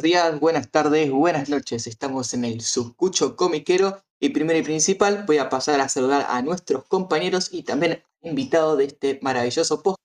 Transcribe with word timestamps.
Buenos 0.00 0.12
días, 0.12 0.40
buenas 0.40 0.70
tardes, 0.70 1.10
buenas 1.10 1.50
noches. 1.50 1.86
Estamos 1.86 2.32
en 2.32 2.46
el 2.46 2.62
Suscucho 2.62 3.36
Comiquero 3.36 4.02
y 4.18 4.30
primero 4.30 4.58
y 4.58 4.62
principal 4.62 5.24
voy 5.26 5.36
a 5.36 5.50
pasar 5.50 5.78
a 5.78 5.90
saludar 5.90 6.24
a 6.30 6.40
nuestros 6.40 6.86
compañeros 6.86 7.52
y 7.52 7.64
también 7.64 8.02
invitados 8.22 8.78
de 8.78 8.84
este 8.84 9.18
maravilloso 9.20 9.82
podcast. 9.82 10.02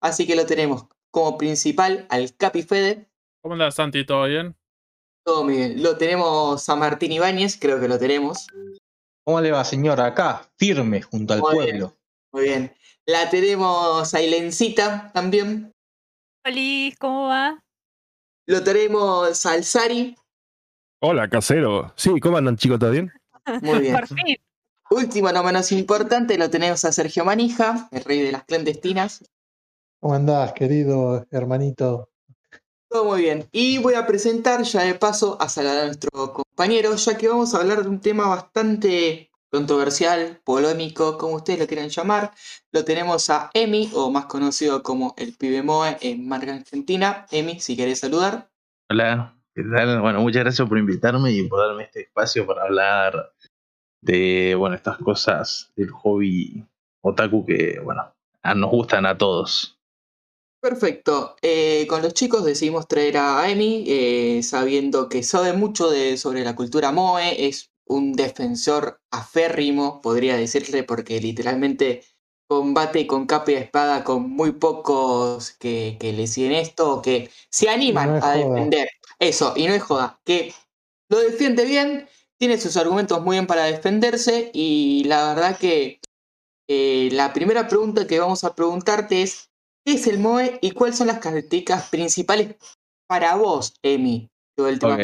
Así 0.00 0.24
que 0.24 0.36
lo 0.36 0.46
tenemos 0.46 0.84
como 1.10 1.36
principal 1.36 2.06
al 2.10 2.36
Capi 2.36 2.62
Fede. 2.62 3.10
¿Cómo 3.42 3.54
andas, 3.54 3.74
Santi? 3.74 4.06
¿Todo 4.06 4.26
bien? 4.26 4.54
Todo 5.24 5.42
muy 5.42 5.56
bien. 5.56 5.82
Lo 5.82 5.98
tenemos 5.98 6.68
a 6.68 6.76
Martín 6.76 7.10
Ibáñez, 7.10 7.58
creo 7.60 7.80
que 7.80 7.88
lo 7.88 7.98
tenemos. 7.98 8.46
¿Cómo 9.24 9.40
le 9.40 9.50
va, 9.50 9.64
señor? 9.64 10.00
Acá, 10.00 10.48
firme, 10.56 11.02
junto 11.02 11.34
al 11.34 11.40
Muy 11.40 11.54
pueblo. 11.56 11.86
bien, 11.88 11.98
muy 12.32 12.42
bien. 12.44 12.74
La 13.04 13.28
tenemos 13.30 14.14
a 14.14 14.22
Ilencita 14.22 15.10
también. 15.12 15.72
Hola, 16.46 16.94
¿cómo 17.00 17.26
va? 17.26 17.63
Lo 18.46 18.62
tenemos 18.62 19.46
al 19.46 19.64
Sari. 19.64 20.14
Hola, 21.00 21.28
casero. 21.28 21.92
Sí, 21.96 22.20
¿cómo 22.20 22.36
andan, 22.36 22.56
chicos? 22.56 22.78
¿Todo 22.78 22.90
bien? 22.90 23.10
Muy 23.62 23.78
bien. 23.78 23.94
Por 23.94 24.06
fin. 24.06 24.36
Último, 24.90 25.32
no 25.32 25.42
menos 25.42 25.72
importante, 25.72 26.36
lo 26.36 26.50
tenemos 26.50 26.84
a 26.84 26.92
Sergio 26.92 27.24
Manija, 27.24 27.88
el 27.90 28.04
rey 28.04 28.20
de 28.20 28.32
las 28.32 28.44
clandestinas. 28.44 29.24
¿Cómo 29.98 30.14
andás, 30.14 30.52
querido 30.52 31.26
hermanito? 31.30 32.10
Todo 32.88 33.06
muy 33.06 33.22
bien. 33.22 33.48
Y 33.50 33.78
voy 33.78 33.94
a 33.94 34.06
presentar 34.06 34.62
ya 34.62 34.82
de 34.82 34.94
paso 34.94 35.38
a 35.40 35.48
saludar 35.48 35.78
a 35.78 35.86
nuestro 35.86 36.34
compañero, 36.34 36.94
ya 36.96 37.16
que 37.16 37.28
vamos 37.28 37.54
a 37.54 37.58
hablar 37.58 37.82
de 37.82 37.88
un 37.88 38.00
tema 38.00 38.28
bastante 38.28 39.30
controversial, 39.54 40.40
polémico, 40.42 41.16
como 41.16 41.36
ustedes 41.36 41.60
lo 41.60 41.66
quieran 41.68 41.88
llamar. 41.88 42.32
Lo 42.72 42.84
tenemos 42.84 43.30
a 43.30 43.50
Emi, 43.54 43.88
o 43.94 44.10
más 44.10 44.26
conocido 44.26 44.82
como 44.82 45.14
el 45.16 45.36
pibe 45.36 45.62
Moe 45.62 45.96
en 46.00 46.26
marca 46.26 46.52
argentina. 46.52 47.24
Emi, 47.30 47.60
si 47.60 47.76
querés 47.76 48.00
saludar. 48.00 48.50
Hola, 48.90 49.38
¿qué 49.54 49.62
tal? 49.62 50.00
Bueno, 50.00 50.20
muchas 50.22 50.42
gracias 50.42 50.68
por 50.68 50.76
invitarme 50.76 51.30
y 51.30 51.46
por 51.46 51.60
darme 51.60 51.84
este 51.84 52.00
espacio 52.00 52.44
para 52.48 52.64
hablar 52.64 53.32
de, 54.00 54.56
bueno, 54.58 54.74
estas 54.74 54.98
cosas 54.98 55.72
del 55.76 55.90
hobby 55.90 56.66
otaku 57.02 57.46
que, 57.46 57.78
bueno, 57.78 58.12
nos 58.56 58.70
gustan 58.72 59.06
a 59.06 59.16
todos. 59.16 59.78
Perfecto. 60.60 61.36
Eh, 61.42 61.86
con 61.88 62.02
los 62.02 62.12
chicos 62.12 62.44
decidimos 62.44 62.88
traer 62.88 63.18
a 63.18 63.48
Emi, 63.48 63.84
eh, 63.86 64.42
sabiendo 64.42 65.08
que 65.08 65.22
sabe 65.22 65.52
mucho 65.52 65.90
de, 65.90 66.16
sobre 66.16 66.42
la 66.42 66.56
cultura 66.56 66.90
Moe, 66.90 67.46
es 67.46 67.70
un 67.86 68.12
defensor 68.14 69.00
aférrimo, 69.10 70.00
podría 70.00 70.36
decirle, 70.36 70.84
porque 70.84 71.20
literalmente 71.20 72.04
combate 72.48 73.06
con 73.06 73.26
capa 73.26 73.52
y 73.52 73.54
espada 73.54 74.04
con 74.04 74.30
muy 74.30 74.52
pocos 74.52 75.52
que, 75.52 75.96
que 75.98 76.12
le 76.12 76.26
siguen 76.26 76.52
esto 76.52 76.94
o 76.94 77.02
que 77.02 77.30
se 77.50 77.68
animan 77.68 78.10
no 78.10 78.16
a 78.16 78.20
joda. 78.20 78.36
defender. 78.36 78.88
Eso, 79.18 79.54
y 79.56 79.66
no 79.66 79.74
es 79.74 79.82
joda, 79.82 80.20
que 80.24 80.52
lo 81.08 81.18
defiende 81.18 81.64
bien, 81.64 82.08
tiene 82.38 82.58
sus 82.58 82.76
argumentos 82.76 83.22
muy 83.22 83.36
bien 83.36 83.46
para 83.46 83.64
defenderse 83.64 84.50
y 84.52 85.04
la 85.04 85.34
verdad 85.34 85.58
que 85.58 86.00
eh, 86.68 87.08
la 87.12 87.32
primera 87.32 87.68
pregunta 87.68 88.06
que 88.06 88.18
vamos 88.18 88.44
a 88.44 88.54
preguntarte 88.54 89.22
es, 89.22 89.50
¿qué 89.84 89.94
es 89.94 90.06
el 90.06 90.18
MOE 90.18 90.58
y 90.62 90.72
cuáles 90.72 90.96
son 90.96 91.06
las 91.06 91.18
características 91.18 91.88
principales 91.90 92.56
para 93.06 93.36
vos, 93.36 93.74
Emi? 93.82 94.30
Todo 94.56 94.68
el 94.68 94.78
tema. 94.78 94.96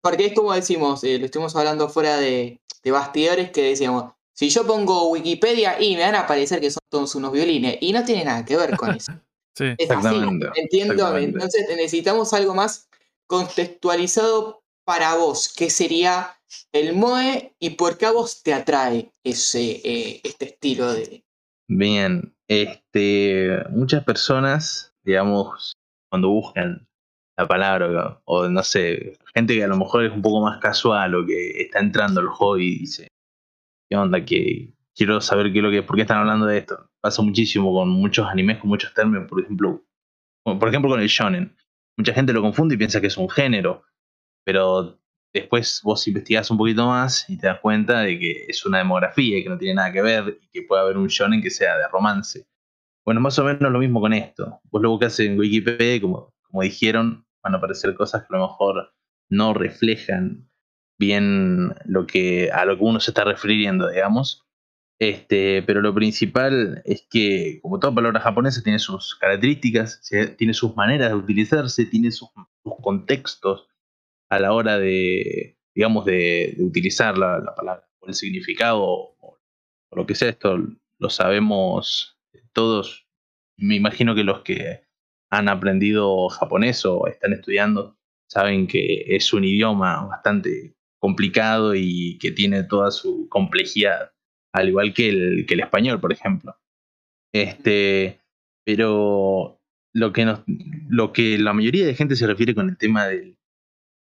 Porque 0.00 0.26
es 0.26 0.34
como 0.34 0.52
decimos, 0.52 1.02
eh, 1.04 1.18
lo 1.18 1.26
estuvimos 1.26 1.54
hablando 1.56 1.88
fuera 1.88 2.16
de, 2.16 2.60
de 2.82 2.90
bastidores, 2.90 3.50
que 3.50 3.62
decíamos, 3.62 4.12
si 4.32 4.50
yo 4.50 4.66
pongo 4.66 5.08
Wikipedia 5.10 5.80
y 5.80 5.96
me 5.96 6.02
van 6.02 6.14
a 6.14 6.26
parecer 6.26 6.60
que 6.60 6.70
son 6.70 6.82
todos 6.88 7.14
unos 7.14 7.32
violines, 7.32 7.78
y 7.80 7.92
no 7.92 8.04
tiene 8.04 8.24
nada 8.24 8.44
que 8.44 8.56
ver 8.56 8.76
con 8.76 8.94
eso. 8.94 9.12
Sí. 9.56 9.74
Es 9.78 9.90
así, 9.90 10.08
entiendo. 10.08 10.92
exactamente. 10.92 11.30
Entonces 11.30 11.66
necesitamos 11.70 12.34
algo 12.34 12.54
más 12.54 12.90
contextualizado 13.26 14.62
para 14.84 15.16
vos, 15.16 15.50
que 15.50 15.70
sería 15.70 16.36
el 16.72 16.94
MOE 16.94 17.54
y 17.58 17.70
por 17.70 17.96
qué 17.96 18.04
a 18.04 18.12
vos 18.12 18.42
te 18.42 18.52
atrae 18.52 19.10
ese, 19.24 19.80
eh, 19.82 20.20
este 20.24 20.44
estilo 20.46 20.92
de... 20.92 21.24
Bien, 21.68 22.34
este, 22.48 23.58
muchas 23.70 24.04
personas, 24.04 24.94
digamos, 25.02 25.72
cuando 26.10 26.28
buscan 26.28 26.86
la 27.36 27.46
palabra 27.46 28.20
o 28.24 28.48
no 28.48 28.62
sé, 28.62 29.18
gente 29.34 29.54
que 29.54 29.64
a 29.64 29.68
lo 29.68 29.76
mejor 29.76 30.04
es 30.04 30.12
un 30.12 30.22
poco 30.22 30.40
más 30.40 30.58
casual 30.58 31.14
o 31.14 31.26
que 31.26 31.62
está 31.62 31.80
entrando 31.80 32.20
al 32.20 32.28
hobby 32.28 32.66
y 32.66 32.78
dice, 32.80 33.08
¿qué 33.88 33.96
onda? 33.96 34.24
Que 34.24 34.72
quiero 34.94 35.20
saber 35.20 35.52
qué 35.52 35.58
es 35.58 35.64
lo 35.64 35.70
que, 35.70 35.82
por 35.82 35.96
qué 35.96 36.02
están 36.02 36.18
hablando 36.18 36.46
de 36.46 36.58
esto. 36.58 36.90
Pasa 37.00 37.22
muchísimo 37.22 37.72
con 37.72 37.90
muchos 37.90 38.26
animes, 38.26 38.58
con 38.58 38.70
muchos 38.70 38.92
términos, 38.94 39.28
por 39.28 39.42
ejemplo, 39.42 39.84
por 40.44 40.68
ejemplo 40.68 40.90
con 40.90 41.00
el 41.00 41.08
shonen. 41.08 41.54
Mucha 41.98 42.14
gente 42.14 42.32
lo 42.32 42.42
confunde 42.42 42.74
y 42.74 42.78
piensa 42.78 43.00
que 43.00 43.06
es 43.08 43.16
un 43.16 43.28
género, 43.28 43.84
pero 44.44 44.98
después 45.32 45.80
vos 45.84 46.06
investigás 46.08 46.50
un 46.50 46.56
poquito 46.56 46.86
más 46.86 47.28
y 47.28 47.36
te 47.36 47.46
das 47.46 47.60
cuenta 47.60 48.00
de 48.00 48.18
que 48.18 48.46
es 48.48 48.64
una 48.64 48.78
demografía 48.78 49.38
y 49.38 49.42
que 49.42 49.48
no 49.50 49.58
tiene 49.58 49.74
nada 49.74 49.92
que 49.92 50.02
ver 50.02 50.38
y 50.40 50.48
que 50.48 50.62
puede 50.62 50.82
haber 50.82 50.96
un 50.96 51.08
shonen 51.08 51.42
que 51.42 51.50
sea 51.50 51.76
de 51.76 51.88
romance. 51.88 52.46
Bueno, 53.04 53.20
más 53.20 53.38
o 53.38 53.44
menos 53.44 53.70
lo 53.70 53.78
mismo 53.78 54.00
con 54.00 54.12
esto. 54.12 54.60
Vos 54.64 54.82
lo 54.82 54.90
buscas 54.90 55.20
en 55.20 55.38
Wikipedia, 55.38 56.00
como, 56.00 56.34
como 56.42 56.62
dijeron, 56.62 57.25
van 57.46 57.54
a 57.54 57.58
aparecer 57.58 57.94
cosas 57.94 58.22
que 58.22 58.34
a 58.34 58.38
lo 58.38 58.48
mejor 58.48 58.92
no 59.30 59.54
reflejan 59.54 60.50
bien 60.98 61.74
lo 61.84 62.06
que, 62.06 62.50
a 62.50 62.64
lo 62.64 62.76
que 62.76 62.84
uno 62.84 63.00
se 63.00 63.12
está 63.12 63.24
refiriendo, 63.24 63.88
digamos. 63.88 64.44
Este, 64.98 65.62
pero 65.62 65.82
lo 65.82 65.94
principal 65.94 66.82
es 66.84 67.06
que, 67.08 67.60
como 67.62 67.78
toda 67.78 67.94
palabra 67.94 68.20
japonesa, 68.20 68.62
tiene 68.62 68.78
sus 68.78 69.14
características, 69.14 70.02
tiene 70.36 70.54
sus 70.54 70.74
maneras 70.74 71.10
de 71.10 71.16
utilizarse, 71.16 71.84
tiene 71.84 72.10
sus, 72.10 72.30
contextos 72.82 73.68
a 74.30 74.38
la 74.40 74.52
hora 74.52 74.78
de, 74.78 75.58
digamos, 75.74 76.04
de, 76.06 76.56
utilizar 76.60 77.16
la, 77.16 77.38
la 77.38 77.54
palabra, 77.54 77.88
o 78.00 78.08
el 78.08 78.14
significado, 78.14 78.82
o 78.82 79.38
lo 79.92 80.06
que 80.06 80.14
sea, 80.14 80.30
esto 80.30 80.58
lo 80.98 81.10
sabemos 81.10 82.18
todos. 82.52 83.06
Me 83.58 83.76
imagino 83.76 84.14
que 84.14 84.24
los 84.24 84.40
que 84.40 84.85
han 85.30 85.48
aprendido 85.48 86.28
japonés 86.28 86.84
o 86.86 87.06
están 87.06 87.32
estudiando 87.32 87.96
saben 88.28 88.66
que 88.66 89.04
es 89.08 89.32
un 89.32 89.44
idioma 89.44 90.04
bastante 90.06 90.74
complicado 91.00 91.74
y 91.74 92.18
que 92.18 92.32
tiene 92.32 92.64
toda 92.64 92.90
su 92.90 93.28
complejidad, 93.28 94.12
al 94.52 94.68
igual 94.68 94.92
que 94.94 95.08
el, 95.08 95.46
que 95.46 95.54
el 95.54 95.60
español, 95.60 96.00
por 96.00 96.12
ejemplo. 96.12 96.56
Este, 97.32 98.20
pero 98.64 99.60
lo 99.94 100.12
que, 100.12 100.24
nos, 100.24 100.42
lo 100.88 101.12
que 101.12 101.38
la 101.38 101.52
mayoría 101.52 101.86
de 101.86 101.94
gente 101.94 102.16
se 102.16 102.26
refiere 102.26 102.54
con 102.54 102.68
el 102.68 102.76
tema 102.76 103.06
del, 103.06 103.36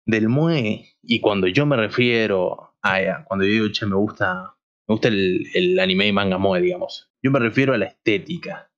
del 0.06 0.28
MUE, 0.28 0.96
y 1.02 1.20
cuando 1.20 1.46
yo 1.46 1.66
me 1.66 1.76
refiero 1.76 2.74
a, 2.82 3.24
cuando 3.24 3.44
yo 3.44 3.52
digo, 3.52 3.68
che, 3.68 3.86
me 3.86 3.96
gusta, 3.96 4.56
me 4.88 4.94
gusta 4.94 5.08
el, 5.08 5.46
el 5.54 5.78
anime 5.78 6.08
y 6.08 6.12
manga 6.12 6.38
MUE, 6.38 6.60
digamos, 6.60 7.10
yo 7.22 7.30
me 7.30 7.38
refiero 7.38 7.72
a 7.72 7.78
la 7.78 7.86
estética. 7.86 8.69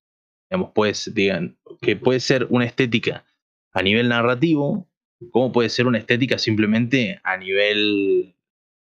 Digamos, 0.53 1.15
digan, 1.15 1.57
que 1.81 1.97
puede 1.97 2.21
ser 2.21 2.47
una 2.51 2.67
estética 2.67 3.25
a 3.73 3.83
nivel 3.83 4.11
narrativo, 4.11 4.87
como 5.31 5.51
puede 5.51 5.71
ser 5.71 5.87
una 5.87 5.97
estética 5.97 6.37
simplemente 6.37 7.19
a 7.25 7.39
nivel 7.39 8.37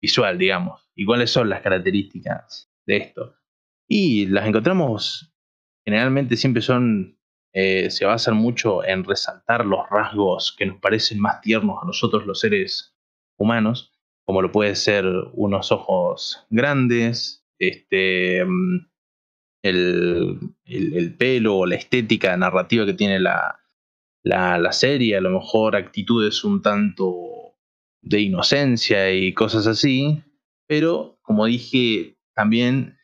visual, 0.01 0.39
digamos. 0.39 0.89
¿Y 0.95 1.05
cuáles 1.05 1.31
son 1.31 1.49
las 1.49 1.63
características 1.63 2.71
de 2.87 2.99
esto? 2.99 3.35
Y 3.89 4.27
las 4.27 4.47
encontramos, 4.47 5.35
generalmente 5.85 6.37
siempre 6.37 6.63
son, 6.63 7.19
eh, 7.53 7.91
se 7.91 8.05
basan 8.05 8.37
mucho 8.37 8.85
en 8.85 9.03
resaltar 9.03 9.67
los 9.67 9.91
rasgos 9.91 10.55
que 10.57 10.67
nos 10.67 10.79
parecen 10.79 11.19
más 11.19 11.41
tiernos 11.41 11.83
a 11.83 11.87
nosotros 11.87 12.27
los 12.27 12.39
seres 12.39 12.97
humanos, 13.37 13.93
como 14.25 14.41
lo 14.41 14.53
puede 14.53 14.77
ser 14.77 15.05
unos 15.33 15.73
ojos 15.73 16.47
grandes, 16.49 17.45
este, 17.59 18.45
mm, 18.45 18.87
el, 19.69 20.39
el- 20.65 20.95
el 20.97 21.15
pelo 21.15 21.59
o 21.59 21.67
la 21.67 21.77
estética 21.77 22.37
narrativa 22.37 22.87
que 22.87 22.95
tiene 22.95 23.21
la, 23.21 23.61
la, 24.25 24.59
la 24.59 24.73
serie, 24.73 25.17
a 25.17 25.21
lo 25.21 25.31
mejor 25.31 25.77
actitudes 25.77 26.45
un 26.45 26.63
tanto 26.63 27.55
de 28.03 28.21
inocencia 28.21 29.13
y 29.13 29.33
cosas 29.35 29.67
así, 29.67 30.23
pero 30.69 31.19
como 31.23 31.47
dije, 31.47 32.17
también 32.35 32.97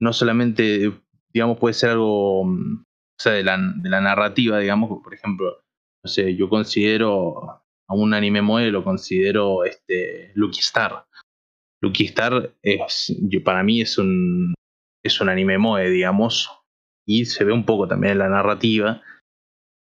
no 0.00 0.12
solamente, 0.12 0.92
digamos, 1.32 1.58
puede 1.58 1.74
ser 1.74 1.90
algo, 1.90 2.44
mm, 2.44 2.82
o 2.82 3.22
sea, 3.22 3.32
de 3.32 3.44
la, 3.44 3.58
de 3.76 3.88
la 3.90 4.00
narrativa, 4.00 4.58
digamos, 4.58 4.90
por 5.02 5.14
ejemplo, 5.14 5.62
no 6.04 6.10
sé, 6.10 6.36
yo 6.36 6.48
considero 6.48 7.62
a 7.88 7.94
un 7.94 8.14
anime 8.14 8.42
moe, 8.42 8.70
lo 8.70 8.84
considero 8.84 9.64
este, 9.64 10.32
Lucky 10.34 10.60
Star. 10.60 11.06
Lucky 11.82 12.04
Star 12.06 12.54
es, 12.62 13.14
para 13.44 13.62
mí 13.62 13.80
es 13.80 13.98
un, 13.98 14.54
es 15.04 15.20
un 15.20 15.28
anime 15.28 15.58
moe, 15.58 15.88
digamos, 15.90 16.50
y 17.06 17.26
se 17.26 17.44
ve 17.44 17.52
un 17.52 17.64
poco 17.64 17.86
también 17.86 18.12
en 18.12 18.18
la 18.18 18.28
narrativa, 18.28 19.02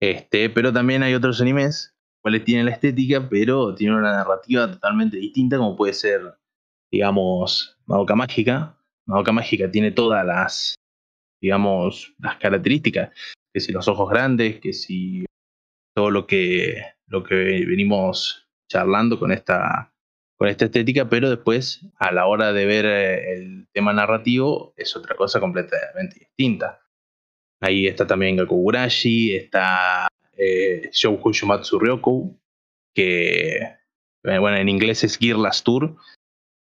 este, 0.00 0.50
pero 0.50 0.72
también 0.72 1.02
hay 1.02 1.14
otros 1.14 1.40
animes, 1.40 1.94
cuales 2.22 2.44
tienen 2.44 2.66
la 2.66 2.72
estética, 2.72 3.28
pero 3.28 3.74
tienen 3.74 3.98
una 3.98 4.12
narrativa 4.12 4.70
totalmente 4.70 5.16
distinta, 5.16 5.58
como 5.58 5.76
puede 5.76 5.92
ser, 5.92 6.20
digamos, 6.90 7.78
Madoka 7.86 8.16
Mágica. 8.16 8.76
Madoka 9.06 9.32
Mágica 9.32 9.70
tiene 9.70 9.92
todas 9.92 10.26
las, 10.26 10.74
digamos, 11.40 12.14
las 12.18 12.36
características, 12.38 13.10
que 13.54 13.60
si 13.60 13.72
los 13.72 13.86
ojos 13.86 14.10
grandes, 14.10 14.60
que 14.60 14.72
si 14.72 15.24
todo 15.94 16.10
lo 16.10 16.26
que 16.26 16.82
lo 17.06 17.22
que 17.22 17.34
venimos 17.66 18.48
charlando 18.70 19.18
con 19.18 19.32
esta, 19.32 19.91
con 20.42 20.48
esta 20.48 20.64
estética, 20.64 21.08
pero 21.08 21.30
después 21.30 21.86
a 22.00 22.10
la 22.10 22.26
hora 22.26 22.52
de 22.52 22.66
ver 22.66 22.84
eh, 22.84 23.34
el 23.34 23.68
tema 23.72 23.92
narrativo 23.92 24.74
es 24.76 24.96
otra 24.96 25.14
cosa 25.14 25.38
completamente 25.38 26.18
distinta. 26.18 26.80
Ahí 27.60 27.86
está 27.86 28.08
también 28.08 28.34
Gakugurashi, 28.34 29.36
está 29.36 30.08
eh, 30.36 30.90
Shoujo 30.92 31.30
Shumatsu 31.30 31.78
Ryoku, 31.78 32.40
que 32.92 33.52
eh, 33.54 33.78
bueno, 34.40 34.56
en 34.56 34.68
inglés 34.68 35.04
es 35.04 35.16
Gearless 35.16 35.62
Tour, 35.62 35.94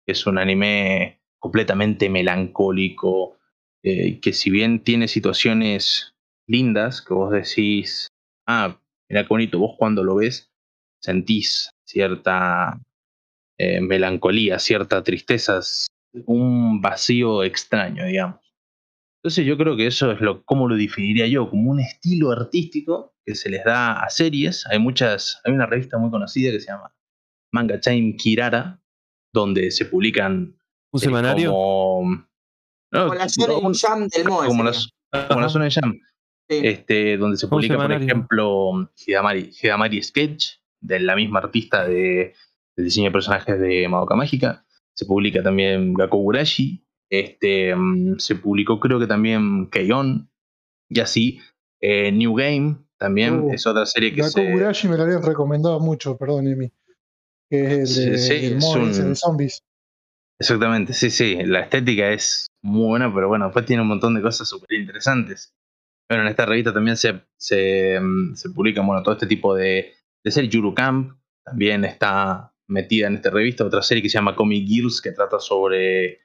que 0.05 0.12
es 0.12 0.26
un 0.26 0.37
anime 0.37 1.23
completamente 1.38 2.11
melancólico, 2.11 3.38
eh, 3.83 4.21
que 4.21 4.35
si 4.35 4.50
bien 4.50 4.85
tiene 4.85 5.09
situaciones 5.09 6.12
lindas, 6.47 7.00
que 7.00 7.15
vos 7.15 7.33
decís, 7.33 8.09
ah, 8.47 8.79
mira 9.09 9.23
qué 9.23 9.29
bonito, 9.31 9.59
vos 9.59 9.75
cuando 9.79 10.05
lo 10.05 10.17
ves 10.17 10.53
sentís 11.03 11.71
cierta 11.87 12.79
eh, 13.62 13.81
melancolía, 13.83 14.59
cierta 14.59 15.03
tristeza, 15.03 15.61
un 16.25 16.81
vacío 16.81 17.43
extraño, 17.45 18.07
digamos. 18.07 18.41
Entonces 19.23 19.45
yo 19.45 19.59
creo 19.59 19.77
que 19.77 19.87
eso 19.87 20.11
es 20.12 20.21
lo, 20.23 20.43
como 20.45 20.67
lo 20.67 20.77
definiría 20.77 21.27
yo, 21.27 21.51
como 21.51 21.71
un 21.71 21.81
estilo 21.81 22.31
artístico 22.33 23.15
que 23.27 23.35
se 23.35 23.51
les 23.51 23.62
da 23.65 24.01
a 24.03 24.09
series. 24.09 24.67
Hay 24.69 24.79
muchas, 24.79 25.41
hay 25.45 25.53
una 25.53 25.67
revista 25.67 25.99
muy 25.99 26.11
conocida 26.11 26.51
que 26.51 26.61
se 26.61 26.69
llama 26.69 26.91
Manga 27.53 27.79
Time 27.79 28.17
Kirara, 28.17 28.81
donde 29.35 29.71
se 29.73 29.85
publican 29.85 30.57
¿Un 30.93 31.01
eh, 31.01 31.05
semanario? 31.05 31.51
como, 31.53 32.27
no, 32.93 33.01
Como 33.09 33.15
la 33.15 33.27
Shonen 33.27 33.57
como- 33.57 33.73
Jam 33.75 34.09
del 34.09 34.25
Moe. 34.27 34.47
como 34.47 34.62
la, 34.65 34.73
como 35.29 35.41
la 35.41 35.47
Ajá. 35.47 35.53
Shonen 35.53 35.71
Jam, 35.71 36.01
Sí. 36.49 36.61
este, 36.65 37.17
donde 37.19 37.37
se 37.37 37.45
Un 37.47 37.51
publica, 37.51 37.77
por 37.77 37.93
ejemplo, 37.93 38.91
Hidamari, 39.07 39.51
Hidamari 39.62 40.03
Sketch, 40.03 40.47
de 40.81 40.99
la 40.99 41.15
misma 41.15 41.41
artista 41.41 41.87
de, 41.87 42.35
de 42.76 42.84
diseño 42.84 43.06
de 43.06 43.12
personajes 43.12 43.58
de 43.61 43.88
Madoka 43.88 44.14
Mágica. 44.17 44.64
Se 44.94 45.06
publica 45.06 45.43
también 45.43 45.94
Gakugurashi. 45.94 46.84
Este, 47.11 47.75
mm, 47.75 48.19
se 48.19 48.37
publicó 48.37 48.78
creo 48.81 48.99
que 49.00 49.06
también 49.06 49.69
Keion. 49.70 50.31
Y 50.88 51.00
así. 51.00 51.40
Eh, 51.81 52.12
New 52.12 52.34
Game 52.34 52.76
también 52.99 53.40
Uh, 53.40 53.52
es 53.52 53.67
otra 53.67 53.87
serie 53.87 54.11
que 54.12 54.20
Gakko 54.20 54.32
se... 54.32 54.88
Me 54.88 54.96
lo 54.96 55.02
habían 55.05 55.22
recomendado 55.22 55.81
mucho, 55.81 56.19
perdón, 56.19 56.46
Emi. 56.46 56.70
Que 57.49 57.82
es 57.82 57.96
el 57.96 58.12
de, 58.12 58.19
Sí, 58.19 58.34
es 58.34 58.64
un- 58.64 58.93
de 59.08 59.14
zombies. 59.14 59.62
Exactamente, 60.38 60.93
sí, 60.93 61.11
sí. 61.11 61.37
La 61.44 61.61
estética 61.61 62.11
es 62.11 62.46
muy 62.62 62.87
buena, 62.87 63.12
pero 63.14 63.28
bueno, 63.28 63.46
después 63.46 63.66
tiene 63.66 63.82
un 63.82 63.88
montón 63.88 64.14
de 64.14 64.23
cosas 64.23 64.49
súper 64.49 64.78
interesantes. 64.78 65.55
Bueno, 66.08 66.25
en 66.25 66.28
esta 66.31 66.46
revista 66.46 66.73
también 66.73 66.96
se, 66.96 67.20
se, 67.38 67.99
mm, 68.00 68.34
se 68.34 68.50
publican 68.50 68.87
bueno, 68.87 69.02
todo 69.02 69.14
este 69.14 69.26
tipo 69.26 69.55
de, 69.55 69.93
de 70.25 70.31
series. 70.31 70.52
Yuru 70.52 70.75
Camp 70.75 71.16
también 71.44 71.84
está 71.84 72.50
metida 72.70 73.08
en 73.08 73.17
esta 73.17 73.31
revista. 73.31 73.64
Otra 73.64 73.82
serie 73.82 74.02
que 74.02 74.08
se 74.11 74.19
llama 74.19 74.37
Comic 74.37 74.67
Girls, 74.69 75.00
que 75.02 75.12
trata 75.12 75.38
sobre. 75.40 76.20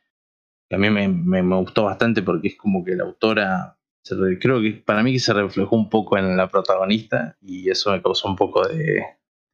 que 0.69 0.75
a 0.75 0.79
mí 0.79 0.89
me, 0.89 1.07
me- 1.09 1.43
me 1.43 1.55
gustó 1.57 1.85
bastante 1.85 2.21
porque 2.23 2.49
es 2.49 2.55
como 2.57 2.83
que 2.85 2.95
la 2.95 3.03
autora. 3.05 3.77
se 4.03 4.15
re- 4.15 4.39
creo 4.39 4.61
que 4.61 4.71
para 4.85 5.03
mí 5.03 5.13
que 5.13 5.19
se 5.19 5.33
reflejó 5.33 5.75
un 5.75 5.89
poco 5.89 6.17
en 6.17 6.37
la 6.37 6.49
protagonista 6.49 7.37
y 7.41 7.69
eso 7.69 7.91
me 7.91 8.01
causó 8.01 8.29
un 8.29 8.35
poco 8.35 8.67
de, 8.67 9.03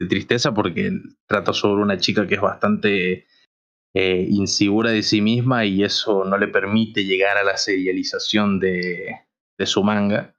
tristeza 0.09 0.53
porque 0.53 0.91
trata 1.27 1.53
sobre 1.53 1.83
una 1.83 1.97
chica 1.99 2.27
que 2.27 2.35
es 2.35 2.41
bastante 2.41 3.25
eh, 3.95 4.27
insegura 4.29 4.91
de 4.91 5.03
sí 5.03 5.21
misma 5.21 5.65
y 5.65 5.83
eso 5.83 6.25
no 6.25 6.37
le 6.37 6.47
permite 6.49 7.05
llegar 7.05 7.37
a 7.37 7.44
la 7.44 7.57
serialización 7.57 8.59
de 8.59 9.65
su 9.65 9.83
manga. 9.83 10.35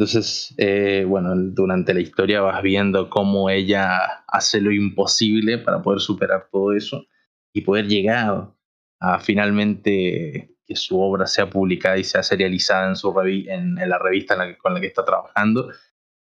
Entonces, 0.00 0.54
eh, 0.56 1.04
bueno, 1.06 1.34
durante 1.36 1.92
la 1.92 2.00
historia 2.00 2.40
vas 2.40 2.62
viendo 2.62 3.10
cómo 3.10 3.50
ella 3.50 4.24
hace 4.28 4.62
lo 4.62 4.72
imposible 4.72 5.58
para 5.58 5.82
poder 5.82 6.00
superar 6.00 6.48
todo 6.50 6.72
eso 6.72 7.04
y 7.52 7.60
poder 7.60 7.86
llegar 7.86 8.50
a 8.98 9.18
finalmente 9.18 10.56
que 10.64 10.74
su 10.74 10.98
obra 10.98 11.26
sea 11.26 11.50
publicada 11.50 11.98
y 11.98 12.04
sea 12.04 12.22
serializada 12.22 12.88
en, 12.88 12.96
su 12.96 13.12
revi- 13.12 13.46
en, 13.50 13.74
la 13.74 13.98
revista 13.98 14.38
con 14.56 14.72
la 14.72 14.80
que 14.80 14.86
está 14.86 15.04
trabajando. 15.04 15.70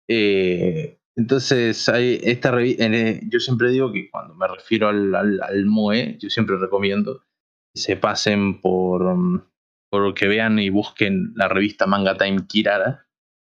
Eh, 0.09 0.99
entonces, 1.15 1.89
esta 1.95 2.53
eh, 2.61 3.21
yo 3.29 3.39
siempre 3.39 3.71
digo 3.71 3.93
que 3.93 4.11
cuando 4.11 4.35
me 4.35 4.49
refiero 4.49 4.89
al, 4.89 5.15
al, 5.15 5.41
al 5.45 5.65
MOE, 5.67 6.19
yo 6.19 6.29
siempre 6.29 6.57
recomiendo 6.57 7.21
que 7.73 7.81
se 7.81 7.97
pasen 7.97 8.61
por, 8.61 9.15
mm, 9.15 9.45
por 9.93 10.13
que 10.15 10.27
vean 10.27 10.59
y 10.59 10.71
busquen 10.71 11.35
la 11.37 11.47
revista 11.47 11.87
Manga 11.87 12.17
Time 12.17 12.49
Kirara, 12.49 13.07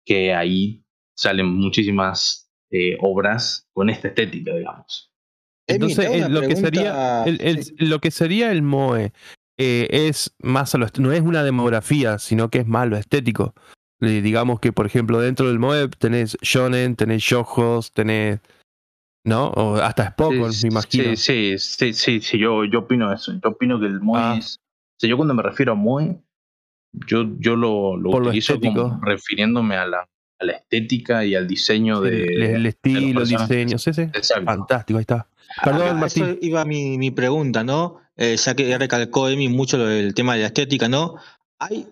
que 0.05 0.33
ahí 0.33 0.83
salen 1.15 1.47
muchísimas 1.47 2.49
eh, 2.71 2.97
obras 3.01 3.67
con 3.73 3.89
esta 3.89 4.09
estética, 4.09 4.55
digamos. 4.55 5.11
Entonces, 5.67 6.05
eh, 6.09 6.29
lo, 6.29 6.41
que 6.41 6.55
sería, 6.55 7.23
el, 7.25 7.41
el- 7.41 7.63
sí. 7.63 7.75
lo 7.77 7.99
que 7.99 8.11
sería 8.11 8.51
el 8.51 8.61
MOE 8.63 9.13
eh, 9.59 9.87
es 9.91 10.33
más 10.41 10.73
a 10.73 10.77
lo 10.77 10.87
no 10.99 11.11
es 11.11 11.21
una 11.21 11.43
demografía, 11.43 12.17
sino 12.17 12.49
que 12.49 12.59
es 12.59 12.67
más 12.67 12.87
lo 12.87 12.97
estético. 12.97 13.53
Eh, 14.01 14.21
digamos 14.21 14.59
que, 14.59 14.71
por 14.71 14.85
ejemplo, 14.85 15.19
dentro 15.19 15.47
del 15.47 15.59
MOE 15.59 15.89
tenés 15.89 16.37
shonen, 16.41 16.95
tenés 16.95 17.21
shoujos, 17.21 17.91
tenés. 17.91 18.39
¿No? 19.25 19.49
O 19.49 19.75
hasta 19.75 20.15
Sí, 20.17 20.23
me 20.63 20.69
imagino. 20.69 21.15
Sí, 21.15 21.17
sí, 21.17 21.57
sí, 21.59 21.93
sí, 21.93 22.21
sí, 22.21 22.37
yo, 22.39 22.63
yo 22.63 22.79
opino 22.79 23.11
eso. 23.13 23.33
Yo 23.33 23.49
opino 23.49 23.79
que 23.79 23.87
el 23.87 23.99
MOE 23.99 24.19
Ah. 24.19 24.35
es. 24.39 24.55
O 24.57 24.99
sea, 24.99 25.09
yo 25.09 25.17
cuando 25.17 25.33
me 25.33 25.43
refiero 25.43 25.73
a 25.73 25.75
MOE, 25.75 26.21
yo, 26.91 27.25
yo 27.39 27.55
lo, 27.55 27.97
lo 27.97 28.11
Por 28.11 28.21
lo 28.23 28.27
utilizo 28.29 28.59
como 28.59 28.99
refiriéndome 29.03 29.75
a 29.75 29.85
la, 29.85 30.07
a 30.39 30.45
la 30.45 30.53
estética 30.53 31.25
y 31.25 31.35
al 31.35 31.47
diseño 31.47 32.03
Sí, 32.03 32.09
de. 32.09 32.23
el, 32.23 32.41
el 32.43 32.65
estilo, 32.65 33.21
el 33.21 33.27
diseño, 33.27 33.77
sí, 33.77 33.93
sí. 33.93 34.01
Exacto. 34.01 34.45
Fantástico, 34.45 34.97
ahí 34.97 35.01
está. 35.01 35.27
Perdón, 35.63 35.81
Acá, 35.81 35.93
Martín. 35.95 36.23
eso 36.25 36.37
iba 36.41 36.65
mi, 36.65 36.97
mi 36.97 37.11
pregunta, 37.11 37.63
¿no? 37.63 37.97
Eh, 38.15 38.35
ya 38.37 38.53
que 38.55 38.77
recalcó 38.77 39.29
Emi 39.29 39.47
mucho 39.47 39.77
lo 39.77 39.85
del 39.85 40.13
tema 40.13 40.35
de 40.35 40.41
la 40.41 40.47
estética, 40.47 40.89
¿no? 40.89 41.15
Hay 41.59 41.87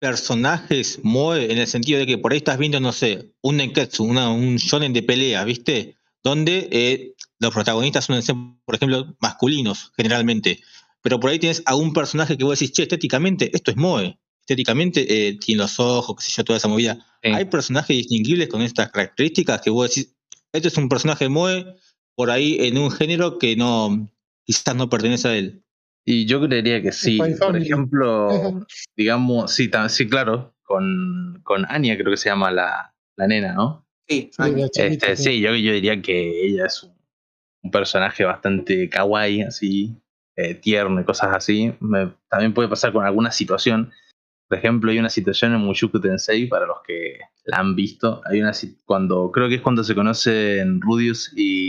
personajes 0.00 1.00
moe 1.02 1.52
en 1.52 1.58
el 1.58 1.66
sentido 1.66 1.98
de 1.98 2.06
que 2.06 2.18
por 2.18 2.32
ahí 2.32 2.38
estás 2.38 2.58
viendo, 2.58 2.80
no 2.80 2.92
sé, 2.92 3.32
un 3.42 3.58
Nenketsu, 3.58 4.04
una, 4.04 4.30
un 4.30 4.56
shonen 4.56 4.92
de 4.92 5.02
pelea, 5.02 5.44
¿viste? 5.44 5.96
Donde 6.22 6.68
eh, 6.72 7.14
los 7.38 7.52
protagonistas 7.52 8.06
suelen 8.06 8.22
ser, 8.22 8.34
por 8.64 8.74
ejemplo, 8.74 9.14
masculinos, 9.20 9.92
generalmente. 9.96 10.60
Pero 11.02 11.20
por 11.20 11.30
ahí 11.30 11.38
tienes 11.38 11.62
a 11.66 11.76
un 11.76 11.92
personaje 11.92 12.36
que 12.36 12.44
vos 12.44 12.58
decís, 12.58 12.72
che, 12.74 12.82
estéticamente, 12.82 13.54
esto 13.54 13.70
es 13.70 13.76
moe. 13.76 14.18
Estéticamente 14.50 15.28
eh, 15.28 15.38
tiene 15.38 15.62
los 15.62 15.78
ojos, 15.78 16.16
qué 16.16 16.24
sé 16.24 16.32
yo, 16.36 16.44
toda 16.44 16.56
esa 16.56 16.66
movida. 16.66 16.94
Sí. 17.22 17.30
Hay 17.30 17.44
personajes 17.44 17.96
distinguibles 17.96 18.48
con 18.48 18.62
estas 18.62 18.90
características 18.90 19.60
que 19.60 19.70
vos 19.70 19.88
decís, 19.88 20.12
este 20.52 20.66
es 20.66 20.76
un 20.76 20.88
personaje 20.88 21.28
moe 21.28 21.76
por 22.16 22.32
ahí 22.32 22.56
en 22.58 22.76
un 22.78 22.90
género 22.90 23.38
que 23.38 23.54
no 23.54 24.10
quizás 24.44 24.74
no 24.74 24.90
pertenece 24.90 25.28
a 25.28 25.36
él. 25.36 25.62
Y 26.04 26.26
yo 26.26 26.40
creería 26.44 26.82
que 26.82 26.90
sí. 26.90 27.16
Por 27.38 27.56
ejemplo, 27.56 28.66
digamos, 28.96 29.52
sí, 29.54 29.70
sí, 29.88 30.08
claro, 30.08 30.52
con, 30.64 31.40
con 31.44 31.64
Anya 31.68 31.96
creo 31.96 32.10
que 32.10 32.16
se 32.16 32.28
llama 32.28 32.50
la, 32.50 32.92
la 33.16 33.26
nena, 33.28 33.52
¿no? 33.52 33.86
Sí, 34.08 34.30
chiquita, 34.36 34.82
Este, 34.84 35.16
sí, 35.16 35.40
yo, 35.40 35.54
yo 35.54 35.72
diría 35.72 36.02
que 36.02 36.44
ella 36.44 36.66
es 36.66 36.82
un, 36.82 36.92
un 37.62 37.70
personaje 37.70 38.24
bastante 38.24 38.88
kawaii, 38.88 39.42
así, 39.42 39.94
eh, 40.34 40.54
tierno 40.56 41.00
y 41.00 41.04
cosas 41.04 41.28
así. 41.32 41.72
Me- 41.78 42.12
también 42.28 42.52
puede 42.52 42.68
pasar 42.68 42.92
con 42.92 43.06
alguna 43.06 43.30
situación. 43.30 43.92
Por 44.50 44.58
ejemplo, 44.58 44.90
hay 44.90 44.98
una 44.98 45.10
situación 45.10 45.54
en 45.54 45.60
Mushoku 45.60 46.00
Tensei, 46.00 46.48
para 46.48 46.66
los 46.66 46.78
que 46.84 47.20
la 47.44 47.58
han 47.58 47.76
visto. 47.76 48.20
Hay 48.24 48.40
una 48.40 48.50
cuando 48.84 49.30
creo 49.30 49.48
que 49.48 49.54
es 49.54 49.60
cuando 49.60 49.84
se 49.84 49.94
conocen 49.94 50.80
Rudius 50.80 51.32
y 51.36 51.68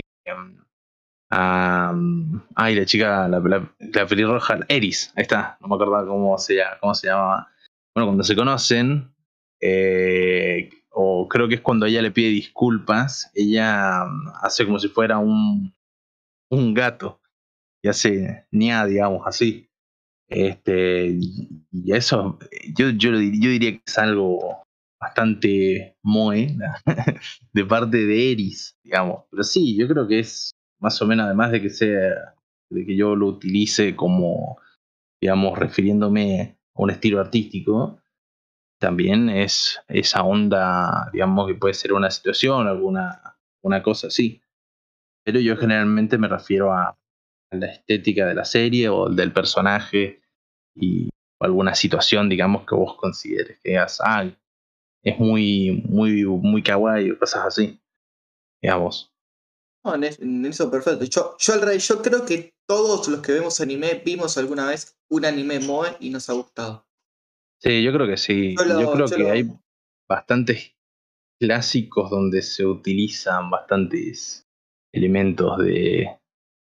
am, 1.30 2.42
ay, 2.56 2.74
la 2.74 2.84
chica, 2.84 3.28
la, 3.28 3.38
la, 3.38 4.06
pelirroja, 4.08 4.58
Eris, 4.66 5.12
ahí 5.14 5.22
está, 5.22 5.56
no 5.60 5.68
me 5.68 5.76
acordaba 5.76 6.04
cómo 6.04 6.36
se, 6.38 6.58
cómo 6.80 6.92
se 6.92 7.06
llamaba. 7.06 7.52
Bueno, 7.94 8.08
cuando 8.08 8.24
se 8.24 8.34
conocen, 8.34 9.14
eh, 9.60 10.68
o 10.90 11.28
creo 11.28 11.46
que 11.46 11.54
es 11.54 11.60
cuando 11.60 11.86
ella 11.86 12.02
le 12.02 12.10
pide 12.10 12.30
disculpas, 12.30 13.30
ella 13.36 14.02
hace 14.42 14.66
como 14.66 14.80
si 14.80 14.88
fuera 14.88 15.18
un, 15.18 15.72
un 16.50 16.74
gato 16.74 17.20
y 17.80 17.86
hace 17.86 18.44
ña, 18.50 18.84
digamos, 18.86 19.24
así. 19.24 19.68
Este, 20.34 21.18
y 21.70 21.92
eso, 21.92 22.38
yo, 22.76 22.90
yo, 22.90 23.16
diría 23.18 23.72
que 23.72 23.82
es 23.86 23.98
algo 23.98 24.64
bastante 24.98 25.96
moe 26.02 26.56
de 27.52 27.64
parte 27.64 27.98
de 27.98 28.32
Eris, 28.32 28.76
digamos. 28.82 29.24
Pero 29.30 29.42
sí, 29.42 29.76
yo 29.76 29.86
creo 29.88 30.08
que 30.08 30.20
es 30.20 30.52
más 30.80 31.00
o 31.02 31.06
menos, 31.06 31.26
además 31.26 31.52
de 31.52 31.60
que 31.60 31.70
sea, 31.70 32.34
de 32.70 32.86
que 32.86 32.96
yo 32.96 33.14
lo 33.14 33.26
utilice 33.26 33.94
como, 33.94 34.58
digamos, 35.20 35.58
refiriéndome 35.58 36.58
a 36.74 36.82
un 36.82 36.90
estilo 36.90 37.20
artístico, 37.20 38.00
también 38.80 39.28
es 39.28 39.80
esa 39.88 40.22
onda, 40.22 41.10
digamos, 41.12 41.46
que 41.46 41.54
puede 41.54 41.74
ser 41.74 41.92
una 41.92 42.10
situación, 42.10 42.66
alguna 42.66 43.36
una 43.62 43.82
cosa 43.82 44.08
así. 44.08 44.42
Pero 45.24 45.40
yo 45.40 45.56
generalmente 45.56 46.18
me 46.18 46.28
refiero 46.28 46.72
a 46.72 46.96
la 47.52 47.66
estética 47.66 48.26
de 48.26 48.34
la 48.34 48.44
serie 48.44 48.88
o 48.88 49.08
del 49.08 49.32
personaje 49.32 50.21
y 50.74 51.08
alguna 51.40 51.74
situación, 51.74 52.28
digamos, 52.28 52.66
que 52.66 52.74
vos 52.74 52.96
consideres 52.96 53.58
que 53.62 53.70
digas, 53.70 54.00
ah, 54.04 54.24
es 55.04 55.18
muy, 55.18 55.82
muy, 55.88 56.24
muy 56.24 56.62
kawaii 56.62 57.10
o 57.10 57.18
cosas 57.18 57.46
así. 57.46 57.80
Digamos. 58.62 59.12
No, 59.84 59.94
en, 59.96 60.04
es- 60.04 60.20
en 60.20 60.46
eso 60.46 60.70
perfecto. 60.70 61.04
Yo, 61.04 61.36
yo 61.38 61.52
al 61.54 61.60
revés, 61.62 61.86
yo 61.88 62.00
creo 62.00 62.24
que 62.24 62.54
todos 62.68 63.08
los 63.08 63.20
que 63.20 63.32
vemos 63.32 63.60
anime 63.60 64.00
vimos 64.04 64.38
alguna 64.38 64.68
vez 64.68 64.96
un 65.10 65.24
anime 65.24 65.58
Moe 65.58 65.96
y 66.00 66.10
nos 66.10 66.30
ha 66.30 66.34
gustado. 66.34 66.86
Sí, 67.60 67.82
yo 67.82 67.92
creo 67.92 68.06
que 68.06 68.16
sí. 68.16 68.54
Yo 68.56 68.64
lo- 68.64 68.80
yo 68.80 68.90
creo 68.92 69.06
yo 69.06 69.16
que 69.16 69.22
lo- 69.22 69.30
hay 69.32 69.50
bastantes 70.08 70.76
clásicos 71.40 72.10
donde 72.10 72.42
se 72.42 72.64
utilizan 72.64 73.50
bastantes 73.50 74.48
elementos 74.92 75.58
de, 75.58 76.08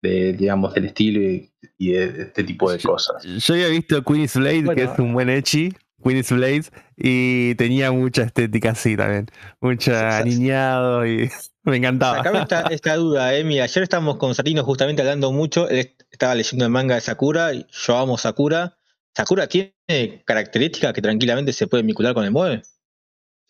de 0.03 0.33
digamos, 0.35 0.73
del 0.75 0.85
estilo 0.87 1.21
y, 1.21 1.50
y 1.79 1.93
de 1.93 2.23
este 2.23 2.45
tipo 2.45 2.71
de 2.71 2.79
cosas. 2.81 3.23
Yo 3.25 3.55
había 3.55 3.69
visto 3.69 4.03
Queen's 4.03 4.35
Blade, 4.37 4.75
que 4.75 4.85
es 4.85 4.99
un 4.99 5.13
buen 5.13 5.29
echi, 5.29 5.73
Queen's 6.03 6.31
Blade, 6.31 6.65
y 6.97 7.55
tenía 7.57 7.93
mucha 7.93 8.23
estética 8.23 8.71
así 8.71 8.97
también. 8.97 9.27
Mucha 9.61 10.25
niñado 10.25 11.07
y 11.07 11.31
me 11.65 11.77
encantaba. 11.77 12.19
Sacame 12.19 12.41
esta, 12.41 12.61
esta 12.63 12.97
duda, 12.97 13.35
eh. 13.35 13.45
Mira, 13.45 13.65
ayer 13.65 13.83
estábamos 13.83 14.17
con 14.17 14.35
Satino 14.35 14.65
justamente 14.65 15.03
hablando 15.03 15.33
mucho. 15.33 15.69
Él 15.69 15.95
estaba 16.11 16.35
leyendo 16.35 16.65
el 16.65 16.71
manga 16.71 16.95
de 16.95 17.01
Sakura. 17.01 17.53
y 17.55 17.67
Yo 17.71 17.97
amo 17.97 18.17
Sakura. 18.19 18.77
Sakura 19.15 19.47
tiene 19.47 20.23
características 20.25 20.93
que 20.93 21.03
tranquilamente 21.03 21.53
se 21.53 21.67
pueden 21.67 21.87
vincular 21.87 22.15
con 22.15 22.25
el 22.25 22.31
MOE. 22.31 22.63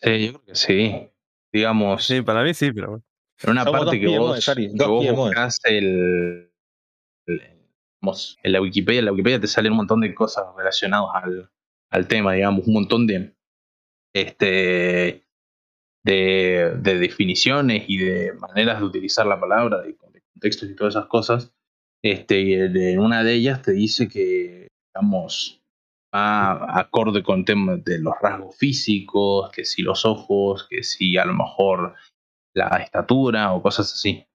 Sí, 0.01 0.25
yo 0.25 0.33
creo 0.33 0.43
que 0.45 0.55
sí. 0.55 1.07
Digamos, 1.53 2.05
Sí, 2.05 2.21
para 2.21 2.43
mí 2.43 2.53
sí, 2.53 2.71
pero 2.71 2.87
bueno. 2.89 3.03
en 3.43 3.49
una 3.51 3.63
Somos 3.63 3.81
parte 3.85 3.99
que 3.99 4.17
vos, 4.17 4.45
que 4.45 4.85
vos 4.87 5.15
buscás 5.15 5.59
el- 5.65 6.50
digamos, 8.01 8.37
en 8.43 8.51
la 8.51 8.61
Wikipedia, 8.61 8.99
en 8.99 9.05
la 9.05 9.11
Wikipedia 9.11 9.39
te 9.39 9.47
salen 9.47 9.71
un 9.73 9.77
montón 9.79 10.01
de 10.01 10.13
cosas 10.13 10.45
relacionadas 10.57 11.09
al, 11.13 11.51
al 11.91 12.07
tema, 12.07 12.33
digamos, 12.33 12.67
un 12.67 12.73
montón 12.73 13.05
de 13.07 13.35
este 14.13 15.23
de, 16.03 16.73
de 16.79 16.97
definiciones 16.99 17.83
y 17.87 17.97
de 17.97 18.33
maneras 18.33 18.79
de 18.79 18.85
utilizar 18.85 19.25
la 19.27 19.39
palabra, 19.39 19.81
de, 19.81 19.89
de 19.89 20.21
contextos 20.33 20.69
y 20.69 20.75
todas 20.75 20.95
esas 20.95 21.05
cosas. 21.07 21.53
Este, 22.03 22.41
y 22.41 22.53
en 22.55 22.99
una 22.99 23.23
de 23.23 23.33
ellas 23.33 23.61
te 23.61 23.73
dice 23.73 24.07
que, 24.07 24.67
digamos, 24.93 25.61
va 26.13 26.79
acorde 26.79 27.21
con 27.21 27.45
temas 27.45 27.83
de 27.85 27.99
los 27.99 28.15
rasgos 28.19 28.57
físicos, 28.57 29.51
que 29.51 29.63
si 29.63 29.83
los 29.83 30.03
ojos, 30.05 30.67
que 30.67 30.81
si 30.81 31.17
a 31.17 31.25
lo 31.25 31.33
mejor 31.35 31.93
la 32.55 32.77
estatura 32.77 33.53
o 33.53 33.61
cosas 33.61 33.93
así. 33.93 34.25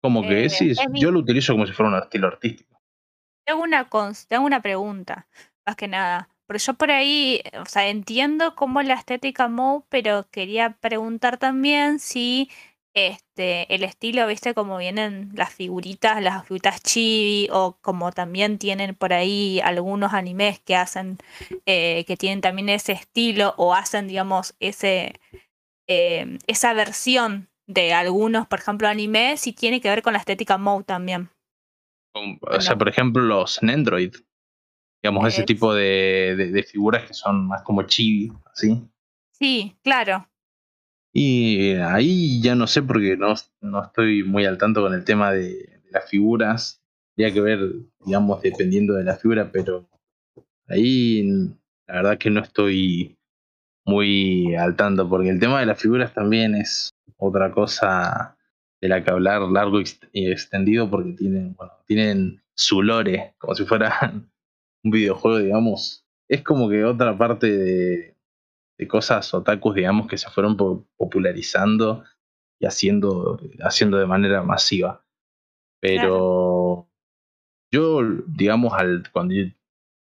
Como 0.00 0.22
que 0.22 0.44
Eh, 0.44 0.48
sí, 0.48 0.70
es 0.70 0.88
mi- 0.88 1.00
yo 1.00 1.10
lo 1.10 1.18
utilizo 1.18 1.54
como 1.54 1.66
si 1.66 1.72
fuera 1.72 1.90
un 1.90 1.98
estilo 2.00 2.28
artístico. 2.28 2.73
Te 3.44 3.52
hago 3.52 3.62
una, 3.62 3.88
cons- 3.90 4.26
una 4.40 4.60
pregunta, 4.62 5.26
más 5.66 5.76
que 5.76 5.88
nada. 5.88 6.28
Porque 6.46 6.58
yo 6.62 6.74
por 6.74 6.90
ahí, 6.90 7.42
o 7.60 7.64
sea, 7.66 7.88
entiendo 7.88 8.54
cómo 8.54 8.82
la 8.82 8.94
estética 8.94 9.48
Moe, 9.48 9.82
pero 9.88 10.26
quería 10.30 10.70
preguntar 10.80 11.38
también 11.38 11.98
si 12.00 12.50
este 12.94 13.74
el 13.74 13.82
estilo, 13.82 14.26
viste, 14.26 14.54
como 14.54 14.76
vienen 14.78 15.30
las 15.34 15.52
figuritas, 15.52 16.22
las 16.22 16.42
figuritas 16.44 16.80
chibi, 16.82 17.48
o 17.52 17.76
como 17.80 18.12
también 18.12 18.58
tienen 18.58 18.94
por 18.94 19.12
ahí 19.12 19.60
algunos 19.64 20.12
animes 20.14 20.60
que 20.60 20.76
hacen, 20.76 21.18
eh, 21.66 22.04
que 22.06 22.16
tienen 22.16 22.40
también 22.40 22.68
ese 22.68 22.92
estilo, 22.92 23.54
o 23.56 23.74
hacen, 23.74 24.06
digamos, 24.08 24.54
ese 24.60 25.14
eh, 25.88 26.38
esa 26.48 26.74
versión 26.74 27.50
de 27.68 27.94
algunos, 27.94 28.46
por 28.48 28.60
ejemplo, 28.60 28.88
animes, 28.88 29.40
si 29.42 29.52
tiene 29.54 29.80
que 29.82 29.90
ver 29.90 30.02
con 30.02 30.14
la 30.14 30.20
estética 30.20 30.58
Moe 30.58 30.84
también. 30.84 31.30
O 32.14 32.60
sea, 32.60 32.76
por 32.76 32.88
ejemplo, 32.88 33.22
los 33.22 33.62
Nendroid. 33.62 34.14
Digamos, 35.02 35.28
ese 35.28 35.40
Es- 35.42 35.46
tipo 35.46 35.74
de, 35.74 36.34
de- 36.36 36.50
de 36.52 36.62
figuras 36.62 37.04
que 37.06 37.14
son 37.14 37.46
más 37.48 37.62
como 37.62 37.82
chibi, 37.82 38.32
así. 38.52 38.82
Sí, 39.32 39.76
claro. 39.82 40.28
Y 41.12 41.72
ahí 41.74 42.40
ya 42.42 42.54
no 42.54 42.66
sé 42.66 42.82
porque 42.82 43.16
no, 43.16 43.34
no 43.60 43.82
estoy 43.84 44.24
muy 44.24 44.46
al 44.46 44.58
tanto 44.58 44.80
con 44.82 44.94
el 44.94 45.04
tema 45.04 45.32
de, 45.32 45.48
de 45.48 45.90
las 45.92 46.08
figuras. 46.08 46.82
Tendría 47.14 47.34
que 47.34 47.40
ver, 47.40 47.70
digamos, 48.04 48.40
dependiendo 48.42 48.94
de 48.94 49.04
la 49.04 49.16
figura, 49.16 49.50
pero 49.52 49.88
ahí 50.68 51.22
la 51.86 51.94
verdad 51.96 52.18
que 52.18 52.30
no 52.30 52.40
estoy 52.40 53.16
muy 53.84 54.54
al 54.56 54.74
tanto 54.76 55.08
porque 55.08 55.28
el 55.28 55.38
tema 55.38 55.60
de 55.60 55.66
las 55.66 55.80
figuras 55.80 56.14
también 56.14 56.54
es 56.54 56.90
otra 57.18 57.52
cosa 57.52 58.33
de 58.84 58.90
la 58.90 59.02
que 59.02 59.10
hablar 59.10 59.40
largo 59.42 59.80
y 59.80 59.84
ext- 59.84 60.10
y 60.12 60.30
extendido 60.30 60.90
porque 60.90 61.14
tienen, 61.14 61.54
bueno, 61.56 61.72
tienen 61.86 62.42
su 62.54 62.82
lore, 62.82 63.34
como 63.38 63.56
si 63.56 63.64
fuera 63.64 63.94
un 64.84 64.92
videojuego, 64.92 65.38
digamos. 65.38 66.06
Es 66.28 66.42
como 66.42 66.68
que 66.68 66.84
otra 66.84 67.16
parte 67.16 67.48
de, 67.50 68.16
de 68.78 68.88
cosas 68.88 69.32
otakus, 69.34 69.74
digamos, 69.76 70.08
que 70.08 70.18
se 70.18 70.30
fueron 70.30 70.56
po- 70.58 70.86
popularizando 70.98 72.04
y 72.60 72.66
haciendo, 72.66 73.40
haciendo 73.62 73.98
de 73.98 74.06
manera 74.06 74.42
masiva. 74.42 75.04
Pero 75.80 76.88
yo, 77.72 78.00
digamos, 78.26 78.72
al, 78.74 79.04
cuando 79.12 79.34
yo- 79.34 79.46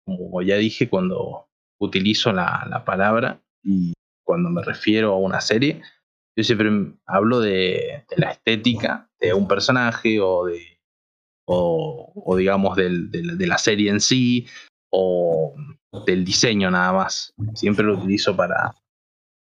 como 0.07 0.43
ya 0.43 0.57
dije, 0.57 0.89
cuando 0.89 1.49
utilizo 1.81 2.33
la, 2.33 2.67
la 2.71 2.85
palabra 2.85 3.43
y 3.63 3.95
cuando 4.25 4.51
me 4.51 4.63
refiero 4.63 5.13
a 5.13 5.19
una 5.19 5.41
serie, 5.41 5.83
yo 6.37 6.45
siempre 6.45 6.71
hablo 7.07 7.41
de, 7.41 8.05
la 8.17 8.31
estética 8.31 9.09
de 9.21 9.33
un 9.35 9.49
personaje 9.49 10.21
o 10.21 10.47
de 10.47 10.63
o, 11.49 12.35
digamos 12.37 12.77
de 12.77 13.47
la 13.47 13.59
serie 13.59 13.91
en 13.91 14.01
sí 14.01 14.47
o 14.91 15.55
del 16.05 16.25
diseño 16.25 16.71
nada 16.71 16.93
más. 16.93 17.33
Siempre 17.55 17.87
lo 17.87 17.97
utilizo 17.99 18.37
para, 18.37 18.75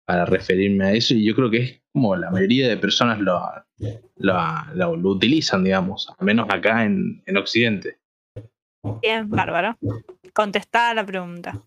para 0.05 0.25
referirme 0.25 0.85
a 0.85 0.91
eso 0.93 1.13
y 1.15 1.25
yo 1.25 1.35
creo 1.35 1.49
que 1.49 1.57
es 1.57 1.81
como 1.91 2.15
la 2.15 2.29
mayoría 2.29 2.69
de 2.69 2.77
personas 2.77 3.19
lo, 3.19 3.41
lo, 4.17 4.35
lo- 4.75 4.95
lo 4.95 5.09
utilizan, 5.09 5.63
digamos, 5.63 6.07
al 6.17 6.25
menos 6.25 6.47
acá 6.49 6.85
en, 6.85 7.23
en 7.25 7.37
Occidente. 7.37 7.97
Bien, 9.01 9.27
bárbaro. 9.29 9.75
Contestada 10.33 10.93
la 10.93 11.05
pregunta. 11.05 11.61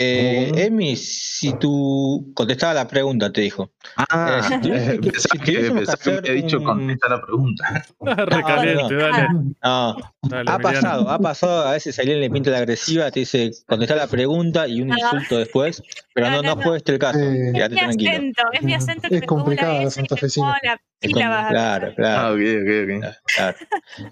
Eh. 0.00 0.52
Emi, 0.66 0.94
si 0.94 1.52
tú 1.58 2.30
contestaba 2.32 2.72
la 2.72 2.86
pregunta, 2.86 3.32
te 3.32 3.40
dijo. 3.40 3.72
Ah, 3.96 4.40
Eh, 4.40 4.42
si 4.42 4.60
que- 5.00 5.10
pensaba 5.10 5.20
si 5.32 5.38
que, 5.40 5.70
pensaba 5.72 5.96
que 5.98 6.10
había 6.30 6.32
dicho 6.34 6.58
un- 6.58 6.64
contesta 6.64 7.08
la 7.08 7.20
pregunta. 7.20 7.84
Recaliente, 8.00 8.94
no. 8.94 9.00
dale. 9.00 9.28
No, 9.64 9.96
dale 10.22 10.50
ha 10.52 10.58
pasado, 10.60 11.10
ha 11.10 11.18
pasado, 11.18 11.66
a 11.66 11.72
veces 11.72 11.98
alguien 11.98 12.20
le 12.20 12.30
pinta 12.30 12.50
la 12.50 12.58
agresiva, 12.58 13.10
te 13.10 13.20
dice 13.20 13.50
contestar 13.66 13.96
la 13.96 14.06
pregunta 14.06 14.68
y 14.68 14.80
un 14.82 14.88
No. 14.88 14.96
insulto 14.98 15.36
después, 15.38 15.82
pero 16.14 16.30
No, 16.30 16.42
no, 16.42 16.54
no, 16.54 16.62
fue 16.62 16.76
este 16.76 16.92
el 16.92 16.98
caso, 17.00 17.18
Eh, 17.18 17.48
es 17.48 17.52
mi 17.70 17.76
tranquilo. 17.76 18.10
acento, 18.12 18.42
es 18.52 18.62
mi 18.62 18.74
acento 18.74 19.02
Es 19.06 19.08
que 19.10 19.20
me 19.20 19.26
complicada 19.26 19.72
una 19.74 19.84
la 19.84 19.90
santafesina. 19.90 20.54
Es 21.00 21.10
a 21.16 21.48
claro, 21.48 21.92
claro, 21.96 22.20
Ah, 22.20 22.32
ok, 22.32 22.38
ok, 22.38 22.70
ok. 22.84 23.16
claro. 23.34 23.56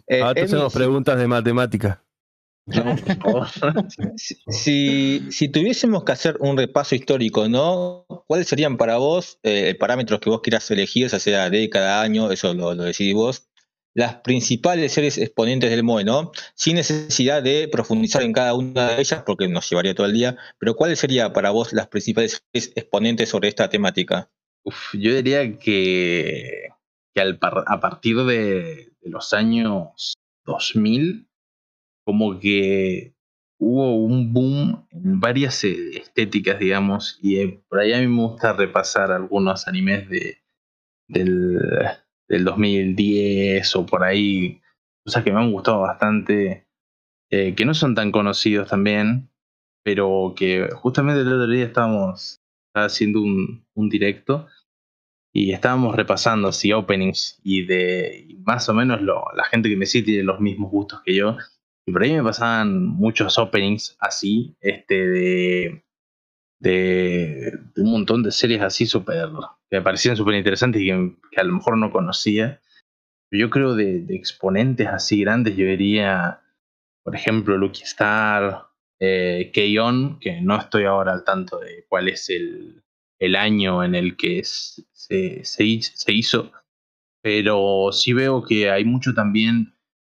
Eh, 0.08 0.20
Ahora 0.20 0.34
te 0.34 0.42
hacemos 0.42 0.72
preguntas 0.74 1.16
de 1.18 1.26
matemática. 1.28 2.02
No, 2.66 2.96
por 2.96 3.46
favor. 3.48 3.86
si, 4.16 4.34
si, 4.48 5.22
si 5.30 5.48
tuviésemos 5.48 6.02
que 6.04 6.12
hacer 6.12 6.36
un 6.40 6.56
repaso 6.56 6.94
histórico, 6.94 7.48
¿no? 7.48 8.04
¿Cuáles 8.26 8.48
serían 8.48 8.76
para 8.76 8.96
vos 8.96 9.38
eh, 9.44 9.76
parámetros 9.78 10.18
que 10.20 10.30
vos 10.30 10.40
quieras 10.40 10.68
elegir, 10.70 11.08
ya 11.08 11.18
sea 11.20 11.48
década, 11.48 12.02
año, 12.02 12.30
eso 12.32 12.52
lo, 12.54 12.74
lo 12.74 12.82
decidís 12.84 13.14
vos? 13.14 13.48
Las 13.94 14.16
principales 14.16 14.92
series 14.92 15.16
exponentes 15.16 15.70
del 15.70 15.82
MOE, 15.84 16.04
¿no? 16.04 16.32
Sin 16.54 16.76
necesidad 16.76 17.42
de 17.42 17.68
profundizar 17.68 18.22
en 18.22 18.32
cada 18.32 18.52
una 18.54 18.90
de 18.96 19.00
ellas, 19.00 19.22
porque 19.24 19.48
nos 19.48 19.70
llevaría 19.70 19.94
todo 19.94 20.06
el 20.06 20.12
día, 20.12 20.36
pero 20.58 20.74
¿cuáles 20.74 20.98
serían 20.98 21.32
para 21.32 21.50
vos 21.50 21.72
las 21.72 21.86
principales 21.88 22.42
series 22.52 22.72
exponentes 22.76 23.28
sobre 23.30 23.48
esta 23.48 23.70
temática? 23.70 24.28
Uf, 24.64 24.92
yo 24.94 25.14
diría 25.14 25.56
que, 25.58 26.68
que 27.14 27.20
al 27.20 27.38
par- 27.38 27.64
a 27.66 27.80
partir 27.80 28.16
de, 28.24 28.90
de 29.00 29.10
los 29.10 29.32
años 29.32 30.14
2000, 30.44 31.25
como 32.06 32.38
que 32.38 33.16
hubo 33.58 33.96
un 33.96 34.32
boom 34.32 34.86
en 34.92 35.18
varias 35.18 35.64
eh, 35.64 35.98
estéticas, 35.98 36.58
digamos, 36.58 37.18
y 37.20 37.40
eh, 37.40 37.64
por 37.68 37.80
ahí 37.80 37.92
a 37.92 37.98
mí 37.98 38.06
me 38.06 38.22
gusta 38.22 38.52
repasar 38.52 39.10
algunos 39.10 39.66
animes 39.66 40.08
de, 40.08 40.38
del, 41.08 41.58
del 42.28 42.44
2010 42.44 43.76
o 43.76 43.86
por 43.86 44.04
ahí, 44.04 44.62
cosas 45.04 45.24
que 45.24 45.32
me 45.32 45.40
han 45.40 45.50
gustado 45.50 45.80
bastante, 45.80 46.68
eh, 47.30 47.54
que 47.56 47.64
no 47.64 47.74
son 47.74 47.96
tan 47.96 48.12
conocidos 48.12 48.68
también, 48.68 49.28
pero 49.82 50.34
que 50.36 50.68
justamente 50.74 51.22
el 51.22 51.32
otro 51.32 51.48
día 51.48 51.64
estábamos 51.64 52.40
haciendo 52.72 53.20
un, 53.20 53.66
un 53.74 53.88
directo 53.88 54.46
y 55.34 55.52
estábamos 55.52 55.96
repasando 55.96 56.48
así 56.48 56.72
openings 56.72 57.40
y 57.42 57.66
de 57.66 58.36
más 58.44 58.68
o 58.68 58.74
menos 58.74 59.02
lo, 59.02 59.24
la 59.34 59.44
gente 59.44 59.68
que 59.68 59.76
me 59.76 59.86
sigue 59.86 60.04
tiene 60.04 60.22
los 60.22 60.40
mismos 60.40 60.70
gustos 60.70 61.02
que 61.04 61.16
yo 61.16 61.36
y 61.86 61.92
por 61.92 62.02
ahí 62.02 62.12
me 62.12 62.22
pasaban 62.22 62.86
muchos 62.86 63.38
openings 63.38 63.96
así 64.00 64.56
este 64.60 65.06
de 65.06 65.82
de, 66.58 67.52
de 67.74 67.82
un 67.82 67.90
montón 67.90 68.22
de 68.22 68.32
series 68.32 68.62
así 68.62 68.86
súper 68.86 69.28
que 69.70 69.76
me 69.76 69.82
parecían 69.82 70.16
súper 70.16 70.34
interesantes 70.34 70.80
y 70.82 70.86
que, 70.86 71.40
a 71.40 71.44
lo 71.44 71.54
mejor 71.54 71.76
no 71.78 71.92
conocía 71.92 72.60
yo 73.30 73.50
creo 73.50 73.74
de, 73.74 74.00
de 74.00 74.16
exponentes 74.16 74.88
así 74.88 75.20
grandes 75.20 75.56
yo 75.56 75.66
diría 75.66 76.40
por 77.04 77.14
ejemplo 77.14 77.56
Lucky 77.58 77.82
Star 77.82 78.66
eh, 78.98 79.50
K-On! 79.54 80.18
que 80.20 80.40
no 80.40 80.58
estoy 80.58 80.84
ahora 80.84 81.12
al 81.12 81.24
tanto 81.24 81.58
de 81.58 81.84
cuál 81.88 82.08
es 82.08 82.30
el, 82.30 82.82
el 83.18 83.36
año 83.36 83.84
en 83.84 83.94
el 83.94 84.16
que 84.16 84.42
se, 84.44 84.84
se, 84.92 85.44
se 85.44 86.12
hizo, 86.12 86.52
pero 87.22 87.90
sí 87.92 88.12
veo 88.12 88.42
que 88.42 88.70
hay 88.70 88.84
mucho 88.84 89.14
también, 89.14 89.74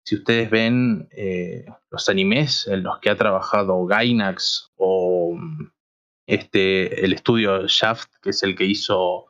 si 0.07 0.17
ustedes 0.17 0.51
ven 0.51 1.09
eh, 1.13 1.67
los 1.91 2.09
animes 2.11 2.69
en 2.69 2.85
los 2.85 3.01
que 3.01 3.11
ha 3.11 3.17
trabajado 3.17 3.87
Gainax 3.87 4.73
o 4.77 5.35
mm, 5.37 5.71
este, 6.29 7.05
el 7.05 7.15
estudio 7.15 7.67
Shaft, 7.69 8.11
que 8.23 8.31
es 8.31 8.43
el 8.45 8.57
que 8.57 8.67
hizo 8.67 9.27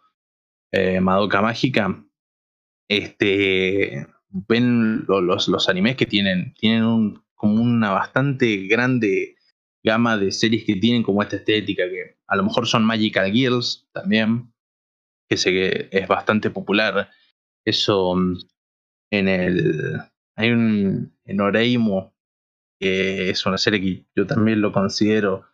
eh, 0.72 1.00
Madoka 1.00 1.42
Mágica, 1.42 2.04
este, 2.88 4.06
ven 4.30 5.04
lo- 5.06 5.20
los, 5.20 5.48
los 5.48 5.68
animes 5.68 5.96
que 5.96 6.06
tienen, 6.06 6.54
tienen 6.54 7.20
como 7.34 7.62
una 7.62 7.90
bastante 7.92 8.66
grande 8.66 9.36
gama 9.84 10.16
de 10.18 10.32
series 10.32 10.64
que 10.64 10.76
tienen 10.76 11.02
como 11.02 11.22
esta 11.22 11.36
estética, 11.36 11.84
que 11.88 12.16
a 12.26 12.36
lo 12.36 12.44
mejor 12.44 12.66
son 12.66 12.84
Magical 12.84 13.32
Girls 13.32 13.88
también, 13.92 14.52
que 15.28 15.36
sé 15.36 15.50
que 15.52 15.88
es 15.92 16.08
bastante 16.08 16.50
popular. 16.50 17.10
Eso 17.64 18.14
mm, 18.16 18.38
en 19.12 19.28
el. 19.28 20.00
Hay 20.36 20.50
un. 20.50 21.16
En 21.24 21.40
Oreimo, 21.40 22.14
que 22.78 23.30
es 23.30 23.46
una 23.46 23.58
serie 23.58 23.80
que 23.80 24.06
yo 24.14 24.26
también 24.26 24.60
lo 24.60 24.70
considero 24.70 25.44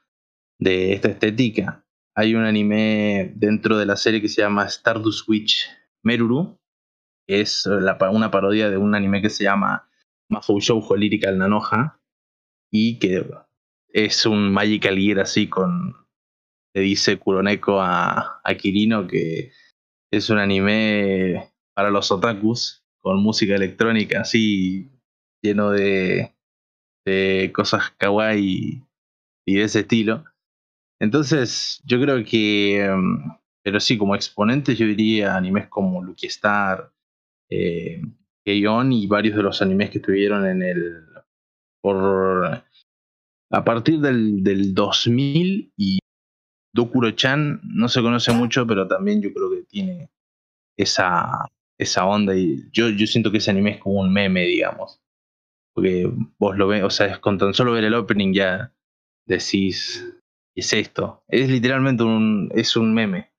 de 0.58 0.92
esta 0.92 1.08
estética. 1.08 1.86
Hay 2.14 2.34
un 2.34 2.44
anime 2.44 3.32
dentro 3.36 3.78
de 3.78 3.86
la 3.86 3.96
serie 3.96 4.20
que 4.20 4.28
se 4.28 4.42
llama 4.42 4.66
Stardust 4.66 5.26
Witch 5.28 5.68
Meruru, 6.02 6.58
que 7.26 7.40
es 7.40 7.64
la 7.66 7.96
una 8.10 8.30
parodia 8.30 8.68
de 8.68 8.76
un 8.76 8.94
anime 8.94 9.22
que 9.22 9.30
se 9.30 9.44
llama 9.44 9.88
Mahou 10.28 10.60
Shoujo 10.60 10.96
Lyrical 10.96 11.38
Nanoha, 11.38 12.00
y 12.70 12.98
que 12.98 13.26
es 13.88 14.26
un 14.26 14.52
Magical 14.52 14.98
Gear 14.98 15.20
así 15.20 15.48
con. 15.48 15.96
Le 16.74 16.82
dice 16.82 17.18
Kuroneko 17.18 17.80
a, 17.80 18.40
a 18.42 18.54
Kirino 18.54 19.06
que 19.06 19.52
es 20.10 20.30
un 20.30 20.38
anime 20.38 21.52
para 21.74 21.90
los 21.90 22.10
otakus, 22.10 22.81
con 23.02 23.22
música 23.22 23.56
electrónica 23.56 24.20
así, 24.22 24.88
lleno 25.42 25.70
de, 25.70 26.32
cosas 27.52 27.90
kawaii 27.98 28.82
y 29.46 29.54
de 29.54 29.62
ese 29.62 29.80
estilo. 29.80 30.24
Entonces, 31.00 31.82
yo 31.84 32.00
creo 32.00 32.24
que, 32.24 32.84
em, 32.84 33.18
pero 33.64 33.80
sí, 33.80 33.98
como 33.98 34.14
exponentes, 34.14 34.78
yo 34.78 34.86
diría 34.86 35.36
animes 35.36 35.68
como 35.68 36.02
Lucky 36.02 36.28
Star, 36.28 36.92
eh, 37.50 38.00
y 38.44 39.06
varios 39.06 39.36
de 39.36 39.42
los 39.42 39.62
animes 39.62 39.90
que 39.90 39.98
estuvieron 39.98 40.46
en 40.46 40.62
el. 40.62 41.04
por. 41.82 42.64
a 43.50 43.64
partir 43.64 44.00
del, 44.00 44.42
del 44.42 44.74
2000 44.74 45.72
y 45.76 45.98
Dokuro-chan 46.74 47.60
no 47.64 47.88
se 47.88 48.00
conoce 48.00 48.32
mucho, 48.32 48.66
pero 48.66 48.88
también 48.88 49.20
yo 49.20 49.32
creo 49.32 49.50
que 49.50 49.62
tiene 49.64 50.10
esa, 50.76 51.46
esa 51.78 52.06
onda 52.06 52.36
y 52.36 52.70
yo, 52.72 52.88
yo 52.90 53.06
siento 53.06 53.30
que 53.30 53.38
ese 53.38 53.50
anime 53.50 53.72
es 53.72 53.78
como 53.78 54.00
un 54.00 54.12
meme, 54.12 54.42
digamos. 54.42 55.00
Porque 55.74 56.10
vos 56.38 56.56
lo 56.56 56.68
ves, 56.68 56.82
o 56.82 56.90
sea, 56.90 57.06
es 57.06 57.18
con 57.18 57.38
tan 57.38 57.54
solo 57.54 57.72
ver 57.72 57.84
el 57.84 57.94
opening 57.94 58.32
ya 58.32 58.72
decís, 59.26 60.04
¿qué 60.54 60.60
es 60.60 60.72
esto? 60.72 61.24
Es 61.28 61.48
literalmente 61.48 62.02
un, 62.02 62.50
es 62.54 62.76
un 62.76 62.92
meme. 62.92 63.32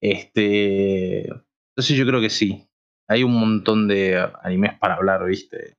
Este, 0.00 1.22
entonces 1.26 1.96
yo 1.96 2.06
creo 2.06 2.20
que 2.20 2.30
sí. 2.30 2.68
Hay 3.08 3.22
un 3.22 3.34
montón 3.34 3.88
de 3.88 4.18
animes 4.42 4.78
para 4.78 4.94
hablar, 4.94 5.24
¿viste? 5.26 5.74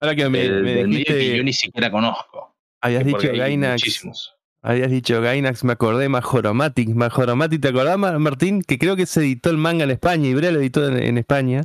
Ahora 0.00 0.16
que 0.16 0.28
me, 0.28 0.84
dijiste, 0.84 1.16
que 1.16 1.36
yo 1.36 1.44
ni 1.44 1.52
siquiera 1.52 1.90
conozco. 1.90 2.56
habías 2.80 3.04
dicho 3.04 3.30
hay 3.30 3.38
Gainax, 3.38 3.82
muchísimos. 3.82 4.36
Habías 4.62 4.90
dicho 4.90 5.20
Gainax, 5.20 5.64
me 5.64 5.72
acordé 5.72 6.08
Majoromatic, 6.08 6.88
Majoromatic, 6.94 7.60
¿te 7.60 7.68
acordás 7.68 7.98
Ma- 7.98 8.18
Martín? 8.18 8.62
Que 8.62 8.78
creo 8.78 8.96
que 8.96 9.06
se 9.06 9.20
editó 9.20 9.50
el 9.50 9.56
manga 9.58 9.84
en 9.84 9.90
España, 9.90 10.28
y 10.28 10.34
Brea 10.34 10.52
lo 10.52 10.60
editó 10.60 10.86
en, 10.88 10.98
en 11.02 11.18
España, 11.18 11.64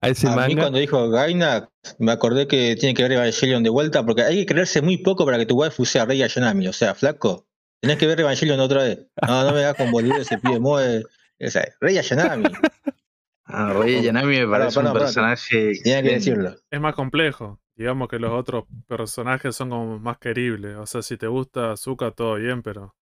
a 0.00 0.08
ese 0.08 0.26
A 0.26 0.30
mí 0.30 0.36
manga. 0.36 0.62
cuando 0.62 0.78
dijo 0.78 1.08
Gainax, 1.10 1.68
me 1.98 2.10
acordé 2.12 2.46
que 2.48 2.74
tiene 2.76 2.94
que 2.94 3.02
ver 3.02 3.12
Evangelion 3.12 3.62
de 3.62 3.70
vuelta, 3.70 4.04
porque 4.04 4.22
hay 4.22 4.38
que 4.40 4.46
creerse 4.46 4.82
muy 4.82 4.96
poco 4.98 5.24
para 5.24 5.38
que 5.38 5.46
tu 5.46 5.54
waifu 5.56 5.84
sea 5.84 6.04
Rey 6.04 6.22
Ayanami. 6.22 6.66
O 6.68 6.72
sea, 6.72 6.94
flaco, 6.94 7.46
tenés 7.80 7.98
que 7.98 8.06
ver 8.06 8.18
Evangelion 8.20 8.58
otra 8.60 8.82
vez. 8.82 8.98
No, 9.26 9.44
no 9.44 9.52
me 9.52 9.64
hagas 9.64 9.76
con 9.76 10.10
ese 10.12 10.38
pibe 10.38 10.58
mueve. 10.58 11.04
O 11.40 11.50
sea, 11.50 11.68
Rey 11.80 11.98
Ayanami, 11.98 12.44
Ah, 13.44 13.72
Rey 13.72 14.02
Yanami 14.02 14.38
me 14.40 14.48
parece 14.48 14.78
un 14.78 14.92
personaje. 14.92 15.72
tenía 15.82 16.02
que 16.02 16.10
decirlo. 16.14 16.54
Es 16.70 16.80
más 16.80 16.94
complejo. 16.94 17.60
Digamos 17.74 18.08
que 18.08 18.18
los 18.18 18.32
otros 18.32 18.64
personajes 18.86 19.56
son 19.56 19.70
como 19.70 19.98
más 19.98 20.18
queribles. 20.18 20.76
O 20.76 20.86
sea, 20.86 21.02
si 21.02 21.16
te 21.16 21.26
gusta 21.26 21.76
Zuka, 21.76 22.10
todo 22.10 22.36
bien, 22.36 22.62
pero 22.62 22.94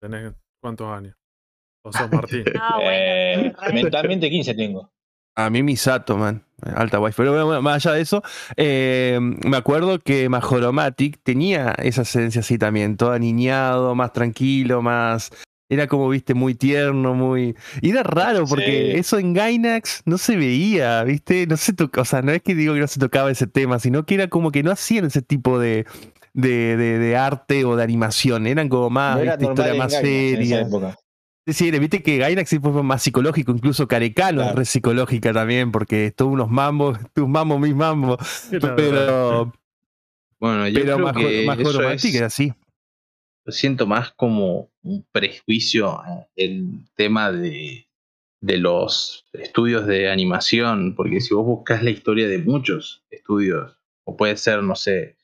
tenés 0.00 0.34
cuántos 0.60 0.88
años. 0.88 1.16
O 1.84 1.92
sos 1.92 2.10
Martín. 2.10 2.44
Ah, 2.60 2.74
bueno. 2.76 2.90
Eh, 2.90 3.72
mentalmente 3.72 4.28
15 4.28 4.54
tengo. 4.54 4.90
A 5.36 5.50
mí 5.50 5.62
Misato, 5.62 6.16
man. 6.16 6.44
Alta 6.62 6.98
wife. 6.98 7.14
Pero 7.16 7.46
bueno, 7.46 7.62
más 7.62 7.86
allá 7.86 7.94
de 7.94 8.02
eso, 8.02 8.22
eh, 8.56 9.18
me 9.20 9.56
acuerdo 9.56 10.00
que 10.00 10.28
Majoromatic 10.28 11.20
tenía 11.22 11.70
esa 11.78 12.02
esencia 12.02 12.40
así 12.40 12.58
también, 12.58 12.96
todo 12.96 13.12
aniñado, 13.12 13.94
más 13.94 14.12
tranquilo, 14.12 14.82
más. 14.82 15.30
Era 15.70 15.86
como, 15.86 16.08
viste, 16.08 16.32
muy 16.34 16.54
tierno, 16.54 17.12
muy. 17.14 17.54
Y 17.82 17.90
era 17.90 18.02
raro 18.02 18.46
porque 18.46 18.92
Sí. 18.92 18.98
eso 18.98 19.18
en 19.18 19.34
Gainax 19.34 20.02
no 20.06 20.16
se 20.16 20.36
veía, 20.36 21.04
viste, 21.04 21.46
no 21.46 21.56
se 21.58 21.72
tocaba. 21.74 22.02
O 22.02 22.04
sea, 22.06 22.22
no 22.22 22.32
es 22.32 22.40
que 22.42 22.54
digo 22.54 22.72
que 22.74 22.80
no 22.80 22.86
se 22.86 22.98
tocaba 22.98 23.30
ese 23.30 23.46
tema, 23.46 23.78
sino 23.78 24.06
que 24.06 24.14
era 24.14 24.28
como 24.28 24.50
que 24.50 24.62
no 24.62 24.70
hacían 24.70 25.04
ese 25.04 25.22
tipo 25.22 25.58
de. 25.58 25.84
De, 26.34 26.76
de- 26.76 26.98
de 26.98 27.16
arte 27.16 27.64
o 27.64 27.74
de 27.74 27.82
animación, 27.82 28.46
eran 28.46 28.68
como 28.68 28.90
más, 28.90 29.16
No 29.16 29.22
era 29.22 29.36
viste, 29.36 29.50
historia 29.50 29.74
más 29.74 29.92
Gainax 29.92 30.08
en 30.08 30.34
esa 30.36 30.36
seria. 30.38 30.60
época. 30.60 30.96
Sí, 31.46 31.52
sí, 31.54 31.70
viste 31.72 32.02
que 32.02 32.18
Gainax 32.18 32.48
sí 32.50 32.58
fue 32.60 32.82
más 32.84 33.02
psicológico, 33.02 33.50
incluso 33.50 33.88
Carecano 33.88 34.42
es 34.42 34.54
re 34.54 34.64
psicológica 34.64 35.32
también, 35.32 35.72
porque 35.72 36.12
todos 36.14 36.30
unos 36.30 36.48
mambos, 36.48 36.96
tus 37.14 37.26
mambos, 37.28 37.58
mis 37.58 37.74
mambos, 37.74 38.18
pero, 38.76 39.52
Bueno, 40.38 40.68
yo 40.68 40.80
pero 40.80 40.94
creo 40.96 40.98
Majo- 41.06 41.18
que 41.18 41.40
eso 41.42 41.46
Majoromatic 41.48 42.04
es- 42.10 42.14
era 42.14 42.26
así. 42.26 42.52
Siento 43.48 43.86
más 43.86 44.12
como 44.12 44.70
un 44.82 45.06
prejuicio 45.12 45.90
a 45.90 46.28
el 46.36 46.84
tema 46.94 47.32
de, 47.32 47.88
de 48.40 48.56
los 48.58 49.26
estudios 49.32 49.86
de 49.86 50.10
animación, 50.10 50.94
porque 50.94 51.20
si 51.20 51.34
vos 51.34 51.44
buscas 51.44 51.82
la 51.82 51.90
historia 51.90 52.28
de 52.28 52.38
muchos 52.38 53.04
estudios, 53.10 53.76
o 54.04 54.16
puede 54.16 54.36
ser, 54.36 54.62
no 54.62 54.74
sé, 54.74 55.16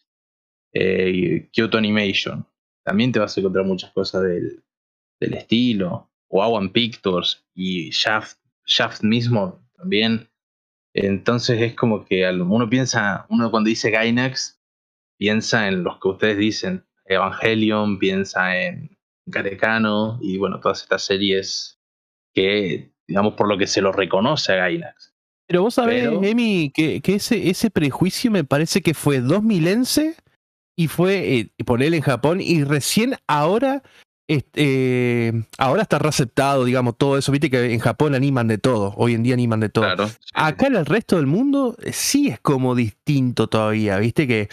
eh, 0.73 1.49
Kyoto 1.53 1.79
Animation, 1.79 2.47
también 2.85 3.13
te 3.13 3.19
vas 3.19 3.37
a 3.37 3.41
encontrar 3.41 3.65
muchas 3.65 3.93
cosas 3.93 4.23
del, 4.23 4.63
del 5.21 5.35
estilo, 5.35 6.11
o 6.29 6.43
Awan 6.43 6.71
Pictures 6.71 7.47
y 7.55 7.91
Shaft, 7.91 8.39
Shaft 8.67 9.03
mismo 9.03 9.65
también. 9.77 10.29
Entonces 10.93 11.61
es 11.61 11.75
como 11.75 12.05
que 12.05 12.29
uno 12.29 12.69
piensa, 12.69 13.27
uno 13.29 13.51
cuando 13.51 13.69
dice 13.69 13.91
Gainax, 13.91 14.61
piensa 15.17 15.69
en 15.69 15.85
los 15.85 15.99
que 16.01 16.09
ustedes 16.09 16.39
dicen, 16.39 16.85
Evangelion, 17.07 17.99
piensa 17.99 18.57
en 18.61 18.97
Carecano 19.31 20.19
y 20.23 20.39
bueno, 20.39 20.61
todas 20.61 20.83
estas 20.83 21.03
series 21.03 21.79
que, 22.35 22.93
digamos, 23.07 23.35
por 23.35 23.49
lo 23.49 23.57
que 23.59 23.67
se 23.67 23.81
lo 23.81 23.93
reconoce 23.93 24.53
a 24.53 24.57
Gainax. 24.57 25.15
Pero 25.47 25.63
vos 25.63 25.75
sabés, 25.75 26.05
Pero- 26.09 26.23
Emi, 26.25 26.71
que, 26.75 27.01
que 27.01 27.17
ese, 27.17 27.51
ese 27.51 27.71
prejuicio 27.71 28.31
me 28.31 28.45
parece 28.45 28.81
que 28.81 28.95
fue 28.95 29.21
2000ense 29.21 30.17
y 30.77 30.89
fue 30.89 31.39
eh, 31.39 31.53
en 31.59 32.01
Japón 32.01 32.41
y 32.41 32.65
recién 32.65 33.17
ahora, 33.27 33.83
este, 34.27 35.29
eh, 35.29 35.33
ahora 35.59 35.83
está 35.83 35.99
reaceptado, 35.99 36.65
digamos, 36.65 36.97
todo 36.97 37.19
eso. 37.19 37.31
Viste 37.31 37.51
que 37.51 37.73
en 37.73 37.79
Japón 37.79 38.15
animan 38.15 38.49
de 38.49 38.59
todo, 38.59 38.95
hoy 38.97 39.15
en 39.15 39.23
día 39.23 39.35
animan 39.35 39.61
de 39.61 39.69
todo. 39.69 39.85
Claro. 39.85 40.09
sí, 40.09 40.15
sí. 40.21 40.31
Acá 40.35 40.67
en 40.67 40.77
el 40.77 40.87
resto 40.87 41.17
del 41.17 41.27
mundo 41.27 41.77
eh, 41.83 41.93
sí 41.93 42.29
es 42.29 42.41
como 42.41 42.75
distinto 42.75 43.47
todavía, 43.47 43.99
viste 43.99 44.27
que 44.27 44.49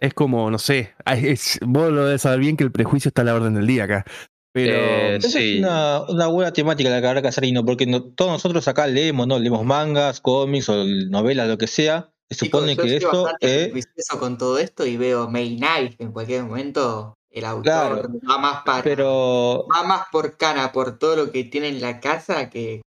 es 0.00 0.14
como, 0.14 0.50
no 0.50 0.58
sé, 0.58 0.94
ay, 1.04 1.28
es- 1.28 1.58
vos 1.62 1.90
lo 1.92 2.04
debes 2.06 2.22
saber 2.22 2.40
bien 2.40 2.56
que 2.56 2.64
el 2.64 2.72
prejuicio 2.72 3.08
está 3.10 3.22
a 3.22 3.24
la 3.26 3.34
orden 3.34 3.54
del 3.54 3.66
día 3.66 3.84
acá. 3.84 4.04
Pero 4.52 4.72
Eh, 4.74 5.16
Esa 5.16 5.28
Sí. 5.28 5.52
es 5.54 5.58
una, 5.60 6.00
una 6.08 6.26
buena 6.26 6.52
temática 6.52 6.90
la 6.90 7.00
que 7.00 7.06
habrá 7.06 7.22
que 7.22 7.28
hacer, 7.28 7.44
Ino, 7.44 7.64
porque 7.64 7.86
no- 7.86 8.02
todos 8.02 8.32
nosotros 8.32 8.66
acá 8.66 8.86
leemos, 8.88 9.26
¿no? 9.28 9.38
Leemos 9.38 9.64
mangas, 9.64 10.20
cómics 10.20 10.68
o 10.68 10.84
novelas, 10.84 11.46
lo 11.48 11.56
que 11.56 11.68
sea. 11.68 12.10
Se 12.28 12.46
supone 12.46 12.74
yo 12.76 12.82
que 12.82 12.96
esto 12.96 13.28
prejuicioso 13.40 14.18
con 14.18 14.38
todo 14.38 14.58
esto 14.58 14.86
y 14.86 14.96
veo 14.96 15.28
May 15.28 15.56
Night 15.56 16.00
en 16.00 16.12
cualquier 16.12 16.44
momento 16.44 17.14
el 17.30 17.44
autor 17.44 17.62
Claro, 17.64 18.08
va 18.28 18.38
más 18.38 18.62
para 18.64 18.82
Pero. 18.82 19.66
va 19.72 19.82
más 19.84 20.02
por 20.10 20.36
cana 20.36 20.72
por 20.72 20.98
todo 20.98 21.14
lo 21.16 21.30
que 21.32 21.44
tiene 21.44 21.68
en 21.68 21.80
la 21.80 22.00
casa 22.00 22.48
que 22.50 22.82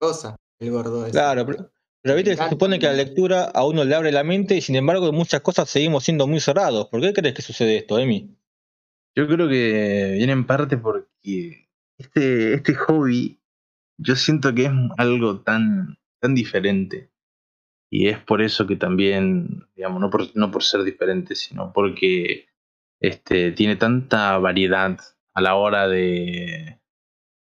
cosa 0.00 0.36
el 0.60 0.70
gordo 0.70 1.02
ese. 1.04 1.12
Claro, 1.12 1.44
pero, 1.46 1.70
pero 2.02 2.16
viste, 2.16 2.36
se 2.36 2.48
supone 2.48 2.78
que 2.78 2.86
la 2.86 2.94
lectura 2.94 3.44
a 3.44 3.66
uno 3.66 3.84
le 3.84 3.94
abre 3.94 4.12
la 4.12 4.24
mente 4.24 4.56
y 4.56 4.60
sin 4.60 4.76
embargo 4.76 5.08
en 5.08 5.14
muchas 5.14 5.40
cosas 5.40 5.68
seguimos 5.68 6.04
siendo 6.04 6.26
muy 6.26 6.40
cerrados. 6.40 6.88
¿Por 6.88 7.00
qué 7.00 7.12
crees 7.12 7.34
que 7.34 7.42
sucede 7.42 7.76
esto, 7.76 7.98
Emi? 7.98 8.36
Yo 9.14 9.26
creo 9.26 9.48
que 9.48 10.14
viene 10.16 10.32
en 10.32 10.46
parte 10.46 10.78
porque 10.78 11.68
este, 11.98 12.54
este 12.54 12.74
hobby 12.74 13.40
yo 13.98 14.16
siento 14.16 14.54
que 14.54 14.64
es 14.64 14.72
algo 14.96 15.40
tan, 15.40 15.98
tan 16.20 16.34
diferente. 16.34 17.10
Y 17.92 18.08
es 18.08 18.18
por 18.18 18.40
eso 18.40 18.66
que 18.66 18.76
también, 18.76 19.66
digamos, 19.74 20.00
no 20.00 20.10
por, 20.10 20.34
no 20.36 20.50
por 20.50 20.62
ser 20.62 20.84
diferente, 20.84 21.34
sino 21.34 21.72
porque 21.72 22.46
este, 23.00 23.52
tiene 23.52 23.76
tanta 23.76 24.38
variedad 24.38 24.98
a 25.34 25.40
la 25.40 25.56
hora 25.56 25.88
de, 25.88 26.80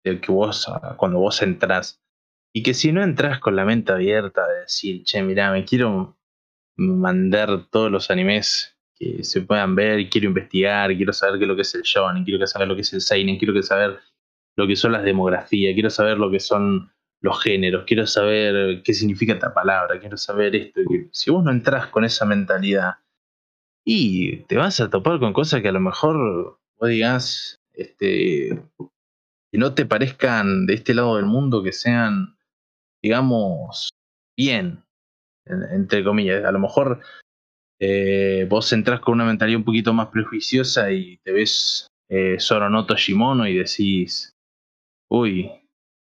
de 0.04 0.20
que 0.20 0.30
vos, 0.30 0.70
cuando 0.96 1.18
vos 1.18 1.40
entras. 1.42 2.03
Y 2.56 2.62
que 2.62 2.72
si 2.72 2.92
no 2.92 3.02
entras 3.02 3.40
con 3.40 3.56
la 3.56 3.64
mente 3.64 3.92
abierta 3.92 4.46
de 4.46 4.60
decir, 4.60 5.02
che, 5.02 5.22
mirá, 5.22 5.50
me 5.50 5.64
quiero 5.64 6.16
mandar 6.76 7.66
todos 7.68 7.90
los 7.90 8.10
animes 8.10 8.76
que 8.94 9.24
se 9.24 9.40
puedan 9.40 9.74
ver, 9.74 10.08
quiero 10.08 10.28
investigar, 10.28 10.94
quiero 10.96 11.12
saber 11.12 11.38
qué 11.38 11.44
es 11.44 11.48
lo 11.48 11.56
que 11.56 11.62
es 11.62 11.74
el 11.74 11.82
shonen, 11.82 12.24
quiero 12.24 12.46
saber 12.46 12.68
lo 12.68 12.76
que 12.76 12.82
es 12.82 12.92
el 12.92 13.00
seinen, 13.00 13.38
quiero 13.38 13.60
saber 13.60 13.98
lo 14.56 14.66
que 14.68 14.76
son 14.76 14.92
las 14.92 15.02
demografías, 15.02 15.74
quiero 15.74 15.90
saber 15.90 16.16
lo 16.18 16.30
que 16.30 16.38
son 16.38 16.92
los 17.20 17.42
géneros, 17.42 17.84
quiero 17.86 18.06
saber 18.06 18.82
qué 18.84 18.94
significa 18.94 19.32
esta 19.32 19.52
palabra, 19.52 19.98
quiero 19.98 20.16
saber 20.16 20.54
esto. 20.54 20.80
Si 21.10 21.30
vos 21.30 21.42
no 21.42 21.50
entras 21.50 21.88
con 21.88 22.04
esa 22.04 22.24
mentalidad 22.24 22.98
y 23.84 24.44
te 24.44 24.56
vas 24.56 24.78
a 24.80 24.90
topar 24.90 25.18
con 25.18 25.32
cosas 25.32 25.60
que 25.60 25.68
a 25.68 25.72
lo 25.72 25.80
mejor 25.80 26.60
vos 26.78 26.88
digas, 26.88 27.60
este, 27.72 28.62
que 29.50 29.58
no 29.58 29.74
te 29.74 29.86
parezcan 29.86 30.66
de 30.66 30.74
este 30.74 30.94
lado 30.94 31.16
del 31.16 31.26
mundo, 31.26 31.62
que 31.62 31.72
sean, 31.72 32.36
digamos, 33.04 33.90
bien, 34.34 34.82
entre 35.44 36.02
comillas. 36.02 36.42
A 36.42 36.52
lo 36.52 36.58
mejor 36.58 37.02
eh, 37.78 38.46
vos 38.48 38.72
entras 38.72 39.00
con 39.00 39.12
una 39.12 39.26
mentalidad 39.26 39.58
un 39.58 39.64
poquito 39.64 39.92
más 39.92 40.08
prejuiciosa 40.08 40.90
y 40.90 41.18
te 41.18 41.32
ves 41.32 41.86
eh, 42.08 42.36
Soronoto 42.40 42.96
Shimono 42.96 43.46
y 43.46 43.58
decís, 43.58 44.34
uy, 45.10 45.50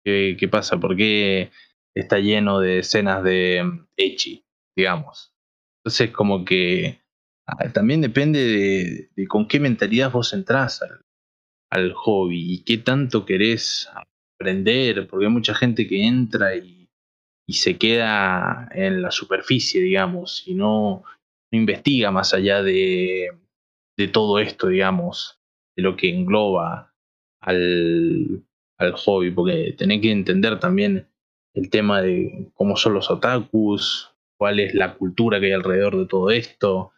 ¿qué, 0.05 0.37
¿qué, 0.39 0.47
pasa? 0.47 0.79
¿Por 0.79 0.95
qué 0.95 1.49
está 1.95 2.19
lleno 2.19 2.59
de 2.59 2.79
escenas 2.79 3.23
de 3.23 3.63
mm, 3.63 3.87
Echi, 3.97 4.43
digamos? 4.77 5.33
Entonces, 5.79 6.11
como 6.11 6.45
que 6.45 7.01
ah, 7.47 7.67
también 7.73 8.01
depende 8.01 9.09
de, 9.15 9.27
con 9.27 9.47
qué 9.47 9.59
mentalidad 9.59 10.11
vos 10.11 10.33
entrás 10.33 10.83
al, 10.83 11.01
al, 11.71 11.93
hobby 11.93 12.53
y 12.53 12.63
qué 12.63 12.77
tanto 12.77 13.25
querés 13.25 13.89
aprender, 14.37 15.07
porque 15.07 15.25
hay 15.25 15.31
mucha 15.31 15.55
gente 15.55 15.87
que 15.87 16.05
entra 16.05 16.55
y, 16.55 16.80
y 17.51 17.53
se 17.55 17.77
queda 17.77 18.69
en 18.71 19.01
la 19.01 19.11
superficie, 19.11 19.81
digamos, 19.81 20.47
y 20.47 20.53
no, 20.53 21.03
investiga 21.51 22.09
más 22.09 22.33
allá 22.33 22.63
de, 22.63 23.27
todo 24.13 24.39
esto, 24.39 24.67
digamos, 24.67 25.37
de 25.75 25.83
lo 25.83 25.97
que 25.97 26.09
engloba 26.09 26.93
al, 27.41 28.45
al 28.77 28.93
hobby, 28.93 29.31
porque 29.31 29.75
tenés 29.77 29.99
que 29.99 30.11
entender 30.11 30.61
también 30.61 31.09
el 31.53 31.69
tema 31.69 32.01
de 32.01 32.49
cómo 32.53 32.77
son 32.77 32.93
los 32.93 33.11
otakus, 33.11 34.15
cuál 34.39 34.61
es 34.61 34.73
la 34.73 34.93
cultura 34.93 35.41
que 35.41 35.47
hay 35.47 35.51
alrededor 35.51 35.97
de 35.97 36.05
todo 36.05 36.31
esto, 36.31 36.93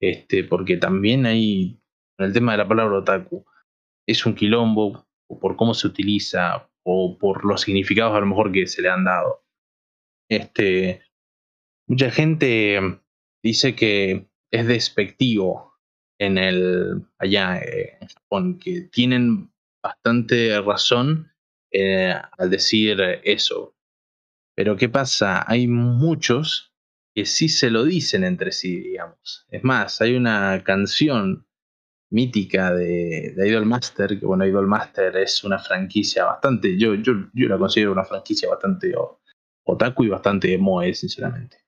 este, 0.00 0.44
porque 0.44 0.76
también 0.76 1.26
hay, 1.26 1.80
el 2.18 2.32
tema 2.32 2.52
de 2.52 2.58
la 2.58 2.68
palabra 2.68 2.98
otaku, 2.98 3.44
es 4.06 4.24
un 4.24 4.36
quilombo 4.36 5.04
por 5.40 5.56
cómo 5.56 5.74
se 5.74 5.88
utiliza 5.88 6.70
o 6.84 7.18
por 7.18 7.44
los 7.44 7.62
significados 7.62 8.14
a 8.14 8.20
lo 8.20 8.26
mejor 8.26 8.52
que 8.52 8.68
se 8.68 8.82
le 8.82 8.88
han 8.88 9.02
dado. 9.02 9.45
Este, 10.28 11.02
mucha 11.86 12.10
gente 12.10 13.00
dice 13.42 13.74
que 13.74 14.28
es 14.50 14.66
despectivo 14.66 15.74
en 16.18 16.38
el 16.38 17.06
allá 17.18 17.58
eh, 17.58 17.98
en 18.00 18.08
Japón, 18.08 18.58
que 18.58 18.82
tienen 18.82 19.52
bastante 19.82 20.60
razón 20.60 21.32
eh, 21.70 22.14
al 22.38 22.50
decir 22.50 23.00
eso. 23.22 23.76
Pero 24.56 24.76
¿qué 24.76 24.88
pasa? 24.88 25.44
Hay 25.46 25.68
muchos 25.68 26.72
que 27.14 27.26
sí 27.26 27.48
se 27.48 27.70
lo 27.70 27.84
dicen 27.84 28.24
entre 28.24 28.52
sí, 28.52 28.80
digamos. 28.80 29.46
Es 29.50 29.62
más, 29.64 30.00
hay 30.00 30.16
una 30.16 30.62
canción 30.64 31.46
mítica 32.10 32.72
de, 32.74 33.32
de 33.36 33.48
Idol 33.48 33.66
Master, 33.66 34.18
que 34.18 34.26
bueno, 34.26 34.46
Idol 34.46 34.66
Master 34.66 35.16
es 35.16 35.42
una 35.44 35.58
franquicia 35.58 36.24
bastante, 36.24 36.78
yo, 36.78 36.94
yo, 36.94 37.12
yo 37.34 37.48
la 37.48 37.58
considero 37.58 37.92
una 37.92 38.04
franquicia 38.04 38.48
bastante 38.48 38.94
otaku 39.66 40.04
y 40.04 40.08
bastante 40.08 40.56
moe, 40.58 40.94
sinceramente. 40.94 41.58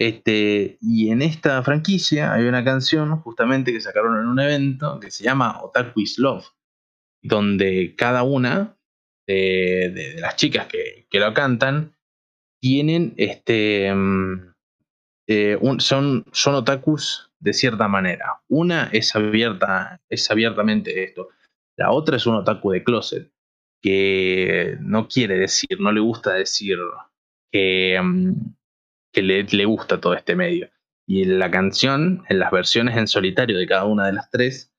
Este, 0.00 0.78
y 0.80 1.10
en 1.10 1.22
esta 1.22 1.62
franquicia 1.62 2.32
hay 2.32 2.44
una 2.44 2.62
canción 2.62 3.16
justamente 3.20 3.72
que 3.72 3.80
sacaron 3.80 4.20
en 4.20 4.26
un 4.26 4.38
evento 4.38 5.00
que 5.00 5.10
se 5.10 5.24
llama 5.24 5.60
Otaku 5.62 6.00
is 6.00 6.18
Love 6.18 6.46
donde 7.22 7.94
cada 7.96 8.22
una 8.22 8.76
de, 9.26 10.16
las 10.18 10.36
chicas 10.36 10.66
que, 10.66 11.06
lo 11.12 11.34
cantan 11.34 11.94
tienen 12.60 13.14
este 13.16 13.92
mm, 13.94 14.54
eh, 15.28 15.58
son, 15.78 16.24
son 16.32 16.54
otakus 16.54 17.30
de 17.38 17.52
cierta 17.52 17.88
manera. 17.88 18.40
Una 18.48 18.88
es 18.92 19.14
abierta, 19.14 20.00
es 20.08 20.30
abiertamente 20.30 21.04
esto. 21.04 21.28
La 21.76 21.92
otra 21.92 22.16
es 22.16 22.26
un 22.26 22.36
otaku 22.36 22.72
de 22.72 22.82
closet, 22.82 23.30
que 23.82 24.76
no 24.80 25.06
quiere 25.06 25.38
decir, 25.38 25.78
no 25.78 25.92
le 25.92 26.00
gusta 26.00 26.32
decir 26.32 26.78
que, 27.52 27.98
mm, 28.02 28.32
que 29.12 29.22
le, 29.22 29.42
le 29.44 29.64
gusta 29.64 30.00
todo 30.00 30.14
este 30.14 30.36
medio. 30.36 30.70
Y 31.06 31.22
en 31.22 31.38
la 31.38 31.50
canción, 31.50 32.24
en 32.28 32.38
las 32.38 32.50
versiones 32.50 32.96
en 32.96 33.06
solitario 33.06 33.58
de 33.58 33.66
cada 33.66 33.84
una 33.86 34.06
de 34.06 34.12
las 34.12 34.30
tres, 34.30 34.72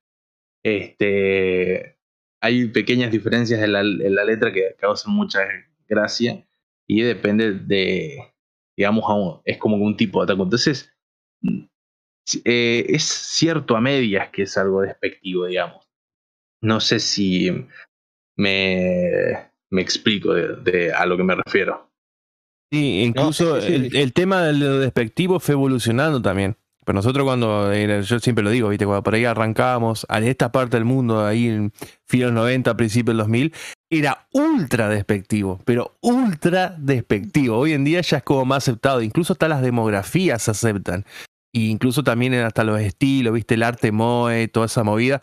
este, 0.62 1.98
hay 2.40 2.68
pequeñas 2.68 3.10
diferencias 3.10 3.60
en 3.62 3.72
la, 3.72 3.82
letra 4.24 4.52
que 4.52 4.74
causan 4.78 5.14
mucha 5.14 5.40
gracia 5.88 6.46
y 6.86 7.02
depende 7.02 7.52
de, 7.52 8.32
digamos, 8.76 9.40
es 9.44 9.58
como 9.58 9.76
un 9.76 9.96
tipo 9.96 10.20
de 10.20 10.32
ataque. 10.32 10.42
Entonces, 10.42 10.92
eh, 12.44 12.86
es 12.88 13.04
cierto 13.04 13.76
a 13.76 13.80
medias 13.80 14.30
que 14.30 14.42
es 14.42 14.56
algo 14.56 14.82
despectivo, 14.82 15.46
digamos. 15.46 15.86
No 16.62 16.80
sé 16.80 17.00
si 17.00 17.50
me, 18.36 19.50
me 19.70 19.82
explico 19.82 20.34
de, 20.34 20.92
a 20.92 21.06
lo 21.06 21.16
que 21.16 21.24
me 21.24 21.34
refiero. 21.34 21.89
Sí, 22.72 23.02
incluso 23.02 23.56
el, 23.56 24.12
tema 24.12 24.42
de 24.42 24.52
lo 24.52 24.78
despectivo 24.78 25.40
fue 25.40 25.54
evolucionando 25.54 26.22
también. 26.22 26.56
Pero 26.84 26.96
nosotros 26.96 27.24
cuando, 27.24 27.72
yo 27.74 28.18
siempre 28.20 28.42
lo 28.42 28.50
digo, 28.50 28.68
¿viste? 28.68 28.86
cuando 28.86 29.02
por 29.02 29.14
ahí 29.14 29.24
arrancábamos 29.24 30.06
a 30.08 30.18
esta 30.20 30.50
parte 30.50 30.76
del 30.76 30.84
mundo, 30.84 31.24
ahí 31.24 31.48
en 31.48 31.72
fin 32.06 32.20
de 32.20 32.26
los 32.26 32.34
90, 32.34 32.76
principios 32.76 33.16
del 33.16 33.18
2000, 33.18 33.54
era 33.90 34.26
ultra 34.32 34.88
despectivo, 34.88 35.60
pero 35.64 35.98
ultra 36.00 36.74
despectivo. 36.78 37.58
Hoy 37.58 37.72
en 37.72 37.84
día 37.84 38.00
ya 38.00 38.18
es 38.18 38.22
como 38.22 38.44
más 38.44 38.64
aceptado, 38.64 39.02
incluso 39.02 39.32
hasta 39.34 39.48
las 39.48 39.62
demografías 39.62 40.42
se 40.42 40.52
aceptan. 40.52 41.04
E 41.52 41.60
incluso 41.60 42.02
también 42.04 42.34
hasta 42.34 42.64
los 42.64 42.80
estilos, 42.80 43.34
viste, 43.34 43.54
el 43.54 43.64
arte 43.64 43.92
moe, 43.92 44.48
toda 44.48 44.66
esa 44.66 44.84
movida. 44.84 45.20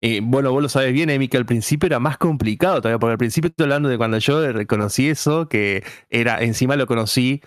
Eh, 0.00 0.20
bueno, 0.22 0.52
vos 0.52 0.62
lo 0.62 0.68
sabes 0.68 0.92
bien, 0.92 1.10
Emi, 1.10 1.28
que 1.28 1.36
al 1.36 1.46
principio 1.46 1.86
era 1.86 1.98
más 1.98 2.18
complicado 2.18 2.80
todavía, 2.80 2.98
porque 2.98 3.12
al 3.12 3.18
principio 3.18 3.48
estoy 3.48 3.64
hablando 3.64 3.88
de 3.88 3.98
cuando 3.98 4.18
yo 4.18 4.52
reconocí 4.52 5.08
eso, 5.08 5.48
que 5.48 5.84
era, 6.08 6.40
encima 6.42 6.76
lo 6.76 6.86
conocí 6.86 7.42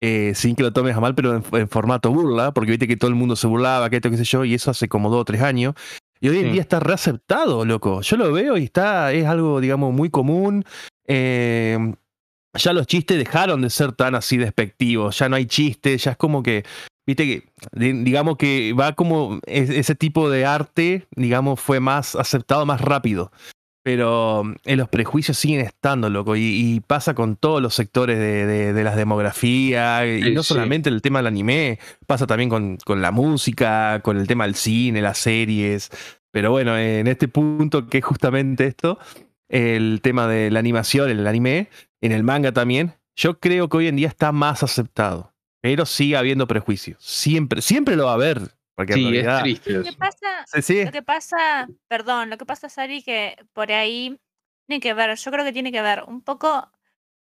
eh, 0.00 0.32
sin 0.34 0.54
que 0.54 0.62
lo 0.62 0.72
tomes 0.72 0.94
a 0.94 1.00
mal, 1.00 1.14
pero 1.14 1.34
en, 1.34 1.68
formato 1.68 2.12
burla, 2.12 2.52
porque 2.52 2.70
viste 2.70 2.86
que 2.86 2.96
todo 2.96 3.08
el 3.08 3.16
mundo 3.16 3.34
se 3.34 3.46
burlaba, 3.46 3.90
que 3.90 3.96
esto, 3.96 4.10
qué 4.10 4.18
sé 4.18 4.24
yo, 4.24 4.44
y 4.44 4.54
eso 4.54 4.70
hace 4.70 4.88
como 4.88 5.10
dos 5.10 5.22
o 5.22 5.24
tres 5.24 5.42
años. 5.42 5.74
Y 6.20 6.28
hoy 6.28 6.38
en 6.38 6.52
día 6.52 6.62
está 6.62 6.80
reaceptado, 6.80 7.64
loco. 7.64 8.00
Yo 8.00 8.16
lo 8.16 8.32
veo 8.32 8.56
y 8.56 8.64
está, 8.64 9.12
es 9.12 9.26
algo, 9.26 9.60
digamos, 9.60 9.92
muy 9.92 10.08
común. 10.08 10.64
Eh, 11.06 11.78
ya 12.54 12.72
los 12.72 12.86
chistes 12.86 13.18
dejaron 13.18 13.62
de 13.62 13.70
ser 13.70 13.92
tan 13.92 14.14
así 14.14 14.36
despectivos, 14.36 15.18
ya 15.18 15.28
no 15.28 15.36
hay 15.36 15.46
chistes, 15.46 16.04
ya 16.04 16.12
es 16.12 16.16
como 16.16 16.42
que, 16.42 16.64
viste 17.06 17.24
que, 17.24 17.48
digamos 17.72 18.36
que 18.36 18.72
va 18.72 18.94
como 18.94 19.40
ese 19.46 19.94
tipo 19.94 20.28
de 20.28 20.44
arte, 20.44 21.06
digamos, 21.14 21.60
fue 21.60 21.80
más 21.80 22.16
aceptado 22.16 22.66
más 22.66 22.80
rápido. 22.80 23.30
Pero 23.82 24.42
mm, 24.44 24.54
en 24.64 24.78
los 24.78 24.88
prejuicios 24.88 25.38
siguen 25.38 25.60
estando, 25.60 26.10
loco, 26.10 26.34
y, 26.36 26.82
pasa 26.86 27.14
con 27.14 27.36
todos 27.36 27.62
los 27.62 27.74
sectores 27.74 28.18
de, 28.18 28.84
las 28.84 28.96
demografías, 28.96 30.04
y 30.06 30.32
no 30.32 30.42
solamente 30.42 30.88
el 30.90 31.02
tema 31.02 31.20
del 31.20 31.28
anime, 31.28 31.78
pasa 32.06 32.26
también 32.26 32.50
con, 32.50 32.78
con, 32.78 33.00
la 33.00 33.12
música, 33.12 34.00
con 34.02 34.16
el 34.16 34.26
tema 34.26 34.44
del 34.44 34.56
cine, 34.56 35.00
las 35.00 35.18
series, 35.18 35.90
pero 36.32 36.50
bueno, 36.50 36.76
en 36.76 37.06
este 37.06 37.28
punto 37.28 37.86
que 37.86 37.98
es 37.98 38.04
justamente 38.04 38.66
esto, 38.66 38.98
el 39.48 40.00
tema 40.02 40.26
de 40.26 40.50
la 40.50 40.58
animación, 40.58 41.08
el 41.08 41.26
anime, 41.26 41.70
en 42.02 42.12
el 42.12 42.24
manga 42.24 42.52
también, 42.52 42.94
yo 43.16 43.38
creo 43.38 43.68
que 43.68 43.76
hoy 43.78 43.86
en 43.86 43.96
día 43.96 44.08
está 44.08 44.32
más 44.32 44.62
aceptado, 44.62 45.32
pero 45.66 45.84
sigue 45.84 46.16
habiendo 46.16 46.46
prejuicios, 46.46 47.02
siempre, 47.02 47.60
siempre 47.60 47.96
lo 47.96 48.04
va 48.04 48.12
a 48.12 48.14
haber, 48.14 48.40
porque 48.76 48.92
sí, 48.92 49.16
es 49.16 49.40
triste. 49.40 49.72
Lo 49.72 49.82
que 49.82 49.92
pasa, 49.94 50.44
lo 50.84 50.92
que 50.92 51.02
pasa, 51.02 51.68
perdón, 51.88 52.30
lo 52.30 52.38
que 52.38 52.46
pasa, 52.46 52.68
Sari, 52.68 53.02
que 53.02 53.36
por 53.52 53.72
ahí 53.72 54.16
tiene 54.68 54.78
que 54.80 54.94
ver, 54.94 55.16
yo 55.16 55.30
creo 55.32 55.44
que 55.44 55.52
tiene 55.52 55.72
que 55.72 55.82
ver 55.82 56.04
un 56.06 56.22
poco 56.22 56.70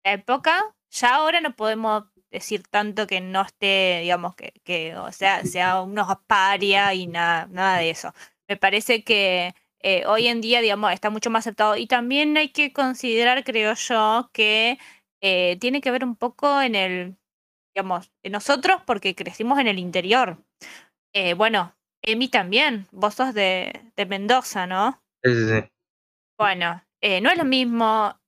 la 0.03 0.13
época. 0.13 0.75
Ya 0.89 1.13
ahora 1.13 1.41
no 1.41 1.55
podemos 1.55 2.05
decir 2.31 2.63
tanto 2.67 3.05
que 3.05 3.21
no 3.21 3.43
esté, 3.43 3.99
digamos, 4.01 4.33
que, 4.33 4.53
que 4.63 4.95
o 4.95 5.11
sea, 5.11 5.45
sea 5.45 5.81
unos 5.81 6.07
paria 6.25 6.91
y 6.95 7.05
nada, 7.05 7.45
nada 7.51 7.77
de 7.77 7.91
eso. 7.91 8.15
Me 8.47 8.57
parece 8.57 9.03
que 9.03 9.53
eh, 9.81 10.07
hoy 10.07 10.25
en 10.25 10.41
día, 10.41 10.59
digamos, 10.61 10.91
está 10.91 11.11
mucho 11.11 11.29
más 11.29 11.45
aceptado. 11.45 11.77
Y 11.77 11.85
también 11.85 12.35
hay 12.35 12.49
que 12.49 12.73
considerar, 12.73 13.43
creo 13.43 13.75
yo, 13.75 14.31
que 14.33 14.79
eh, 15.21 15.57
tiene 15.61 15.81
que 15.81 15.91
ver 15.91 16.03
un 16.03 16.15
poco 16.15 16.59
en 16.63 16.73
el, 16.73 17.17
digamos, 17.73 18.11
nosotros 18.23 18.81
porque 18.85 19.15
crecimos 19.15 19.59
en 19.59 19.67
el 19.67 19.79
interior. 19.79 20.37
Eh, 21.13 21.33
bueno, 21.33 21.75
Emi 22.01 22.27
también. 22.27 22.87
Vos 22.91 23.15
sos 23.15 23.33
de, 23.33 23.91
de 23.95 24.05
Mendoza, 24.05 24.67
¿no? 24.67 25.01
Sí, 25.23 25.33
sí, 25.33 25.49
sí. 25.49 25.69
Bueno, 26.37 26.83
eh, 27.01 27.21
no 27.21 27.29
es 27.31 27.37
lo 27.37 27.45
mismo 27.45 28.19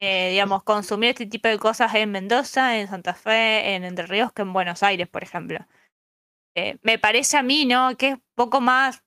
eh, 0.00 0.30
digamos, 0.32 0.62
consumir 0.64 1.10
este 1.10 1.26
tipo 1.26 1.48
de 1.48 1.58
cosas 1.58 1.94
en 1.94 2.10
Mendoza, 2.10 2.78
en 2.78 2.88
Santa 2.88 3.14
Fe, 3.14 3.74
en 3.74 3.84
Entre 3.84 4.06
Ríos 4.06 4.32
que 4.32 4.42
en 4.42 4.52
Buenos 4.52 4.82
Aires, 4.82 5.08
por 5.08 5.22
ejemplo. 5.22 5.66
Eh, 6.56 6.78
me 6.82 6.98
parece 6.98 7.36
a 7.38 7.42
mí, 7.42 7.66
¿no? 7.66 7.96
Que 7.96 8.08
es 8.10 8.14
un 8.14 8.22
poco 8.36 8.60
más 8.60 9.04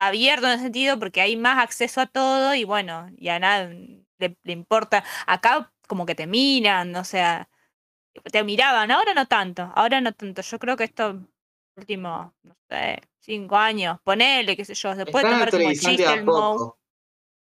abierto 0.00 0.46
en 0.46 0.54
ese 0.54 0.64
sentido 0.64 0.98
porque 0.98 1.20
hay 1.20 1.36
más 1.36 1.58
acceso 1.58 2.00
a 2.02 2.06
todo 2.06 2.54
y 2.54 2.64
bueno, 2.64 3.08
ya 3.18 3.38
nada 3.40 3.68
le, 3.68 4.36
le 4.42 4.52
importa. 4.52 5.04
Acá 5.26 5.72
como 5.88 6.06
que 6.06 6.14
te 6.14 6.26
miran, 6.26 6.96
o 6.96 7.04
sea, 7.04 7.49
te 8.30 8.44
miraban, 8.44 8.90
ahora 8.90 9.14
no 9.14 9.26
tanto, 9.26 9.70
ahora 9.74 10.00
no 10.00 10.12
tanto. 10.12 10.42
Yo 10.42 10.58
creo 10.58 10.76
que 10.76 10.84
estos 10.84 11.16
últimos, 11.76 12.32
no 12.42 12.56
sé, 12.68 13.00
cinco 13.18 13.56
años, 13.56 13.98
ponele, 14.04 14.56
qué 14.56 14.64
sé 14.64 14.74
yo, 14.74 14.94
se 14.94 15.06
puede 15.06 15.24
Están 15.24 15.32
tomar 15.32 15.50
como 15.50 15.70
chiste 15.70 15.96
de 15.96 16.12
el. 16.12 16.26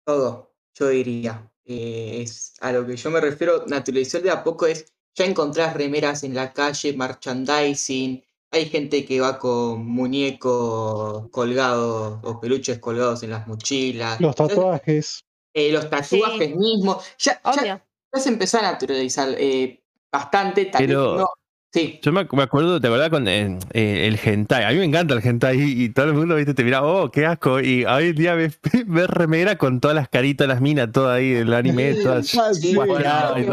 Todo, 0.05 0.55
yo 0.73 0.87
diría. 0.89 1.51
Eh, 1.67 2.21
es 2.21 2.53
a 2.61 2.71
lo 2.71 2.85
que 2.85 2.95
yo 2.95 3.09
me 3.09 3.19
refiero, 3.19 3.65
naturalizar 3.65 4.21
de 4.21 4.29
a 4.29 4.43
poco 4.43 4.67
es, 4.67 4.93
ya 5.15 5.25
encontrás 5.25 5.73
remeras 5.73 6.23
en 6.23 6.35
la 6.35 6.53
calle, 6.53 6.93
merchandising, 6.93 8.23
hay 8.51 8.65
gente 8.67 9.05
que 9.05 9.19
va 9.19 9.39
con 9.39 9.85
muñecos 9.85 11.29
colgados 11.31 12.19
o 12.23 12.39
peluches 12.39 12.79
colgados 12.79 13.23
en 13.23 13.31
las 13.31 13.47
mochilas. 13.47 14.21
Los 14.21 14.35
tatuajes. 14.35 15.25
eh, 15.53 15.71
los 15.71 15.89
tatuajes 15.89 16.55
mismos. 16.55 17.03
Ya, 17.17 17.41
ya, 17.55 17.85
ya 18.13 18.19
se 18.19 18.29
empezó 18.29 18.59
a 18.59 18.61
naturalizar 18.61 19.29
eh, 19.37 19.83
bastante. 20.15 20.65
Tal 20.65 20.81
vez 20.81 20.87
Pero- 20.89 21.17
no. 21.17 21.27
Sí, 21.73 21.99
Yo 22.01 22.13
me, 22.13 22.21
acuerdo, 22.21 22.79
¿te 22.79 22.87
acordás 22.87 23.09
con 23.09 23.27
eh, 23.27 23.59
eh, 23.73 24.07
el 24.07 24.17
hentai? 24.23 24.63
A 24.63 24.69
mí 24.69 24.77
me 24.77 24.85
encanta 24.85 25.13
el 25.13 25.19
hentai 25.21 25.59
y, 25.59 25.83
y 25.83 25.89
todo 25.89 26.05
el 26.05 26.13
mundo, 26.13 26.35
viste, 26.35 26.53
te 26.53 26.63
mira, 26.63 26.81
oh, 26.81 27.11
qué 27.11 27.25
asco. 27.25 27.59
Y 27.59 27.83
hoy 27.83 28.05
en 28.11 28.15
día 28.15 28.33
ves, 28.33 28.57
ves 28.87 29.09
remera 29.09 29.57
con 29.57 29.81
todas 29.81 29.93
las 29.93 30.07
caritas, 30.07 30.47
las 30.47 30.61
minas, 30.61 30.89
todo 30.93 31.11
ahí, 31.11 31.33
el 31.33 31.53
anime, 31.53 31.95
todas. 31.95 32.27
Sí, 32.27 32.39
sí, 32.53 32.67
y 32.69 32.71
que 32.71 32.77
todo. 32.77 32.93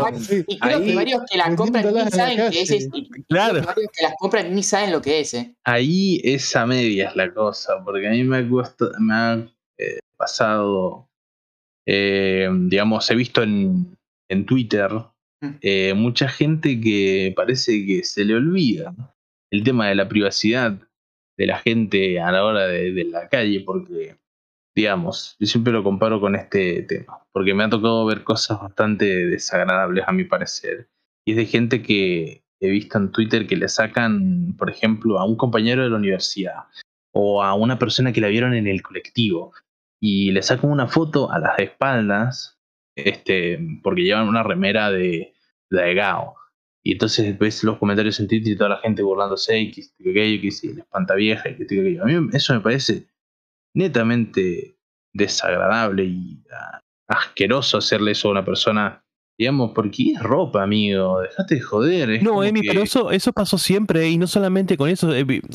varios- 0.03 0.25
Sí. 0.25 0.45
y 0.47 0.57
creo 0.57 0.81
que 0.81 0.95
varios 0.95 1.23
que 1.29 1.37
la 1.37 1.57
compran 1.57 1.85
ni 1.85 1.93
vendiéndolas 1.93 2.13
en 2.13 2.19
la 2.19 2.25
saben 2.37 2.51
que 2.53 2.61
es, 2.63 2.71
y 2.71 2.89
creo 3.11 3.25
Claro. 3.29 3.55
que 3.61 3.67
varios 3.67 3.91
que 3.93 4.03
las 4.05 4.13
compran 4.21 4.55
ni 4.55 4.63
saben 4.63 4.93
lo 4.93 5.03
que 5.03 5.19
es, 5.19 5.35
eh. 5.35 5.57
Ahí 5.65 6.21
esa 6.23 6.65
media 6.65 7.09
es 7.09 7.17
la 7.17 7.35
cosa, 7.35 7.83
porque 7.85 8.07
a 8.07 8.11
mí 8.13 8.23
me 8.23 8.41
me 8.45 9.15
ha 9.15 9.35
eh, 9.79 9.99
pasado, 10.17 11.09
eh, 11.87 12.49
digamos, 12.53 13.11
he 13.11 13.17
visto 13.17 13.43
en, 13.43 13.97
en 14.31 14.47
Twitter. 14.47 14.93
Eh, 15.61 15.95
mucha 15.95 16.29
gente 16.29 16.81
que 16.81 17.33
parece 17.35 17.85
que 17.87 18.05
se 18.05 18.25
le 18.25 18.35
olvida 18.35 18.95
el 19.51 19.65
tema 19.65 19.89
de 19.89 19.95
la 19.95 20.09
privacidad 20.09 20.79
de 21.37 21.47
la 21.47 21.59
gente 21.59 22.21
a 22.21 22.31
la 22.33 22.45
hora 22.45 22.67
de, 22.67 22.93
de 22.93 23.05
la 23.05 23.29
calle, 23.29 23.61
porque, 23.61 24.17
digamos, 24.75 25.37
yo 25.39 25.47
siempre 25.47 25.73
lo 25.73 25.83
comparo 25.83 26.21
con 26.21 26.37
este 26.37 26.83
tema, 26.83 27.27
porque 27.33 27.55
me 27.55 27.65
ha 27.65 27.71
tocado 27.71 28.05
ver 28.07 28.23
cosas 28.23 28.61
bastante 28.61 29.27
desagradables 29.27 30.05
a 30.07 30.13
mi 30.13 30.25
parecer, 30.25 30.89
y 31.27 31.33
es 31.33 31.37
de 31.37 31.47
gente 31.47 31.83
que 31.83 32.43
he 32.61 32.71
visto 32.71 32.97
en 32.99 33.11
Twitter 33.11 33.47
que 33.47 33.57
le 33.57 33.69
sacan, 33.69 34.55
por 34.57 34.71
ejemplo, 34.71 35.19
a 35.19 35.25
un 35.25 35.37
compañero 35.37 35.83
de 35.83 35.91
la 35.91 35.97
universidad 35.97 36.65
o 37.13 37.43
a 37.43 37.55
una 37.55 37.79
persona 37.79 38.13
que 38.13 38.21
la 38.21 38.29
vieron 38.29 38.55
en 38.55 38.67
el 38.67 38.83
colectivo 38.83 39.53
y 40.01 40.31
le 40.31 40.43
sacan 40.43 40.71
una 40.71 40.87
foto 40.87 41.31
a 41.31 41.39
las 41.39 41.59
espaldas, 41.59 42.61
este, 42.97 43.59
porque 43.83 44.03
llevan 44.03 44.29
una 44.29 44.43
remera 44.43 44.91
de, 44.91 45.32
de. 45.81 46.35
Y 46.85 46.93
entonces 46.93 47.39
ves 47.39 47.63
los 47.63 47.79
comentarios 47.79 48.19
en 48.21 48.29
Twitter 48.29 48.53
y 48.53 48.57
toda 48.57 48.71
la 48.71 48.79
gente 48.79 49.03
burlándose 49.03 49.59
y 49.59 49.71
que 49.71 49.83
aquello, 50.11 50.43
que 50.43 50.51
si 50.51 50.73
la 50.75 50.83
espanta 50.83 51.15
vieja 51.15 51.49
y 51.49 51.57
que 51.57 51.63
esto, 51.63 51.75
que 51.75 51.81
aquello. 51.81 52.03
A 52.03 52.07
mí 52.07 52.29
eso 52.33 52.55
me 52.55 52.61
parece 52.61 53.07
netamente 53.75 54.77
desagradable 55.13 56.05
y 56.05 56.43
ah, 56.53 56.81
asqueroso 57.09 57.79
hacerle 57.79 58.13
eso 58.13 58.29
a 58.29 58.33
una 58.33 58.45
persona, 58.45 59.05
digamos, 59.43 59.73
porque 59.75 60.13
es 60.15 60.23
ropa, 60.23 60.63
amigo, 60.63 61.21
dejate 61.21 61.57
de 61.57 61.61
joder. 61.61 62.11
es 62.11 62.23
No, 62.23 62.43
Emi, 62.45 62.61
que- 62.63 62.69
pero 62.69 62.83
eso, 62.83 63.11
eso 63.11 63.33
pasó 63.33 63.59
siempre 63.59 64.09
y 64.09 64.17
no 64.19 64.27
solamente 64.27 64.77
con 64.77 64.89
eso. 64.89 65.11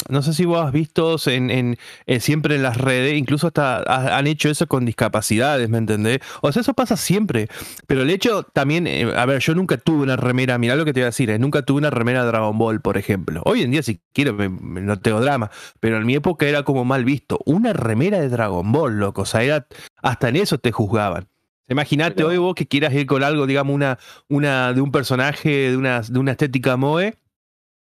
No 0.10 0.22
sé 0.22 0.34
si 0.34 0.46
vos 0.46 0.62
has 0.66 0.72
visto 0.72 1.18
en, 1.28 1.50
en- 1.50 1.78
eh, 2.06 2.20
siempre 2.20 2.56
en 2.56 2.64
las 2.64 2.78
redes, 2.78 3.18
incluso 3.18 3.48
hasta 3.48 3.78
ha- 3.78 4.18
han 4.18 4.28
hecho 4.28 4.50
eso 4.50 4.68
con 4.68 4.86
discapacidades, 4.86 5.70
¿me 5.70 5.78
entendés? 5.78 6.20
O 6.42 6.52
sea, 6.52 6.62
eso 6.62 6.74
pasa 6.74 6.98
siempre. 6.98 7.48
Pero 7.88 8.02
el 8.02 8.10
hecho 8.10 8.44
también, 8.44 8.88
eh, 8.88 9.12
a 9.16 9.26
ver, 9.26 9.40
yo 9.42 9.56
nunca 9.56 9.78
tuve 9.78 10.04
una 10.04 10.16
remera, 10.18 10.58
mirá 10.58 10.76
lo 10.76 10.86
que 10.86 10.94
te 10.94 11.00
voy 11.00 11.04
a 11.06 11.08
decir, 11.08 11.30
eh, 11.30 11.40
nunca 11.40 11.62
tuve 11.62 11.78
una 11.80 11.90
remera 11.90 12.22
de 12.24 12.28
Dragon 12.28 12.58
Ball, 12.58 12.82
por 12.82 12.98
ejemplo. 12.98 13.42
Hoy 13.46 13.62
en 13.62 13.72
día, 13.72 13.84
si 13.84 14.00
quiero, 14.14 14.34
me- 14.34 14.50
me- 14.50 14.82
no 14.82 15.00
tengo 15.00 15.22
drama, 15.22 15.50
pero 15.80 15.98
en 15.98 16.06
mi 16.06 16.16
época 16.16 16.46
era 16.48 16.64
como 16.64 16.84
mal 16.86 17.06
visto. 17.06 17.40
Una 17.46 17.74
remera 17.74 18.20
de 18.20 18.30
Dragon 18.30 18.72
Ball, 18.72 19.00
loco, 19.00 19.22
o 19.22 19.26
sea, 19.26 19.44
era, 19.44 19.68
hasta 20.02 20.30
en 20.30 20.36
eso 20.38 20.58
te 20.58 20.72
juzgaban. 20.72 21.28
Imagínate 21.70 22.24
hoy 22.24 22.38
vos 22.38 22.56
que 22.56 22.66
quieras 22.68 22.94
ir 22.94 23.06
con 23.06 23.24
algo, 23.24 23.46
digamos, 23.46 23.74
una, 23.76 23.98
una 24.30 24.74
de 24.74 24.82
un 24.82 24.92
personaje, 24.92 25.72
de 25.72 25.78
una, 25.78 26.02
de 26.02 26.20
una 26.20 26.32
estética 26.32 26.78
moe, 26.78 27.16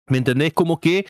¿me 0.07 0.17
entendés? 0.17 0.53
Como 0.53 0.79
que, 0.79 1.05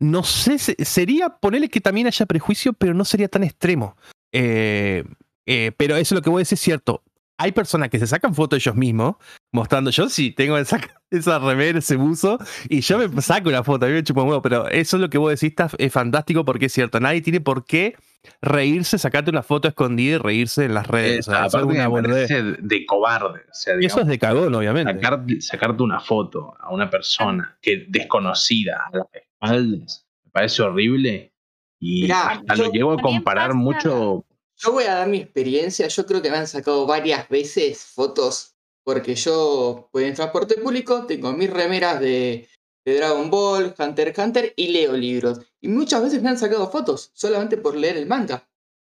no 0.00 0.22
sé, 0.22 0.58
se- 0.58 0.76
sería 0.84 1.28
ponerle 1.30 1.68
que 1.68 1.80
también 1.80 2.06
haya 2.06 2.26
prejuicio, 2.26 2.72
pero 2.72 2.94
no 2.94 3.04
sería 3.04 3.28
tan 3.28 3.42
extremo. 3.44 3.96
Eh, 4.32 5.04
eh, 5.46 5.72
pero 5.76 5.96
eso 5.96 6.14
es 6.14 6.18
lo 6.18 6.22
que 6.22 6.30
voy 6.30 6.40
a 6.40 6.42
decir, 6.42 6.56
es 6.56 6.60
cierto. 6.60 7.02
Hay 7.40 7.52
personas 7.52 7.88
que 7.88 7.98
se 8.00 8.06
sacan 8.06 8.34
fotos 8.34 8.58
ellos 8.58 8.74
mismos, 8.76 9.14
mostrando, 9.52 9.90
yo 9.90 10.08
sí 10.08 10.32
tengo 10.32 10.58
esa, 10.58 10.80
esa 11.10 11.38
remera, 11.38 11.78
ese 11.78 11.96
buzo, 11.96 12.38
y 12.68 12.80
yo 12.80 12.98
me 13.08 13.22
saco 13.22 13.48
una 13.48 13.64
foto, 13.64 13.86
a 13.86 13.88
mí 13.88 13.94
me 13.94 14.02
chupa 14.02 14.22
un 14.22 14.28
huevo, 14.28 14.42
pero 14.42 14.68
eso 14.68 14.96
es 14.96 15.00
lo 15.00 15.08
que 15.08 15.18
vos 15.18 15.30
decís, 15.30 15.50
está, 15.50 15.70
es 15.78 15.92
fantástico 15.92 16.44
porque 16.44 16.66
es 16.66 16.72
cierto, 16.72 17.00
nadie 17.00 17.22
tiene 17.22 17.40
por 17.40 17.64
qué 17.64 17.94
reírse, 18.40 18.98
sacarte 18.98 19.30
una 19.30 19.42
foto 19.42 19.68
escondida 19.68 20.14
y 20.14 20.18
reírse 20.18 20.64
en 20.64 20.74
las 20.74 20.86
redes. 20.86 21.16
Eh, 21.28 21.30
o 21.30 21.32
sea, 21.32 21.44
aparte 21.44 21.66
una 21.66 21.90
parece 21.90 22.42
de 22.42 22.86
cobarde. 22.86 23.40
O 23.50 23.54
sea, 23.54 23.74
Eso 23.80 24.00
es 24.00 24.06
de 24.06 24.18
cagón, 24.18 24.54
obviamente. 24.54 24.92
sacar- 24.94 25.24
sacarte 25.40 25.82
una 25.82 26.00
foto 26.00 26.54
a 26.58 26.72
una 26.72 26.88
persona 26.90 27.58
que 27.60 27.86
desconocida 27.88 28.84
a 28.92 28.96
las 28.96 29.06
espaldas 29.12 30.06
me 30.24 30.30
parece 30.30 30.62
horrible 30.62 31.32
y 31.80 32.02
Mirá, 32.02 32.28
hasta 32.30 32.54
yo- 32.54 32.64
lo 32.64 32.72
llego 32.72 32.92
a 32.92 32.96
comparar 32.98 33.54
mucho 33.54 34.24
Yo 34.60 34.72
voy 34.72 34.84
a 34.84 34.94
dar 34.94 35.08
mi 35.08 35.18
experiencia. 35.18 35.86
Yo 35.86 36.04
creo 36.04 36.20
que 36.20 36.30
me 36.32 36.36
han 36.36 36.48
sacado 36.48 36.84
varias 36.86 37.28
veces 37.28 37.78
fotos 37.94 38.56
porque 38.82 39.14
yo 39.14 39.88
voy 39.92 40.04
en 40.04 40.14
transporte 40.14 40.56
público, 40.56 41.06
tengo 41.06 41.32
mis 41.32 41.48
remeras 41.50 42.00
de, 42.00 42.48
de 42.88 42.96
Dragon 42.96 43.30
Ball, 43.30 43.74
Hunter 43.78 44.08
x 44.08 44.24
Hunter 44.24 44.52
y 44.56 44.68
leo 44.68 44.92
libros. 44.96 45.40
Y 45.60 45.68
muchas 45.68 46.02
veces 46.02 46.22
me 46.22 46.28
han 46.30 46.38
sacado 46.38 46.70
fotos 46.70 47.10
solamente 47.14 47.56
por 47.56 47.76
leer 47.76 47.96
el 47.96 48.06
manga 48.06 48.48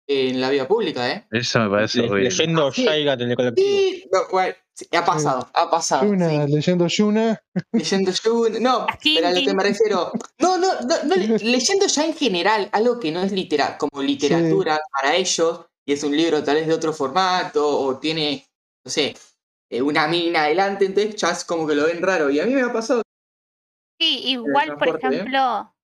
en 0.07 0.39
la 0.39 0.51
vía 0.51 0.67
pública, 0.67 1.09
¿eh? 1.11 1.25
eso 1.31 1.59
me 1.61 1.69
parece 1.69 1.99
Le- 2.01 2.09
horrible 2.09 2.29
Leyendo 2.29 2.71
Sí. 2.71 2.83
Shaigat 2.85 3.21
en 3.21 3.31
el 3.31 3.35
colectivo. 3.35 3.67
Sí, 3.67 4.09
no, 4.11 4.19
bueno, 4.31 4.53
sí, 4.71 4.87
ha 4.95 5.03
pasado, 5.03 5.49
ha 5.51 5.69
pasado. 5.71 6.05
Yuna, 6.05 6.45
sí. 6.45 6.51
leyendo 6.53 6.87
Yuna. 6.87 7.43
Leyendo 7.71 8.11
Yun, 8.23 8.61
no, 8.61 8.85
Así, 8.87 9.15
pero 9.15 9.27
a 9.29 9.31
lo 9.31 9.41
que 9.43 9.53
me 9.55 9.63
refiero. 9.63 10.11
No, 10.39 10.57
no, 10.59 10.79
no, 10.81 11.03
no, 11.05 11.15
le- 11.15 11.39
leyendo 11.39 11.87
ya 11.87 12.05
en 12.05 12.13
general, 12.13 12.69
algo 12.71 12.99
que 12.99 13.11
no 13.11 13.23
es 13.23 13.31
litera, 13.31 13.77
como 13.79 14.03
literatura 14.03 14.79
para 14.91 15.15
ellos, 15.15 15.61
y 15.87 15.93
es 15.93 16.03
un 16.03 16.15
libro 16.15 16.43
tal 16.43 16.55
vez 16.57 16.67
de 16.67 16.73
otro 16.75 16.93
formato, 16.93 17.67
o 17.67 17.97
tiene, 17.97 18.45
no 18.85 18.91
sé, 18.91 19.15
eh, 19.71 19.81
una 19.81 20.07
mina 20.07 20.43
adelante, 20.43 20.85
entonces 20.85 21.15
ya 21.15 21.31
es 21.31 21.43
como 21.45 21.65
que 21.65 21.73
lo 21.73 21.85
ven 21.85 22.01
raro. 22.03 22.29
Y 22.29 22.39
a 22.39 22.45
mí 22.45 22.53
me 22.53 22.61
ha 22.61 22.71
pasado. 22.71 23.01
Sí, 24.05 24.21
igual, 24.29 24.77
por 24.77 24.87
¿eh? 24.89 24.91
ejemplo, 24.97 25.75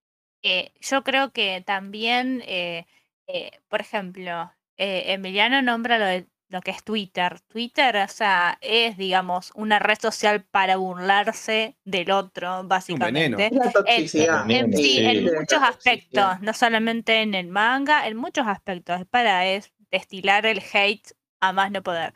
eh, 0.44 0.74
yo 0.82 1.04
creo 1.04 1.32
que 1.32 1.64
también, 1.66 2.44
eh, 2.46 2.86
eh, 3.28 3.52
por 3.68 3.82
ejemplo, 3.82 4.52
eh, 4.78 5.14
Emiliano 5.14 5.62
nombra 5.62 5.98
lo, 5.98 6.06
de, 6.06 6.28
lo 6.50 6.62
que 6.62 6.72
es 6.72 6.84
Twitter. 6.84 7.40
Twitter, 7.48 7.96
o 7.98 8.08
sea, 8.08 8.58
es, 8.62 8.98
digamos, 8.98 9.52
una 9.56 9.80
red 9.80 9.98
social 10.00 10.44
para 10.44 10.78
burlarse 10.78 11.78
del 11.84 12.12
otro, 12.12 12.64
básicamente. 12.66 13.48
Es 13.48 13.52
la 13.54 13.66
En, 13.66 13.72
toxicidad. 13.72 14.50
en- 14.52 14.52
en- 14.66 14.74
sí, 14.74 14.84
Sí. 14.98 15.06
en 15.06 15.24
muchos 15.26 15.62
aspectos, 15.64 16.42
no 16.42 16.54
solamente 16.54 17.22
en 17.22 17.34
el 17.34 17.48
manga, 17.48 18.08
en 18.08 18.18
muchos 18.18 18.46
aspectos, 18.48 19.00
es 19.02 19.06
para 19.08 19.46
es 19.48 19.74
destilar 19.92 20.46
el 20.46 20.62
hate 20.74 21.12
a 21.42 21.54
más 21.54 21.72
no 21.72 21.82
poder. 21.82 22.14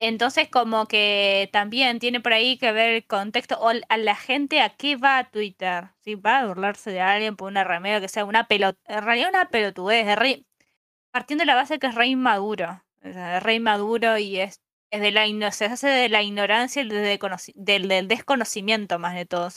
Entonces, 0.00 0.48
como 0.50 0.86
que 0.86 1.48
también 1.52 1.98
tiene 1.98 2.20
por 2.20 2.32
ahí 2.34 2.58
que 2.58 2.72
ver 2.72 2.90
el 2.94 3.06
contexto 3.06 3.58
o 3.60 3.70
a 3.88 3.96
la 3.96 4.14
gente 4.16 4.60
a 4.60 4.70
qué 4.70 4.96
va 4.96 5.18
a 5.18 5.30
Twitter. 5.30 5.90
Si 6.04 6.14
va 6.14 6.40
a 6.40 6.46
burlarse 6.46 6.90
de 6.90 7.00
alguien 7.00 7.36
por 7.36 7.48
una 7.50 7.64
remera 7.64 8.00
que 8.00 8.08
sea 8.08 8.24
una 8.24 8.46
pelota, 8.48 8.78
en 8.86 9.02
realidad 9.04 9.30
una 9.30 9.48
pelotudez, 9.50 10.06
es 10.08 10.16
re- 10.18 10.44
partiendo 11.12 11.42
de 11.42 11.46
la 11.46 11.54
base 11.56 11.78
que 11.78 11.86
es 11.88 11.94
re 11.94 12.06
inmaduro. 12.08 12.84
Es 13.02 13.42
re 13.42 13.54
inmaduro 13.54 14.18
y 14.18 14.40
es, 14.40 14.60
es 14.90 15.00
de 15.00 15.12
la 15.12 15.26
igno- 15.26 15.52
se 15.52 15.66
hace 15.66 15.88
de 15.88 16.08
la 16.08 16.22
ignorancia 16.22 16.82
y 16.82 16.88
desconoci- 16.88 17.52
del, 17.56 17.88
desconocimiento 18.08 18.98
más 18.98 19.14
de 19.14 19.26
todo, 19.26 19.48
o 19.48 19.50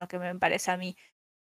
lo 0.00 0.08
que 0.08 0.18
me 0.18 0.34
parece 0.38 0.70
a 0.70 0.76
mí. 0.76 0.96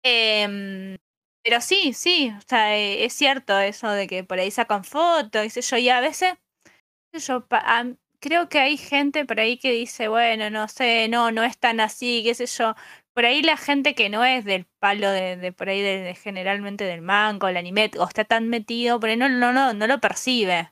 Em, 0.04 0.98
pero 1.44 1.62
sí, 1.62 1.94
sí, 1.94 2.34
o 2.38 2.42
sea, 2.48 2.78
eh, 2.78 3.06
es 3.06 3.14
cierto 3.14 3.60
eso 3.60 3.90
de 3.92 4.08
que 4.08 4.24
por 4.24 4.40
ahí 4.40 4.52
sacan 4.52 4.84
fotos, 4.84 5.54
sé 5.54 5.62
yo, 5.62 5.78
y 5.78 5.90
a 5.90 6.02
veces, 6.02 6.36
yo, 7.14 7.46
am- 7.52 7.98
creo 8.22 8.50
que 8.50 8.60
hay 8.60 8.78
gente 8.78 9.26
por 9.26 9.40
ahí 9.42 9.58
que 9.58 9.72
dice, 9.74 10.08
bueno, 10.10 10.50
no 10.50 10.68
sé, 10.70 11.10
no, 11.10 11.32
no 11.32 11.44
es 11.44 11.58
tan 11.60 11.80
así, 11.82 12.24
qué 12.24 12.36
sé 12.36 12.46
yo. 12.48 12.76
Por 13.14 13.26
ahí 13.26 13.44
la 13.44 13.58
gente 13.58 13.96
que 13.96 14.10
no 14.10 14.24
es 14.26 14.46
del 14.46 14.66
palo 14.80 15.10
de, 15.12 15.38
de 15.38 15.52
por 15.54 15.70
ahí 15.70 15.82
de, 15.82 16.16
generalmente 16.16 16.86
del 16.86 17.02
manga 17.02 17.48
o 17.48 17.50
el 17.50 17.58
anime, 17.58 17.92
o 18.00 18.08
está 18.08 18.24
tan 18.26 18.50
metido, 18.50 19.00
por 19.00 19.10
ahí 19.10 19.18
no, 19.18 19.30
no, 19.30 19.54
no, 19.54 19.74
no 19.74 19.88
lo 19.88 20.00
percibe. 20.00 20.64
No 20.64 20.72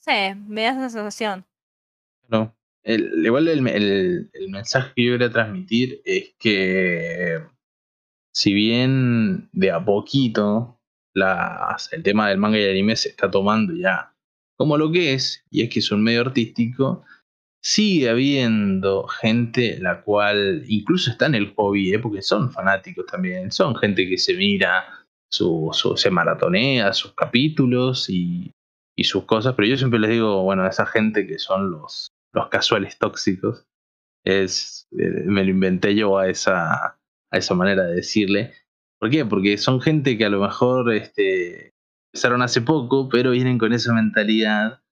sé, 0.00 0.34
me 0.36 0.62
da 0.64 0.70
esa 0.72 0.90
sensación. 0.90 1.46
¿no? 2.28 2.54
el- 2.84 3.24
igual 3.26 3.48
el, 3.48 3.66
el- 3.68 4.30
el 4.32 4.48
mensaje 4.50 4.92
que 4.96 5.04
yo 5.04 5.12
quería 5.14 5.30
transmitir 5.30 6.00
es 6.04 6.34
que 6.38 7.40
si 8.32 8.54
bien 8.54 9.48
de 9.52 9.70
a 9.70 9.84
poquito 9.84 10.80
las- 11.14 11.92
el 11.92 12.02
tema 12.02 12.28
del 12.28 12.38
manga 12.38 12.58
y 12.58 12.62
el 12.62 12.70
anime 12.70 12.96
se 12.96 13.10
está 13.10 13.30
tomando 13.30 13.74
ya 13.74 14.14
como 14.58 14.76
lo 14.76 14.90
que 14.90 15.14
es, 15.14 15.44
y 15.50 15.62
es 15.62 15.70
que 15.70 15.78
es 15.78 15.90
un 15.92 16.02
medio 16.02 16.22
artístico, 16.22 17.04
sigue 17.62 18.08
habiendo 18.08 19.06
gente 19.06 19.78
la 19.80 20.02
cual 20.02 20.64
incluso 20.66 21.10
está 21.10 21.26
en 21.26 21.36
el 21.36 21.54
hobby, 21.54 21.94
¿eh? 21.94 21.98
porque 21.98 22.22
son 22.22 22.50
fanáticos 22.50 23.06
también, 23.06 23.52
son 23.52 23.76
gente 23.76 24.08
que 24.08 24.18
se 24.18 24.34
mira, 24.34 24.84
su, 25.30 25.70
se 25.96 26.10
maratonea 26.10 26.92
sus 26.92 27.14
capítulos 27.14 28.10
y, 28.10 28.52
y 28.96 29.04
sus 29.04 29.24
cosas, 29.24 29.54
pero 29.54 29.68
yo 29.68 29.76
siempre 29.76 30.00
les 30.00 30.10
digo, 30.10 30.42
bueno, 30.42 30.64
a 30.64 30.68
esa 30.68 30.86
gente 30.86 31.26
que 31.26 31.38
son 31.38 31.70
los, 31.70 32.10
los 32.32 32.48
casuales 32.48 32.98
tóxicos, 32.98 33.64
es, 34.24 34.88
eh, 34.98 35.22
me 35.24 35.44
lo 35.44 35.50
inventé 35.50 35.94
yo 35.94 36.18
a 36.18 36.28
esa, 36.28 36.98
a 37.30 37.38
esa 37.38 37.54
manera 37.54 37.84
de 37.84 37.94
decirle. 37.94 38.54
¿Por 38.98 39.10
qué? 39.10 39.24
Porque 39.24 39.56
son 39.56 39.80
gente 39.80 40.18
que 40.18 40.24
a 40.24 40.30
lo 40.30 40.40
mejor 40.40 40.92
este, 40.92 41.74
empezaron 42.18 42.42
hace 42.42 42.60
poco, 42.60 43.08
pero 43.08 43.30
vienen 43.30 43.58
con 43.58 43.72
esa 43.72 43.94
mentalidad 43.94 44.82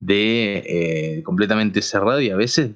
de 0.00 0.64
eh, 0.66 1.22
completamente 1.22 1.80
cerrado 1.80 2.20
y 2.20 2.30
a 2.30 2.36
veces 2.36 2.72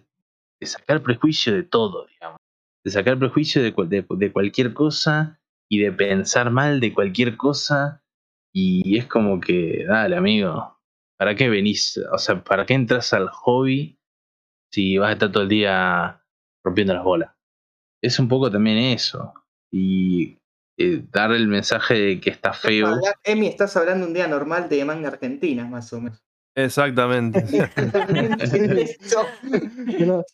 de 0.60 0.66
sacar 0.66 1.02
prejuicio 1.02 1.52
de 1.52 1.64
todo, 1.64 2.06
digamos. 2.06 2.38
De 2.84 2.92
sacar 2.92 3.18
prejuicio 3.18 3.60
de, 3.64 3.72
de, 3.88 4.06
de 4.08 4.32
cualquier 4.32 4.74
cosa 4.74 5.40
y 5.68 5.80
de 5.80 5.90
pensar 5.90 6.52
mal 6.52 6.78
de 6.78 6.94
cualquier 6.94 7.36
cosa. 7.36 8.04
Y 8.54 8.96
es 8.96 9.06
como 9.06 9.40
que, 9.40 9.84
dale, 9.88 10.14
amigo, 10.14 10.78
¿para 11.18 11.34
qué 11.34 11.48
venís? 11.48 12.00
O 12.12 12.18
sea, 12.18 12.44
¿para 12.44 12.64
qué 12.64 12.74
entras 12.74 13.12
al 13.12 13.28
hobby 13.28 13.98
si 14.70 14.98
vas 14.98 15.10
a 15.10 15.12
estar 15.14 15.32
todo 15.32 15.42
el 15.42 15.48
día 15.48 16.22
rompiendo 16.64 16.94
las 16.94 17.02
bolas? 17.02 17.34
Es 18.00 18.20
un 18.20 18.28
poco 18.28 18.52
también 18.52 18.78
eso. 18.78 19.34
Y 19.72 20.38
eh, 20.78 21.02
dar 21.10 21.32
el 21.32 21.48
mensaje 21.48 21.94
de 21.94 22.20
que 22.20 22.30
está 22.30 22.52
feo. 22.52 23.00
Emi, 23.24 23.46
estás 23.46 23.76
hablando 23.76 24.06
un 24.06 24.12
día 24.12 24.28
normal 24.28 24.68
de 24.68 24.84
manga 24.84 25.08
argentina, 25.08 25.66
más 25.66 25.92
o 25.92 26.00
menos. 26.00 26.22
Exactamente. 26.56 27.42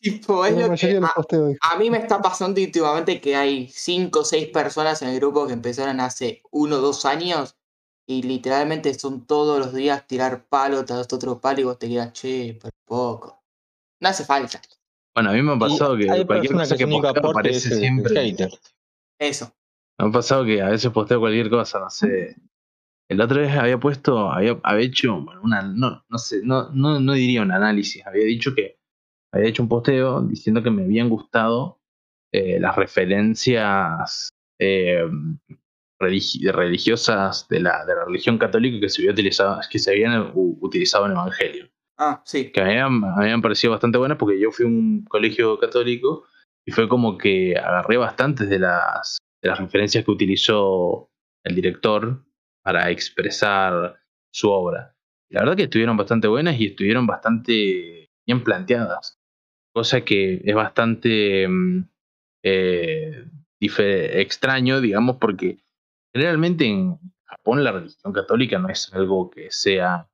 Tipo, 0.00 0.46
es 0.46 0.56
lo 0.56 0.74
que 0.76 1.00
a, 1.60 1.78
mí 1.78 1.90
me 1.90 1.98
está 1.98 2.22
pasando 2.22 2.60
últimamente 2.60 3.20
que 3.20 3.34
hay 3.34 3.68
cinco 3.68 4.20
o 4.20 4.24
seis 4.24 4.48
personas 4.48 5.02
en 5.02 5.08
el 5.08 5.16
grupo 5.16 5.48
que 5.48 5.52
empezaron 5.52 5.98
hace 5.98 6.42
uno 6.52 6.76
o 6.76 6.80
dos 6.80 7.04
años 7.06 7.56
y 8.06 8.22
literalmente 8.22 8.94
son 8.94 9.26
todos 9.26 9.58
los 9.58 9.74
días 9.74 10.06
tirar 10.06 10.44
palo 10.44 10.84
tras 10.84 11.12
otro 11.12 11.40
palo 11.40 11.60
y 11.60 11.64
vos 11.64 11.78
te 11.80 11.88
quedas, 11.88 12.12
che, 12.12 12.56
por 12.60 12.70
poco. 12.84 13.42
No 14.00 14.08
hace 14.08 14.24
falta. 14.24 14.60
Bueno, 15.14 15.30
a 15.30 15.32
mí 15.32 15.42
me 15.42 15.54
ha 15.54 15.58
pasado 15.58 15.96
que 15.96 16.06
cualquier 16.24 16.52
cosa 16.52 16.76
que 16.76 16.86
que 16.86 16.90
posteo 16.90 17.30
aparece 17.30 17.76
siempre. 17.76 18.14
hater. 18.14 18.50
Eso. 19.18 19.52
Me 19.98 20.08
ha 20.08 20.10
pasado 20.10 20.44
que 20.44 20.60
a 20.62 20.68
veces 20.70 20.90
posteo 20.90 21.20
cualquier 21.20 21.50
cosa, 21.50 21.80
no 21.80 21.90
sé. 21.90 22.36
El 23.08 23.20
otro 23.20 23.40
vez 23.40 23.54
había 23.56 23.78
puesto, 23.78 24.30
había, 24.30 24.58
había 24.62 24.86
hecho 24.86 25.24
una, 25.42 25.62
no, 25.62 26.04
no 26.08 26.18
sé, 26.18 26.40
no, 26.42 26.70
no, 26.70 26.98
no 26.98 27.12
diría 27.12 27.42
un 27.42 27.52
análisis, 27.52 28.06
había 28.06 28.24
dicho 28.24 28.54
que 28.54 28.78
había 29.34 29.48
hecho 29.48 29.62
un 29.62 29.68
posteo 29.68 30.22
diciendo 30.22 30.62
que 30.62 30.70
me 30.70 30.84
habían 30.84 31.08
gustado 31.08 31.80
eh, 32.32 32.58
las 32.58 32.74
referencias 32.76 34.30
eh, 34.58 35.04
religi- 36.00 36.50
religiosas 36.50 37.46
de 37.48 37.60
la, 37.60 37.84
de 37.84 37.94
la 37.94 38.04
religión 38.04 38.38
católica 38.38 38.80
que 38.80 38.88
se, 38.88 39.02
había 39.02 39.12
utilizado, 39.12 39.60
que 39.70 39.78
se 39.78 39.90
habían 39.90 40.30
utilizado 40.34 41.06
en 41.06 41.12
Evangelio 41.12 41.68
Ah, 41.98 42.22
sí. 42.24 42.50
que 42.50 42.62
me 42.62 42.88
me 42.90 43.06
habían 43.08 43.42
parecido 43.42 43.72
bastante 43.72 43.98
buenas 43.98 44.18
porque 44.18 44.40
yo 44.40 44.50
fui 44.50 44.64
a 44.64 44.68
un 44.68 45.04
colegio 45.04 45.58
católico 45.58 46.24
y 46.66 46.72
fue 46.72 46.88
como 46.88 47.18
que 47.18 47.56
agarré 47.56 47.98
bastantes 47.98 48.48
de 48.48 48.58
las, 48.58 49.18
de 49.42 49.48
las 49.48 49.58
referencias 49.58 50.04
que 50.04 50.10
utilizó 50.10 51.10
el 51.44 51.54
director 51.54 52.24
para 52.62 52.90
expresar 52.90 54.00
su 54.30 54.50
obra. 54.50 54.96
La 55.28 55.40
verdad 55.40 55.56
que 55.56 55.64
estuvieron 55.64 55.96
bastante 55.96 56.28
buenas 56.28 56.58
y 56.60 56.66
estuvieron 56.66 57.06
bastante 57.06 58.10
bien 58.24 58.44
planteadas, 58.44 59.18
cosa 59.72 60.02
que 60.02 60.40
es 60.44 60.54
bastante 60.54 61.48
mm, 61.48 61.88
eh, 62.44 63.24
extraño, 63.60 64.80
digamos, 64.80 65.16
porque 65.16 65.58
generalmente 66.12 66.66
en 66.66 66.98
Japón 67.24 67.64
la 67.64 67.72
religión 67.72 68.12
católica 68.12 68.58
no 68.58 68.68
es 68.68 68.92
algo 68.92 69.30
que 69.30 69.50
sea 69.50 70.08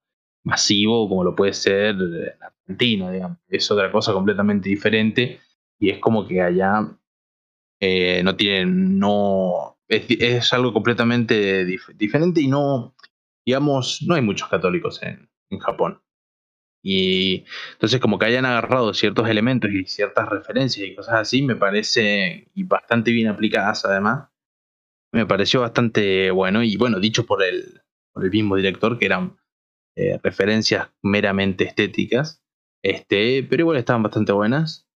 masivo 0.45 1.09
como 1.09 1.25
lo 1.25 1.35
puede 1.35 1.53
ser 1.53 1.97
en 1.97 2.43
Argentina, 2.43 3.11
digamos. 3.11 3.39
Es 3.49 3.71
otra 3.71 3.91
cosa 3.91 4.13
completamente 4.13 4.69
diferente 4.69 5.41
y 5.79 5.91
es 5.91 5.99
como 5.99 6.27
que 6.27 6.41
allá 6.41 6.89
eh, 7.81 8.23
no 8.25 8.37
tienen, 8.37 8.99
no, 8.99 9.79
es, 9.89 10.05
es 10.11 10.53
algo 10.53 10.73
completamente 10.73 11.67
dif- 11.67 11.95
diferente 11.97 12.41
y 12.41 12.49
no, 12.49 12.95
digamos, 13.47 14.03
no 14.07 14.15
hay 14.15 14.23
muchos 14.23 14.49
católicos 14.49 15.03
en, 15.03 15.31
en 15.51 15.59
Japón. 15.59 16.03
Y 16.83 17.45
entonces 17.73 18.01
como 18.01 18.19
que 18.19 18.27
hayan 18.27 18.47
agarrado 18.47 18.95
ciertos 18.95 19.29
elementos 19.29 19.71
y 19.73 19.85
ciertas 19.87 20.29
referencias 20.29 20.87
y 20.89 20.95
cosas 20.95 21.17
así, 21.17 21.43
me 21.43 21.57
parece, 21.57 22.49
y 22.55 22.65
bastante 22.65 23.11
bien 23.11 23.29
aplicadas 23.29 23.85
además, 23.85 24.29
me 25.13 25.27
pareció 25.27 25.61
bastante 25.63 26.31
bueno 26.31 26.63
y 26.63 26.77
bueno, 26.77 27.01
dicho 27.01 27.27
por 27.27 27.43
el, 27.43 27.83
por 28.13 28.25
el 28.25 28.31
mismo 28.31 28.57
director, 28.57 28.99
que 28.99 29.07
eran 29.07 29.39
eh, 29.97 30.21
referencias 30.23 30.91
meramente 31.03 31.65
estéticas, 31.65 32.43
este, 32.83 33.45
pero 33.45 33.63
igual 33.65 33.79
estaban 33.79 34.05
bastante 34.05 34.33
buenas. 34.33 34.88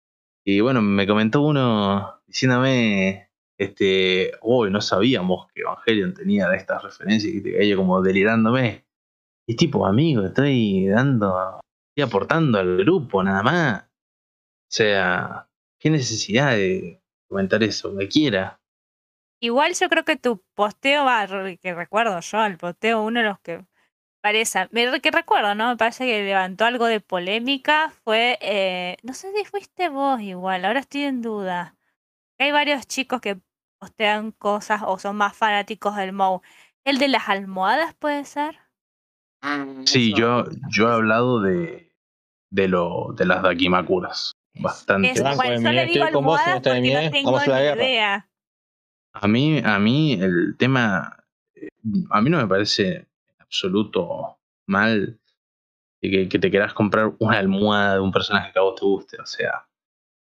Y 0.44 0.60
bueno, 0.60 0.82
me 0.82 1.06
comentó 1.06 1.42
uno 1.42 2.22
diciéndome, 2.26 3.30
este, 3.58 4.32
uy, 4.42 4.72
no 4.72 4.82
sabíamos 4.82 5.48
que 5.54 5.62
Evangelion 5.62 6.14
tenía 6.14 6.50
de 6.50 6.58
estas 6.58 6.82
referencias 6.82 7.34
y 7.34 7.44
caía 7.44 7.76
como 7.76 8.02
delirándome. 8.02 8.86
Y 9.48 9.56
tipo, 9.56 9.86
amigo, 9.86 10.24
estoy 10.24 10.88
dando, 10.88 11.62
estoy 11.90 12.10
aportando 12.10 12.58
al 12.58 12.78
grupo 12.78 13.24
nada 13.24 13.44
más. 13.44 13.84
O 13.84 14.74
sea, 14.74 15.48
qué 15.78 15.90
necesidad 15.90 16.52
de 16.56 17.02
comentar 17.28 17.62
eso, 17.62 17.94
cualquiera. 17.94 18.60
Igual 19.40 19.74
yo 19.74 19.90
creo 19.90 20.06
que 20.06 20.16
tu 20.16 20.44
posteo 20.56 21.06
va, 21.06 21.28
que 21.60 21.74
recuerdo 21.74 22.20
yo, 22.20 22.46
el 22.46 22.58
posteo, 22.58 23.04
uno 23.04 23.22
de 23.22 23.26
los 23.28 23.40
que 23.40 23.66
parece, 24.22 24.68
me 24.72 25.02
que 25.02 25.12
recuerdo, 25.12 25.56
¿no? 25.56 25.70
Me 25.70 25.78
parece 25.78 26.06
que 26.06 26.24
levantó 26.24 26.66
algo 26.66 26.86
de 26.86 27.02
polémica, 27.02 27.92
fue, 28.04 28.38
eh, 28.42 28.98
no 29.04 29.14
sé 29.14 29.32
si 29.36 29.46
fuiste 29.46 29.90
vos 29.90 30.22
igual, 30.22 30.66
ahora 30.66 30.80
estoy 30.80 31.04
en 31.04 31.22
duda. 31.22 31.76
Hay 32.40 32.52
varios 32.52 32.88
chicos 32.88 33.22
que 33.22 33.40
postean 33.80 34.32
cosas 34.32 34.82
o 34.86 34.98
son 35.00 35.18
más 35.18 35.36
fanáticos 35.36 35.96
del 35.96 36.14
Mou. 36.14 36.42
¿El 36.86 36.98
de 36.98 37.08
las 37.08 37.30
almohadas 37.30 37.94
puede 37.96 38.26
ser? 38.26 38.58
Ah, 39.42 39.66
Sí, 39.86 40.14
yo, 40.14 40.46
yo 40.70 40.90
he 40.90 40.94
hablado 40.94 41.42
de, 41.42 41.92
de, 42.52 42.68
lo, 42.68 43.14
de 43.16 43.26
las 43.26 43.44
Dakimakuras. 43.44 44.34
Bastante. 44.54 45.12
Es, 45.12 45.22
bueno, 45.36 45.62
yo 45.62 45.72
le 45.72 45.86
digo 45.86 46.06
estoy 46.06 46.14
con 46.14 46.26
vos 46.26 46.40
en 46.42 46.48
almohadas 46.48 46.56
esta 46.58 46.70
porque 46.72 47.06
no 47.06 47.12
tengo 47.12 47.32
Vamos 47.32 47.48
a 47.48 47.52
la 47.52 47.58
ni 47.58 47.64
guerra. 47.64 47.84
idea. 47.84 48.30
A 49.14 49.28
mí, 49.28 49.62
a 49.64 49.80
mí 49.80 50.14
el 50.14 50.56
tema, 50.58 51.18
eh, 51.56 51.70
a 52.10 52.22
mí 52.22 52.30
no 52.30 52.38
me 52.38 52.48
parece 52.48 53.08
absoluto 53.52 54.38
mal 54.68 55.20
de 56.02 56.10
que, 56.10 56.30
que 56.30 56.40
te 56.40 56.50
quieras 56.50 56.74
comprar 56.74 57.14
una 57.20 57.38
almohada 57.38 57.96
de 57.96 58.00
un 58.00 58.12
personaje 58.12 58.52
que 58.52 58.60
a 58.60 58.64
vos 58.64 58.76
te 58.76 58.86
guste. 58.86 59.22
O 59.22 59.26
sea, 59.26 59.68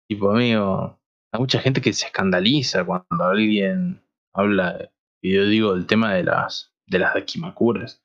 tipo 0.09 0.31
amigo, 0.31 0.99
hay 1.31 1.41
mucha 1.41 1.61
gente 1.61 1.81
que 1.81 1.93
se 1.93 2.07
escandaliza 2.07 2.85
cuando 2.85 3.25
alguien 3.25 4.03
habla, 4.33 4.91
y 5.23 5.35
yo 5.35 5.45
digo 5.45 5.75
el 5.75 5.87
tema 5.87 6.15
de 6.15 6.25
las 6.25 6.73
de 6.87 6.99
las 6.99 7.15
Dakimakuras. 7.15 8.03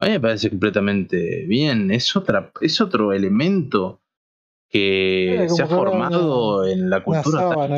A 0.00 0.06
mí 0.06 0.12
me 0.12 0.20
parece 0.20 0.48
completamente 0.48 1.44
bien. 1.46 1.90
Es 1.90 2.16
otra, 2.16 2.50
es 2.60 2.80
otro 2.80 3.12
elemento 3.12 4.02
que 4.68 5.46
se 5.54 5.62
ha 5.62 5.66
formado 5.66 6.66
en 6.66 6.88
la 6.88 7.04
cultura 7.04 7.40
sábana, 7.40 7.76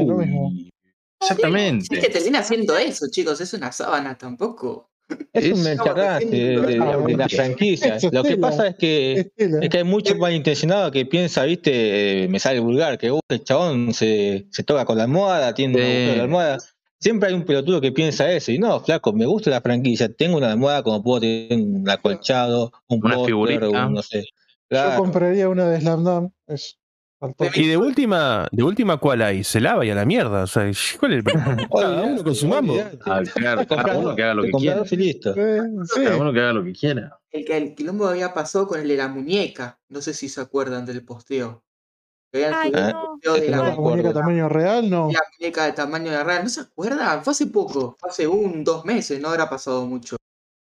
Exactamente. 1.20 1.86
Es 1.90 2.04
que 2.04 2.12
termina 2.12 2.42
siendo 2.42 2.76
eso, 2.76 3.06
chicos, 3.10 3.40
es 3.40 3.52
una 3.52 3.72
sábana 3.72 4.16
tampoco. 4.16 4.93
Es 5.32 5.52
un 5.52 5.62
mensaje 5.62 6.26
de, 6.26 6.60
de- 6.60 6.78
de 7.06 7.16
la 7.16 7.28
franquicia. 7.28 7.98
Lo 8.10 8.22
que 8.22 8.36
pasa 8.36 8.68
es 8.68 8.76
que 8.76 9.30
Es 9.36 9.68
que 9.68 9.78
hay 9.78 9.84
mucho 9.84 10.16
malintencionado 10.16 10.90
que 10.90 11.04
piensa, 11.06 11.44
viste, 11.44 12.24
eh, 12.24 12.28
me 12.28 12.38
sale 12.38 12.60
vulgar, 12.60 12.96
que 12.98 13.10
uh, 13.10 13.20
el 13.28 13.44
chabón 13.44 13.92
se, 13.92 14.46
se 14.50 14.62
toca 14.62 14.84
con 14.84 14.96
la 14.96 15.04
almohada, 15.04 15.54
tiene 15.54 15.74
un 15.76 16.12
Sí. 16.12 16.16
la 16.16 16.22
almohada. 16.24 16.58
Siempre 17.00 17.28
hay 17.28 17.34
un 17.34 17.44
pelotudo 17.44 17.80
que 17.82 17.92
piensa 17.92 18.30
eso. 18.32 18.50
Y 18.50 18.58
no, 18.58 18.80
flaco, 18.80 19.12
me 19.12 19.26
gusta 19.26 19.50
la 19.50 19.60
franquicia. 19.60 20.08
Tengo 20.10 20.38
una 20.38 20.52
almohada 20.52 20.82
como 20.82 21.02
puedo 21.02 21.20
tener 21.20 21.52
un 21.60 21.88
acolchado, 21.90 22.72
un 22.88 23.04
Una 23.04 23.14
póster, 23.16 23.60
no 23.90 24.02
sé. 24.02 24.24
Yo 24.70 24.96
compraría 24.96 25.48
una 25.50 25.68
de 25.68 25.80
Slam 25.80 26.02
Dunk. 26.04 26.32
Es 26.46 26.78
fantástico. 26.78 26.83
Y 27.54 27.66
de 27.68 27.76
última, 27.76 28.48
de 28.52 28.62
última, 28.62 28.96
¿cuál 28.98 29.22
hay? 29.22 29.44
Se 29.44 29.60
lava 29.60 29.84
y 29.84 29.90
a 29.90 29.94
la 29.94 30.04
mierda. 30.04 30.42
O 30.42 30.46
sea, 30.46 30.70
¿cuál 30.98 31.12
es 31.14 31.18
el 31.18 31.24
Cada 31.74 32.02
uno 32.02 32.24
con 32.24 32.34
su 32.34 32.48
mambo. 32.48 32.72
Olvidate. 32.72 32.98
Ah, 33.06 33.22
claro, 33.34 33.66
cada 33.66 33.96
uno 33.98 34.14
que 34.16 34.22
haga 34.22 34.34
lo 34.34 34.42
que 34.42 34.50
quiera. 34.50 34.82
Cada 35.94 36.16
uno 36.16 36.32
que 36.32 36.40
haga 36.40 36.52
lo 36.52 36.64
que 36.64 36.72
quiera. 36.72 37.18
El 37.30 37.44
que 37.44 37.56
el 37.56 37.74
quilombo 37.74 38.06
había 38.06 38.32
pasado 38.32 38.66
con 38.68 38.80
el 38.80 38.88
de 38.88 38.96
la 38.96 39.08
muñeca. 39.08 39.78
No 39.88 40.00
sé 40.00 40.14
si 40.14 40.28
se 40.28 40.40
acuerdan 40.40 40.86
del 40.86 41.04
posteo. 41.04 41.64
De 42.32 42.40
la, 42.50 42.64
no 42.64 43.18
me 43.22 43.48
¿La 43.48 43.62
muñeca 43.62 43.72
acuerdo. 43.72 44.12
tamaño 44.12 44.48
real? 44.48 44.90
No. 44.90 45.08
la 45.12 45.22
muñeca 45.38 45.64
de 45.66 45.72
tamaño 45.72 46.10
de 46.10 46.24
real. 46.24 46.42
¿No 46.42 46.48
se 46.50 46.60
acuerdan? 46.62 47.22
Fue 47.22 47.30
hace 47.30 47.46
poco, 47.46 47.96
fue 47.98 48.10
hace 48.10 48.26
un, 48.26 48.64
dos 48.64 48.84
meses, 48.84 49.20
no 49.20 49.28
habrá 49.28 49.48
pasado 49.48 49.86
mucho. 49.86 50.16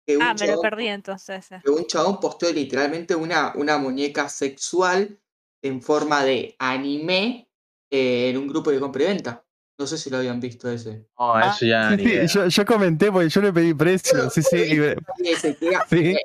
Que 0.06 0.18
un 0.18 0.24
Ah, 0.24 0.36
me 0.38 0.48
lo 0.48 0.60
perdí 0.60 0.88
entonces. 0.88 1.50
eh. 1.54 1.62
que 1.64 1.70
un 1.72 1.86
chabón 1.86 2.20
posteó 2.20 2.52
literalmente 2.52 3.16
una, 3.16 3.54
una 3.56 3.78
muñeca 3.78 4.28
sexual 4.28 5.18
en 5.64 5.82
forma 5.82 6.24
de 6.24 6.56
anime 6.60 7.48
eh, 7.90 8.30
en 8.30 8.38
un 8.38 8.48
grupo 8.48 8.70
de 8.72 8.80
compra 8.80 9.04
y 9.04 9.08
venta. 9.08 9.44
No 9.80 9.88
sé 9.88 9.98
si 9.98 10.10
lo 10.12 10.18
habían 10.18 10.40
visto 10.40 10.70
ese. 10.70 11.08
No, 11.18 11.40
eso 11.40 11.66
ya 11.66 11.90
Sí, 11.90 11.96
ni 11.98 12.04
sí, 12.04 12.10
idea. 12.12 12.26
yo, 12.28 12.48
yo 12.48 12.66
comenté 12.66 13.12
porque 13.12 13.30
yo 13.30 13.42
le 13.42 13.52
pedí 13.52 13.74
precio. 13.74 14.30
Sí, 14.30 14.44
sí. 14.44 14.58
y- 14.58 15.28
Ese, 15.30 15.56
que 15.58 15.68
era- 15.70 15.86
sí. 15.90 16.16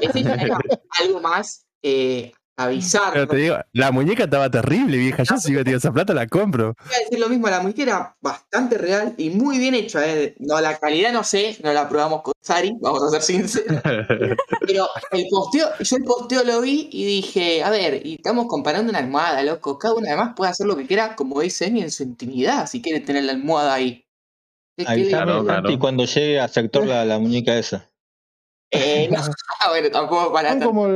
ese 0.00 0.22
ya 0.22 0.34
era 0.34 0.58
algo 1.02 1.20
más 1.20 1.66
eh, 1.82 2.32
avisar. 2.56 3.12
Pero 3.12 3.26
te 3.28 3.36
digo, 3.36 3.56
la 3.72 3.90
muñeca 3.90 4.24
estaba 4.24 4.50
terrible, 4.50 4.96
vieja. 4.96 5.22
Yo 5.24 5.36
si 5.38 5.52
yo 5.52 5.64
tengo 5.64 5.76
esa 5.78 5.92
plata 5.92 6.14
la 6.14 6.26
compro. 6.26 6.74
Voy 6.84 6.94
a 6.94 6.98
decir 7.00 7.18
lo 7.18 7.28
mismo, 7.28 7.48
la 7.48 7.60
muñeca 7.60 7.82
era 7.82 8.16
bastante 8.20 8.78
real 8.78 9.14
y 9.16 9.30
muy 9.30 9.58
bien 9.58 9.74
hecha. 9.74 10.06
eh. 10.06 10.34
No, 10.38 10.60
la 10.60 10.78
calidad 10.78 11.12
no 11.12 11.24
sé, 11.24 11.56
no 11.62 11.72
la 11.72 11.88
probamos 11.88 12.22
con 12.22 12.32
Sari, 12.40 12.76
vamos 12.80 13.02
a 13.02 13.10
ser 13.10 13.22
sinceros. 13.22 13.82
Pero 14.66 14.88
el 15.10 15.26
posteo, 15.30 15.68
yo 15.80 15.96
el 15.96 16.04
posteo 16.04 16.44
lo 16.44 16.60
vi 16.60 16.88
y 16.92 17.04
dije, 17.04 17.62
a 17.64 17.70
ver, 17.70 18.06
y 18.06 18.14
estamos 18.14 18.46
comparando 18.46 18.90
una 18.90 19.00
almohada, 19.00 19.42
loco. 19.42 19.78
Cada 19.78 19.94
uno 19.94 20.06
además 20.06 20.34
puede 20.36 20.50
hacer 20.50 20.66
lo 20.66 20.76
que 20.76 20.86
quiera, 20.86 21.16
como 21.16 21.40
dice 21.40 21.66
Emi, 21.66 21.82
en 21.82 21.90
su 21.90 22.02
intimidad, 22.04 22.66
si 22.66 22.80
quiere 22.80 23.00
tener 23.00 23.24
la 23.24 23.32
almohada 23.32 23.74
ahí. 23.74 24.04
¿Qué- 24.76 24.84
qué 24.84 24.90
Avísame, 24.90 25.10
Claro, 25.24 25.44
claro. 25.44 25.62
Santi, 25.68 25.78
cuando 25.78 26.04
llegue 26.04 26.40
a 26.40 26.48
sector 26.48 26.86
la, 26.86 27.04
la 27.04 27.18
muñeca 27.18 27.56
esa. 27.56 27.90
Eh, 28.72 29.08
no, 29.10 29.20
bueno, 29.70 29.90
tampoco 29.90 30.32
para 30.32 30.50
Son 30.50 30.60
como, 30.62 30.88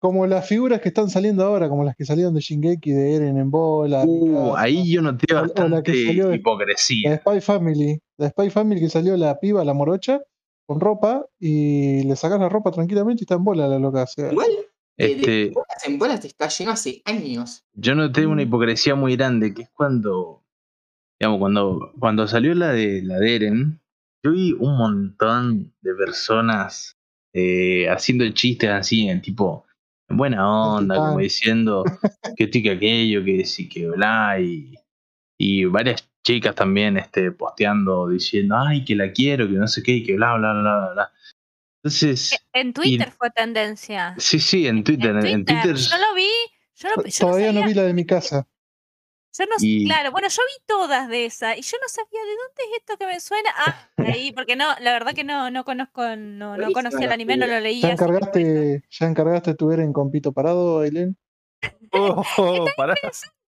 como 0.00 0.26
las 0.26 0.48
figuras 0.48 0.80
que 0.80 0.88
están 0.88 1.08
saliendo 1.10 1.44
ahora, 1.44 1.68
como 1.68 1.84
las 1.84 1.94
que 1.94 2.04
salieron 2.04 2.34
de 2.34 2.40
Shingeki, 2.40 2.90
de 2.90 3.14
Eren 3.16 3.36
en 3.38 3.50
bola. 3.50 4.02
Uh, 4.06 4.56
ahí 4.56 4.90
yo 4.90 5.02
noté 5.02 5.32
o 5.32 5.36
la 5.36 5.42
que 5.42 5.52
bastante 5.92 6.06
salió 6.06 6.24
de- 6.24 6.30
La 6.30 6.36
hipocresía. 6.36 7.16
Spy 7.18 7.40
Family. 7.40 8.00
La 8.16 8.30
Spy 8.30 8.50
Family 8.50 8.80
que 8.80 8.88
salió 8.88 9.16
la 9.16 9.38
piba, 9.38 9.64
la 9.64 9.74
morocha, 9.74 10.20
con 10.66 10.80
ropa, 10.80 11.26
y 11.38 12.02
le 12.04 12.16
sacas 12.16 12.40
la 12.40 12.48
ropa 12.48 12.70
tranquilamente 12.72 13.22
y 13.22 13.24
está 13.24 13.34
en 13.34 13.44
bola 13.44 13.68
la 13.68 13.78
loca. 13.78 14.02
o 14.04 14.06
sea, 14.06 14.30
Igual, 14.32 14.48
eh, 14.96 15.06
de 15.06 15.12
Este, 15.12 15.50
bolas 15.50 15.86
en 15.86 15.98
bolas 15.98 16.20
te 16.20 16.26
está 16.28 16.48
lleno 16.48 16.70
hace 16.72 17.02
años. 17.04 17.64
yo 17.74 17.94
noté 17.94 18.26
una 18.26 18.42
Mm. 18.42 18.46
hipocresía 18.46 18.94
muy 18.94 19.16
grande, 19.16 19.52
que 19.52 19.62
es 19.62 19.70
cuando, 19.70 20.42
digamos, 21.20 21.38
cuando, 21.40 21.92
cuando 21.98 22.26
salió 22.26 22.54
la 22.54 22.72
de 22.72 23.02
la 23.02 23.18
de 23.18 23.36
Eren, 23.36 23.80
yo 24.24 24.32
vi 24.32 24.52
un 24.58 24.76
montón 24.78 25.74
de 25.82 25.94
personas 25.94 26.96
eh, 27.32 27.88
haciendo 27.88 28.28
chistes 28.30 28.70
así, 28.70 29.08
en 29.08 29.22
tipo, 29.22 29.64
buena 30.10 30.48
onda, 30.48 30.96
como 30.96 31.18
diciendo 31.18 31.84
que 32.36 32.44
esto 32.44 32.58
y 32.58 32.62
que 32.62 32.70
aquello, 32.70 33.24
que 33.24 33.44
sí, 33.44 33.68
que 33.68 33.86
bla, 33.86 34.38
y, 34.40 34.74
y 35.38 35.64
varias 35.64 36.08
chicas 36.22 36.54
también 36.54 36.96
este, 36.96 37.32
posteando, 37.32 38.08
diciendo, 38.08 38.56
ay, 38.58 38.84
que 38.84 38.94
la 38.94 39.12
quiero, 39.12 39.48
que 39.48 39.54
no 39.54 39.66
sé 39.66 39.82
qué, 39.82 39.92
y 39.92 40.02
que 40.02 40.16
bla, 40.16 40.36
bla, 40.36 40.52
bla, 40.52 40.62
bla, 40.62 40.92
bla. 40.92 41.12
Entonces, 41.82 42.38
En 42.52 42.72
Twitter 42.74 43.10
fue 43.10 43.30
tendencia. 43.30 44.14
sí, 44.18 44.38
sí, 44.38 44.66
en 44.66 44.84
Twitter, 44.84 45.16
en, 45.16 45.26
en 45.26 45.44
Twitter, 45.44 45.74
Yo 45.74 45.96
lo 45.96 46.14
vi. 46.14 46.28
Yo, 46.74 46.88
no, 46.96 47.04
yo 47.04 47.18
Todavía 47.18 47.52
no 47.52 47.66
vi 47.66 47.74
la 47.74 47.82
de 47.82 47.94
mi 47.94 48.04
casa. 48.04 48.46
Yo 49.38 49.44
no- 49.46 49.54
Y- 49.60 49.84
claro, 49.86 50.10
bueno, 50.12 50.28
yo 50.28 50.42
vi 50.46 50.64
todas 50.66 51.08
de 51.08 51.24
esas 51.26 51.56
y 51.58 51.62
yo 51.62 51.76
no 51.80 51.88
sabía 51.88 52.20
de 52.20 52.30
dónde 52.30 52.62
es 52.72 52.78
esto 52.80 52.96
que 52.98 53.06
me 53.06 53.20
suena. 53.20 53.50
Ah, 53.56 53.88
ahí, 54.20 54.32
porque 54.32 54.56
no, 54.56 54.66
la 54.80 54.92
verdad 54.92 55.12
que 55.14 55.24
no, 55.24 55.50
no 55.50 55.64
conozco, 55.64 56.02
no, 56.16 56.56
no 56.56 56.72
conocía 56.72 57.06
el 57.06 57.12
anime, 57.12 57.36
no 57.36 57.46
lo 57.46 57.60
leí. 57.60 57.80
¿Ya 57.82 57.92
encargaste, 57.92 58.82
¿Ya 58.90 59.06
encargaste 59.06 59.54
tu 59.54 59.70
Eren 59.70 59.92
con 59.92 60.10
pito 60.10 60.32
parado, 60.32 60.80
Ailén? 60.80 61.16
Oh, 61.92 62.22
oh, 62.38 62.66
pará. 62.76 62.94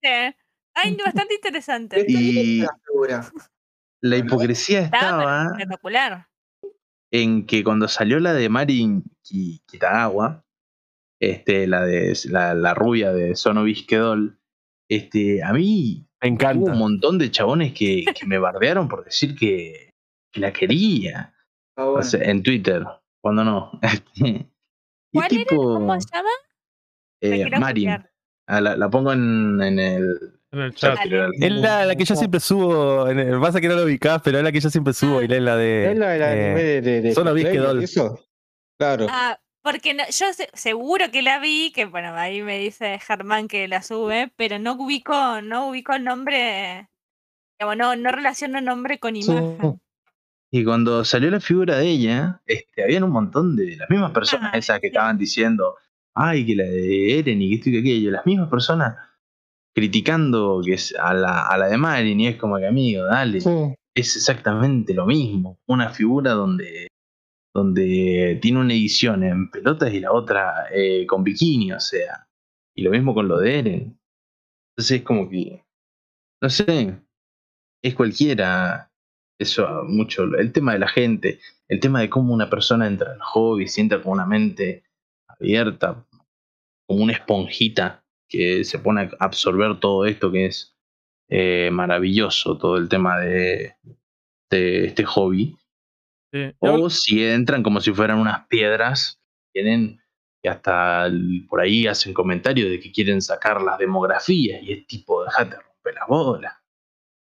Eh, 0.03 0.35
Ay, 0.75 0.97
bastante 1.05 1.35
interesante. 1.35 2.01
Está 2.01 2.13
Y- 2.21 2.65
la 4.01 4.17
hipocresía 4.17 4.81
Estaba 4.81 5.47
espectacular. 5.53 6.27
en 7.13 7.47
que 7.47 7.63
cuando 7.63 7.87
salió 7.89 8.19
la 8.21 8.33
de 8.35 8.49
Marin 8.49 9.05
Ki- 9.23 9.63
Kitagawa, 9.67 10.45
este, 11.21 11.67
la 11.69 11.85
de 11.85 12.19
la, 12.31 12.55
la 12.55 12.75
rubia 12.75 13.13
de 13.13 13.37
Sono 13.37 13.63
Bisquedol, 13.65 14.41
este, 14.97 15.43
a 15.43 15.53
mí 15.53 16.07
Me 16.21 16.29
hubo 16.29 16.35
encanta. 16.35 16.73
un 16.73 16.79
montón 16.79 17.19
de 17.19 17.31
chabones 17.31 17.73
que, 17.73 18.05
que 18.19 18.27
me 18.27 18.39
bardearon 18.39 18.89
por 18.89 19.05
decir 19.05 19.35
que, 19.37 19.91
que 20.33 20.41
la 20.41 20.53
quería. 20.53 21.35
O 21.77 22.03
sea, 22.03 22.23
en 22.29 22.43
Twitter, 22.43 22.85
cuando 23.21 23.45
no. 23.45 23.81
Este, 23.83 24.49
y 25.15 25.19
¿Cuál 25.19 25.33
era? 25.33 25.45
tipo, 25.45 25.75
¿Cómo 25.75 26.01
se 26.01 26.09
llama? 26.11 26.29
Eh, 27.21 27.51
Marin. 27.59 27.91
Ah, 28.49 28.61
la, 28.61 28.77
la 28.77 28.89
pongo 28.91 29.13
en, 29.13 29.61
en 29.63 29.79
el 29.79 30.17
En 30.53 30.61
el 30.61 30.75
chat. 30.75 30.99
Es 31.39 31.53
la, 31.53 31.85
la 31.85 31.95
que 31.97 32.05
yo 32.05 32.17
siempre 32.17 32.41
subo. 32.41 33.09
En 33.09 33.19
el, 33.19 33.39
pasa 33.41 33.61
que 33.61 33.69
no 33.69 33.77
lo 33.77 33.85
ubicás, 33.85 34.21
pero 34.25 34.39
es 34.39 34.45
la 34.45 34.51
que 34.53 34.61
yo 34.61 34.71
siempre 34.71 34.95
subo. 34.95 35.21
Y 35.23 35.27
es 35.27 35.43
la 35.43 35.57
de. 35.57 35.93
¿Es 35.93 35.99
la 35.99 36.09
del 36.11 36.23
anime 36.23 36.61
eh, 36.61 36.65
de, 36.65 36.81
de, 36.81 37.01
de 37.03 37.87
Solo? 37.87 38.19
Claro. 38.79 39.07
Ah, 39.11 39.39
porque 39.63 39.95
no- 39.95 40.05
yo 40.07 40.33
se- 40.33 40.51
seguro 40.55 41.11
que 41.11 41.23
la 41.23 41.39
vi, 41.39 41.73
que 41.73 41.85
bueno, 41.87 42.15
ahí 42.15 42.43
me 42.43 42.59
dice 42.59 42.99
Germán 42.99 43.49
que 43.49 43.69
la 43.69 43.83
sube, 43.83 44.33
pero 44.37 44.59
no 44.59 44.75
ubico, 44.75 45.41
no 45.43 45.69
ubico 45.69 45.93
el 45.95 46.05
nombre, 46.05 46.89
digamos, 47.59 47.77
no, 47.77 47.97
no 47.97 48.11
relaciono 48.11 48.61
nombre 48.61 48.99
con 48.99 49.15
Sí. 49.15 49.23
imagen. 49.31 49.81
Y 50.51 50.65
cuando 50.65 51.05
salió 51.05 51.31
la 51.31 51.41
figura 51.41 51.79
de 51.79 51.89
ella, 51.89 52.43
este, 52.47 52.83
habían 52.85 53.05
un 53.05 53.11
montón 53.13 53.57
de 53.57 53.77
las 53.77 53.89
mismas 53.89 54.11
personas 54.11 54.51
Ah, 54.53 54.59
esas 54.59 54.81
que 54.81 54.89
sí. 54.89 54.93
estaban 54.95 55.17
diciendo, 55.17 55.77
ay, 56.15 56.45
que 56.45 56.55
la 56.57 56.65
de 56.65 57.19
Eren 57.21 57.41
y 57.41 57.49
que 57.49 57.55
esto 57.57 57.69
y 57.71 57.73
que 57.73 57.79
aquello, 57.79 58.11
las 58.11 58.27
mismas 58.27 58.51
personas 58.51 58.97
criticando 59.75 60.61
que 60.65 60.75
es 60.75 60.95
a 61.01 61.15
la, 61.15 61.47
a 61.47 61.57
la 61.57 61.69
de 61.69 61.79
Marin 61.79 62.21
y 62.21 62.27
es 62.29 62.37
como 62.37 62.59
que 62.59 62.67
amigo, 62.67 63.05
dale, 63.07 63.41
Sí. 63.41 63.75
es 63.95 64.17
exactamente 64.17 64.93
lo 64.93 65.07
mismo, 65.07 65.59
una 65.67 65.89
figura 65.89 66.33
donde, 66.33 66.89
donde 67.55 68.39
tiene 68.41 68.61
una 68.61 68.73
edición 68.73 69.23
en 69.23 69.51
pelotas 69.51 69.93
y 69.93 70.01
la 70.01 70.13
otra 70.13 70.69
eh, 70.73 71.07
con 71.07 71.23
bikini, 71.25 71.73
o 71.73 71.81
sea, 71.81 72.29
y 72.75 72.83
lo 72.83 72.91
mismo 72.91 73.15
con 73.15 73.29
lo 73.29 73.39
de 73.39 73.59
Eren. 73.59 74.01
Entonces 74.71 75.01
es 75.01 75.03
como 75.03 75.29
que, 75.29 75.65
no 76.41 76.49
sé, 76.49 76.99
es 77.83 77.95
cualquiera 77.95 78.91
eso 79.39 79.83
mucho 79.85 80.25
el 80.25 80.53
tema 80.53 80.73
de 80.73 80.79
la 80.79 80.89
gente 80.89 81.41
el 81.69 81.81
tema 81.81 82.01
de 82.01 82.09
cómo 82.09 82.33
una 82.33 82.49
persona 82.49 82.87
entra 82.87 83.13
al 83.13 83.21
hobby 83.21 83.67
sienta 83.67 84.01
con 84.01 84.13
una 84.13 84.27
mente 84.27 84.85
abierta 85.27 86.07
como 86.87 87.03
una 87.03 87.13
esponjita 87.13 88.05
que 88.29 88.65
se 88.65 88.79
pone 88.79 89.03
a 89.03 89.11
absorber 89.25 89.81
todo 89.81 90.07
esto 90.07 90.31
que 90.31 90.47
es 90.47 90.77
eh, 91.29 91.71
maravilloso 91.73 92.57
todo 92.57 92.77
el 92.77 92.89
tema 92.89 93.19
de, 93.19 93.75
de 94.51 94.87
este 94.87 95.05
hobby 95.05 95.57
Sí. 96.33 96.55
O 96.61 96.89
si 96.91 97.25
entran 97.25 97.63
como 97.63 97.81
si 97.81 97.93
fueran 97.93 98.19
unas 98.19 98.47
piedras 98.47 99.21
tienen 99.53 100.01
que 100.43 100.49
hasta 100.49 101.07
el- 101.07 101.47
por 101.49 101.61
ahí 101.61 101.87
hacen 101.87 102.15
comentarios 102.15 102.71
de 102.71 102.81
que 102.81 102.91
quieren 102.91 103.21
sacar 103.21 103.61
las 103.63 103.79
demografías 103.79 104.63
y 104.63 104.73
es 104.73 104.87
tipo 104.87 105.25
dejate 105.25 105.57
romper 105.57 105.95
las 105.95 106.09
bolas 106.09 106.55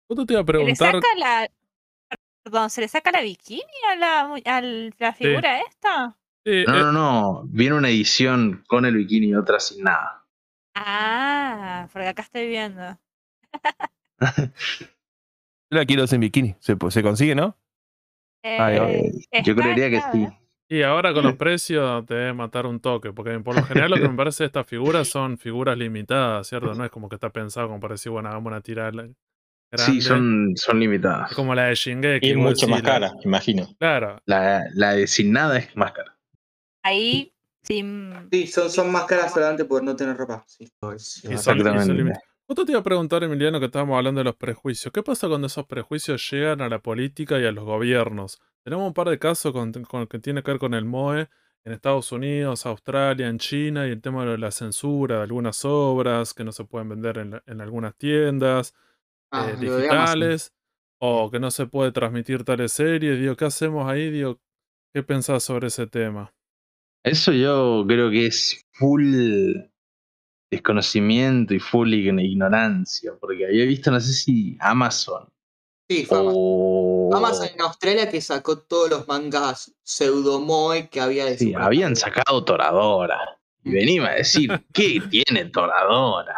Justo 0.07 0.25
te 0.25 0.33
iba 0.33 0.41
a 0.41 0.45
¿Se 0.45 0.51
le 0.53 0.53
preguntar. 0.59 0.93
saca 0.93 1.07
la, 1.17 1.49
perdón, 2.43 2.69
se 2.69 2.81
le 2.81 2.87
saca 2.87 3.11
la 3.11 3.21
bikini 3.21 3.61
a 3.91 3.95
la, 3.95 4.21
a 4.45 4.61
la 4.61 5.13
figura 5.13 5.61
esta? 5.61 6.17
Sí, 6.45 6.63
No, 6.65 6.75
eh, 6.75 6.79
no, 6.79 6.91
no. 6.91 7.43
Viene 7.45 7.75
una 7.75 7.89
edición 7.89 8.63
con 8.67 8.85
el 8.85 8.95
bikini 8.95 9.27
y 9.27 9.35
otra 9.35 9.59
sin 9.59 9.83
nada. 9.83 10.25
Ah, 10.73 11.87
porque 11.93 12.07
acá 12.07 12.21
estoy 12.23 12.47
viendo. 12.47 12.97
La 15.71 15.85
quiero 15.85 16.05
en 16.09 16.19
bikini. 16.21 16.55
Se, 16.59 16.75
se 16.89 17.03
consigue, 17.03 17.35
¿no? 17.35 17.55
Eh, 18.43 19.11
Yo 19.43 19.55
creería 19.55 19.89
que 19.89 20.01
sí. 20.11 20.27
Y 20.71 20.83
ahora 20.83 21.13
con 21.13 21.23
los 21.23 21.33
precios 21.37 22.05
te 22.05 22.13
debe 22.13 22.33
matar 22.33 22.65
un 22.65 22.79
toque, 22.79 23.11
porque 23.11 23.39
por 23.39 23.55
lo 23.55 23.63
general 23.63 23.89
lo 23.91 23.97
que 23.97 24.07
me 24.07 24.15
parece 24.15 24.43
de 24.43 24.47
estas 24.47 24.67
figuras 24.67 25.07
son 25.07 25.37
figuras 25.37 25.77
limitadas, 25.77 26.47
¿cierto? 26.47 26.73
No 26.75 26.85
es 26.85 26.91
como 26.91 27.09
que 27.09 27.15
está 27.15 27.29
pensado 27.31 27.67
como 27.67 27.79
para 27.79 27.95
decir, 27.95 28.11
bueno, 28.11 28.29
hagamos 28.29 28.51
una 28.51 28.61
tirada 28.61 28.91
grande. 28.91 29.15
Sí, 29.75 30.01
son, 30.01 30.53
son 30.55 30.79
limitadas. 30.79 31.29
Es 31.31 31.35
como 31.35 31.53
la 31.53 31.65
de 31.65 31.75
Shingeki. 31.75 32.25
Y 32.27 32.31
es 32.31 32.37
mucho 32.37 32.67
más 32.67 32.81
la- 32.83 32.89
cara, 32.89 33.11
imagino. 33.23 33.67
Claro. 33.77 34.19
La, 34.25 34.63
la 34.73 34.93
de 34.95 35.05
sin 35.07 35.31
nada 35.31 35.57
es 35.59 35.75
más 35.75 35.91
cara. 35.91 36.15
Ahí, 36.83 37.33
sin... 37.63 38.13
Sí, 38.31 38.47
son, 38.47 38.69
son 38.71 38.91
más 38.91 39.03
caras 39.05 39.31
solamente 39.33 39.65
por 39.65 39.83
no 39.83 39.95
tener 39.95 40.17
ropa. 40.17 40.43
Sí, 40.47 40.63
esto 40.63 40.93
es- 40.93 41.17
Y 41.17 41.21
son- 41.21 41.31
y 41.31 41.35
Exactamente. 41.35 41.85
son. 41.85 42.13
Justo 42.49 42.65
te 42.65 42.71
iba 42.71 42.79
a 42.79 42.83
preguntar, 42.83 43.23
Emiliano, 43.23 43.59
que 43.59 43.67
estábamos 43.67 43.95
hablando 43.95 44.19
de 44.21 44.23
los 44.25 44.35
prejuicios. 44.35 44.91
¿Qué 44.91 45.03
pasa 45.03 45.27
cuando 45.27 45.45
esos 45.45 45.67
prejuicios 45.67 46.31
llegan 46.31 46.61
a 46.61 46.69
la 46.69 46.79
política 46.79 47.39
y 47.39 47.45
a 47.45 47.51
los 47.51 47.63
gobiernos? 47.63 48.39
Tenemos 48.63 48.87
un 48.87 48.93
par 48.95 49.07
de 49.09 49.19
casos 49.19 49.53
con, 49.53 49.71
con- 49.83 50.07
que 50.07 50.17
tiene 50.17 50.41
que 50.41 50.49
ver 50.51 50.59
con 50.59 50.73
el 50.73 50.83
MOE 50.85 51.29
en 51.63 51.73
Estados 51.73 52.11
Unidos, 52.11 52.65
Australia, 52.65 53.27
en 53.27 53.37
China 53.37 53.87
y 53.87 53.91
el 53.91 54.01
tema 54.01 54.25
de 54.25 54.39
la 54.39 54.49
censura 54.49 55.17
de 55.17 55.21
algunas 55.23 55.63
obras 55.63 56.33
que 56.33 56.43
no 56.43 56.51
se 56.51 56.63
pueden 56.63 56.89
vender 56.89 57.19
en, 57.19 57.31
la- 57.31 57.43
en 57.45 57.61
algunas 57.61 57.95
tiendas 57.95 58.73
Ah, 59.31 59.47
eh, 59.47 59.55
digitales 59.59 60.51
o 60.97 61.29
que 61.29 61.39
no 61.39 61.51
se 61.51 61.67
puede 61.67 61.91
transmitir 61.91 62.43
tales 62.43 62.71
series. 62.71 63.19
Digo, 63.19 63.35
¿qué 63.35 63.45
hacemos 63.45 63.87
ahí? 63.87 64.09
Digo, 64.09 64.39
¿qué 64.91 65.03
pensás 65.03 65.43
sobre 65.43 65.67
ese 65.67 65.85
tema? 65.85 66.33
Eso 67.03 67.31
yo 67.31 67.85
creo 67.87 68.09
que 68.09 68.25
es 68.25 68.65
full 68.73 69.68
desconocimiento 70.51 71.53
y 71.53 71.59
full 71.59 71.93
ign- 71.93 72.21
ignorancia, 72.23 73.11
porque 73.19 73.45
había 73.45 73.65
visto, 73.65 73.91
no 73.91 73.99
sé 73.99 74.13
si 74.13 74.57
Amazon 74.59 75.27
Sí, 75.87 76.05
fue 76.05 76.19
Amazon. 76.19 76.35
o... 76.37 77.09
Amazon 77.15 77.47
en 77.53 77.61
Australia 77.61 78.09
que 78.09 78.21
sacó 78.21 78.59
todos 78.59 78.89
los 78.89 79.07
mangas 79.07 79.73
pseudomoe 79.83 80.87
que 80.89 81.01
había 81.01 81.25
de 81.25 81.37
Sí, 81.37 81.53
habían 81.55 81.95
sacado 81.95 82.43
Toradora. 82.45 83.17
Y 83.63 83.71
venime 83.71 84.07
a 84.07 84.13
decir, 84.13 84.49
¿qué 84.73 85.01
tiene 85.09 85.45
Toradora? 85.45 86.35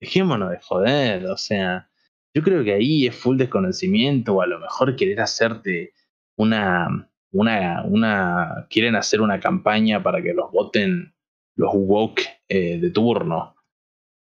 Dejémonos 0.00 0.50
de 0.50 0.58
joder, 0.60 1.26
o 1.26 1.36
sea, 1.36 1.88
yo 2.34 2.42
creo 2.42 2.64
que 2.64 2.72
ahí 2.74 3.06
es 3.06 3.14
full 3.14 3.36
desconocimiento, 3.36 4.34
o 4.34 4.42
a 4.42 4.46
lo 4.46 4.58
mejor 4.58 4.96
querer 4.96 5.20
hacerte 5.20 5.92
una, 6.36 7.08
una, 7.32 7.82
una, 7.84 8.66
quieren 8.70 8.96
hacer 8.96 9.20
una 9.20 9.38
campaña 9.40 10.02
para 10.02 10.22
que 10.22 10.32
los 10.34 10.50
voten 10.50 11.14
los 11.56 11.70
woke 11.74 12.22
eh, 12.48 12.78
de 12.78 12.90
turno. 12.90 13.56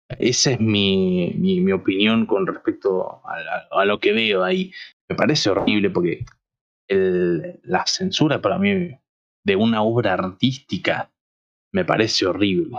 Esa 0.08 0.52
es 0.52 0.60
mi, 0.60 1.34
mi, 1.36 1.72
opinión 1.72 2.26
con 2.26 2.46
respecto 2.46 3.22
a, 3.24 3.84
lo 3.84 3.98
que 3.98 4.12
veo 4.12 4.44
ahí. 4.44 4.72
Me 5.08 5.16
parece 5.16 5.50
horrible 5.50 5.90
porque 5.90 6.24
el- 6.88 7.60
la 7.64 7.84
censura 7.86 8.40
para 8.40 8.58
mí 8.58 8.96
de 9.44 9.56
una 9.56 9.82
obra 9.82 10.14
artística 10.14 11.12
me 11.72 11.84
parece 11.84 12.26
horrible. 12.26 12.78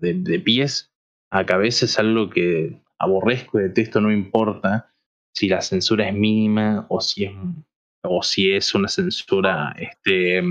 De, 0.00 0.14
de 0.14 0.40
pies 0.40 0.90
a 1.30 1.44
cabeza 1.44 1.84
es 1.84 1.98
algo 1.98 2.30
que 2.30 2.82
aborrezco 2.98 3.60
y 3.60 3.64
detesto, 3.64 4.00
no 4.00 4.10
importa 4.10 4.94
si 5.34 5.48
la 5.48 5.60
censura 5.60 6.08
es 6.08 6.14
mínima 6.14 6.86
o 6.88 7.00
si 7.00 7.24
es, 7.24 7.32
o 8.02 8.22
si 8.22 8.52
es 8.52 8.74
una 8.74 8.88
censura 8.88 9.74
este, 9.78 10.42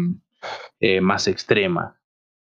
eh, 0.79 1.01
más 1.01 1.27
extrema. 1.27 1.99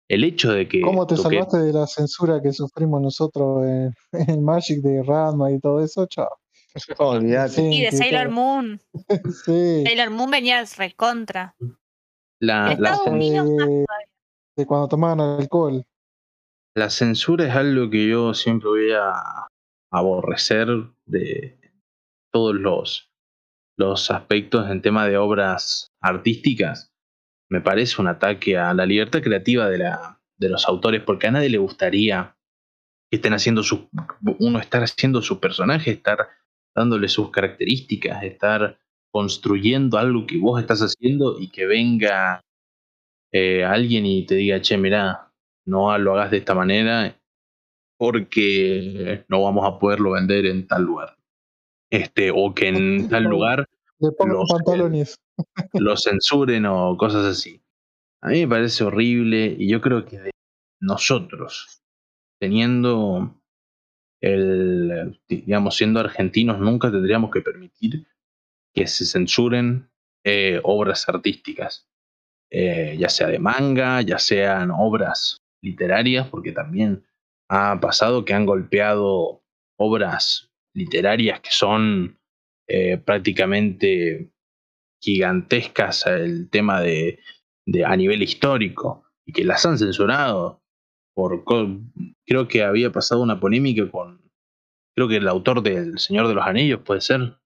El 0.09 0.25
hecho 0.25 0.53
de 0.53 0.69
que... 0.69 0.81
¿Cómo 0.81 1.07
te 1.07 1.17
salvaste 1.17 1.59
de 1.59 1.73
la 1.73 1.87
censura 1.87 2.41
que 2.41 2.53
sufrimos 2.53 3.01
nosotros 3.01 3.65
en, 3.65 3.95
en 4.29 4.45
Magic 4.45 4.81
de 4.81 5.03
Ranma 5.03 5.51
y 5.51 5.61
todo 5.61 5.83
eso? 5.83 6.07
Chao. 6.07 6.29
Olvídate. 6.99 7.63
Y 7.63 7.83
de 7.83 7.91
Sí, 7.91 7.97
Sailor. 7.97 8.31
Moon. 8.31 8.81
Sí. 9.45 9.83
Sailor 9.85 10.11
Moon 10.11 10.31
venía 10.31 10.65
recontra. 10.77 11.55
la, 12.41 12.77
la 12.79 13.03
Unidos 13.03 13.49
De, 13.49 13.85
de 14.57 14.67
cuando 14.67 14.89
tomaban 14.89 15.21
alcohol. 15.21 15.85
La 16.75 16.91
censura 16.91 17.47
es 17.47 17.55
algo 17.55 17.89
que 17.89 18.07
yo 18.07 18.35
siempre 18.35 18.69
voy 18.69 18.93
a 18.93 19.49
aborrecer 19.91 20.69
de 21.07 21.59
todos 22.31 22.55
los, 22.55 23.11
los 23.79 24.11
aspectos 24.11 24.71
en 24.71 24.83
tema 24.83 25.07
de 25.07 25.17
obras 25.17 25.89
artísticas. 26.03 26.93
Me 27.51 27.61
parece 27.61 28.01
un 28.01 28.09
ataque 28.09 28.57
a 28.57 28.75
la 28.75 28.87
libertad 28.87 29.23
creativa 29.23 29.69
de, 29.69 29.79
la, 29.79 30.21
de 30.37 30.49
los 30.49 30.67
autores, 30.67 31.03
porque 31.03 31.29
a 31.29 31.31
nadie 31.31 31.49
le 31.49 31.59
gustaría 31.59 32.37
que 33.11 33.17
estén 33.17 33.35
haciendo 33.35 33.63
su, 33.63 33.89
uno 34.39 34.59
estar 34.59 34.83
haciendo 34.83 35.23
su 35.23 35.39
personaje, 35.39 35.93
estar 35.93 36.29
dándole 36.75 37.09
sus 37.09 37.31
características, 37.31 38.23
estar 38.23 38.79
construyendo 39.13 39.97
algo 39.97 40.27
que 40.27 40.39
vos 40.39 40.61
estás 40.61 40.81
haciendo 40.81 41.41
y 41.41 41.49
que 41.49 41.67
venga 41.67 42.43
eh, 43.33 43.65
alguien 43.65 44.05
y 44.07 44.27
te 44.27 44.35
diga, 44.35 44.61
che, 44.61 44.77
mirá, 44.77 45.33
no 45.67 45.97
lo 45.99 46.15
hagas 46.15 46.31
de 46.31 46.39
esta 46.39 46.55
manera 46.55 47.17
porque 47.99 49.25
no 49.29 49.43
vamos 49.43 49.67
a 49.67 49.79
poderlo 49.79 50.13
vender 50.13 50.47
en 50.47 50.67
tal 50.67 50.83
lugar. 50.83 51.17
Este, 51.91 52.31
o 52.35 52.55
que 52.55 52.69
en 52.69 53.09
tal 53.09 53.25
lugar 53.25 53.69
Le 54.01 54.11
pongan 54.13 54.37
Los- 54.37 54.51
pantalones. 54.51 55.17
lo 55.75 55.97
censuren 55.97 56.67
o 56.67 56.97
cosas 56.97 57.25
así. 57.27 57.63
A 58.23 58.29
mí 58.29 58.41
me 58.41 58.49
parece 58.49 58.85
horrible 58.85 59.55
y 59.59 59.69
yo 59.71 59.81
creo 59.81 60.05
que 60.05 60.19
de 60.19 60.31
nosotros, 60.81 61.83
teniendo 62.41 63.35
el, 64.23 65.21
digamos, 65.29 65.77
siendo 65.77 66.01
argentinos, 66.01 66.59
nunca 66.59 66.91
tendríamos 66.91 67.31
que 67.31 67.41
permitir 67.43 68.07
que 68.75 68.87
se 68.87 69.05
censuren 69.07 69.91
eh, 70.25 70.61
obras 70.65 71.09
artísticas, 71.09 71.87
Eh, 72.51 72.97
ya 72.97 73.09
sea 73.09 73.27
de 73.27 73.41
manga, 73.41 74.01
ya 74.03 74.19
sean 74.21 74.71
obras 74.71 75.39
literarias, 75.63 76.29
porque 76.29 76.53
también 76.53 77.05
ha 77.51 77.79
pasado 77.81 78.25
que 78.25 78.35
han 78.35 78.47
golpeado 78.47 79.43
obras 79.79 80.49
literarias 80.73 81.41
que 81.41 81.51
son 81.51 82.17
eh, 82.69 82.99
prácticamente 82.99 84.33
gigantescas 85.01 86.07
el 86.07 86.51
tema 86.51 86.81
de, 86.81 87.21
a 87.85 87.97
nivel 87.97 88.23
histórico 88.23 89.05
y 89.25 89.33
que 89.33 89.45
las 89.45 89.65
han 89.67 89.79
censurado 89.79 90.63
por 91.15 91.45
creo 92.25 92.49
que 92.49 92.63
había 92.63 92.93
pasado 92.93 93.23
una 93.23 93.41
polémica 93.41 93.91
con 93.91 94.21
creo 94.95 95.09
que 95.09 95.17
el 95.17 95.29
autor 95.29 95.63
del 95.63 95.99
Señor 95.99 96.29
de 96.29 96.35
los 96.35 96.47
Anillos 96.47 96.81
puede 96.85 97.01
ser 97.01 97.39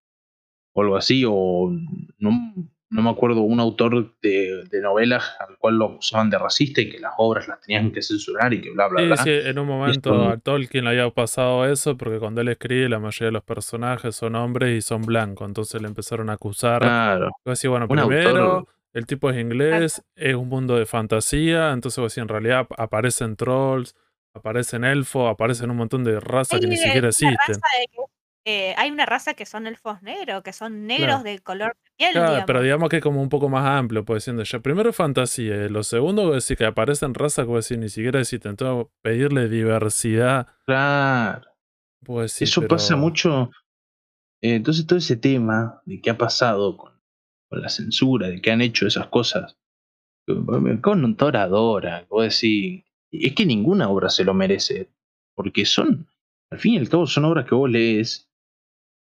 o 0.72 0.82
algo 0.82 0.96
así 0.96 1.24
o 1.26 1.70
no, 2.18 2.54
no 2.90 3.02
me 3.02 3.10
acuerdo 3.10 3.42
un 3.42 3.60
autor 3.60 4.14
de, 4.20 4.64
de 4.68 4.80
novelas 4.80 5.24
al 5.38 5.56
cual 5.58 5.76
lo 5.78 5.86
acusaban 5.86 6.28
de 6.28 6.38
racista 6.38 6.80
y 6.80 6.88
que 6.90 6.98
las 6.98 7.12
obras 7.18 7.46
las 7.48 7.60
tenían 7.60 7.92
que 7.92 8.02
censurar 8.02 8.52
y 8.52 8.60
que 8.60 8.70
bla 8.70 8.88
bla 8.88 9.00
Sí, 9.00 9.06
bla 9.06 9.16
sí, 9.18 9.30
en 9.30 9.58
un 9.58 9.66
momento 9.68 10.10
esto- 10.12 10.28
a 10.28 10.36
Tolkien 10.38 10.84
le 10.84 10.90
había 10.90 11.08
pasado 11.10 11.64
eso 11.66 11.96
porque 11.96 12.18
cuando 12.18 12.40
él 12.40 12.48
escribe 12.48 12.88
la 12.88 12.98
mayoría 12.98 13.26
de 13.28 13.32
los 13.32 13.44
personajes 13.44 14.16
son 14.16 14.34
hombres 14.34 14.76
y 14.76 14.82
son 14.82 15.02
blancos, 15.02 15.46
entonces 15.46 15.80
le 15.80 15.86
empezaron 15.88 16.30
a 16.30 16.34
acusar. 16.34 16.80
claro 16.82 17.30
decís, 17.44 17.68
bueno, 17.70 17.86
un 17.88 17.96
primero, 17.96 18.40
autor 18.40 18.66
el 18.92 19.06
tipo 19.06 19.30
es 19.30 19.38
inglés, 19.38 20.02
es 20.16 20.34
un 20.34 20.48
mundo 20.48 20.76
de 20.76 20.84
fantasía, 20.84 21.70
entonces 21.70 21.98
vos 22.02 22.18
en 22.18 22.26
realidad 22.26 22.60
ap- 22.68 22.80
aparecen 22.80 23.36
trolls, 23.36 23.94
aparecen 24.34 24.82
elfos, 24.84 25.30
aparecen 25.30 25.70
un 25.70 25.76
montón 25.76 26.02
de 26.02 26.18
razas 26.18 26.58
que 26.60 26.66
ni 26.66 26.76
siquiera 26.76 27.08
existen. 27.08 27.36
raza 27.36 27.66
de 27.78 27.86
que- 27.86 28.00
eh, 28.46 28.74
hay 28.78 28.90
una 28.90 29.06
raza 29.06 29.34
que 29.34 29.44
son 29.46 29.66
elfos 29.66 30.02
negros, 30.02 30.42
que 30.42 30.52
son 30.52 30.86
negros 30.86 31.06
Claro. 31.22 31.22
de 31.24 31.38
color 31.40 31.76
Claro, 32.00 32.28
digamos. 32.30 32.44
pero 32.46 32.62
digamos 32.62 32.88
que 32.88 32.96
es 32.96 33.02
como 33.02 33.22
un 33.22 33.28
poco 33.28 33.48
más 33.48 33.66
amplio, 33.66 34.04
pues 34.04 34.22
diciendo 34.22 34.42
ya, 34.42 34.58
primero 34.60 34.92
fantasía, 34.92 35.66
y 35.66 35.68
lo 35.68 35.82
segundo 35.82 36.24
vos 36.24 36.42
decís 36.44 36.58
que 36.58 36.64
aparecen 36.64 37.14
razas 37.14 37.46
decís 37.46 37.78
ni 37.78 37.88
siquiera 37.88 38.20
existen, 38.20 38.50
entonces 38.52 38.90
pedirle 39.02 39.48
diversidad, 39.48 40.48
claro 40.66 41.50
pues 42.04 42.32
sí, 42.32 42.44
Eso 42.44 42.66
pasa 42.66 42.96
mucho. 42.96 43.50
eh, 44.42 44.54
entonces, 44.54 44.86
todo 44.86 44.98
ese 44.98 45.16
tema 45.16 45.82
de 45.84 46.00
qué 46.00 46.10
ha 46.10 46.18
pasado 46.18 46.76
con, 46.76 46.92
con 47.48 47.60
la 47.60 47.68
censura, 47.68 48.28
de 48.28 48.40
que 48.40 48.50
han 48.50 48.62
hecho 48.62 48.86
esas 48.86 49.08
cosas, 49.08 49.56
eh, 50.26 50.80
con 50.80 51.16
Toradora, 51.16 52.06
vos 52.08 52.22
decís, 52.24 52.84
es 53.12 53.34
que 53.34 53.46
ninguna 53.46 53.88
obra 53.90 54.08
se 54.08 54.24
lo 54.24 54.34
merece, 54.34 54.90
porque 55.34 55.64
son, 55.66 56.06
al 56.50 56.58
fin 56.58 56.74
y 56.74 56.78
al 56.78 56.88
cabo, 56.88 57.06
son 57.06 57.26
obras 57.26 57.46
que 57.46 57.54
vos 57.54 57.70
lees, 57.70 58.30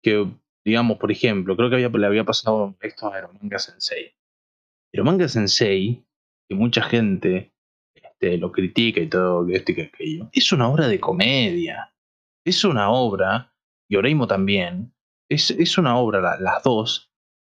que, 0.03 0.30
digamos, 0.65 0.99
por 0.99 1.11
ejemplo, 1.12 1.57
creo 1.57 1.71
que 1.71 1.77
le 1.99 2.07
había 2.07 2.25
pasado 2.25 2.77
esto 2.81 3.12
a 3.12 3.19
Eromanga 3.19 3.59
Sensei. 3.59 4.15
Eromanga 4.93 5.29
Sensei, 5.29 6.05
que 6.49 6.55
mucha 6.55 6.83
gente 6.83 7.53
este, 7.95 8.39
lo 8.39 8.53
critica 8.53 9.01
y 9.01 9.09
todo 9.09 9.47
esto 9.49 9.73
y 9.73 9.75
que 9.75 9.83
aquello, 9.83 10.29
es 10.33 10.53
una 10.53 10.69
obra 10.69 10.89
de 10.89 11.01
comedia 11.01 11.91
es 12.47 12.62
una 12.62 12.91
obra, 12.91 13.55
y 13.89 13.97
Oreimo 13.97 14.27
también, 14.27 14.93
es, 15.31 15.51
es 15.51 15.79
una 15.79 15.97
obra, 15.97 16.21
la- 16.21 16.39
las 16.39 16.62
dos, 16.62 17.11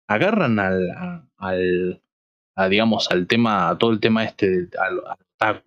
agarran 0.09 0.57
al, 0.57 0.89
al 1.37 2.69
digamos, 2.71 3.09
al 3.11 3.27
tema, 3.27 3.69
a 3.69 3.77
todo 3.77 3.91
el 3.91 3.99
tema 3.99 4.23
este, 4.23 4.67
al, 4.79 5.01
al 5.39 5.63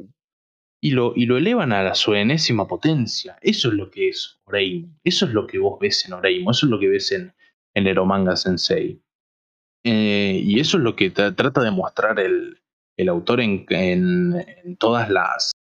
y 0.83 0.91
lo, 0.91 1.13
y 1.15 1.27
lo 1.27 1.39
elevan 1.39 1.73
a 1.73 1.83
la 1.83 1.95
su 1.95 2.15
enésima 2.15 2.67
potencia. 2.67 3.39
Eso 3.41 3.69
es 3.69 3.75
lo 3.75 3.91
que 3.91 4.09
es 4.09 4.41
Oreimo, 4.45 4.99
eso 5.05 5.27
es 5.27 5.33
lo 5.33 5.47
que 5.47 5.59
vos 5.59 5.79
ves 5.79 6.05
en 6.07 6.15
Oreimo, 6.15 6.51
eso 6.51 6.67
es 6.67 6.71
lo 6.71 6.81
que 6.81 6.89
ves 6.89 7.13
en, 7.13 7.33
en 7.75 7.87
Eromanga 7.87 8.37
Sensei. 8.37 9.01
Eh, 9.85 10.41
y 10.45 10.61
eso 10.61 10.77
es 10.77 10.83
lo 10.83 10.95
que 10.95 11.13
tra- 11.13 11.35
trata 11.35 11.63
de 11.63 11.71
mostrar 11.71 12.21
el, 12.21 12.59
el 12.97 13.09
autor 13.09 13.41
en, 13.41 13.65
en, 13.71 14.77
todas 14.77 15.09
las 15.11 15.53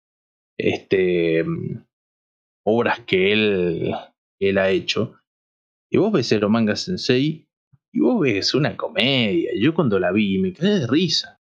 este, 0.59 1.43
obras 2.65 2.99
que 3.01 3.31
él, 3.33 3.93
él 4.39 4.57
ha 4.57 4.69
hecho. 4.69 5.19
Y 5.91 5.97
vos 5.97 6.11
ves 6.11 6.31
el 6.31 6.47
manga 6.49 6.75
Sensei 6.75 7.47
y 7.93 7.99
vos 7.99 8.21
ves 8.21 8.53
una 8.53 8.77
comedia. 8.77 9.51
Yo 9.59 9.73
cuando 9.73 9.99
la 9.99 10.11
vi 10.11 10.37
me 10.39 10.53
quedé 10.53 10.79
de 10.79 10.87
risa. 10.87 11.40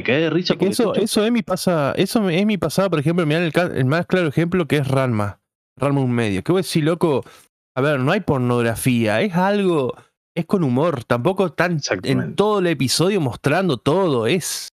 Me 0.00 0.04
quedé 0.04 0.20
de 0.22 0.30
risa 0.30 0.54
Es 0.54 0.58
que 0.58 0.68
eso, 0.68 0.94
eso 0.94 1.24
es 1.24 1.30
mi 1.32 1.42
pasa, 1.42 1.92
eso 1.96 2.28
es 2.28 2.46
mi 2.46 2.56
pasada, 2.58 2.88
por 2.90 2.98
ejemplo, 2.98 3.26
mirá 3.26 3.40
el, 3.44 3.52
el 3.74 3.84
más 3.84 4.06
claro 4.06 4.28
ejemplo 4.28 4.66
que 4.66 4.78
es 4.78 4.88
Ranma. 4.88 5.40
Ranma 5.76 6.00
un 6.00 6.12
medio. 6.12 6.42
Que 6.42 6.52
vos 6.52 6.66
decís, 6.66 6.84
loco, 6.84 7.24
a 7.74 7.80
ver, 7.80 8.00
no 8.00 8.12
hay 8.12 8.20
pornografía, 8.20 9.20
es 9.20 9.34
algo, 9.34 9.94
es 10.34 10.46
con 10.46 10.64
humor, 10.64 11.04
tampoco 11.04 11.52
tan 11.52 11.80
en 12.02 12.34
todo 12.34 12.58
el 12.58 12.66
episodio 12.66 13.20
mostrando 13.20 13.76
todo, 13.76 14.26
es, 14.26 14.68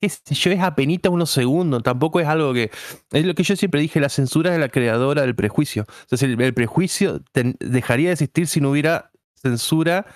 qué 0.00 0.08
sé 0.08 0.34
yo, 0.34 0.50
es 0.50 0.60
apenita 0.60 1.08
unos 1.10 1.30
segundos, 1.30 1.82
tampoco 1.82 2.20
es 2.20 2.26
algo 2.26 2.52
que, 2.52 2.70
es 3.12 3.24
lo 3.24 3.34
que 3.34 3.42
yo 3.42 3.56
siempre 3.56 3.80
dije, 3.80 4.00
la 4.00 4.08
censura 4.08 4.52
es 4.52 4.60
la 4.60 4.68
creadora 4.68 5.22
del 5.22 5.34
prejuicio. 5.34 5.86
Entonces 6.02 6.22
el, 6.22 6.40
el 6.40 6.54
prejuicio 6.54 7.22
ten- 7.32 7.56
dejaría 7.60 8.08
de 8.08 8.14
existir 8.14 8.46
si 8.46 8.60
no 8.60 8.70
hubiera 8.70 9.10
censura 9.34 10.06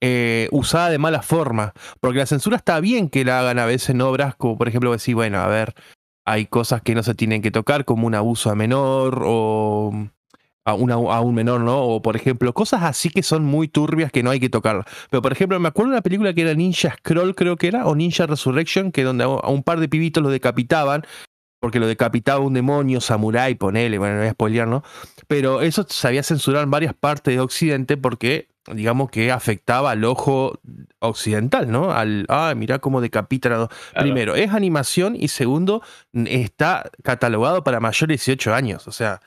eh, 0.00 0.48
usada 0.52 0.90
de 0.90 0.98
mala 0.98 1.22
forma. 1.22 1.72
Porque 2.00 2.18
la 2.18 2.26
censura 2.26 2.56
está 2.56 2.80
bien 2.80 3.08
que 3.08 3.24
la 3.24 3.40
hagan 3.40 3.58
a 3.58 3.66
veces 3.66 3.90
en 3.90 4.00
obras, 4.00 4.34
como 4.36 4.58
por 4.58 4.68
ejemplo 4.68 4.92
decir, 4.92 5.14
bueno, 5.14 5.38
a 5.38 5.46
ver, 5.48 5.74
hay 6.24 6.46
cosas 6.46 6.82
que 6.82 6.94
no 6.94 7.02
se 7.02 7.14
tienen 7.14 7.42
que 7.42 7.50
tocar, 7.50 7.84
como 7.84 8.06
un 8.06 8.14
abuso 8.14 8.50
a 8.50 8.54
menor 8.54 9.22
o 9.24 10.08
a, 10.68 11.20
un 11.20 11.34
menor, 11.34 11.60
¿no? 11.60 11.80
O 11.82 12.02
por 12.02 12.16
ejemplo, 12.16 12.52
cosas 12.52 12.82
así 12.82 13.10
que 13.10 13.22
son 13.22 13.44
muy 13.44 13.68
turbias 13.68 14.12
que 14.12 14.22
no 14.22 14.30
hay 14.30 14.40
que 14.40 14.50
tocar. 14.50 14.84
Pero 15.10 15.22
por 15.22 15.32
ejemplo, 15.32 15.58
me 15.60 15.68
acuerdo 15.68 15.90
de 15.90 15.96
una 15.96 16.02
película 16.02 16.34
que 16.34 16.42
era 16.42 16.54
Ninja 16.54 16.94
Scroll, 16.98 17.34
creo 17.34 17.56
que 17.56 17.68
era, 17.68 17.86
o 17.86 17.94
Ninja 17.94 18.26
Resurrection, 18.26 18.92
que 18.92 19.02
donde 19.02 19.24
a 19.24 19.48
un 19.48 19.62
par 19.62 19.80
de 19.80 19.88
pibitos 19.88 20.22
lo 20.22 20.30
decapitaban, 20.30 21.04
porque 21.60 21.80
lo 21.80 21.86
decapitaba 21.86 22.40
un 22.40 22.54
demonio, 22.54 23.00
samurái, 23.00 23.54
ponele, 23.54 23.98
bueno, 23.98 24.14
no 24.14 24.20
voy 24.20 24.28
a 24.28 24.32
spoilear, 24.32 24.68
¿no? 24.68 24.82
Pero 25.26 25.62
eso 25.62 25.84
se 25.88 26.06
había 26.06 26.22
censurado 26.22 26.64
en 26.64 26.70
varias 26.70 26.94
partes 26.94 27.34
de 27.34 27.40
Occidente 27.40 27.96
porque, 27.96 28.48
digamos 28.74 29.10
que 29.10 29.30
afectaba 29.32 29.90
al 29.92 30.04
ojo 30.04 30.60
occidental, 31.00 31.70
¿no? 31.70 31.92
Al, 31.92 32.26
ah, 32.28 32.54
mirá 32.56 32.78
cómo 32.78 33.00
decapitan. 33.00 33.52
Claro. 33.52 33.68
Primero, 33.98 34.34
es 34.36 34.50
animación 34.52 35.16
y 35.18 35.28
segundo, 35.28 35.82
está 36.12 36.90
catalogado 37.02 37.62
para 37.64 37.80
mayores 37.80 38.08
de 38.24 38.32
18 38.32 38.54
años, 38.54 38.88
o 38.88 38.92
sea, 38.92 39.20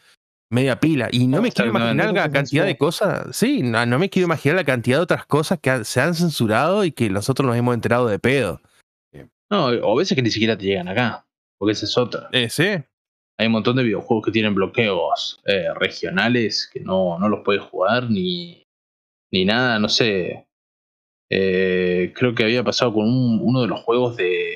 media 0.50 0.80
pila. 0.80 1.08
Y 1.12 1.28
no 1.28 1.42
me 1.42 1.52
quiero 1.52 1.70
imaginar 1.72 2.14
la 2.14 2.30
cantidad 2.30 2.66
de 2.66 2.78
cosas, 2.78 3.36
sí, 3.36 3.64
no, 3.64 3.86
no 3.86 4.00
me 4.00 4.10
quiero 4.10 4.26
imaginar 4.26 4.58
la 4.58 4.64
cantidad 4.66 4.98
de 4.98 5.04
otras 5.04 5.26
cosas 5.26 5.60
que 5.60 5.70
han- 5.70 5.86
se 5.86 6.02
han 6.02 6.14
censurado 6.14 6.84
y 6.84 6.92
que 6.92 7.10
nosotros 7.10 7.48
nos 7.48 7.56
hemos 7.56 7.74
enterado 7.74 8.08
de 8.08 8.20
pedo. 8.20 8.62
No, 9.50 9.66
o 9.68 9.96
veces 9.98 10.16
que 10.16 10.22
ni 10.22 10.32
siquiera 10.32 10.58
te 10.58 10.64
llegan 10.66 10.88
acá. 10.88 11.26
Porque 11.58 11.74
esa 11.74 11.86
es 11.86 11.98
otra. 11.98 12.30
Eh, 12.32 12.50
sí, 12.50 12.68
Hay 13.38 13.48
un 13.48 13.52
montón 13.54 13.76
de 13.76 13.84
videojuegos 13.84 14.26
que 14.26 14.32
tienen 14.32 14.54
bloqueos 14.56 15.42
eh, 15.46 15.68
regionales 15.76 16.70
que 16.72 16.80
no, 16.80 17.18
no 17.20 17.28
los 17.28 17.42
puedes 17.44 17.62
jugar 17.64 18.10
ni, 18.10 18.61
ni 19.32 19.46
nada, 19.46 19.80
no 19.80 19.90
sé. 19.90 20.48
Eh, 21.30 22.12
creo 22.16 22.36
que 22.36 22.44
había 22.44 22.64
pasado 22.64 22.94
con 22.94 23.06
un- 23.08 23.40
uno 23.42 23.62
de 23.62 23.68
los 23.68 23.80
juegos 23.82 24.18
de, 24.18 24.56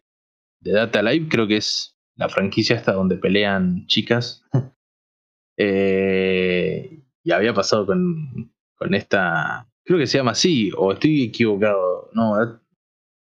de 0.62 0.72
Data 0.72 1.02
Live, 1.02 1.28
creo 1.30 1.48
que 1.48 1.58
es 1.58 1.98
la 2.16 2.28
franquicia 2.30 2.76
esta 2.76 2.92
donde 2.94 3.18
pelean 3.18 3.86
chicas. 3.88 4.44
Eh, 5.58 7.02
y 7.24 7.32
había 7.32 7.54
pasado 7.54 7.86
con, 7.86 8.54
con 8.76 8.94
esta. 8.94 9.66
Creo 9.86 9.98
que 10.00 10.06
se 10.08 10.18
llama 10.18 10.32
así, 10.32 10.70
o 10.78 10.92
estoy 10.92 11.24
equivocado. 11.24 12.10
No, 12.14 12.42
eh, 12.44 12.48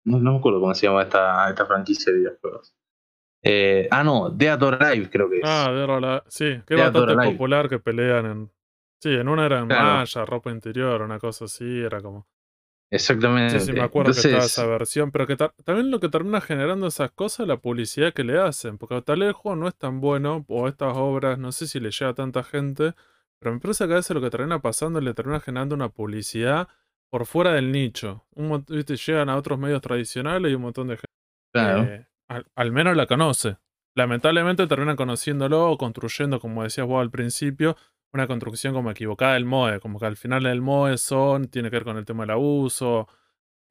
no, 0.04 0.18
no 0.18 0.32
me 0.32 0.38
acuerdo 0.38 0.60
cómo 0.60 0.74
se 0.74 0.86
llama 0.86 1.02
esta, 1.02 1.48
esta 1.48 1.64
franquicia 1.66 2.12
de 2.12 2.18
videojuegos. 2.18 2.74
Eh, 3.44 3.86
ah, 3.92 4.02
no, 4.02 4.30
Dead 4.30 4.60
or 4.62 4.82
Alive 4.82 5.10
creo 5.10 5.30
que 5.30 5.36
es. 5.38 5.44
Ah, 5.46 5.70
de 5.72 5.86
Rola- 5.86 6.24
sí, 6.26 6.44
que 6.66 6.74
es 6.74 6.80
Dead 6.80 6.96
or 6.96 7.06
bastante 7.06 7.30
popular 7.30 7.68
que 7.68 7.78
pelean 7.78 8.26
en. 8.26 8.50
Sí, 9.00 9.10
en 9.14 9.28
una 9.28 9.46
era 9.46 9.60
en 9.60 9.68
Claro. 9.68 9.84
malla, 9.98 10.24
ropa 10.24 10.50
interior, 10.50 11.02
una 11.02 11.18
cosa 11.18 11.44
así, 11.44 11.80
era 11.82 12.00
como. 12.00 12.26
Exactamente. 12.90 13.60
Sí, 13.60 13.66
sí, 13.66 13.72
me 13.72 13.82
acuerdo 13.82 14.12
que 14.12 14.18
estaba 14.20 14.44
esa 14.44 14.66
versión, 14.66 15.10
pero 15.12 15.26
que 15.26 15.36
ta- 15.36 15.52
también 15.64 15.90
lo 15.90 16.00
que 16.00 16.08
termina 16.08 16.40
generando 16.40 16.86
esas 16.86 17.10
cosas 17.10 17.40
es 17.40 17.48
la 17.48 17.58
publicidad 17.58 18.14
que 18.14 18.24
le 18.24 18.38
hacen, 18.38 18.78
porque 18.78 19.00
tal 19.02 19.20
vez 19.20 19.28
el 19.28 19.32
juego 19.34 19.56
no 19.56 19.68
es 19.68 19.74
tan 19.76 20.00
bueno, 20.00 20.44
o 20.48 20.68
estas 20.68 20.96
obras, 20.96 21.38
no 21.38 21.52
sé 21.52 21.66
si 21.66 21.80
le 21.80 21.90
llega 21.90 22.10
a 22.12 22.14
tanta 22.14 22.42
gente, 22.42 22.94
pero 23.38 23.54
me 23.54 23.60
parece 23.60 23.86
que 23.86 23.92
a 23.92 23.96
veces 23.96 24.14
lo 24.14 24.22
que 24.22 24.30
termina 24.30 24.60
pasando 24.60 24.98
es 25.00 25.04
le 25.04 25.12
termina 25.12 25.38
generando 25.38 25.74
una 25.74 25.90
publicidad 25.90 26.68
por 27.10 27.26
fuera 27.26 27.52
del 27.52 27.70
nicho. 27.72 28.26
Un 28.34 28.64
¿viste? 28.68 28.96
Llegan 28.96 29.28
a 29.28 29.36
otros 29.36 29.58
medios 29.58 29.82
tradicionales 29.82 30.50
y 30.50 30.54
un 30.54 30.62
montón 30.62 30.88
de 30.88 30.96
gente 30.96 31.06
claro. 31.52 31.88
al, 32.28 32.46
al 32.54 32.72
menos 32.72 32.96
la 32.96 33.06
conoce. 33.06 33.58
Lamentablemente 33.96 34.66
terminan 34.66 34.96
conociéndolo 34.96 35.70
o 35.70 35.76
construyendo, 35.78 36.40
como 36.40 36.62
decías 36.62 36.86
vos 36.86 37.00
al 37.02 37.10
principio, 37.10 37.76
una 38.12 38.26
construcción 38.26 38.72
como 38.74 38.90
equivocada 38.90 39.34
del 39.34 39.44
MOE, 39.44 39.80
como 39.80 39.98
que 40.00 40.06
al 40.06 40.16
final 40.16 40.46
el 40.46 40.60
MOE 40.62 40.96
son, 40.98 41.48
tiene 41.48 41.70
que 41.70 41.76
ver 41.76 41.84
con 41.84 41.96
el 41.96 42.04
tema 42.04 42.22
del 42.24 42.30
abuso. 42.30 43.08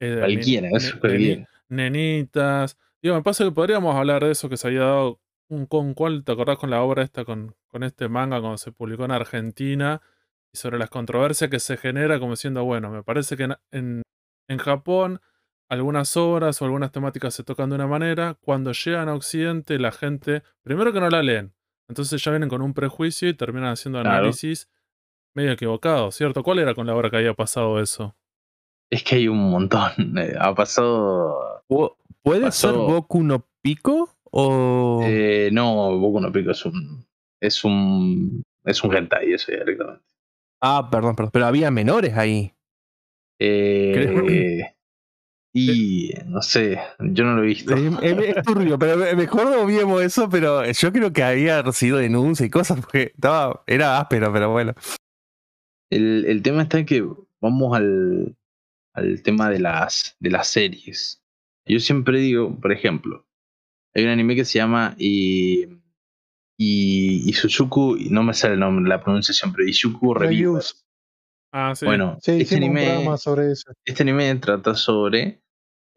eh, 0.00 0.06
de 0.10 0.18
Cualquiera, 0.20 0.68
nen- 0.68 0.76
eso 0.76 0.96
nen- 0.96 1.00
cualquiera. 1.00 1.48
nenitas. 1.68 2.78
Digo, 3.02 3.14
me 3.16 3.22
pasa 3.22 3.44
que 3.44 3.50
podríamos 3.52 3.94
hablar 3.96 4.24
de 4.24 4.30
eso 4.32 4.48
que 4.48 4.56
se 4.56 4.68
había 4.68 4.80
dado. 4.80 5.20
Un, 5.50 5.66
¿Con 5.66 5.94
cuál 5.94 6.24
te 6.24 6.32
acordás 6.32 6.58
con 6.58 6.68
la 6.70 6.82
obra 6.82 7.02
esta, 7.02 7.24
con, 7.24 7.54
con 7.68 7.82
este 7.82 8.08
manga 8.08 8.40
cuando 8.40 8.58
se 8.58 8.70
publicó 8.72 9.04
en 9.06 9.12
Argentina? 9.12 10.02
Y 10.52 10.58
sobre 10.58 10.78
las 10.78 10.90
controversias 10.90 11.50
que 11.50 11.58
se 11.60 11.76
genera, 11.76 12.18
como 12.18 12.32
diciendo, 12.32 12.64
bueno, 12.64 12.90
me 12.90 13.02
parece 13.02 13.36
que 13.36 13.44
en, 13.44 13.54
en, 13.70 14.02
en 14.48 14.58
Japón 14.58 15.20
algunas 15.70 16.16
obras 16.16 16.60
o 16.60 16.64
algunas 16.64 16.92
temáticas 16.92 17.34
se 17.34 17.44
tocan 17.44 17.68
de 17.70 17.76
una 17.76 17.86
manera. 17.86 18.34
Cuando 18.40 18.72
llegan 18.72 19.08
a 19.08 19.14
Occidente, 19.14 19.78
la 19.78 19.92
gente, 19.92 20.42
primero 20.62 20.92
que 20.92 21.00
no 21.00 21.08
la 21.10 21.22
leen, 21.22 21.52
entonces 21.88 22.22
ya 22.22 22.30
vienen 22.30 22.48
con 22.48 22.62
un 22.62 22.74
prejuicio 22.74 23.28
y 23.28 23.34
terminan 23.34 23.70
haciendo 23.72 24.00
Claro. 24.00 24.16
análisis 24.18 24.68
medio 25.34 25.52
equivocados, 25.52 26.14
¿cierto? 26.16 26.42
¿Cuál 26.42 26.58
era 26.60 26.74
con 26.74 26.86
la 26.86 26.94
obra 26.94 27.10
que 27.10 27.16
había 27.16 27.34
pasado 27.34 27.80
eso? 27.80 28.14
Es 28.90 29.02
que 29.04 29.16
hay 29.16 29.28
un 29.28 29.50
montón. 29.50 29.92
eh, 30.18 30.34
Ha 30.38 30.54
pasado. 30.54 31.62
Pu- 31.68 31.94
¿Puede 32.22 32.42
Pasó- 32.46 32.68
ser 32.70 32.76
Boku 32.76 33.22
no 33.22 33.46
Pico? 33.62 34.10
O. 34.30 35.00
Eh, 35.04 35.50
no, 35.52 35.98
Boku 35.98 36.20
no 36.20 36.30
Pico 36.32 36.50
es 36.52 36.64
un. 36.64 37.06
Es 37.40 37.64
un. 37.64 38.42
Es 38.64 38.82
un 38.84 38.94
hentai, 38.96 39.32
eso 39.32 39.50
ya 39.52 39.58
directamente. 39.60 40.02
Ah, 40.60 40.88
perdón, 40.90 41.14
perdón. 41.16 41.30
Pero 41.32 41.46
había 41.46 41.70
menores 41.70 42.14
ahí. 42.16 42.52
Eh, 43.40 44.74
y 45.52 46.12
no 46.26 46.42
sé, 46.42 46.78
yo 47.00 47.24
no 47.24 47.36
lo 47.36 47.42
he 47.42 47.46
visto. 47.46 47.74
Es, 47.74 48.42
turbio, 48.44 48.78
pero 48.78 48.96
me- 48.96 49.14
mejor 49.14 49.46
no 49.50 49.66
viemos 49.66 50.02
eso, 50.02 50.28
pero 50.28 50.70
yo 50.70 50.92
creo 50.92 51.12
que 51.12 51.22
había 51.22 51.62
recibido 51.62 51.98
denuncia 51.98 52.44
y 52.46 52.50
cosas 52.50 52.80
porque 52.80 53.12
estaba, 53.14 53.62
era 53.66 53.98
áspero, 53.98 54.32
pero 54.32 54.50
bueno. 54.50 54.74
El, 55.90 56.26
el 56.26 56.42
tema 56.42 56.62
está 56.62 56.78
en 56.78 56.86
que 56.86 57.04
vamos 57.40 57.76
al, 57.76 58.36
al 58.94 59.22
tema 59.22 59.48
de 59.50 59.60
las, 59.60 60.16
de 60.20 60.30
las 60.30 60.48
series. 60.48 61.22
Yo 61.66 61.80
siempre 61.80 62.18
digo, 62.20 62.54
por 62.60 62.72
ejemplo, 62.72 63.26
hay 63.94 64.04
un 64.04 64.10
anime 64.10 64.34
que 64.36 64.44
se 64.44 64.58
llama 64.58 64.94
y, 64.98 65.64
y, 66.58 67.30
y 67.96 68.10
no 68.10 68.22
me 68.22 68.34
sale 68.34 68.54
el 68.54 68.60
nombre, 68.60 68.88
la 68.88 69.02
pronunciación, 69.02 69.52
pero 69.52 69.64
Review. 70.14 70.52
Reviews. 70.54 70.84
Ah, 71.52 71.74
sí. 71.74 71.86
Bueno, 71.86 72.18
Sí, 72.20 72.32
este 72.40 72.56
un 72.56 73.18
sobre 73.18 73.52
eso. 73.52 73.72
este 73.84 74.02
anime 74.02 74.34
trata 74.36 74.74
sobre 74.74 75.42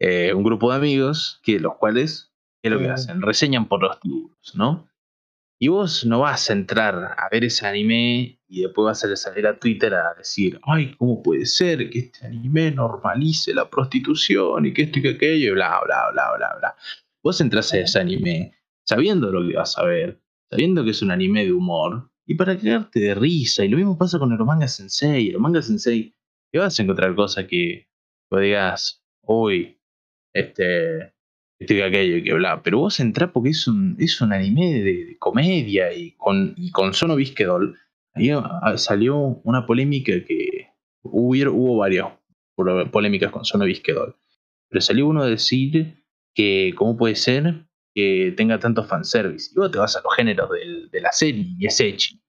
eh, 0.00 0.32
un 0.34 0.42
grupo 0.42 0.70
de 0.70 0.76
amigos 0.76 1.40
que 1.42 1.60
los 1.60 1.76
cuales, 1.76 2.32
¿qué 2.62 2.68
es 2.68 2.74
lo 2.74 2.80
que 2.80 2.88
hacen? 2.90 3.22
Reseñan 3.22 3.68
por 3.68 3.82
los 3.82 3.98
libros, 4.02 4.54
¿no? 4.54 4.88
Y 5.60 5.68
vos 5.68 6.04
no 6.04 6.20
vas 6.20 6.50
a 6.50 6.54
entrar 6.54 7.14
a 7.16 7.28
ver 7.30 7.44
ese 7.44 7.66
anime 7.66 8.40
y 8.48 8.62
después 8.62 8.84
vas 8.84 9.04
a 9.04 9.16
salir 9.16 9.46
a 9.46 9.58
Twitter 9.58 9.94
a 9.94 10.14
decir, 10.14 10.58
ay, 10.64 10.94
¿cómo 10.96 11.22
puede 11.22 11.46
ser 11.46 11.88
que 11.88 12.00
este 12.00 12.26
anime 12.26 12.72
normalice 12.72 13.54
la 13.54 13.70
prostitución 13.70 14.66
y 14.66 14.74
que 14.74 14.82
esto 14.82 14.98
y 14.98 15.02
que 15.02 15.10
aquello 15.10 15.52
y 15.52 15.54
bla, 15.54 15.80
bla, 15.84 16.10
bla, 16.12 16.36
bla, 16.36 16.56
bla? 16.58 16.76
Vos 17.22 17.40
entras 17.40 17.72
a 17.72 17.78
ese 17.78 18.00
anime 18.00 18.54
sabiendo 18.84 19.30
lo 19.30 19.46
que 19.46 19.54
vas 19.54 19.78
a 19.78 19.84
ver, 19.84 20.20
sabiendo 20.50 20.82
que 20.82 20.90
es 20.90 21.00
un 21.02 21.12
anime 21.12 21.44
de 21.44 21.52
humor 21.52 22.10
y 22.26 22.34
para 22.34 22.56
cagarte 22.56 23.00
de 23.00 23.14
risa. 23.14 23.64
Y 23.64 23.68
lo 23.68 23.76
mismo 23.76 23.98
pasa 23.98 24.18
con 24.18 24.32
el 24.32 24.38
manga 24.38 24.68
sensei. 24.68 25.28
El 25.28 25.38
manga 25.38 25.62
sensei, 25.62 26.14
que 26.50 26.58
vas 26.58 26.78
a 26.78 26.82
encontrar 26.82 27.14
cosas 27.14 27.46
que 27.46 27.88
vos 28.30 28.40
digas, 28.40 29.04
uy, 29.22 29.78
este, 30.32 31.12
esto 31.58 31.74
y 31.74 31.80
aquello 31.82 32.16
y 32.16 32.24
que 32.24 32.34
bla. 32.34 32.62
Pero 32.62 32.78
vos 32.78 33.00
entrás 33.00 33.30
porque 33.32 33.50
es 33.50 33.66
un, 33.66 33.96
es 33.98 34.20
un 34.20 34.32
anime 34.32 34.82
de, 34.82 35.16
comedia 35.18 35.92
y 35.92 36.12
con, 36.12 36.54
y 36.56 36.70
con 36.70 36.94
Sono 36.94 37.16
Bisquedol. 37.16 37.78
Ahí 38.14 38.30
ah, 38.30 38.74
salió 38.76 39.16
una 39.44 39.66
polémica 39.66 40.12
que 40.24 40.68
hubo, 41.02 41.50
hubo 41.50 41.76
varias 41.78 42.08
polémicas 42.90 43.30
con 43.30 43.44
Sono 43.44 43.64
Bisquedol. 43.64 44.16
Pero 44.68 44.80
salió 44.80 45.06
uno 45.06 45.22
a 45.22 45.28
decir 45.28 46.02
que 46.34 46.72
cómo 46.76 46.96
puede 46.96 47.14
ser 47.14 47.66
que 47.94 48.32
tenga 48.36 48.58
tanto 48.58 48.84
fanservice. 48.84 49.50
Y 49.54 49.58
vos 49.58 49.70
te 49.70 49.78
vas 49.78 49.96
a 49.96 50.00
los 50.02 50.14
géneros 50.14 50.48
de 50.90 51.00
la 51.00 51.12
serie 51.12 51.44
y 51.58 51.66
es 51.66 51.78
Echi. 51.80 52.20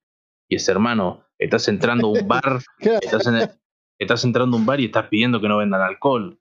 Y 0.48 0.56
es 0.56 0.68
hermano, 0.68 1.24
estás 1.38 1.68
entrando 1.68 2.08
a 2.08 2.20
un 2.20 2.28
bar, 2.28 2.60
estás, 2.78 3.26
en- 3.26 3.50
estás 3.98 4.24
entrando 4.24 4.56
a 4.56 4.60
un 4.60 4.66
bar 4.66 4.80
y 4.80 4.86
estás 4.86 5.08
pidiendo 5.08 5.40
que 5.40 5.48
no 5.48 5.58
vendan 5.58 5.80
alcohol. 5.80 6.38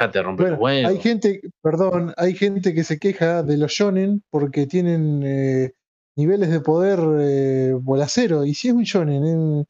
Ya 0.00 0.10
te 0.10 0.22
rompe 0.22 0.44
Bueno, 0.44 0.56
los 0.56 0.62
huevos. 0.64 0.90
hay 0.92 0.98
gente, 0.98 1.40
perdón, 1.62 2.14
hay 2.16 2.34
gente 2.34 2.72
que 2.74 2.84
se 2.84 2.98
queja 2.98 3.42
de 3.42 3.58
los 3.58 3.70
shonen 3.72 4.22
porque 4.30 4.66
tienen 4.66 5.22
eh, 5.24 5.72
niveles 6.16 6.50
de 6.50 6.60
poder 6.60 6.98
eh, 7.20 7.74
bolacero. 7.78 8.44
Y 8.46 8.54
si 8.54 8.68
es 8.68 8.74
un 8.74 8.84
shonen 8.84 9.66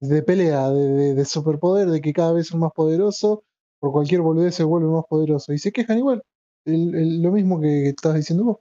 es 0.00 0.08
de 0.08 0.22
pelea, 0.22 0.70
de, 0.70 0.88
de- 0.88 1.14
de 1.14 1.24
superpoder, 1.26 1.88
de 1.88 2.00
que 2.00 2.12
cada 2.14 2.32
vez 2.32 2.46
son 2.46 2.60
más 2.60 2.72
poderosos, 2.74 3.40
por 3.78 3.92
cualquier 3.92 4.22
boludez 4.22 4.54
se 4.54 4.64
vuelve 4.64 4.88
más 4.88 5.04
poderoso. 5.10 5.52
Y 5.52 5.58
se 5.58 5.72
quejan 5.72 5.98
igual. 5.98 6.22
El- 6.66 6.94
el- 6.94 7.22
lo 7.22 7.30
mismo 7.32 7.60
que 7.60 7.88
estabas 7.88 8.18
diciendo 8.18 8.44
vos. 8.44 8.58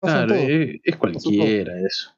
Claro, 0.00 0.34
es, 0.34 0.80
es 0.82 0.96
cualquiera 0.96 1.72
eso. 1.80 2.10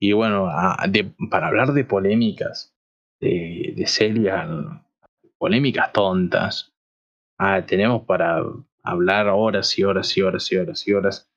Y 0.00 0.12
bueno, 0.12 0.48
a- 0.48 0.84
de- 0.88 1.12
para 1.30 1.48
hablar 1.48 1.72
de 1.72 1.84
polémicas, 1.84 2.74
de, 3.20 3.72
de 3.76 3.86
serias, 3.86 4.48
polémicas 5.38 5.92
tontas, 5.92 6.72
ah, 7.38 7.64
tenemos 7.66 8.02
para 8.04 8.42
hablar 8.82 9.28
horas 9.28 9.78
y 9.78 9.84
horas 9.84 10.16
y 10.16 10.22
horas 10.22 10.52
y 10.52 10.56
horas 10.56 10.86
y 10.86 10.92
horas, 10.92 11.30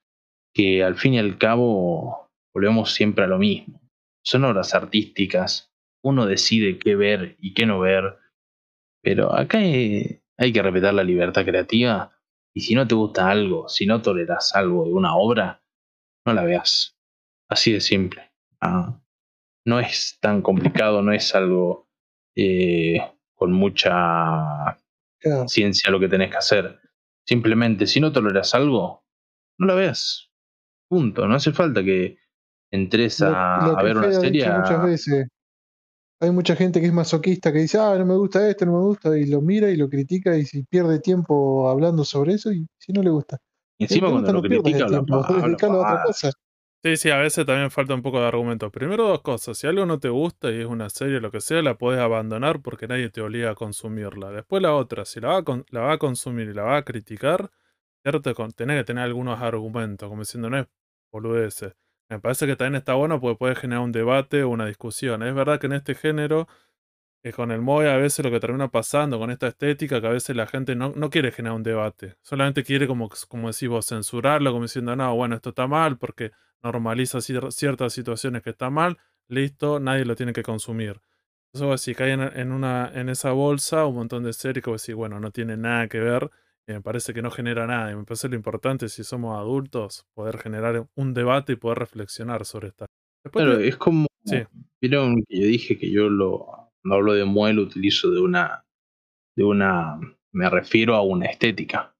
que 0.53 0.83
al 0.83 0.95
fin 0.95 1.13
y 1.13 1.19
al 1.19 1.37
cabo 1.37 2.29
volvemos 2.53 2.93
siempre 2.93 3.23
a 3.23 3.27
lo 3.27 3.37
mismo. 3.37 3.79
Son 4.23 4.43
obras 4.43 4.75
artísticas, 4.75 5.71
uno 6.03 6.25
decide 6.25 6.77
qué 6.77 6.95
ver 6.95 7.35
y 7.39 7.53
qué 7.53 7.65
no 7.65 7.79
ver, 7.79 8.17
pero 9.01 9.33
acá 9.33 9.59
hay, 9.59 10.21
hay 10.37 10.51
que 10.53 10.61
respetar 10.61 10.93
la 10.93 11.03
libertad 11.03 11.45
creativa 11.45 12.18
y 12.59 12.61
si 12.61 12.75
no 12.75 12.85
te 12.85 12.93
gusta 12.93 13.29
algo, 13.29 13.69
si 13.69 13.85
no 13.85 14.01
toleras 14.01 14.53
algo 14.53 14.83
de 14.83 14.91
una 14.91 15.15
obra, 15.15 15.63
no 16.25 16.33
la 16.33 16.43
veas. 16.43 16.93
Así 17.47 17.71
de 17.71 17.79
simple. 17.79 18.33
Ah, 18.59 18.99
no 19.65 19.79
es 19.79 20.17
tan 20.19 20.41
complicado, 20.41 21.01
no 21.01 21.13
es 21.13 21.33
algo 21.33 21.87
eh, 22.35 22.99
con 23.33 23.53
mucha 23.53 24.77
Claro. 25.21 25.47
ciencia 25.47 25.89
lo 25.89 26.01
que 26.01 26.09
tenés 26.09 26.31
que 26.31 26.37
hacer. 26.37 26.81
Simplemente, 27.25 27.87
si 27.87 28.01
no 28.01 28.11
toleras 28.11 28.53
algo, 28.53 29.05
no 29.57 29.65
la 29.65 29.75
veas. 29.75 30.29
Punto. 30.89 31.25
No 31.27 31.35
hace 31.35 31.53
falta 31.53 31.81
que 31.81 32.17
entres 32.71 33.21
a, 33.21 33.29
lo 33.67 33.77
a 33.77 33.77
que 33.79 33.85
ver 33.85 33.97
una 33.97 34.11
serie. 34.11 34.49
muchas 34.51 34.83
veces. 34.83 35.27
Hay 36.21 36.31
mucha 36.31 36.55
gente 36.55 36.81
que 36.81 36.87
es 36.87 36.93
masoquista 36.93 37.51
que 37.53 37.59
dice, 37.59 37.77
ah, 37.79 37.95
no 37.97 38.05
me 38.05 38.15
gusta 38.17 38.49
esto, 38.49 38.65
no 38.65 38.73
me 38.73 38.83
gusta, 38.85 39.17
y 39.17 39.25
lo 39.25 39.41
mira 39.41 39.69
y 39.69 39.77
lo 39.77 39.89
critica 39.89 40.37
y 40.37 40.45
si 40.45 40.63
pierde 40.63 40.99
tiempo 40.99 41.69
hablando 41.69 42.03
sobre 42.05 42.33
eso 42.33 42.51
y 42.51 42.67
si 42.77 42.91
no 42.93 43.01
le 43.03 43.09
gusta. 43.09 43.37
y 43.79 43.85
Si 43.85 43.85
encima 43.85 44.09
cuando 44.09 44.29
gusta, 44.29 44.31
lo 44.31 44.39
no 44.39 44.45
pierdas 44.45 44.73
critica, 44.73 44.85
habla 44.85 45.57
a 45.67 45.77
otra 45.77 45.97
cosa. 46.01 46.31
Sí, 46.83 46.95
sí, 46.95 47.09
a 47.09 47.17
veces 47.17 47.45
también 47.45 47.71
falta 47.71 47.93
un 47.93 48.01
poco 48.01 48.21
de 48.21 48.27
argumento. 48.27 48.71
Primero 48.71 49.05
dos 49.07 49.21
cosas, 49.21 49.57
si 49.57 49.67
algo 49.67 49.85
no 49.85 49.99
te 49.99 50.07
gusta 50.09 50.49
y 50.49 50.61
es 50.61 50.65
una 50.65 50.89
serie 50.89 51.17
o 51.17 51.19
lo 51.19 51.29
que 51.31 51.41
sea, 51.41 51.61
la 51.61 51.77
puedes 51.77 51.99
abandonar 51.99 52.61
porque 52.61 52.87
nadie 52.87 53.09
te 53.09 53.19
obliga 53.21 53.51
a 53.51 53.55
consumirla. 53.55 54.31
Después 54.31 54.61
la 54.61 54.73
otra, 54.73 55.03
si 55.03 55.19
la 55.19 55.27
va 55.29 55.37
a, 55.39 55.43
con- 55.43 55.65
la 55.71 55.81
va 55.81 55.93
a 55.93 55.97
consumir 55.97 56.47
y 56.49 56.53
la 56.53 56.63
va 56.63 56.77
a 56.77 56.85
criticar, 56.85 57.51
cierto, 58.03 58.33
tenés 58.55 58.77
que 58.79 58.85
tener 58.85 59.03
algunos 59.03 59.41
argumentos, 59.41 60.07
como 60.09 60.21
diciendo, 60.21 60.49
no 60.49 60.59
es 60.59 60.67
boludeces. 61.11 61.73
Me 62.09 62.19
parece 62.19 62.47
que 62.47 62.55
también 62.55 62.75
está 62.75 62.95
bueno 62.95 63.19
porque 63.21 63.37
puede 63.37 63.55
generar 63.55 63.83
un 63.83 63.91
debate 63.91 64.43
o 64.43 64.49
una 64.49 64.65
discusión. 64.65 65.21
Es 65.23 65.33
verdad 65.35 65.59
que 65.59 65.67
en 65.67 65.73
este 65.73 65.93
género, 65.95 66.47
que 67.23 67.33
con 67.33 67.51
el 67.51 67.59
MOE 67.59 67.91
a 67.91 67.97
veces 67.97 68.25
lo 68.25 68.31
que 68.31 68.39
termina 68.39 68.69
pasando 68.69 69.19
con 69.19 69.31
esta 69.31 69.47
estética, 69.47 70.01
que 70.01 70.07
a 70.07 70.11
veces 70.11 70.35
la 70.35 70.47
gente 70.47 70.75
no, 70.75 70.93
no 70.95 71.09
quiere 71.09 71.31
generar 71.31 71.55
un 71.57 71.63
debate. 71.63 72.17
Solamente 72.23 72.63
quiere, 72.63 72.87
como, 72.87 73.09
como 73.29 73.51
decís 73.51 73.69
vos, 73.69 73.87
censurarlo, 73.87 74.51
como 74.51 74.63
diciendo, 74.65 74.95
no, 74.95 75.15
bueno, 75.15 75.35
esto 75.35 75.49
está 75.49 75.67
mal 75.67 75.97
porque 75.97 76.31
normaliza 76.63 77.19
cier- 77.19 77.51
ciertas 77.51 77.93
situaciones 77.93 78.43
que 78.43 78.51
está 78.51 78.69
mal, 78.69 78.97
listo, 79.27 79.79
nadie 79.79 80.05
lo 80.05 80.15
tiene 80.15 80.33
que 80.33 80.43
consumir. 80.43 81.01
Vos 81.53 81.83
decís, 81.85 81.97
caen 81.97 82.21
en, 82.21 82.39
en 82.39 82.51
una, 82.51 82.91
en 82.93 83.09
esa 83.09 83.31
bolsa 83.31 83.85
un 83.85 83.95
montón 83.95 84.23
de 84.23 84.33
series 84.33 84.63
que 84.63 84.69
vos 84.71 84.81
decís, 84.81 84.95
bueno, 84.95 85.19
no 85.19 85.31
tiene 85.31 85.57
nada 85.57 85.87
que 85.87 85.99
ver, 85.99 86.29
y 86.69 86.73
me 86.73 86.81
parece 86.81 87.13
que 87.13 87.21
no 87.21 87.31
genera 87.31 87.65
nada. 87.67 87.91
Y 87.91 87.95
me 87.95 88.03
parece 88.05 88.29
lo 88.29 88.35
importante, 88.35 88.87
si 88.89 89.03
somos 89.03 89.37
adultos, 89.37 90.05
poder 90.15 90.37
generar 90.37 90.87
un 90.95 91.13
debate 91.13 91.53
y 91.53 91.55
poder 91.57 91.79
reflexionar 91.79 92.45
sobre 92.45 92.69
esta. 92.69 92.85
Después 93.25 93.43
Claro, 93.45 93.59
te- 93.59 93.67
es 93.67 93.75
como. 93.77 94.07
Sí. 94.25 94.37
Vieron 94.81 95.23
que 95.27 95.39
yo 95.41 95.47
dije 95.47 95.77
que 95.77 95.91
yo 95.91 96.09
lo. 96.09 96.45
Cuando 96.81 96.95
hablo 96.95 97.13
de 97.13 97.25
Moe 97.25 97.53
lo 97.53 97.63
utilizo 97.63 98.11
de 98.11 98.21
una. 98.21 98.63
De 99.35 99.43
una. 99.43 99.99
Me 100.31 100.49
refiero 100.49 100.95
a 100.95 101.01
una 101.01 101.25
estética. 101.25 101.95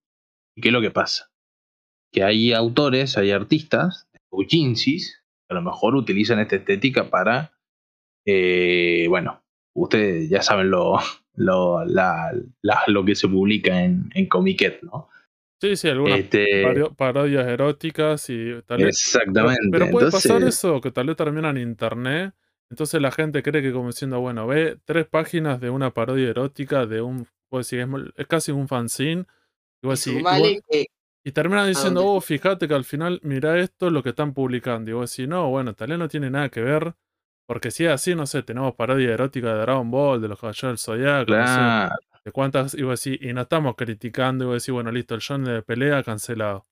¿Y 0.56 0.62
qué 0.62 0.70
es 0.70 0.74
lo 0.74 0.82
que 0.82 0.92
pasa? 0.92 1.30
Que 2.14 2.24
hay 2.24 2.54
autores, 2.54 3.18
hay 3.18 3.32
artistas, 3.32 4.08
doujinsis, 4.32 5.24
que 5.48 5.54
a 5.54 5.56
lo 5.56 5.62
mejor 5.64 5.96
utilizan 5.96 6.40
esta 6.40 6.56
estética 6.58 7.10
para. 7.10 7.54
eh, 8.26 9.08
bueno, 9.10 9.42
ustedes 9.76 10.30
ya 10.30 10.42
saben 10.42 10.70
lo, 10.70 10.98
lo, 11.40 11.84
la- 11.86 12.32
la- 12.62 12.84
lo 12.88 13.04
que 13.04 13.16
se 13.16 13.28
publica 13.28 13.84
en, 13.84 14.10
en 14.14 14.28
Comiquet, 14.28 14.82
¿no? 14.84 15.10
sí, 15.62 15.76
sí, 15.76 15.90
algunas 15.90 16.20
Este, 16.20 16.64
parodias 16.96 17.48
eróticas 17.48 18.30
y 18.30 18.62
tal 18.66 18.78
vez 18.84 18.96
exactamente. 18.96 19.68
pero 19.72 19.90
puede 19.90 20.12
pasar 20.12 20.42
eso, 20.44 20.80
que 20.80 20.92
tal 20.92 21.08
vez 21.08 21.18
termina 21.18 21.50
en 21.50 21.58
internet. 21.58 22.34
Entonces 22.70 23.02
la 23.02 23.12
gente 23.12 23.42
cree 23.42 23.62
que 23.62 23.74
como 23.74 23.88
diciendo, 23.88 24.20
bueno, 24.22 24.46
ve 24.48 24.78
tres 24.86 25.08
páginas 25.08 25.60
de 25.60 25.70
una 25.70 25.92
parodia 25.92 26.30
erótica 26.30 26.86
de 26.86 27.02
un, 27.02 27.26
puedo 27.50 27.62
decir, 27.62 27.80
es, 27.80 27.88
es 28.16 28.28
casi 28.28 28.52
un 28.52 28.68
fanzine. 28.68 29.26
Y, 29.82 29.86
Y 29.86 29.88
vos 29.88 30.00
decís- 30.06 30.14
y 30.14 30.18
sumale 30.20 30.54
vos- 30.54 30.64
que 30.70 30.86
y 31.26 31.32
terminan 31.32 31.68
diciendo, 31.68 32.06
oh, 32.06 32.22
fíjate 32.22 32.68
que 32.68 32.74
al 32.74 32.86
final, 32.86 33.20
mira 33.24 33.60
esto 33.60 33.88
es 33.88 33.92
lo 33.94 34.02
que 34.04 34.10
están 34.10 34.34
publicando. 34.34 34.92
Y 34.92 34.94
vos 34.94 35.12
decís, 35.12 35.28
no, 35.28 35.50
bueno, 35.50 35.74
tal 35.74 35.90
vez 35.90 36.00
no 36.00 36.08
tiene 36.08 36.30
nada 36.30 36.50
que 36.50 36.62
ver. 36.62 36.94
Porque 37.50 37.72
si 37.72 37.84
es 37.84 37.92
así, 37.92 38.14
no 38.14 38.28
sé, 38.28 38.44
tenemos 38.44 38.76
parodia 38.76 39.12
erótica 39.12 39.52
de 39.52 39.62
Dragon 39.62 39.90
Ball, 39.90 40.22
de 40.22 40.28
los 40.28 40.40
Caballeros 40.40 40.70
del 40.70 40.78
Zodiaco, 40.78 41.32
no 41.32 41.48
sé, 41.48 41.54
claro, 41.56 41.96
de 42.24 42.32
cuántas, 42.32 42.76
y 42.76 42.84
vos 42.84 43.04
decís, 43.04 43.20
y 43.28 43.34
no 43.34 43.42
estamos 43.42 43.74
criticando, 43.76 44.44
y 44.44 44.48
vos 44.50 44.62
decís, 44.62 44.72
bueno, 44.72 44.92
listo, 44.92 45.16
el 45.16 45.24
John 45.28 45.46
de 45.46 45.64
pelea 45.64 46.04
cancelado. 46.04 46.68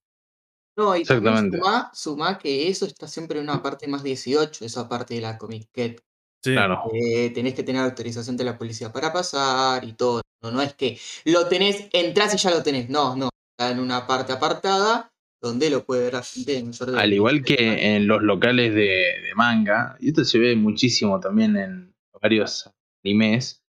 No, 0.78 0.96
y 0.96 1.04
también 1.04 1.34
Exactamente. 1.34 1.58
sumá, 1.58 1.92
sumá 1.96 2.38
que 2.38 2.68
eso 2.68 2.86
está 2.86 3.08
siempre 3.08 3.40
en 3.40 3.46
una 3.46 3.64
parte 3.64 3.88
más 3.88 4.04
18, 4.04 4.66
esa 4.66 4.88
parte 4.88 5.16
de 5.16 5.22
la 5.22 5.40
Comic 5.40 5.68
Cat. 5.72 6.00
Sí, 6.44 6.54
claro. 6.54 6.84
Eh, 6.94 7.32
tenés 7.32 7.56
que 7.56 7.64
tener 7.64 7.82
autorización 7.82 8.38
de 8.38 8.44
la 8.44 8.56
policía 8.56 8.94
para 8.94 9.12
pasar 9.12 9.84
y 9.84 9.94
todo. 9.94 10.22
No, 10.44 10.52
no 10.52 10.62
es 10.62 10.76
que 10.76 11.00
lo 11.26 11.48
tenés, 11.48 11.90
entras 11.92 12.36
y 12.36 12.38
ya 12.38 12.52
lo 12.52 12.62
tenés. 12.62 12.88
No, 12.88 13.16
no. 13.16 13.30
Está 13.58 13.72
en 13.72 13.80
una 13.80 14.06
parte 14.06 14.32
apartada 14.32 15.12
donde 15.42 15.70
lo 15.70 15.86
puede 15.86 16.04
ver 16.04 16.14
la 16.14 16.24
gente 16.24 16.64
Al 16.96 17.14
igual 17.14 17.36
23 17.36 17.60
años. 17.70 17.80
que 17.80 17.96
en 17.96 18.08
los 18.08 18.22
locales 18.24 18.74
de, 18.74 19.22
de 19.22 19.36
manga, 19.36 19.96
y 20.00 20.10
esto 20.10 20.26
se 20.26 20.40
ve 20.40 20.56
muchísimo 20.56 21.20
también 21.20 21.56
en 21.58 21.94
varios 22.22 22.70
animes, 23.04 23.64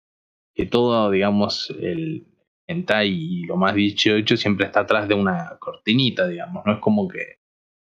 que 0.54 0.66
todo, 0.66 1.10
digamos, 1.10 1.74
el 1.80 2.26
hentai 2.66 3.08
y 3.08 3.44
lo 3.44 3.56
más 3.56 3.74
18 3.74 4.36
siempre 4.36 4.66
está 4.66 4.80
atrás 4.80 5.08
de 5.08 5.14
una 5.14 5.56
cortinita, 5.58 6.26
digamos, 6.26 6.64
no 6.66 6.74
es 6.74 6.78
como 6.80 7.08
que 7.08 7.38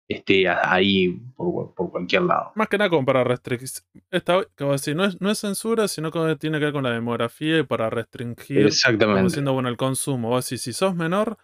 esté 0.07 0.47
ahí 0.49 1.21
por, 1.36 1.73
por 1.75 1.91
cualquier 1.91 2.23
lado. 2.23 2.51
Más 2.55 2.67
que 2.67 2.77
nada 2.77 2.89
como 2.89 3.05
para 3.05 3.23
restringir. 3.23 3.69
Esta, 4.09 4.38
vos 4.59 4.82
decís, 4.82 4.95
no 4.95 5.05
es, 5.05 5.21
no 5.21 5.30
es 5.30 5.39
censura, 5.39 5.88
sino 5.88 6.11
que 6.11 6.36
tiene 6.38 6.57
que 6.57 6.65
ver 6.65 6.73
con 6.73 6.84
la 6.84 6.91
demografía 6.91 7.59
y 7.59 7.63
para 7.63 7.89
restringir, 7.89 8.57
como 8.57 8.67
Exactamente. 8.67 9.41
bueno, 9.41 9.69
el 9.69 9.77
consumo. 9.77 10.30
Vos 10.30 10.49
decís, 10.49 10.63
si 10.63 10.73
sos 10.73 10.95
menor, 10.95 11.38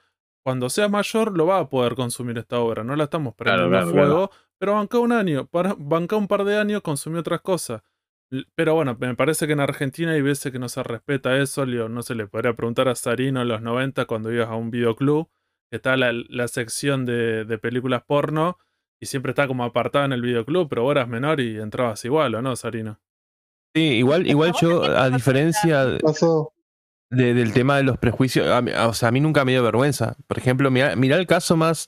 cuando 0.45 0.69
seas 0.69 0.91
mayor, 0.91 1.35
lo 1.35 1.47
vas 1.47 1.63
a 1.63 1.69
poder 1.69 1.95
consumir 1.95 2.37
esta 2.37 2.59
obra. 2.59 2.83
No 2.83 2.95
la 2.95 3.05
estamos 3.05 3.33
Claro, 3.35 3.63
prendiendo 3.63 3.77
a 3.77 3.91
claro, 3.93 4.07
fuego, 4.07 4.31
pero 4.59 4.73
banca 4.75 4.99
un 4.99 5.11
año, 5.11 5.47
para, 5.47 5.75
banca 5.75 6.15
un 6.15 6.27
par 6.27 6.43
de 6.45 6.55
años, 6.57 6.83
consumió 6.83 7.19
otras 7.21 7.41
cosas. 7.41 7.81
Pero 8.53 8.75
bueno, 8.75 8.95
me 8.99 9.15
parece 9.15 9.47
que 9.47 9.53
en 9.53 9.59
Argentina 9.59 10.11
hay 10.11 10.21
veces 10.21 10.51
que 10.51 10.59
no 10.59 10.69
se 10.69 10.83
respeta 10.83 11.35
eso. 11.37 11.65
Leo, 11.65 11.89
no 11.89 12.03
se 12.03 12.13
le 12.13 12.27
podría 12.27 12.53
preguntar 12.53 12.87
a 12.89 12.93
Sarino 12.95 13.41
en 13.41 13.47
los 13.47 13.61
90 13.63 14.05
cuando 14.05 14.31
ibas 14.31 14.49
a 14.49 14.55
un 14.55 14.69
videoclub, 14.69 15.29
que 15.71 15.77
está 15.77 15.97
la, 15.97 16.11
la 16.13 16.47
sección 16.47 17.05
de, 17.05 17.45
de 17.45 17.57
películas 17.57 18.03
porno 18.05 18.59
y 19.01 19.07
siempre 19.07 19.31
está 19.31 19.47
como 19.47 19.63
apartada 19.63 20.05
en 20.05 20.13
el 20.13 20.21
videoclub, 20.21 20.69
pero 20.69 20.83
vos 20.83 20.91
eras 20.91 21.07
menor 21.07 21.39
y 21.39 21.57
entrabas 21.59 22.05
igual, 22.05 22.35
¿o 22.35 22.41
no, 22.43 22.55
Sarino? 22.55 22.99
Sí, 23.75 23.81
igual, 23.81 24.25
igual 24.27 24.53
yo, 24.61 24.83
a 24.83 25.09
diferencia 25.09 25.85
de- 25.85 25.99
Pasó. 25.99 26.53
De- 27.16 27.34
del 27.34 27.53
tema 27.53 27.78
de 27.78 27.84
los 27.84 27.97
prejuicios, 27.97 28.47
o 28.47 28.93
sea, 28.93 29.09
a 29.09 29.11
mí 29.11 29.20
nunca 29.20 29.45
me 29.45 29.51
dio 29.51 29.63
vergüenza. 29.63 30.16
Por 30.28 30.38
ejemplo, 30.38 30.70
mira 30.72 30.93
el 30.93 31.28
caso 31.28 31.57
más 31.57 31.88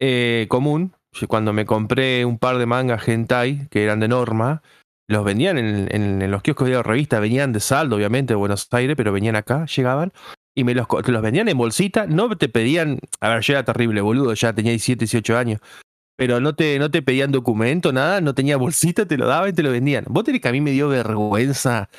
eh, 0.00 0.46
común. 0.48 0.94
Cuando 1.28 1.52
me 1.52 1.64
compré 1.64 2.24
un 2.24 2.38
par 2.38 2.58
de 2.58 2.66
mangas 2.66 3.06
hentai, 3.06 3.68
que 3.68 3.84
eran 3.84 4.00
de 4.00 4.08
norma, 4.08 4.62
los 5.08 5.24
vendían 5.24 5.58
en, 5.58 6.30
los 6.30 6.42
kioscos 6.42 6.68
de 6.68 6.74
la 6.74 6.82
revista, 6.82 7.20
venían 7.20 7.52
de 7.52 7.60
saldo, 7.60 7.96
obviamente, 7.96 8.32
de 8.32 8.36
Buenos 8.36 8.66
Aires, 8.72 8.96
pero 8.96 9.12
venían 9.12 9.36
acá, 9.36 9.66
llegaban, 9.66 10.12
y 10.56 10.64
me 10.64 10.74
los, 10.74 10.86
los 11.06 11.22
vendían 11.22 11.48
en 11.48 11.58
bolsita, 11.58 12.06
no 12.06 12.36
te 12.36 12.48
pedían, 12.48 12.98
a 13.20 13.28
ver, 13.28 13.42
yo 13.42 13.52
era 13.52 13.64
terrible, 13.64 14.00
boludo, 14.00 14.34
ya 14.34 14.52
tenía 14.52 14.72
17, 14.72 15.00
18 15.00 15.36
años, 15.36 15.60
pero 16.16 16.40
no 16.40 16.54
te, 16.54 16.78
no 16.78 16.90
te 16.90 17.02
pedían 17.02 17.32
documento, 17.32 17.92
nada, 17.92 18.20
no 18.20 18.34
tenía 18.34 18.56
bolsita, 18.56 19.06
te 19.06 19.16
lo 19.16 19.26
daban 19.26 19.50
y 19.50 19.52
te 19.52 19.62
lo 19.62 19.70
vendían. 19.70 20.04
Vos 20.08 20.24
tenés 20.24 20.40
que 20.40 20.48
a 20.48 20.52
mí 20.52 20.60
me 20.60 20.70
dio 20.70 20.88
vergüenza 20.88 21.90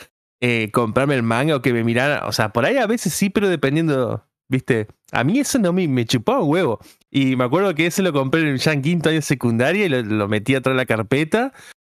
eh, 0.41 0.69
comprarme 0.71 1.15
el 1.15 1.23
manga 1.23 1.55
o 1.55 1.61
que 1.61 1.73
me 1.73 1.83
mirara, 1.83 2.27
o 2.27 2.31
sea, 2.31 2.49
por 2.53 2.65
ahí 2.65 2.77
a 2.77 2.87
veces 2.87 3.13
sí, 3.13 3.29
pero 3.29 3.49
dependiendo, 3.49 4.23
viste, 4.49 4.87
a 5.11 5.23
mí 5.23 5.39
eso 5.39 5.57
no 5.59 5.73
me, 5.73 5.87
me 5.87 6.05
chupaba 6.05 6.41
un 6.41 6.49
huevo. 6.51 6.79
Y 7.09 7.35
me 7.35 7.45
acuerdo 7.45 7.73
que 7.75 7.85
ese 7.87 8.01
lo 8.01 8.11
compré 8.13 8.41
en 8.41 8.57
ya 8.57 8.73
en 8.73 8.81
quinto 8.81 9.09
año 9.09 9.21
secundaria 9.21 9.85
y 9.85 9.89
lo, 9.89 10.01
lo 10.01 10.27
metí 10.27 10.53
atrás 10.55 10.73
de 10.73 10.77
la 10.77 10.85
carpeta. 10.85 11.53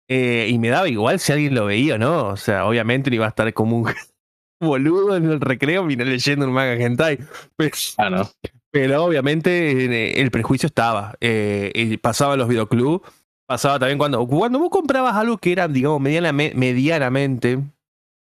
eh, 0.09 0.49
y 0.51 0.59
me 0.59 0.69
daba 0.71 0.89
igual 0.89 1.21
si 1.21 1.33
alguien 1.33 1.55
lo 1.55 1.67
veía 1.67 1.95
o 1.97 1.99
no. 1.99 2.27
O 2.29 2.37
sea, 2.37 2.67
obviamente 2.67 3.11
no 3.11 3.17
iba 3.17 3.27
a 3.27 3.29
estar 3.29 3.53
como 3.53 3.79
un 3.79 3.91
boludo 4.61 5.17
en 5.17 5.25
el 5.31 5.41
recreo 5.41 5.85
mira, 5.85 6.05
leyendo 6.05 6.47
un 6.47 6.53
manga 6.53 6.75
hentai. 6.75 7.19
Pero, 7.57 7.71
Ah, 7.99 8.11
no. 8.11 8.31
pero 8.73 9.05
obviamente 9.05 9.71
eh, 9.85 10.21
el 10.21 10.31
prejuicio 10.31 10.67
estaba. 10.69 11.15
eh, 11.21 11.99
pasaba 12.01 12.37
los 12.37 12.49
videoclubs. 12.49 13.07
Pasaba 13.47 13.79
también 13.81 13.99
cuando, 13.99 14.25
cuando 14.27 14.59
vos 14.61 14.71
comprabas 14.71 15.15
algo 15.17 15.37
que 15.39 15.53
era, 15.53 15.67
digamos, 15.69 16.01
medianame- 16.01 16.55
medianamente, 16.55 17.59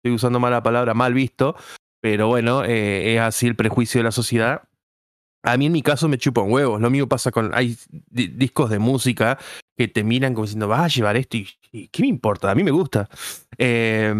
estoy 0.06 0.14
usando 0.16 0.40
mala 0.40 0.62
palabra, 0.62 0.94
mal 0.94 1.16
visto, 1.16 1.56
pero 2.00 2.28
bueno, 2.28 2.64
eh, 2.64 3.16
es 3.16 3.22
así 3.22 3.48
el 3.48 3.56
prejuicio 3.56 4.00
de 4.00 4.04
la 4.04 4.12
sociedad. 4.12 4.62
A 5.42 5.58
mí 5.58 5.66
en 5.66 5.72
mi 5.72 5.82
caso 5.82 6.08
me 6.08 6.20
chupa 6.20 6.42
un 6.42 6.52
huevo. 6.52 6.78
Lo 6.78 6.90
mismo 6.92 7.08
pasa 7.08 7.32
con. 7.32 7.52
Hay 7.56 7.76
di- 7.90 8.28
discos 8.28 8.70
de 8.70 8.78
música 8.78 9.40
que 9.76 9.88
te 9.88 10.04
miran 10.04 10.34
como 10.36 10.46
diciendo, 10.46 10.68
vas 10.68 10.82
a 10.82 10.88
llevar 10.88 11.18
esto 11.18 11.38
y, 11.38 11.88
¿qué 11.88 12.04
me 12.04 12.08
importa? 12.08 12.52
A 12.52 12.56
mí 12.56 12.64
me 12.64 12.72
gusta. 12.72 13.10
Eh, 13.58 14.14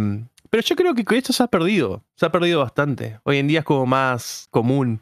pero 0.50 0.64
yo 0.64 0.76
creo 0.76 0.96
que 0.96 1.18
esto 1.18 1.34
se 1.34 1.44
ha 1.44 1.48
perdido. 1.48 2.04
Se 2.16 2.26
ha 2.26 2.32
perdido 2.32 2.62
bastante. 2.62 3.20
Hoy 3.24 3.38
en 3.38 3.48
día 3.48 3.60
es 3.60 3.66
como 3.66 3.86
más 3.86 4.48
común 4.50 5.02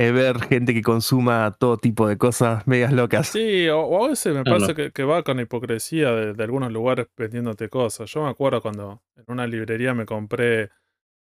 eh, 0.00 0.12
ver 0.12 0.40
gente 0.40 0.74
que 0.74 0.82
consuma 0.82 1.56
todo 1.58 1.76
tipo 1.78 2.08
de 2.08 2.16
cosas 2.18 2.66
medias 2.66 2.92
locas. 2.92 3.28
Sí, 3.28 3.68
o, 3.68 3.80
o 3.80 4.04
a 4.04 4.08
veces 4.08 4.34
me 4.34 4.42
Claro. 4.42 4.58
parece 4.60 4.74
que, 4.74 4.92
que 4.92 5.04
va 5.04 5.22
con 5.22 5.36
la 5.36 5.42
hipocresía 5.42 6.10
de, 6.12 6.32
de 6.34 6.44
algunos 6.44 6.72
lugares 6.72 7.06
vendiéndote 7.16 7.68
cosas. 7.68 8.10
Yo 8.10 8.22
me 8.24 8.30
acuerdo 8.30 8.62
cuando 8.62 9.02
en 9.16 9.24
una 9.28 9.46
librería 9.46 9.94
me 9.94 10.06
compré 10.06 10.70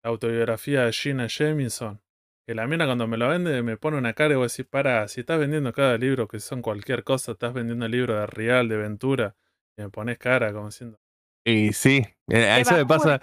la 0.02 0.10
autobiografía 0.10 0.84
de 0.86 0.92
Gina 0.92 1.28
Jamison. 1.28 2.00
que 2.46 2.54
la 2.54 2.66
mina 2.66 2.86
cuando 2.86 3.06
me 3.08 3.16
lo 3.16 3.28
vende 3.28 3.62
me 3.62 3.76
pone 3.76 3.98
una 3.98 4.14
cara 4.14 4.34
y 4.34 4.36
vos 4.36 4.52
decís, 4.56 4.68
para, 4.70 5.08
si 5.08 5.20
estás 5.20 5.38
vendiendo 5.40 5.72
cada 5.72 5.98
libro 5.98 6.28
que 6.28 6.40
son 6.40 6.62
cualquier 6.62 7.04
cosa, 7.04 7.32
estás 7.32 7.54
vendiendo 7.54 7.88
libro 7.88 8.14
de 8.18 8.26
real, 8.26 8.68
de 8.68 8.76
aventura, 8.76 9.36
y 9.76 9.82
me 9.82 9.90
pones 9.90 10.18
cara 10.18 10.52
como 10.52 10.66
diciendo. 10.66 10.98
Y 11.44 11.72
sí, 11.72 12.04
eh, 12.28 12.44
a 12.50 12.60
eso 12.60 12.74
me 12.74 12.86
pasa. 12.86 13.20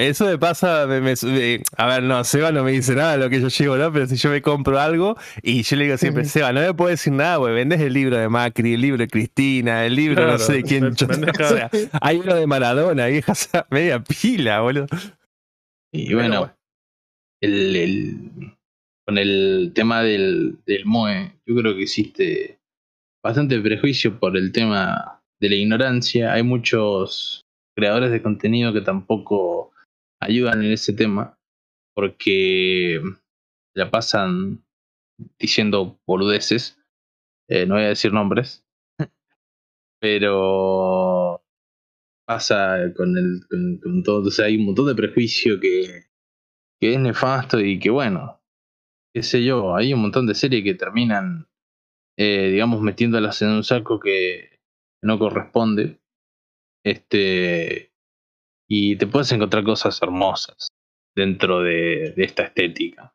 Eso 0.00 0.24
me 0.26 0.38
pasa. 0.38 0.86
me- 0.86 1.00
me- 1.00 1.14
me- 1.22 1.62
a 1.76 1.86
ver, 1.86 2.02
no, 2.02 2.24
Seba 2.24 2.50
no 2.52 2.64
me 2.64 2.72
dice 2.72 2.94
nada 2.94 3.12
de 3.12 3.18
lo 3.18 3.28
que 3.30 3.40
yo 3.40 3.48
llevo, 3.48 3.76
¿no? 3.76 3.92
Pero 3.92 4.06
si 4.06 4.16
yo 4.16 4.30
me 4.30 4.40
compro 4.40 4.80
algo 4.80 5.16
y 5.42 5.62
yo 5.62 5.76
le 5.76 5.84
digo 5.84 5.96
siempre. 5.98 6.24
Seba, 6.24 6.52
no 6.52 6.60
me 6.60 6.72
puedes 6.74 7.00
decir 7.00 7.12
nada, 7.12 7.36
güey. 7.36 7.54
Vendes 7.54 7.80
el 7.80 7.92
libro 7.92 8.16
de 8.16 8.28
Macri, 8.28 8.74
el 8.74 8.80
libro 8.80 8.98
de 8.98 9.08
Cristina, 9.08 9.84
el 9.84 9.94
libro 9.94 10.22
no 10.22 10.28
Claro, 10.36 10.38
sé 10.38 10.52
de 10.54 10.62
quién. 10.62 10.94
yo- 10.94 11.06
o 11.06 11.48
sea, 11.48 11.70
hay 12.00 12.16
uno 12.18 12.34
de 12.34 12.46
Maradona, 12.46 13.06
vieja, 13.06 13.32
o 13.32 13.34
sea, 13.34 13.66
media 13.70 14.02
pila, 14.02 14.60
boludo. 14.60 14.86
Y 15.92 16.14
bueno, 16.14 16.38
bueno. 16.38 16.56
el, 17.42 17.76
el- 17.76 18.56
con 19.06 19.18
el 19.18 19.72
tema 19.74 20.02
del, 20.02 20.58
del 20.66 20.84
MOE, 20.86 21.32
yo 21.44 21.56
creo 21.56 21.74
que 21.74 21.82
existe 21.82 22.58
bastante 23.24 23.58
prejuicio 23.60 24.18
por 24.18 24.36
el 24.36 24.52
tema 24.52 25.20
de 25.40 25.48
la 25.48 25.54
ignorancia. 25.56 26.32
Hay 26.32 26.42
muchos 26.44 27.44
creadores 27.76 28.10
de 28.12 28.22
contenido 28.22 28.72
que 28.72 28.82
tampoco 28.82 29.69
ayudan 30.20 30.62
en 30.62 30.72
ese 30.72 30.92
tema 30.92 31.38
porque 31.94 33.00
la 33.74 33.90
pasan 33.90 34.64
diciendo 35.38 36.00
boludeces. 36.06 36.78
Eh, 37.48 37.66
no 37.66 37.74
voy 37.74 37.84
a 37.84 37.88
decir 37.88 38.12
nombres. 38.12 38.64
Pero 40.00 41.42
pasa 42.26 42.92
con 42.96 43.16
el 43.18 43.40
con, 43.82 44.02
todo, 44.04 44.28
o 44.28 44.30
sea, 44.30 44.46
hay 44.46 44.56
un 44.56 44.66
montón 44.66 44.86
de 44.86 44.94
prejuicio 44.94 45.58
que, 45.58 46.04
que 46.80 46.94
es 46.94 47.00
nefasto 47.00 47.58
y 47.58 47.78
que 47.80 47.90
bueno, 47.90 48.40
qué 49.12 49.22
sé 49.22 49.44
yo, 49.44 49.74
hay 49.74 49.92
un 49.92 50.02
montón 50.02 50.26
de 50.26 50.36
series 50.36 50.62
que 50.62 50.74
terminan, 50.74 51.48
eh, 52.16 52.50
digamos, 52.52 52.82
metiéndolas 52.82 53.42
en 53.42 53.48
un 53.48 53.64
saco 53.64 53.98
que 53.98 54.60
no 55.02 55.18
corresponde, 55.18 56.00
este, 56.84 57.89
y 58.72 58.94
te 58.94 59.08
puedes 59.08 59.32
encontrar 59.32 59.64
cosas 59.64 60.00
hermosas 60.00 60.68
dentro 61.16 61.60
de, 61.60 62.14
esta 62.16 62.44
estética. 62.44 63.12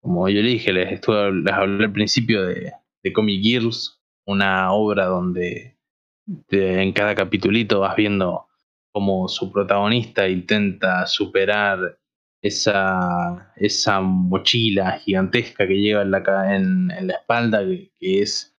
Como 0.00 0.26
yo 0.30 0.40
le 0.40 0.48
dije, 0.48 0.72
les, 0.72 0.90
estuve, 0.90 1.32
les 1.32 1.52
hablé 1.52 1.84
al 1.84 1.92
principio 1.92 2.46
de, 2.46 2.72
de 3.04 3.12
Comic 3.12 3.42
Girls, 3.42 4.00
una 4.26 4.72
obra 4.72 5.04
donde 5.04 5.78
de- 6.24 6.82
en 6.82 6.92
cada 6.92 7.14
capitulito 7.14 7.80
vas 7.80 7.94
viendo 7.94 8.46
cómo 8.90 9.28
su 9.28 9.52
protagonista 9.52 10.26
intenta 10.28 11.06
superar 11.06 11.98
esa, 12.42 13.52
esa 13.56 14.00
mochila 14.00 14.92
gigantesca 14.92 15.66
que 15.66 15.74
lleva 15.74 16.02
en 16.02 16.10
la, 16.10 16.56
en, 16.56 17.06
la 17.06 17.14
espalda, 17.14 17.66
que, 17.66 17.92
que 17.98 18.22
es 18.22 18.56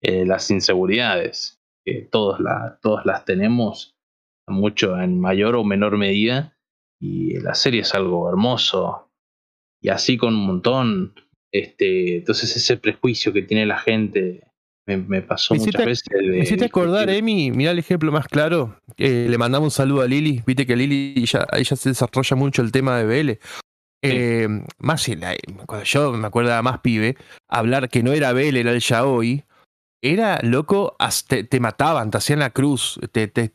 eh, 0.00 0.24
las 0.24 0.50
inseguridades, 0.50 1.62
que 1.84 2.08
todos, 2.10 2.40
la, 2.40 2.78
todos 2.80 3.04
las 3.04 3.26
tenemos, 3.26 3.93
mucho 4.48 5.00
en 5.00 5.20
mayor 5.20 5.54
o 5.56 5.64
menor 5.64 5.96
medida, 5.96 6.56
y 7.00 7.38
la 7.40 7.54
serie 7.54 7.80
es 7.82 7.94
algo 7.94 8.28
hermoso, 8.28 9.10
y 9.82 9.88
así 9.88 10.16
con 10.16 10.34
un 10.34 10.46
montón. 10.46 11.14
Este, 11.52 12.16
entonces 12.18 12.56
ese 12.56 12.76
prejuicio 12.76 13.32
que 13.32 13.42
tiene 13.42 13.64
la 13.64 13.78
gente 13.78 14.42
me, 14.88 14.96
me 14.96 15.22
pasó 15.22 15.54
Me 15.54 15.60
muchas 15.60 15.74
hiciste- 15.86 15.86
veces. 15.86 16.04
de 16.32 16.36
Me 16.38 16.42
hiciste 16.42 16.64
acordar. 16.64 17.08
Emi, 17.10 17.52
mirá 17.52 17.70
el 17.70 17.78
ejemplo 17.78 18.10
más 18.10 18.26
claro. 18.26 18.76
Eh, 18.96 19.28
le 19.30 19.38
mandamos 19.38 19.66
un 19.68 19.70
saludo 19.70 20.02
a 20.02 20.06
Lili. 20.06 20.42
Viste 20.44 20.66
que 20.66 20.74
Lili 20.74 21.24
ya, 21.26 21.46
ella 21.52 21.76
se 21.76 21.90
desarrolla 21.90 22.36
mucho 22.36 22.60
el 22.60 22.72
tema 22.72 22.98
de 22.98 23.04
BL. 23.06 23.38
Eh, 24.02 24.48
más 24.78 25.08
la- 25.08 25.36
cuando 25.64 25.84
yo 25.84 26.12
me 26.12 26.26
acuerdo 26.26 26.60
más 26.62 26.80
pibe, 26.80 27.16
hablar 27.48 27.88
que 27.88 28.02
no 28.02 28.12
era 28.12 28.32
BL, 28.32 28.56
era 28.60 28.72
el 28.72 28.80
yaoi, 28.80 29.44
era 30.02 30.40
loco, 30.42 30.96
te, 31.28 31.44
te 31.44 31.60
mataban, 31.60 32.10
te 32.10 32.18
hacían 32.18 32.40
la 32.40 32.50
cruz, 32.50 33.00
te, 33.12 33.28
te, 33.28 33.54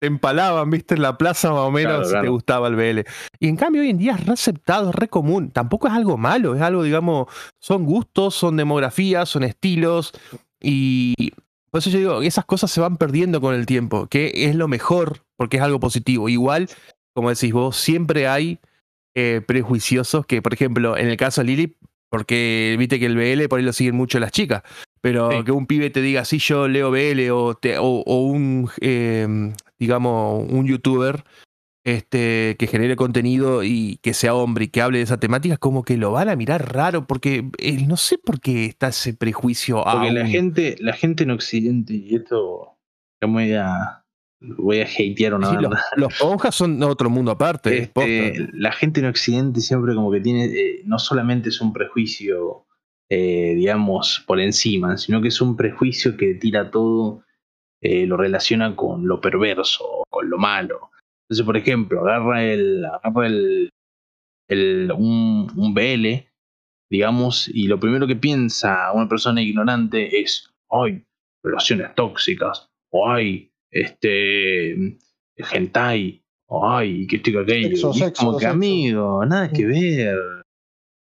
te 0.00 0.06
empalaban, 0.06 0.70
viste, 0.70 0.94
en 0.94 1.02
la 1.02 1.18
plaza 1.18 1.50
más 1.50 1.60
o 1.60 1.70
menos 1.70 2.08
Claro, 2.08 2.20
si 2.20 2.24
te 2.26 2.28
gustaba 2.28 2.68
el 2.68 2.76
BL. 2.76 3.04
Y 3.40 3.48
en 3.48 3.56
cambio 3.56 3.82
hoy 3.82 3.90
en 3.90 3.98
día 3.98 4.14
es 4.14 4.24
re 4.26 4.32
aceptado, 4.32 4.90
es 4.90 4.94
re 4.94 5.08
común. 5.08 5.50
Tampoco 5.50 5.88
es 5.88 5.92
algo 5.94 6.16
malo, 6.16 6.54
es 6.54 6.62
algo, 6.62 6.82
digamos, 6.82 7.26
son 7.58 7.84
gustos, 7.84 8.34
son 8.34 8.56
demografías, 8.56 9.28
son 9.28 9.42
estilos. 9.44 10.12
Y 10.60 11.32
por 11.70 11.80
eso 11.80 11.90
yo 11.90 11.98
digo, 11.98 12.22
esas 12.22 12.44
cosas 12.44 12.70
se 12.70 12.80
van 12.80 12.96
perdiendo 12.96 13.40
con 13.40 13.54
el 13.54 13.66
tiempo, 13.66 14.06
que 14.06 14.30
es 14.46 14.54
lo 14.54 14.68
mejor, 14.68 15.24
porque 15.36 15.56
es 15.58 15.62
algo 15.62 15.80
positivo. 15.80 16.28
Igual, 16.28 16.68
como 17.14 17.30
decís 17.30 17.52
vos, 17.52 17.76
siempre 17.76 18.28
hay 18.28 18.58
eh, 19.14 19.40
prejuiciosos 19.46 20.26
que, 20.26 20.42
por 20.42 20.54
ejemplo, 20.54 20.96
en 20.96 21.08
el 21.08 21.16
caso 21.16 21.40
de 21.40 21.46
Lili, 21.48 21.76
porque 22.10 22.76
viste 22.78 22.98
que 23.00 23.06
el 23.06 23.16
BL 23.16 23.48
por 23.48 23.58
ahí 23.58 23.64
lo 23.64 23.72
siguen 23.72 23.96
mucho 23.96 24.18
las 24.20 24.30
chicas, 24.32 24.62
pero 25.00 25.30
Sí. 25.30 25.44
que 25.44 25.52
un 25.52 25.66
pibe 25.66 25.90
te 25.90 26.00
diga, 26.00 26.24
sí, 26.24 26.38
yo 26.38 26.68
leo 26.68 26.90
BL 26.90 27.30
o, 27.32 27.54
te- 27.54 27.78
o, 27.78 27.84
o 28.06 28.22
un, 28.26 28.70
eh, 28.80 29.52
digamos, 29.78 30.44
un 30.50 30.66
youtuber 30.66 31.24
este, 31.84 32.56
que 32.58 32.66
genere 32.66 32.96
contenido 32.96 33.62
y 33.62 33.98
que 34.02 34.12
sea 34.12 34.34
hombre 34.34 34.66
y 34.66 34.68
que 34.68 34.82
hable 34.82 34.98
de 34.98 35.04
esa 35.04 35.18
temática, 35.20 35.56
como 35.56 35.82
que 35.84 35.96
lo 35.96 36.12
van 36.12 36.28
a 36.28 36.36
mirar 36.36 36.74
raro, 36.74 37.06
porque 37.06 37.50
eh, 37.58 37.86
no 37.86 37.96
sé 37.96 38.18
por 38.18 38.40
qué 38.40 38.66
está 38.66 38.88
ese 38.88 39.14
prejuicio 39.14 39.82
Porque 39.84 40.12
la 40.12 40.26
gente, 40.26 40.76
la 40.80 40.92
gente 40.92 41.24
en 41.24 41.30
Occidente, 41.30 41.94
y 41.94 42.14
esto 42.14 42.76
yo 43.22 43.28
me 43.28 43.44
voy 43.46 43.52
a, 43.54 44.04
voy 44.40 44.80
a 44.80 44.84
hatear 44.84 45.34
una 45.34 45.48
Sí, 45.48 45.54
los, 45.54 45.62
banda. 45.70 45.82
los 45.96 46.14
monjas 46.22 46.54
son 46.54 46.82
otro 46.82 47.08
mundo 47.10 47.30
aparte. 47.30 47.78
Este, 47.78 48.48
la 48.52 48.72
gente 48.72 49.00
en 49.00 49.06
Occidente 49.06 49.60
siempre 49.60 49.94
como 49.94 50.10
que 50.12 50.20
tiene, 50.20 50.44
eh, 50.44 50.82
no 50.84 50.98
solamente 50.98 51.48
es 51.48 51.60
un 51.60 51.72
prejuicio, 51.72 52.66
eh, 53.08 53.54
digamos, 53.56 54.22
por 54.26 54.40
encima, 54.40 54.98
sino 54.98 55.22
que 55.22 55.28
es 55.28 55.40
un 55.40 55.56
prejuicio 55.56 56.16
que 56.16 56.34
tira 56.34 56.70
todo, 56.70 57.24
eh, 57.82 58.06
lo 58.06 58.16
relaciona 58.16 58.74
con 58.76 59.06
lo 59.06 59.20
perverso, 59.20 60.04
con 60.10 60.28
lo 60.30 60.38
malo. 60.38 60.90
Entonces, 61.28 61.44
por 61.46 61.56
ejemplo, 61.56 62.00
agarra 62.00 62.44
el, 62.44 62.84
agarra 62.84 63.26
el, 63.26 63.70
el 64.48 64.90
un, 64.96 65.50
un 65.56 65.74
BL, 65.74 66.26
digamos, 66.90 67.48
y 67.48 67.66
lo 67.66 67.78
primero 67.78 68.06
que 68.06 68.16
piensa 68.16 68.92
una 68.92 69.08
persona 69.08 69.42
ignorante 69.42 70.20
es, 70.20 70.50
ay, 70.70 71.04
relaciones 71.44 71.94
tóxicas, 71.94 72.68
o 72.90 73.08
ay, 73.10 73.50
este, 73.70 74.96
hentai, 75.52 76.22
o 76.48 76.66
ay, 76.68 77.06
que 77.06 77.16
esto 77.16 77.30
y 77.30 77.32
que 77.34 77.38
aquello. 77.40 77.68
Sexo, 77.76 77.88
Y 77.88 77.90
es 77.92 77.98
sexo, 77.98 78.24
como 78.26 78.38
que, 78.38 78.44
sexo. 78.44 78.54
amigo, 78.54 79.26
nada 79.26 79.50
que 79.50 79.66
Mm. 79.66 79.68
ver. 79.68 80.18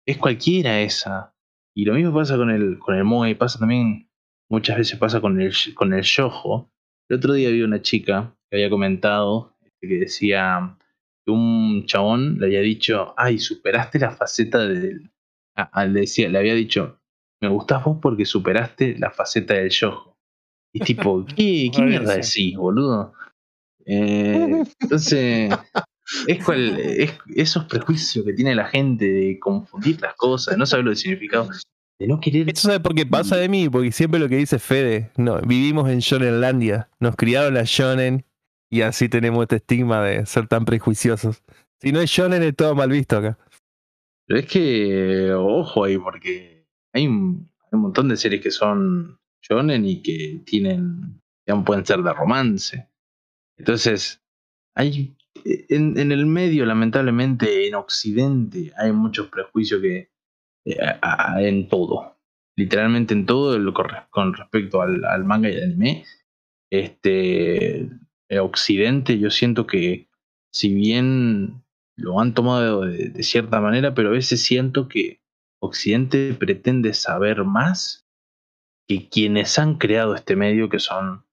Es 0.07 0.17
cualquiera 0.17 0.81
esa. 0.81 1.33
Y 1.75 1.85
lo 1.85 1.93
mismo 1.93 2.13
pasa 2.13 2.37
con 2.37 2.49
el, 2.49 2.79
con 2.79 2.95
el 2.95 3.03
moe, 3.03 3.35
pasa 3.35 3.59
también, 3.59 4.06
muchas 4.49 4.77
veces 4.77 4.97
pasa 4.99 5.21
con 5.21 5.39
el, 5.41 5.53
con 5.75 5.93
el 5.93 6.03
yojo. 6.03 6.69
El 7.09 7.17
otro 7.17 7.33
día 7.33 7.49
vi 7.49 7.61
una 7.61 7.81
chica 7.81 8.35
que 8.49 8.57
había 8.57 8.69
comentado 8.69 9.55
que 9.81 9.87
decía 9.99 10.77
que 11.25 11.31
un 11.31 11.85
chabón 11.85 12.39
le 12.39 12.47
había 12.47 12.61
dicho, 12.61 13.13
ay, 13.17 13.37
superaste 13.39 13.99
la 13.99 14.11
faceta 14.11 14.59
del... 14.67 15.11
a- 15.55 15.69
a- 15.81 15.85
le, 15.85 16.01
decía, 16.01 16.29
le 16.29 16.39
había 16.39 16.55
dicho, 16.55 16.99
me 17.41 17.49
gustás 17.49 17.83
vos 17.83 17.99
porque 18.01 18.25
superaste 18.25 18.97
la 18.97 19.11
faceta 19.11 19.53
del 19.53 19.69
yojo. 19.69 20.17
Y 20.73 20.79
tipo, 20.79 21.25
¿qué, 21.35 21.69
qué 21.73 21.81
mierda 21.83 22.15
decís, 22.15 22.57
boludo? 22.57 23.13
Eh, 23.85 24.63
entonces, 24.81 25.53
es, 26.27 26.43
cual, 26.43 26.77
es 26.79 27.13
esos 27.35 27.65
prejuicios 27.65 28.25
que 28.25 28.33
tiene 28.33 28.55
la 28.55 28.65
gente 28.65 29.05
de 29.05 29.39
confundir 29.39 30.01
las 30.01 30.15
cosas, 30.15 30.55
de 30.55 30.57
no 30.57 30.65
saber 30.65 30.85
lo 30.85 30.91
del 30.91 30.97
significado, 30.97 31.49
de 31.99 32.07
no 32.07 32.19
querer... 32.19 32.49
¿Eso 32.49 32.67
sabe 32.67 32.79
por 32.79 32.95
qué 32.95 33.05
pasa 33.05 33.37
de 33.37 33.49
mí? 33.49 33.69
Porque 33.69 33.91
siempre 33.91 34.19
lo 34.19 34.29
que 34.29 34.37
dice 34.37 34.59
Fede, 34.59 35.11
no, 35.17 35.41
vivimos 35.41 35.89
en 35.89 35.99
Shonenlandia, 35.99 36.89
nos 36.99 37.15
criaron 37.15 37.57
a 37.57 37.63
Shonen 37.63 38.25
y 38.69 38.81
así 38.81 39.09
tenemos 39.09 39.43
este 39.43 39.57
estigma 39.57 40.03
de 40.03 40.25
ser 40.25 40.47
tan 40.47 40.65
prejuiciosos. 40.65 41.43
Si 41.79 41.91
no 41.91 42.01
es 42.01 42.09
Shonen 42.09 42.43
es 42.43 42.55
todo 42.55 42.75
mal 42.75 42.89
visto 42.89 43.17
acá. 43.17 43.37
Pero 44.25 44.39
es 44.39 44.45
que, 44.45 45.31
ojo 45.33 45.85
ahí, 45.85 45.97
porque 45.97 46.67
hay 46.93 47.07
un, 47.07 47.49
hay 47.61 47.69
un 47.71 47.81
montón 47.81 48.09
de 48.09 48.17
series 48.17 48.41
que 48.41 48.51
son 48.51 49.19
shonen 49.41 49.85
y 49.85 50.01
que 50.01 50.41
tienen, 50.45 51.21
digamos, 51.45 51.65
pueden 51.65 51.85
ser 51.85 52.01
de 52.01 52.13
romance. 52.13 52.89
Entonces, 53.57 54.21
hay 54.75 55.15
en, 55.45 55.97
en 55.97 56.11
el 56.11 56.25
medio, 56.25 56.65
lamentablemente, 56.65 57.67
en 57.67 57.75
Occidente, 57.75 58.73
hay 58.77 58.91
muchos 58.91 59.27
prejuicios 59.27 59.81
que 59.81 60.11
a- 61.01 61.41
en 61.41 61.67
todo, 61.69 62.17
literalmente 62.57 63.13
en 63.13 63.25
todo 63.25 63.57
lo 63.59 63.73
con, 63.73 63.89
res- 63.89 64.03
con 64.09 64.33
respecto 64.33 64.81
al, 64.81 65.03
al 65.05 65.23
manga 65.25 65.49
y 65.49 65.57
al 65.57 65.63
anime. 65.63 66.05
Este, 66.71 67.89
eh, 68.29 68.39
Occidente, 68.39 69.19
yo 69.19 69.29
siento 69.31 69.67
que 69.67 70.09
si 70.51 70.73
bien 70.73 71.63
lo 71.97 72.19
han 72.19 72.33
tomado 72.33 72.81
de, 72.81 73.09
de 73.09 73.23
cierta 73.23 73.61
manera, 73.61 73.93
pero 73.93 74.09
a 74.09 74.13
veces 74.13 74.43
siento 74.43 74.87
que 74.87 75.21
Occidente 75.61 76.33
pretende 76.33 76.93
saber 76.93 77.43
más 77.43 78.07
que 78.87 79.09
quienes 79.09 79.59
han 79.59 79.77
creado 79.77 80.15
este 80.15 80.35
medio, 80.35 80.69
que 80.69 80.79
son 80.79 81.25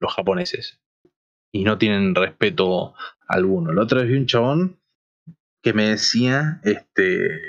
los 0.00 0.14
japoneses. 0.14 0.80
Y 1.52 1.64
no 1.64 1.78
tienen 1.78 2.14
respeto 2.14 2.94
alguno. 3.28 3.72
La 3.72 3.82
otra 3.82 4.00
vez 4.02 4.10
vi 4.10 4.18
un 4.18 4.26
chabón 4.26 4.80
que 5.62 5.72
me 5.72 5.88
decía, 5.90 6.60
este, 6.64 7.40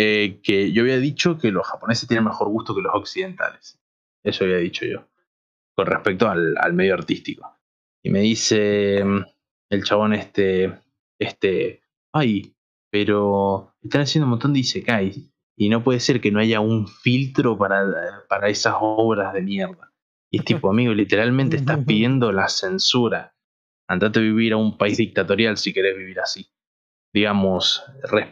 eh, 0.00 0.38
que 0.44 0.70
yo 0.70 0.82
había 0.82 0.98
dicho 0.98 1.38
que 1.38 1.50
los 1.50 1.66
japoneses 1.66 2.06
tienen 2.06 2.24
mejor 2.24 2.48
gusto 2.48 2.72
que 2.72 2.82
los 2.82 2.94
occidentales. 2.94 3.80
Eso 4.22 4.44
había 4.44 4.58
dicho 4.58 4.86
yo. 4.86 5.08
Con 5.74 5.86
respecto 5.86 6.28
al, 6.28 6.56
al 6.56 6.72
medio 6.72 6.94
artístico. 6.94 7.58
Y 8.04 8.10
me 8.10 8.20
dice 8.20 9.02
mm, 9.04 9.24
el 9.70 9.82
chabón 9.82 10.12
este, 10.14 10.72
este, 11.18 11.82
ay, 12.12 12.54
pero 12.90 13.74
están 13.82 14.02
haciendo 14.02 14.26
un 14.26 14.30
montón 14.30 14.52
de 14.52 14.60
isekais 14.60 15.18
y 15.56 15.68
no 15.68 15.82
puede 15.82 15.98
ser 15.98 16.20
que 16.20 16.30
no 16.30 16.38
haya 16.38 16.60
un 16.60 16.86
filtro 16.86 17.58
para, 17.58 17.84
para 18.28 18.48
esas 18.48 18.76
obras 18.78 19.34
de 19.34 19.42
mierda. 19.42 19.92
Y 20.30 20.38
es 20.38 20.44
tipo, 20.44 20.70
amigo, 20.70 20.94
literalmente 20.94 21.56
estás 21.56 21.84
pidiendo 21.84 22.30
la 22.30 22.48
censura. 22.48 23.34
Andate 23.88 24.20
a 24.20 24.22
vivir 24.22 24.52
a 24.52 24.58
un 24.58 24.78
país 24.78 24.98
dictatorial 24.98 25.56
si 25.56 25.72
querés 25.72 25.96
vivir 25.96 26.20
así. 26.20 26.46
Digamos, 27.12 27.84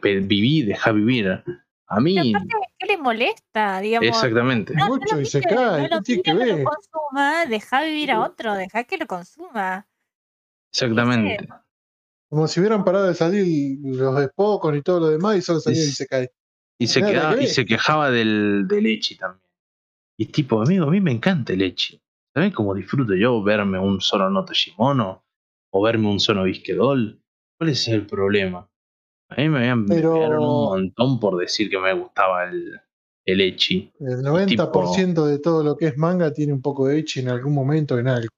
viví, 0.03 0.62
deja 0.62 0.93
vivir. 0.93 1.43
A 1.89 2.01
mí. 2.01 2.33
¿Qué 2.79 2.87
le 2.87 2.99
molesta? 2.99 3.81
Digamos, 3.81 4.09
exactamente. 4.09 4.74
No, 4.74 4.89
Mucho 4.89 5.20
y 5.20 5.24
se 5.24 5.41
cae. 5.41 5.89
No 5.89 6.03
tiene 6.03 6.22
que 6.22 6.35
ver? 6.35 6.59
Lo 6.59 6.64
consuma, 6.64 7.47
deja 7.47 7.83
vivir 7.85 8.12
a 8.12 8.20
otro, 8.20 8.55
deja 8.55 8.85
que 8.85 8.99
lo 8.99 9.07
consuma. 9.07 9.87
Exactamente. 10.72 11.49
Como 12.29 12.49
si 12.49 12.61
hubieran 12.61 12.85
parado 12.85 13.07
de 13.07 13.14
salir 13.14 13.79
los 13.83 14.24
Spokon 14.24 14.77
y 14.77 14.83
todo 14.83 15.01
lo 15.01 15.09
demás 15.09 15.37
y 15.37 15.43
solo 15.43 15.61
salía 15.61 15.83
y 15.83 15.87
se 15.87 16.07
cae. 16.07 16.33
Y 16.79 16.89
se, 16.89 17.01
quedaba, 17.01 17.41
y 17.41 17.47
se 17.47 17.64
quejaba 17.64 18.11
del, 18.11 18.66
del 18.68 18.85
Echi 18.87 19.16
también. 19.16 19.49
Y 20.18 20.27
tipo, 20.27 20.61
amigo, 20.61 20.87
a 20.87 20.91
mí 20.91 21.01
me 21.01 21.12
encanta 21.12 21.53
el 21.53 21.62
Echi. 21.62 22.03
¿Saben 22.35 22.51
cómo 22.51 22.74
disfruto 22.74 23.14
yo 23.14 23.43
verme 23.43 23.79
un 23.79 24.01
solo 24.01 24.29
Noto 24.29 24.53
Shimono? 24.53 25.24
¿O 25.70 25.83
verme 25.83 26.09
un 26.09 26.20
solo 26.20 26.45
Bisquedol? 26.45 27.22
¿Cuál 27.59 27.71
es 27.71 27.89
el 27.89 28.07
problema? 28.07 28.69
A 29.29 29.37
mí 29.37 29.49
me 29.49 29.59
habían 29.59 29.87
Pero... 29.87 30.15
un 30.41 30.65
montón 30.65 31.19
por 31.19 31.39
decir 31.39 31.69
que 31.69 31.79
me 31.79 31.93
gustaba 31.95 32.45
el, 32.45 32.81
el 33.25 33.41
Echi. 33.41 33.93
El 33.99 34.23
90% 34.23 35.25
de 35.25 35.39
todo 35.39 35.65
lo 35.65 35.77
que 35.77 35.87
es 35.87 35.97
manga 35.97 36.33
tiene 36.33 36.53
un 36.53 36.63
poco 36.63 36.87
de 36.87 36.99
Echi 36.99 37.21
en 37.21 37.29
algún 37.29 37.55
momento 37.55 37.99
en 37.99 38.09
algo. 38.09 38.29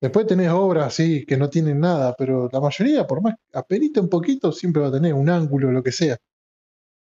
Después 0.00 0.26
tenés 0.26 0.50
obras 0.50 0.86
así 0.88 1.24
que 1.24 1.36
no 1.36 1.48
tienen 1.48 1.80
nada, 1.80 2.14
pero 2.16 2.48
la 2.52 2.60
mayoría, 2.60 3.06
por 3.06 3.22
más 3.22 3.34
aperita 3.54 4.00
un 4.00 4.10
poquito, 4.10 4.52
siempre 4.52 4.82
va 4.82 4.88
a 4.88 4.92
tener 4.92 5.14
un 5.14 5.28
ángulo, 5.28 5.72
lo 5.72 5.82
que 5.82 5.92
sea. 5.92 6.16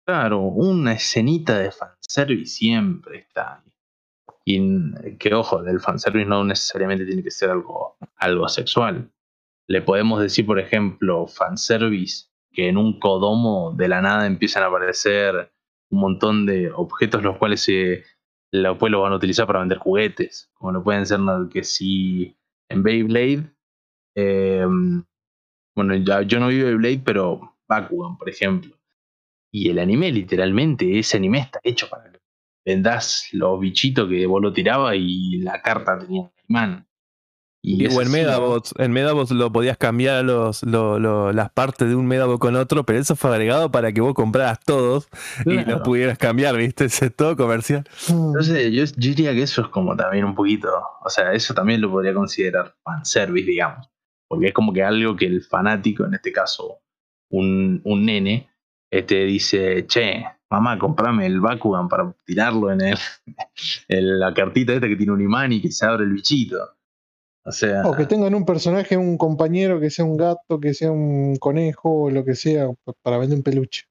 Claro, 0.06 0.42
una 0.42 0.94
escenita 0.94 1.58
de 1.58 1.72
fanservice 1.72 2.54
siempre 2.54 3.20
está 3.20 3.56
ahí. 3.56 3.72
Y 4.44 5.18
que 5.18 5.34
ojo, 5.34 5.64
el 5.64 5.80
fanservice 5.80 6.28
no 6.28 6.44
necesariamente 6.44 7.06
tiene 7.06 7.24
que 7.24 7.32
ser 7.32 7.50
algo, 7.50 7.96
algo 8.18 8.48
sexual. 8.50 9.10
Le 9.68 9.82
podemos 9.82 10.22
decir, 10.22 10.45
por 10.45 10.59
ejemplo, 10.59 11.28
fanservice, 11.28 12.28
que 12.51 12.68
en 12.68 12.78
un 12.78 12.99
codomo 12.99 13.74
de 13.74 13.88
la 13.88 14.01
nada 14.01 14.28
empiezan 14.28 14.64
a 14.64 14.68
aparecer 14.68 15.51
un 15.89 15.99
montón 15.99 16.45
de 16.45 16.72
objetos 16.72 17.24
los 17.24 17.38
cuales 17.38 17.62
se, 17.62 18.03
después 18.51 18.91
lo 18.91 19.01
van 19.01 19.14
a 19.14 19.18
utilizar 19.18 19.47
para 19.47 19.59
vender 19.59 19.78
juguetes. 19.78 20.49
Como 20.53 20.72
no 20.72 20.84
pueden 20.84 21.05
ser 21.05 21.20
que 21.51 21.64
si 21.64 22.38
en 22.70 22.84
Beyblade, 22.84 23.53
em, 24.16 25.03
bueno, 25.76 25.95
ya, 25.95 26.22
yo 26.24 26.39
no 26.39 26.47
vi 26.47 26.62
Beyblade, 26.62 27.01
pero 27.05 27.55
Bakugan, 27.68 28.18
por 28.18 28.30
ejemplo 28.30 28.76
y 29.51 29.70
el 29.70 29.80
anime, 29.80 30.12
literalmente, 30.12 30.97
ese 30.97 31.18
anime 31.18 31.39
está 31.39 31.59
hecho 31.64 31.89
para 31.89 32.09
que 32.09 32.20
vendas 32.66 33.28
los 33.34 33.59
bichitos 33.59 34.07
que 34.07 34.26
vos 34.26 34.41
lo 34.41 34.53
tirabas 34.53 34.95
y 34.97 35.39
la 35.39 35.62
carta 35.62 35.99
tenía 35.99 36.22
el 36.22 36.43
imán. 36.47 36.88
Y 37.64 37.86
o 37.88 38.01
en 38.01 38.09
Medabots, 38.09 38.74
en 38.80 38.91
Medabots 38.91 39.30
lo 39.32 39.51
podías 39.51 39.78
cambiar 39.78 40.26
los, 40.26 40.64
las 40.64 41.51
partes 41.51 41.88
de 41.88 41.95
un 41.95 42.07
Medabot 42.07 42.39
con 42.39 42.55
otro, 42.55 42.84
pero 42.86 42.97
eso 42.97 43.16
fue 43.16 43.30
agregado 43.30 43.72
para 43.72 43.91
que 43.91 44.01
vos 44.01 44.16
compraras 44.16 44.59
todos 44.66 45.07
y 45.45 45.64
los 45.66 45.82
pudieras 45.82 46.18
cambiar, 46.18 46.57
¿viste? 46.57 46.86
es 46.86 47.16
todo 47.16 47.38
comercial. 47.38 47.84
Entonces, 48.09 48.72
yo, 48.72 48.84
diría 48.97 49.34
que 49.34 49.43
eso 49.43 49.62
es 49.62 49.68
como 49.68 49.95
también 49.95 50.26
un 50.26 50.34
poquito, 50.34 50.70
o 51.03 51.09
sea, 51.09 51.34
eso 51.34 51.53
también 51.53 51.82
lo 51.82 51.91
podría 51.91 52.16
considerar 52.16 52.76
fanservice, 52.84 53.45
digamos, 53.45 53.88
porque 54.28 54.47
es 54.47 54.53
como 54.53 54.74
que 54.74 54.84
algo 54.84 55.16
que 55.16 55.28
el 55.28 55.43
fanático, 55.43 56.05
en 56.05 56.16
este 56.16 56.32
caso 56.32 56.80
un, 57.30 57.80
un 57.84 58.05
nene, 58.05 58.49
este 58.91 59.24
dice, 59.26 59.86
che, 59.86 60.26
mamá, 60.49 60.80
comprame 60.80 61.28
el 61.28 61.39
Bakugan 61.39 61.88
para 61.88 62.12
tirarlo 62.26 62.72
en, 62.72 62.82
el, 62.82 62.97
en 63.88 64.20
la 64.20 64.34
cartita 64.34 64.74
esta 64.74 64.88
que 64.88 64.95
tiene 64.95 65.14
un 65.14 65.22
imán 65.22 65.51
y 65.51 65.62
que 65.62 65.72
se 65.72 65.86
abre 65.86 66.05
el 66.05 66.12
bichito. 66.12 66.57
O 67.44 67.52
sea. 67.52 67.84
O 67.86 67.96
que 67.96 68.06
tengan 68.06 68.36
un 68.36 68.46
personaje, 68.46 68.98
un 68.98 69.18
compañero 69.18 69.80
que 69.80 69.89
sea 69.89 70.06
un 70.06 70.18
gato, 70.18 70.60
que 70.60 70.74
sea 70.74 70.92
un 70.92 71.38
conejo, 71.38 72.04
o 72.04 72.10
lo 72.10 72.24
que 72.24 72.36
sea, 72.36 72.68
para 73.02 73.18
vender 73.18 73.38
un 73.38 73.44
peluche. 73.44 73.86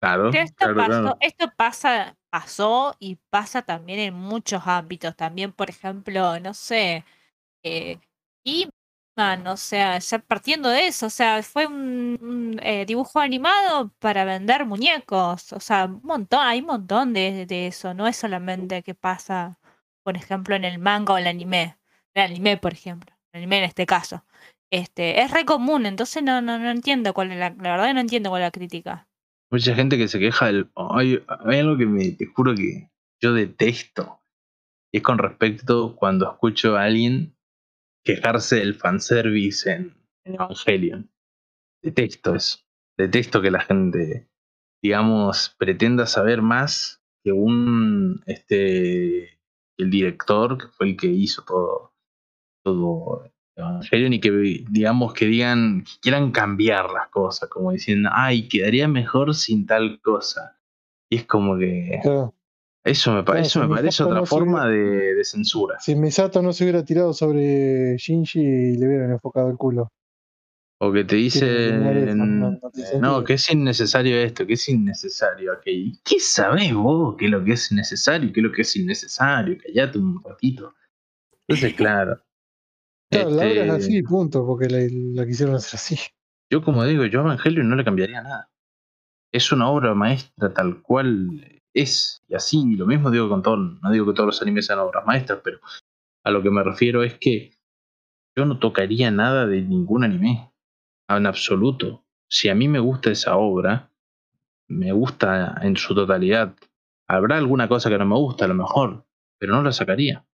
Claro. 0.00 0.30
Esto, 0.32 0.74
pasó, 0.74 1.16
esto 1.20 1.52
pasa, 1.56 2.16
pasó 2.30 2.94
y 2.98 3.16
pasa 3.30 3.62
también 3.62 4.00
en 4.00 4.14
muchos 4.14 4.62
ámbitos. 4.66 5.16
También, 5.16 5.52
por 5.52 5.70
ejemplo, 5.70 6.38
no 6.40 6.52
sé. 6.52 7.04
Eh, 7.62 7.98
y 8.44 8.68
o 9.16 9.56
sea, 9.56 9.98
ya 9.98 10.18
partiendo 10.18 10.68
de 10.68 10.86
eso, 10.88 11.06
o 11.06 11.10
sea, 11.10 11.42
fue 11.42 11.66
un, 11.66 12.58
eh, 12.62 12.84
dibujo 12.86 13.20
animado 13.20 13.92
para 14.00 14.24
vender 14.24 14.66
muñecos, 14.66 15.52
o 15.52 15.60
sea, 15.60 15.84
un 15.86 16.00
montón, 16.02 16.40
hay 16.40 16.60
un 16.60 16.66
montón 16.66 17.12
de, 17.12 17.46
de, 17.46 17.68
eso, 17.68 17.94
no 17.94 18.08
es 18.08 18.16
solamente 18.16 18.82
que 18.82 18.94
pasa, 18.94 19.58
por 20.02 20.16
ejemplo, 20.16 20.56
en 20.56 20.64
el 20.64 20.78
manga 20.80 21.14
o 21.14 21.18
el 21.18 21.28
anime, 21.28 21.76
el 22.14 22.22
anime, 22.22 22.56
por 22.56 22.72
ejemplo, 22.72 23.12
el 23.32 23.38
anime 23.38 23.58
en 23.58 23.64
este 23.64 23.86
caso, 23.86 24.24
este, 24.70 25.20
es 25.20 25.30
re 25.30 25.44
común, 25.44 25.86
entonces 25.86 26.22
no, 26.22 26.40
no, 26.40 26.58
no 26.58 26.70
entiendo 26.70 27.12
cuál 27.14 27.32
es 27.32 27.38
la, 27.38 27.50
la 27.50 27.70
verdad 27.72 27.94
no 27.94 28.00
entiendo 28.00 28.30
cuál 28.30 28.42
es 28.42 28.46
la 28.46 28.50
crítica. 28.50 29.08
Mucha 29.50 29.74
gente 29.74 29.96
que 29.96 30.08
se 30.08 30.18
queja 30.18 30.46
del, 30.46 30.70
hay, 30.74 31.22
algo 31.28 31.76
que 31.76 31.86
me, 31.86 32.10
te 32.10 32.26
juro 32.26 32.54
que 32.54 32.90
yo 33.22 33.32
detesto, 33.32 34.20
y 34.92 34.98
es 34.98 35.02
con 35.02 35.18
respecto 35.18 35.94
cuando 35.96 36.30
escucho 36.30 36.76
a 36.76 36.84
alguien 36.84 37.36
quejarse 38.04 38.56
del 38.56 38.74
fanservice 38.74 39.70
en, 39.70 39.96
en 40.24 40.34
Evangelion. 40.34 41.10
Detesto 41.82 42.34
eso. 42.34 42.58
Detesto 42.96 43.42
que 43.42 43.50
la 43.50 43.60
gente, 43.60 44.28
digamos, 44.82 45.54
pretenda 45.58 46.06
saber 46.06 46.42
más 46.42 47.02
que 47.24 47.32
un 47.32 48.22
este 48.26 49.40
el 49.78 49.90
director, 49.90 50.58
que 50.58 50.68
fue 50.68 50.90
el 50.90 50.96
que 50.96 51.08
hizo 51.08 51.44
todo 51.44 51.93
Evangelion, 53.56 54.12
y 54.12 54.20
que 54.20 54.30
digamos 54.70 55.14
que 55.14 55.26
digan, 55.26 55.84
que 55.84 56.00
quieran 56.00 56.32
cambiar 56.32 56.90
las 56.90 57.08
cosas, 57.08 57.48
como 57.48 57.72
diciendo, 57.72 58.10
ay, 58.12 58.48
quedaría 58.48 58.88
mejor 58.88 59.34
sin 59.34 59.66
tal 59.66 60.00
cosa. 60.00 60.58
Y 61.10 61.16
es 61.16 61.24
como 61.26 61.56
que. 61.56 62.00
Eso 62.84 63.14
me, 63.14 63.22
parece 63.22 63.58
me 63.60 63.68
parece 63.68 64.02
otra 64.02 64.26
forma 64.26 64.68
de, 64.68 65.24
censura. 65.24 65.78
Si 65.80 65.94
Misato 65.94 66.42
no 66.42 66.52
se 66.52 66.64
hubiera 66.64 66.84
tirado 66.84 67.14
sobre 67.14 67.96
Shinji 67.96 68.40
y 68.40 68.76
le 68.76 68.86
hubieran 68.86 69.12
enfocado 69.12 69.48
el 69.50 69.56
culo. 69.56 69.90
O 70.80 70.92
que 70.92 71.04
te 71.04 71.16
dicen, 71.16 72.18
no, 73.00 73.24
que 73.24 73.34
es 73.34 73.50
innecesario 73.50 74.18
esto, 74.18 74.46
que 74.46 74.54
es 74.54 74.68
innecesario 74.68 75.52
aquello. 75.52 75.92
¿Qué 76.04 76.20
sabés 76.20 76.74
vos 76.74 77.16
qué 77.16 77.26
es 77.26 77.30
lo 77.30 77.42
que 77.42 77.52
es 77.52 77.72
necesario 77.72 78.28
y 78.28 78.32
qué 78.32 78.40
es 78.40 78.44
lo 78.44 78.52
que 78.52 78.62
es 78.62 78.76
innecesario? 78.76 79.56
Callate 79.64 79.98
un 79.98 80.22
ratito. 80.22 80.74
Entonces, 81.46 81.74
claro. 81.74 82.20
Claro, 83.14 83.30
la 83.30 83.36
obra 83.36 83.48
es 83.48 83.58
este 83.58 83.72
así, 83.72 84.02
punto, 84.02 84.46
porque 84.46 84.68
la, 84.68 85.26
quisieron 85.26 85.54
hacer 85.54 85.78
así. 85.78 85.96
Yo, 86.50 86.62
como 86.62 86.84
digo, 86.84 87.04
yo 87.06 87.20
a 87.20 87.24
Evangelio 87.24 87.64
no 87.64 87.76
le 87.76 87.84
cambiaría 87.84 88.22
nada. 88.22 88.50
Es 89.32 89.50
una 89.50 89.68
obra 89.68 89.94
maestra 89.94 90.52
tal 90.52 90.82
cual 90.82 91.60
es, 91.72 92.22
y 92.28 92.34
así, 92.34 92.76
lo 92.76 92.86
mismo 92.86 93.10
digo 93.10 93.28
con 93.28 93.42
todo, 93.42 93.56
no 93.56 93.90
digo 93.90 94.06
que 94.06 94.12
todos 94.12 94.26
los 94.26 94.42
animes 94.42 94.66
sean 94.66 94.78
obras 94.78 95.04
maestras, 95.06 95.40
pero 95.42 95.58
a 96.22 96.30
lo 96.30 96.42
que 96.42 96.50
me 96.50 96.62
refiero 96.62 97.02
es 97.02 97.18
que 97.18 97.52
yo 98.36 98.44
no 98.44 98.58
tocaría 98.58 99.10
nada 99.10 99.46
de 99.46 99.62
ningún 99.62 100.04
anime, 100.04 100.52
en 101.08 101.26
absoluto. 101.26 102.04
Si 102.28 102.48
a 102.48 102.54
mí 102.54 102.68
me 102.68 102.80
gusta 102.80 103.10
esa 103.10 103.36
obra, 103.36 103.90
me 104.68 104.92
gusta 104.92 105.56
en 105.62 105.76
su 105.76 105.94
totalidad. 105.94 106.56
Habrá 107.06 107.36
alguna 107.36 107.68
cosa 107.68 107.90
que 107.90 107.98
no 107.98 108.06
me 108.06 108.16
gusta, 108.16 108.46
a 108.46 108.48
lo 108.48 108.54
mejor, 108.54 109.06
pero 109.38 109.54
no 109.54 109.62
la 109.62 109.72
sacaría. 109.72 110.26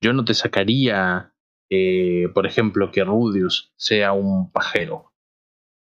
Yo 0.00 0.12
no 0.12 0.24
te 0.24 0.34
sacaría, 0.34 1.32
eh, 1.70 2.28
por 2.34 2.46
ejemplo, 2.46 2.90
que 2.90 3.04
Rudius 3.04 3.72
sea 3.76 4.12
un 4.12 4.50
pajero 4.50 5.12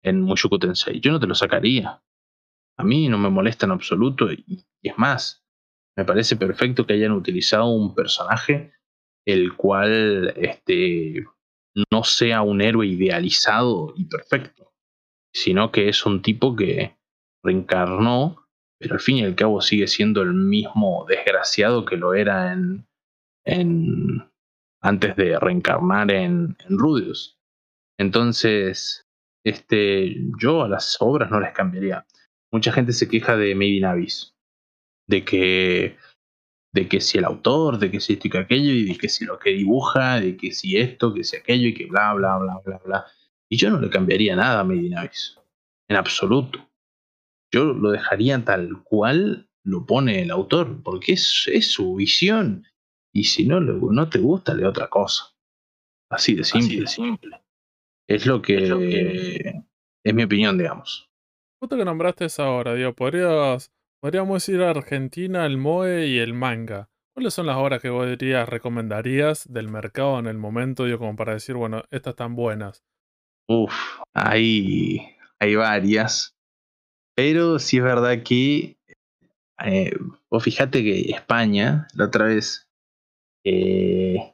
en 0.04 0.22
Mushoku 0.22 0.60
Tensei. 0.60 1.00
Yo 1.00 1.12
no 1.12 1.20
te 1.20 1.28
lo 1.28 1.36
sacaría. 1.36 2.02
A 2.78 2.84
mí 2.84 3.10
no 3.10 3.18
me 3.18 3.30
molesta 3.30 3.66
en 3.66 3.74
absoluto 3.74 4.32
y, 4.32 4.66
es 4.82 4.98
más, 4.98 5.46
me 5.98 6.06
parece 6.06 6.38
perfecto 6.38 6.86
que 6.86 6.94
hayan 6.94 7.12
utilizado 7.12 7.68
un 7.68 7.94
personaje 7.94 8.74
el 9.26 9.56
cual 9.56 10.34
este, 10.38 11.26
no 11.92 12.04
sea 12.04 12.42
un 12.42 12.62
héroe 12.62 12.88
idealizado 12.88 13.94
y 13.96 14.06
perfecto, 14.06 14.74
sino 15.34 15.72
que 15.72 15.90
es 15.90 16.06
un 16.06 16.22
tipo 16.22 16.56
que 16.56 16.98
reencarnó, 17.44 18.48
pero 18.80 18.96
al 18.96 19.02
fin 19.02 19.18
y 19.18 19.24
al 19.26 19.36
cabo 19.36 19.62
sigue 19.62 19.88
siendo 19.88 20.22
el 20.22 20.34
mismo 20.34 21.06
desgraciado 21.08 21.86
que 21.86 21.98
lo 21.98 22.14
era 22.14 22.54
en, 22.54 22.88
en 23.46 24.32
antes 24.82 25.16
de 25.16 25.40
reencarnar 25.40 26.12
en, 26.12 26.56
en 26.68 26.78
Rudius. 26.78 27.38
Entonces, 27.98 29.08
este, 29.44 30.16
yo 30.40 30.64
a 30.64 30.70
las 30.70 30.98
obras 31.00 31.30
no 31.32 31.40
les 31.40 31.54
cambiaría 31.54 32.06
mucha 32.52 32.72
gente 32.72 32.94
se 32.94 33.08
queja 33.08 33.38
de 33.38 33.52
in 33.52 33.86
Abyss. 33.86 34.36
De 35.08 35.24
que, 35.26 35.98
de 36.74 36.88
que 36.88 37.02
si 37.02 37.18
el 37.18 37.26
autor, 37.26 37.80
de 37.80 37.90
que 37.92 38.00
si 38.00 38.14
esto 38.14 38.28
y 38.28 38.32
que 38.32 38.38
aquello, 38.38 38.72
y 38.72 38.86
de 38.86 38.98
que 38.98 39.10
si 39.10 39.26
lo 39.26 39.40
que 39.40 39.52
dibuja, 39.52 40.20
de 40.20 40.38
que 40.38 40.52
si 40.52 40.78
esto, 40.78 41.14
que 41.14 41.24
si 41.24 41.38
aquello, 41.38 41.68
y 41.68 41.74
que 41.74 41.88
bla, 41.88 42.14
bla, 42.14 42.38
bla, 42.38 42.62
bla, 42.64 42.82
bla. 42.86 43.06
Y 43.50 43.58
yo 43.58 43.70
no 43.72 43.80
le 43.80 43.90
cambiaría 43.90 44.36
nada 44.36 44.62
a 44.62 44.74
in 44.74 44.98
Abyss. 44.98 45.40
En 45.88 45.96
absoluto. 45.96 46.70
Yo 47.52 47.74
lo 47.74 47.90
dejaría 47.90 48.44
tal 48.46 48.84
cual 48.84 49.50
lo 49.64 49.86
pone 49.86 50.22
el 50.22 50.32
autor, 50.32 50.84
porque 50.84 51.14
es 51.14 51.72
su 51.72 51.96
visión. 51.96 52.66
Y 53.14 53.24
si 53.24 53.48
no, 53.48 53.60
no 53.60 54.10
te 54.10 54.20
gusta, 54.20 54.54
lee 54.54 54.64
otra 54.64 54.88
cosa. 54.88 55.26
Así 56.12 56.36
de 56.36 56.44
simple. 56.44 56.82
de 56.82 56.88
simple. 56.88 57.42
Es 58.08 58.26
lo 58.26 58.42
que, 58.42 58.64
Es 58.64 58.70
lo 58.70 58.80
que- 58.80 59.64
es 60.04 60.14
mi 60.14 60.24
opinión, 60.24 60.58
digamos. 60.58 61.10
Justo 61.62 61.78
que 61.78 61.86
nombraste 61.86 62.26
esa 62.26 62.46
ahora, 62.46 62.74
digo, 62.74 62.94
podrías, 62.94 63.72
podríamos 64.02 64.48
ir 64.50 64.62
a 64.62 64.70
Argentina, 64.70 65.46
el 65.46 65.58
MOE 65.58 66.08
y 66.08 66.18
el 66.20 66.34
manga. 66.34 66.90
¿Cuáles 67.14 67.34
son 67.34 67.48
las 67.48 67.58
obras 67.58 67.82
que 67.82 67.90
vos 67.90 68.08
dirías, 68.08 68.48
recomendarías 68.48 69.52
del 69.52 69.68
mercado 69.68 70.20
en 70.20 70.28
el 70.28 70.38
momento, 70.38 70.86
digo, 70.86 71.00
como 71.00 71.16
para 71.18 71.34
decir, 71.34 71.56
bueno, 71.56 71.84
estas 71.92 72.12
están 72.12 72.36
buenas? 72.36 72.84
Uf, 73.50 73.74
hay, 74.14 75.00
hay 75.40 75.56
varias. 75.56 76.36
Pero 77.16 77.60
sí 77.60 77.78
es 77.78 77.84
verdad 77.84 78.24
que. 78.24 78.78
eh, 79.66 79.92
vos 80.32 80.44
fijate 80.44 80.82
que 80.84 81.12
España, 81.12 81.88
la 81.94 82.06
otra 82.06 82.26
vez, 82.28 82.69
eh, 83.44 84.34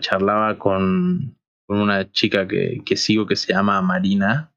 charlaba 0.00 0.58
con, 0.58 1.36
una 1.68 2.10
chica 2.10 2.46
que, 2.46 2.96
sigo 2.96 3.26
que 3.26 3.36
se 3.36 3.52
llama 3.52 3.80
Marina. 3.82 4.52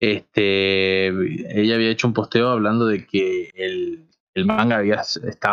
Este, 0.00 1.06
ella 1.08 1.76
había 1.76 1.90
hecho 1.90 2.06
un 2.06 2.12
posteo 2.12 2.50
hablando 2.50 2.86
de 2.86 3.06
que 3.06 3.50
el, 3.54 4.08
manga 4.44 4.76
había, 4.76 5.02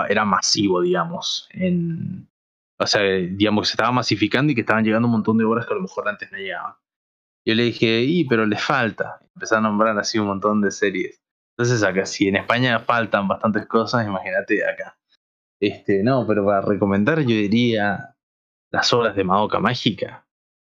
era 0.10 0.26
masivo, 0.26 0.82
digamos. 0.82 1.48
En, 1.52 2.28
o 2.78 2.88
sea, 2.88 3.02
digamos 3.02 3.64
que 3.64 3.68
se 3.68 3.74
estaba 3.74 3.92
masificando 3.92 4.52
y 4.52 4.56
que 4.56 4.62
estaban 4.62 4.84
llegando 4.84 5.08
un 5.08 5.14
montón 5.14 5.38
de 5.38 5.46
obras 5.46 5.66
que 5.66 5.74
a 5.74 5.78
lo 5.78 5.84
mejor 5.84 6.10
antes 6.10 6.32
no 6.32 6.38
llegaban. 6.38 6.74
Yo 7.46 7.56
le 7.56 7.64
dije, 7.64 8.26
pero 8.28 8.46
le 8.46 8.58
falta. 8.58 9.20
Empecé 9.36 9.56
a 9.56 9.62
nombrar 9.62 9.98
así 9.98 10.20
un 10.20 10.28
montón 10.28 10.62
de 10.62 10.72
series. 10.72 11.22
Entonces 11.58 11.84
acá, 11.84 12.06
si 12.06 12.28
en 12.28 12.38
España 12.38 12.80
faltan 12.80 13.28
bastantes 13.28 13.68
cosas, 13.68 14.06
imagínate 14.06 14.68
acá. 14.68 14.98
Este, 15.64 16.04
no, 16.04 16.28
pero 16.28 16.44
para 16.46 16.60
recomendar 16.60 17.22
yo 17.22 17.28
diría 17.38 18.18
las 18.70 18.92
obras 18.92 19.16
de 19.16 19.24
Madoka 19.24 19.60
Mágica. 19.60 20.28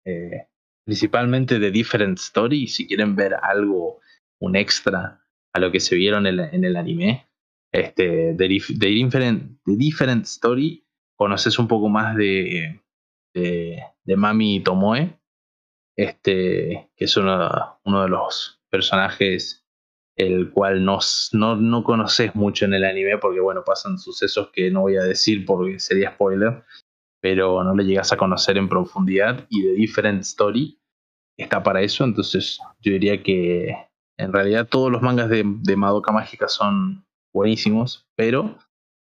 Eh, 0.04 0.46
principalmente 0.84 1.58
de 1.58 1.72
Different 1.72 2.18
Story, 2.18 2.68
si 2.68 2.86
quieren 2.86 3.16
ver 3.16 3.34
algo, 3.34 4.00
un 4.40 4.54
extra 4.54 5.26
a 5.52 5.58
lo 5.58 5.72
que 5.72 5.80
se 5.80 5.96
vieron 5.96 6.28
en, 6.28 6.38
el- 6.64 6.76
anime. 6.76 7.26
Este, 7.72 8.34
de, 8.34 8.48
Dif- 8.48 8.78
de 8.78 8.86
different, 8.86 10.24
Story, 10.24 10.86
conoces 11.16 11.58
un 11.58 11.66
poco 11.66 11.88
más 11.88 12.14
de, 12.14 12.80
de, 13.34 14.16
Mami 14.16 14.60
Tomoe, 14.62 15.18
este, 15.96 16.90
que 16.94 17.04
es 17.06 17.16
uno 17.16 18.02
de 18.02 18.08
los 18.08 18.62
personajes 18.70 19.65
el 20.16 20.50
cual 20.50 20.84
no, 20.84 20.98
no, 21.32 21.56
no 21.56 21.84
conoces 21.84 22.34
mucho 22.34 22.64
en 22.64 22.74
el 22.74 22.84
anime 22.84 23.18
porque 23.18 23.40
bueno, 23.40 23.62
pasan 23.64 23.98
sucesos 23.98 24.50
que 24.52 24.70
no 24.70 24.82
voy 24.82 24.96
a 24.96 25.02
decir 25.02 25.44
porque 25.44 25.78
sería 25.78 26.12
spoiler, 26.12 26.64
pero 27.20 27.62
no 27.62 27.74
le 27.74 27.84
llegas 27.84 28.12
a 28.12 28.16
conocer 28.16 28.56
en 28.56 28.68
profundidad 28.68 29.46
y 29.50 29.62
de 29.62 29.72
Different 29.74 30.22
Story 30.22 30.80
está 31.38 31.62
para 31.62 31.82
eso, 31.82 32.04
entonces 32.04 32.58
yo 32.80 32.92
diría 32.92 33.22
que 33.22 33.76
en 34.18 34.32
realidad 34.32 34.66
todos 34.68 34.90
los 34.90 35.02
mangas 35.02 35.28
de, 35.28 35.44
de 35.44 35.76
Madoka 35.76 36.12
Mágica 36.12 36.48
son 36.48 37.06
buenísimos, 37.34 38.08
pero 38.16 38.56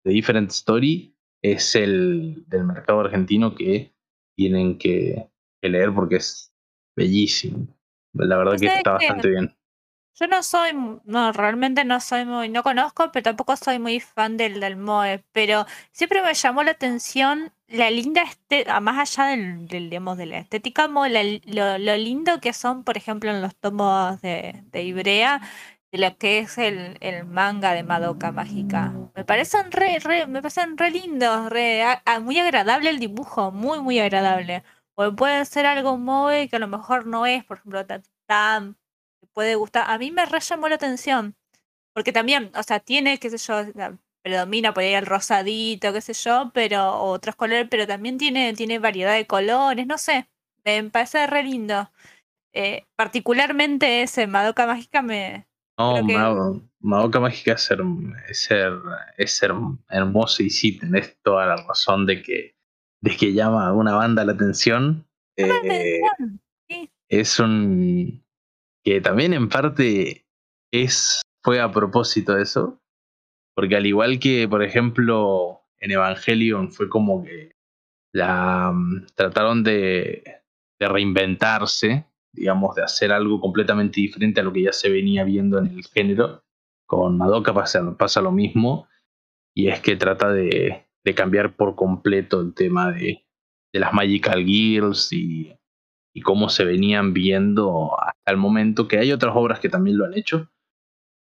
The 0.05 0.12
Different 0.12 0.49
Story 0.51 1.14
es 1.43 1.76
el 1.76 2.45
del 2.47 2.64
mercado 2.64 3.01
argentino 3.01 3.55
que 3.55 3.93
tienen 4.38 4.78
que, 4.78 5.30
que 5.62 5.70
leer 5.70 5.93
porque 5.93 6.18
es 6.18 6.53
bellísimo. 6.95 7.68
La 8.14 8.38
verdad 8.38 8.53
que 8.53 8.68
¿Sabes 8.68 8.78
está 8.78 8.91
bastante 8.93 9.30
bien. 9.30 9.55
Yo 10.20 10.28
no 10.28 10.43
soy, 10.43 10.72
no, 11.05 11.32
realmente 11.32 11.84
no 11.86 11.99
soy 11.99 12.26
muy, 12.26 12.49
no 12.49 12.64
conozco, 12.64 13.12
pero 13.12 13.24
tampoco 13.24 13.55
soy 13.55 13.80
muy 13.80 13.99
fan 13.99 14.38
del, 14.38 14.59
del 14.59 14.76
MOE, 14.76 15.24
pero 15.32 15.66
siempre 15.91 16.22
me 16.22 16.34
llamó 16.34 16.64
la 16.64 16.72
atención 16.72 17.53
la 17.68 17.89
linda 17.89 18.22
estética, 18.24 18.80
más 18.82 18.99
allá 19.18 19.30
del, 19.32 19.68
del, 19.68 19.89
digamos, 19.89 20.18
de 20.18 20.26
la 20.26 20.38
estética 20.39 20.88
MOE, 20.88 21.09
la 21.09 21.78
lo, 21.80 21.97
lindo 21.97 22.39
que 22.41 22.53
son, 22.53 22.84
por 22.84 22.97
ejemplo, 22.97 23.32
en 23.32 23.41
los 23.41 23.55
tomos 23.55 24.22
de, 24.22 24.62
de 24.66 24.84
Ibrea, 24.84 25.41
de 25.91 25.97
lo 25.99 26.18
que 26.18 26.39
es 26.39 26.57
el, 26.57 26.97
el 27.01 27.26
manga 27.26 27.74
de 27.74 27.84
Madoka 27.84 28.32
Mágica. 28.32 28.93
Me 29.16 29.26
parecen 29.26 29.72
re, 29.72 29.99
re, 29.99 30.28
me 30.28 30.41
parecen 30.41 30.78
re 30.78 30.91
lindos, 30.91 31.49
re, 31.49 31.84
muy 32.22 32.39
agradable 32.39 32.89
el 32.89 32.99
dibujo, 32.99 33.51
muy, 33.51 33.80
muy 33.82 33.99
agradable. 33.99 34.64
O 34.95 35.16
puede 35.16 35.45
ser 35.45 35.66
algo 35.66 35.97
MOE 35.97 36.49
que 36.49 36.57
a 36.57 36.59
lo 36.59 36.68
mejor 36.68 37.07
no 37.07 37.26
es, 37.26 37.43
por 37.45 37.57
ejemplo, 37.57 37.86
tan, 38.26 38.78
puede 39.34 39.56
gustar. 39.56 39.90
A 39.90 39.98
mí 39.98 40.12
me 40.12 40.26
re 40.26 40.40
llamó 40.40 40.68
la 40.70 40.76
atención. 40.76 41.36
Porque 41.94 42.14
también, 42.14 42.52
o 42.56 42.64
sea, 42.64 42.80
tiene, 42.80 43.20
qué 43.20 43.30
sé 43.30 43.38
yo, 43.38 43.64
predomina 44.24 44.74
por 44.74 44.84
ahí 44.84 44.94
el 44.94 45.06
rosadito, 45.06 45.92
qué 45.94 46.02
sé 46.02 46.14
yo, 46.14 46.52
pero 46.54 46.92
o 46.94 47.12
otros 47.12 47.36
colores, 47.36 47.68
pero 47.70 47.86
también 47.88 48.18
tiene, 48.18 48.54
tiene 48.54 48.80
variedad 48.80 49.14
de 49.16 49.28
colores, 49.28 49.88
no 49.88 49.98
sé. 49.98 50.28
Me 50.64 50.84
parece 50.90 51.28
re 51.28 51.44
lindo. 51.44 51.92
Eh, 52.54 52.86
particularmente 52.96 54.04
ese 54.04 54.28
Madoka 54.28 54.68
Mágica 54.68 55.02
me. 55.02 55.48
No, 55.78 55.96
que- 56.06 56.62
Madoka 56.80 57.20
Mágica 57.20 57.54
es, 57.54 57.72
herm- 57.72 58.16
es, 58.30 58.50
her- 58.52 58.82
es 59.18 59.42
herm- 59.44 59.80
hermoso 59.90 60.44
y 60.44 60.50
sí, 60.50 60.78
tenés 60.78 61.18
toda 61.24 61.46
la 61.46 61.56
razón 61.58 62.06
de 62.06 62.22
que, 62.22 62.56
de 63.02 63.18
que 63.18 63.34
llama 63.34 63.68
a 63.68 63.74
una 63.74 63.96
banda 63.96 64.24
la 64.26 64.34
atención. 64.34 65.08
llama 65.38 65.54
la 65.54 65.60
Eh, 65.60 66.00
atención, 66.02 66.42
sí. 66.70 66.90
es 67.10 67.40
un 67.40 68.21
que 68.84 69.02
también 69.02 69.34
en 69.34 69.50
parte 69.50 70.26
es 70.72 71.22
fue 71.44 71.60
a 71.60 71.72
propósito 71.72 72.36
de 72.36 72.44
eso 72.44 72.82
porque 73.56 73.76
al 73.76 73.86
igual 73.86 74.20
que 74.20 74.48
por 74.48 74.64
ejemplo 74.64 75.62
en 75.80 75.92
Evangelion 75.92 76.72
fue 76.72 76.90
como 76.90 77.24
que 77.24 77.55
la 78.14 78.72
mm, 78.74 79.08
trataron 79.16 79.64
de, 79.64 80.24
reinventarse 80.80 82.08
digamos 82.34 82.76
de 82.76 82.84
hacer 82.84 83.12
algo 83.12 83.39
completamente 83.39 84.01
diferente 84.01 84.42
a 84.42 84.43
lo 84.43 84.51
que 84.51 84.64
ya 84.64 84.74
se 84.74 84.89
venía 84.89 85.24
viendo 85.24 85.60
en 85.60 85.68
el 85.68 85.84
género 85.86 86.43
con 86.88 87.18
Madoka 87.18 87.54
pasa, 87.54 87.96
pasa 87.97 88.22
lo 88.22 88.32
mismo 88.32 88.88
y 89.55 89.68
es 89.68 89.80
que 89.82 89.96
trata 89.96 90.32
de, 90.32 90.88
de 91.04 91.16
cambiar 91.16 91.55
por 91.55 91.76
completo 91.76 92.42
el 92.42 92.54
tema 92.54 92.92
de, 92.92 93.26
de 93.74 93.80
las 93.80 93.93
Magical 93.93 94.43
Girls 94.43 95.12
y 95.14 95.54
y 96.13 96.21
cómo 96.21 96.50
se 96.50 96.66
venían 96.66 97.13
viendo 97.13 98.00
hasta 98.00 98.32
el 98.32 98.38
momento, 98.38 98.88
que 98.88 99.00
hay 99.00 99.12
otras 99.12 99.36
obras 99.36 99.59
que 99.59 99.70
también 99.70 99.97
lo 99.97 100.05
han 100.05 100.17
hecho. 100.17 100.50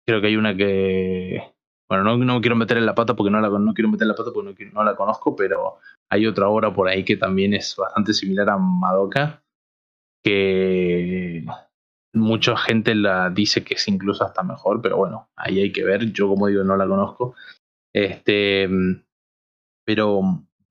Creo 0.06 0.20
que 0.20 0.26
hay 0.28 0.36
una 0.36 0.56
que, 0.56 1.54
bueno, 1.88 2.04
no, 2.04 2.16
no 2.16 2.40
quiero 2.40 2.56
meter 2.56 2.78
en 2.78 2.86
la 2.86 2.94
pata 2.94 3.14
porque 3.14 3.30
no 3.30 3.40
la, 3.40 3.48
no 3.48 3.74
quiero 3.74 3.88
meter 3.88 4.06
la 4.06 4.14
pata 4.14 4.30
porque 4.34 4.66
no 4.66 4.82
la 4.82 4.96
conozco, 4.96 5.36
pero 5.36 5.78
hay 6.10 6.26
otra 6.26 6.48
obra 6.48 6.74
por 6.74 6.88
ahí 6.88 7.04
que 7.04 7.16
también 7.16 7.54
es 7.54 7.76
bastante 7.76 8.12
similar 8.12 8.50
a 8.50 8.58
Madoka, 8.58 9.42
que 10.24 11.44
mucha 12.14 12.56
gente 12.56 12.94
la 12.94 13.30
dice 13.30 13.62
que 13.62 13.74
es 13.74 13.88
incluso 13.88 14.24
hasta 14.24 14.42
mejor, 14.42 14.82
pero 14.82 14.96
bueno, 14.96 15.30
ahí 15.36 15.60
hay 15.60 15.72
que 15.72 15.84
ver, 15.84 16.12
yo 16.12 16.28
como 16.28 16.48
digo 16.48 16.64
no 16.64 16.76
la 16.76 16.86
conozco. 16.86 17.34
Este, 17.94 18.68
pero 19.84 20.20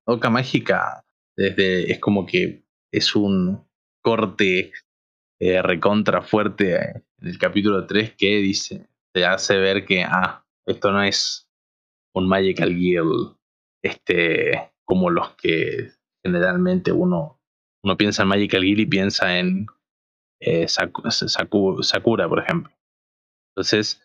Madoka 0.06 0.30
Mágica 0.30 1.04
desde, 1.36 1.90
es 1.90 1.98
como 1.98 2.26
que 2.26 2.64
es 2.92 3.16
un 3.16 3.64
corte 4.02 4.72
eh, 5.40 5.62
recontra 5.62 6.22
fuerte 6.22 6.74
eh, 6.76 7.02
en 7.20 7.28
el 7.28 7.38
capítulo 7.38 7.86
3 7.86 8.14
que 8.16 8.36
dice, 8.38 8.88
te 9.14 9.24
hace 9.26 9.58
ver 9.58 9.84
que, 9.86 10.04
ah, 10.04 10.44
esto 10.66 10.92
no 10.92 11.02
es 11.02 11.48
un 12.14 12.28
Magical 12.28 12.74
Girl, 12.74 13.36
este, 13.82 14.72
como 14.84 15.10
los 15.10 15.34
que 15.36 15.90
generalmente 16.24 16.92
uno, 16.92 17.40
uno 17.84 17.96
piensa 17.96 18.22
en 18.22 18.28
Magical 18.28 18.62
Girl 18.62 18.80
y 18.80 18.86
piensa 18.86 19.38
en 19.38 19.66
eh, 20.40 20.66
Saku- 20.68 21.04
Saku- 21.10 21.82
Sakura, 21.82 22.28
por 22.28 22.40
ejemplo. 22.40 22.72
Entonces, 23.54 24.02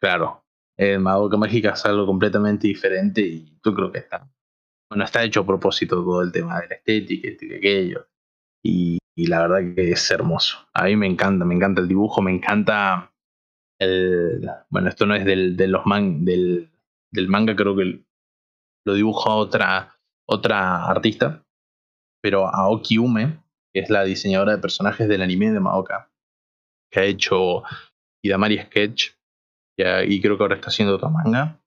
claro, 0.00 0.44
eh, 0.78 0.98
Madoka 0.98 1.36
Mágica 1.36 1.70
es 1.70 1.84
algo 1.84 2.06
completamente 2.06 2.66
diferente 2.68 3.20
y 3.22 3.58
yo 3.64 3.74
creo 3.74 3.92
que 3.92 3.98
está, 3.98 4.30
bueno, 4.90 5.04
está 5.04 5.22
hecho 5.24 5.40
a 5.40 5.46
propósito 5.46 5.96
todo 5.96 6.22
el 6.22 6.32
tema 6.32 6.60
de 6.60 6.68
la 6.68 6.74
estética, 6.76 7.28
esto 7.28 7.44
y 7.46 7.54
aquello. 7.54 8.08
Y, 8.64 8.98
la 9.16 9.46
verdad 9.46 9.74
que 9.74 9.92
es 9.92 10.10
hermoso. 10.10 10.66
A 10.72 10.84
mí 10.84 10.96
me 10.96 11.06
encanta, 11.06 11.44
me 11.44 11.54
encanta 11.54 11.80
el 11.80 11.88
dibujo, 11.88 12.22
me 12.22 12.32
encanta 12.32 13.12
el. 13.78 14.48
Bueno, 14.70 14.88
esto 14.88 15.06
no 15.06 15.14
es 15.14 15.24
del, 15.24 15.56
de 15.56 15.68
los 15.68 15.82
del, 15.84 16.70
del 17.10 17.28
manga, 17.28 17.54
creo 17.54 17.76
que 17.76 18.04
lo 18.84 18.94
dibuja 18.94 19.30
otra, 19.30 19.98
otra 20.26 20.86
artista, 20.86 21.44
pero 22.22 22.48
Aoki 22.48 22.98
Ume, 22.98 23.42
que 23.72 23.80
es 23.80 23.90
la 23.90 24.04
diseñadora 24.04 24.52
de 24.52 24.62
personajes 24.62 25.08
del 25.08 25.22
anime 25.22 25.52
de 25.52 25.60
Madoka, 25.60 26.10
que 26.90 27.00
ha 27.00 27.04
hecho 27.04 27.62
Hidamari 28.22 28.58
Sketch, 28.58 29.12
y 29.76 30.20
creo 30.20 30.36
que 30.36 30.44
ahora 30.44 30.56
está 30.56 30.68
haciendo 30.68 30.94
otro 30.94 31.10
manga. 31.10 31.60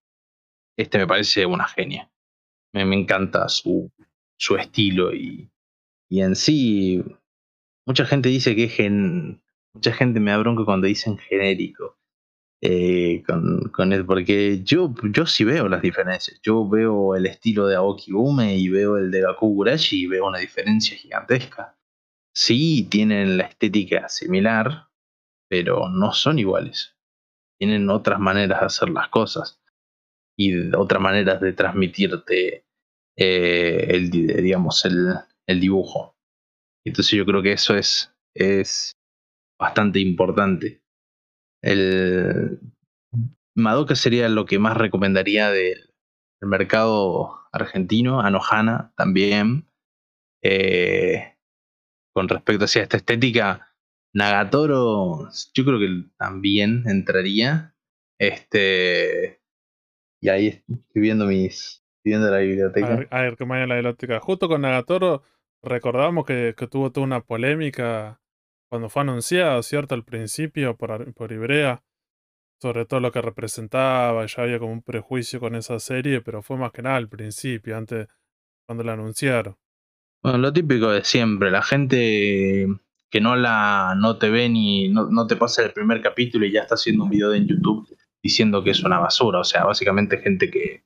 Este 0.77 0.97
me 0.97 1.07
parece 1.07 1.45
una 1.45 1.67
genia. 1.67 2.11
Me, 2.73 2.85
me 2.85 2.95
encanta 2.95 3.47
su, 3.49 3.91
su 4.37 4.55
estilo 4.57 5.13
y, 5.13 5.49
y 6.09 6.21
en 6.21 6.35
sí, 6.35 7.03
mucha 7.85 8.05
gente 8.05 8.29
dice 8.29 8.55
que 8.55 8.65
es 8.65 8.73
gen, 8.73 9.41
mucha 9.73 9.93
gente 9.93 10.19
me 10.19 10.31
da 10.31 10.37
bronca 10.39 10.65
cuando 10.65 10.87
dicen 10.87 11.17
genérico. 11.17 11.97
eh, 12.61 13.23
con, 13.27 13.69
con 13.71 13.93
él, 13.93 14.05
porque 14.05 14.63
yo, 14.63 14.93
yo 15.13 15.25
sí 15.27 15.43
veo 15.45 15.69
las 15.69 15.81
diferencias. 15.83 16.39
Yo 16.43 16.67
veo 16.69 17.15
el 17.15 17.25
estilo 17.27 17.67
de 17.67 17.75
Aoki 17.75 18.13
Ume 18.13 18.57
y 18.57 18.69
veo 18.69 18.97
el 18.97 19.11
de 19.11 19.21
Gaku 19.21 19.53
Gurashi 19.55 20.03
y 20.03 20.07
veo 20.07 20.27
una 20.27 20.39
diferencia 20.39 20.97
gigantesca. 20.97 21.77
Sí, 22.33 22.87
tienen 22.91 23.37
la 23.37 23.45
estética 23.45 24.09
similar, 24.09 24.87
pero 25.49 25.89
no 25.89 26.13
son 26.13 26.39
iguales. 26.39 26.95
Tienen 27.59 27.89
otras 27.89 28.19
maneras 28.19 28.61
de 28.61 28.65
hacer 28.67 28.89
las 28.89 29.09
cosas 29.09 29.61
y 30.37 30.73
otras 30.75 31.01
maneras 31.01 31.41
de 31.41 31.53
transmitirte 31.53 32.65
eh, 33.17 33.87
el, 33.89 34.09
di- 34.09 34.27
digamos, 34.27 34.85
el, 34.85 35.15
el 35.47 35.59
dibujo. 35.59 36.15
Entonces 36.85 37.17
yo 37.17 37.25
creo 37.25 37.41
que 37.41 37.53
eso 37.53 37.75
es, 37.75 38.15
es 38.35 38.91
bastante 39.59 39.99
importante. 39.99 40.81
El 41.63 42.59
Madoka 43.55 43.95
sería 43.95 44.29
lo 44.29 44.45
que 44.45 44.59
más 44.59 44.77
recomendaría 44.77 45.49
del 45.49 45.95
del 46.41 46.49
mercado 46.49 47.39
argentino, 47.51 48.21
Anohana 48.21 48.93
también. 48.95 49.67
Eh, 50.43 51.35
con 52.13 52.29
respecto 52.29 52.65
hacia 52.65 52.83
esta 52.83 52.97
estética, 52.97 53.75
Nagatoro, 54.13 55.29
yo 55.53 55.65
creo 55.65 55.79
que 55.79 56.09
también 56.17 56.83
entraría. 56.87 57.75
Este. 58.19 59.41
Y 60.21 60.29
ahí 60.29 60.47
estoy 60.47 61.01
viendo 61.01 61.25
mis. 61.25 61.83
estoy 61.97 62.11
viendo 62.11 62.29
la 62.29 62.37
A 62.37 62.41
biblioteca. 62.41 62.95
ver, 62.95 63.07
a 63.11 63.21
ver, 63.21 63.35
que 63.35 63.45
me 63.45 63.67
la 63.67 63.77
erótica. 63.77 64.19
Justo 64.19 64.47
con 64.47 64.61
Nagatoro 64.61 65.23
recordamos 65.65 66.25
que, 66.25 66.53
tuvo 66.69 66.91
toda 66.91 67.05
una 67.05 67.21
polémica 67.21 68.21
cuando 68.69 68.89
fue 68.89 69.01
anunciado, 69.01 69.61
¿cierto? 69.63 69.95
Al 69.95 70.03
principio 70.03 70.77
por, 70.77 71.13
por 71.13 71.31
Ibrea, 71.31 71.83
sobre 72.61 72.85
todo 72.85 72.99
lo 72.99 73.11
que 73.11 73.21
representaba, 73.21 74.25
ya 74.25 74.43
había 74.43 74.59
como 74.59 74.73
un 74.73 74.81
prejuicio 74.81 75.39
con 75.39 75.55
esa 75.55 75.79
serie, 75.79 76.21
pero 76.21 76.41
fue 76.41 76.57
más 76.57 76.71
que 76.71 76.81
nada 76.81 76.95
al 76.95 77.09
principio, 77.09 77.77
antes, 77.77 78.07
cuando 78.65 78.83
la 78.83 78.93
anunciaron. 78.93 79.57
Bueno, 80.23 80.39
lo 80.39 80.53
típico 80.53 80.89
de 80.89 81.03
siempre, 81.03 81.51
la 81.51 81.61
gente 81.61 82.67
que 83.11 83.21
no 83.21 83.35
la 83.35 83.95
no 83.97 84.17
te 84.17 84.29
ve 84.29 84.49
ni 84.49 84.89
no, 84.89 85.09
no 85.09 85.27
te 85.27 85.35
pasa 85.35 85.63
el 85.63 85.71
primer 85.71 86.01
capítulo 86.01 86.45
y 86.45 86.51
ya 86.51 86.61
está 86.61 86.75
haciendo 86.75 87.03
un 87.03 87.09
video 87.09 87.33
en 87.33 87.47
YouTube 87.47 87.87
diciendo 88.21 88.63
que 88.63 88.71
es 88.71 88.83
una 88.83 88.97
basura, 88.97 89.39
o 89.39 89.43
sea, 89.43 89.65
básicamente 89.65 90.17
gente 90.17 90.49
que, 90.49 90.83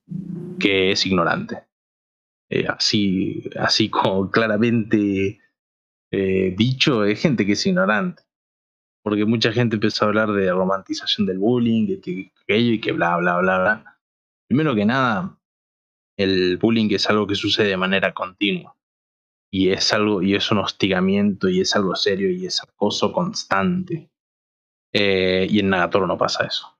que 0.59 0.91
es 0.91 1.05
ignorante. 1.05 1.68
Eh, 2.49 2.65
así, 2.67 3.43
así 3.57 3.89
como 3.89 4.31
claramente 4.31 5.39
eh, 6.11 6.53
dicho, 6.57 7.05
es 7.05 7.21
gente 7.21 7.45
que 7.45 7.53
es 7.53 7.65
ignorante. 7.65 8.23
Porque 9.03 9.25
mucha 9.25 9.51
gente 9.53 9.75
empezó 9.75 10.05
a 10.05 10.07
hablar 10.09 10.31
de 10.33 10.51
romantización 10.51 11.25
del 11.27 11.39
bullying, 11.39 11.87
que, 11.87 12.01
que 12.01 12.31
aquello 12.43 12.73
y 12.73 12.81
que 12.81 12.91
bla, 12.91 13.17
bla, 13.17 13.37
bla, 13.39 13.59
bla. 13.59 13.99
Primero 14.47 14.75
que 14.75 14.85
nada, 14.85 15.39
el 16.17 16.57
bullying 16.57 16.89
es 16.91 17.09
algo 17.09 17.27
que 17.27 17.35
sucede 17.35 17.69
de 17.69 17.77
manera 17.77 18.13
continua 18.13 18.75
y 19.51 19.69
es 19.69 19.93
algo 19.93 20.21
y 20.21 20.35
es 20.35 20.51
un 20.51 20.59
hostigamiento 20.59 21.49
y 21.49 21.61
es 21.61 21.75
algo 21.75 21.95
serio 21.95 22.29
y 22.29 22.45
es 22.45 22.61
acoso 22.63 23.11
constante 23.11 24.09
Eh, 24.93 25.47
y 25.49 25.59
en 25.59 25.69
Nagatoro 25.69 26.07
no 26.07 26.17
pasa 26.17 26.45
eso 26.45 26.77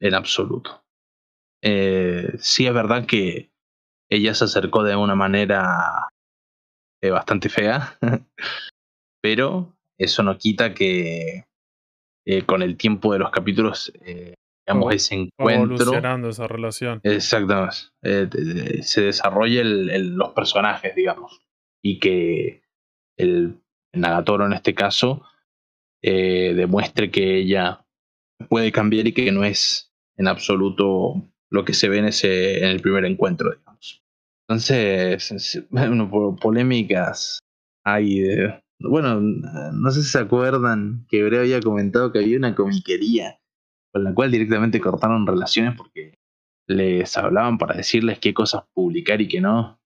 en 0.00 0.14
absoluto 0.14 0.84
Eh, 1.62 2.32
sí 2.38 2.66
es 2.66 2.74
verdad 2.74 3.06
que 3.06 3.50
ella 4.10 4.34
se 4.34 4.44
acercó 4.44 4.82
de 4.82 4.96
una 4.96 5.14
manera 5.14 6.08
eh, 7.02 7.10
bastante 7.10 7.48
fea 7.48 7.98
pero 9.22 9.76
eso 9.98 10.22
no 10.22 10.38
quita 10.38 10.74
que 10.74 11.44
eh, 12.26 12.42
con 12.44 12.62
el 12.62 12.76
tiempo 12.76 13.12
de 13.12 13.18
los 13.18 13.30
capítulos 13.30 13.92
eh, 14.02 14.34
digamos 14.66 14.94
ese 14.94 15.14
encuentro 15.14 15.74
evolucionando 15.76 16.28
esa 16.28 16.46
relación. 16.48 17.00
Exactamente. 17.04 17.76
Te- 18.02 18.26
te- 18.26 18.82
se 18.82 19.00
desarrolla 19.02 19.60
el- 19.60 19.90
el- 19.90 20.14
los 20.14 20.32
personajes, 20.32 20.94
digamos. 20.96 21.40
Y 21.84 22.00
que 22.00 22.62
el 23.16 23.60
Nagatoro 23.94 24.44
en 24.46 24.54
este 24.54 24.74
caso 24.74 25.22
demuestre 26.02 27.10
que 27.10 27.36
ella 27.38 27.84
puede 28.48 28.70
cambiar 28.72 29.06
y 29.06 29.12
que 29.12 29.30
no 29.32 29.44
es 29.44 29.92
en 30.16 30.28
absoluto 30.28 31.22
lo 31.50 31.64
que 31.64 31.74
se 31.74 31.88
ve 31.88 31.98
en, 31.98 32.06
ese, 32.06 32.58
en 32.58 32.70
el 32.70 32.80
primer 32.80 33.04
encuentro, 33.04 33.52
digamos. 33.52 34.02
Entonces, 34.48 35.30
es- 35.32 35.64
bueno, 35.70 36.10
po- 36.10 36.36
polémicas 36.36 37.38
hay 37.84 38.20
de- 38.20 38.62
Bueno, 38.78 39.20
no 39.20 39.90
sé 39.90 40.02
si 40.02 40.08
se 40.10 40.18
acuerdan 40.18 41.06
que 41.08 41.20
Hebreo 41.20 41.40
había 41.40 41.60
comentado 41.60 42.12
que 42.12 42.18
había 42.18 42.36
una 42.36 42.54
comiquería 42.54 43.38
con 43.92 44.04
la 44.04 44.12
cual 44.12 44.30
directamente 44.30 44.80
cortaron 44.82 45.26
relaciones 45.26 45.74
porque 45.76 46.14
les 46.68 47.16
hablaban 47.16 47.56
para 47.56 47.74
decirles 47.76 48.18
qué 48.18 48.34
cosas 48.34 48.64
publicar 48.74 49.20
y 49.22 49.28
qué 49.28 49.40
no. 49.40 49.80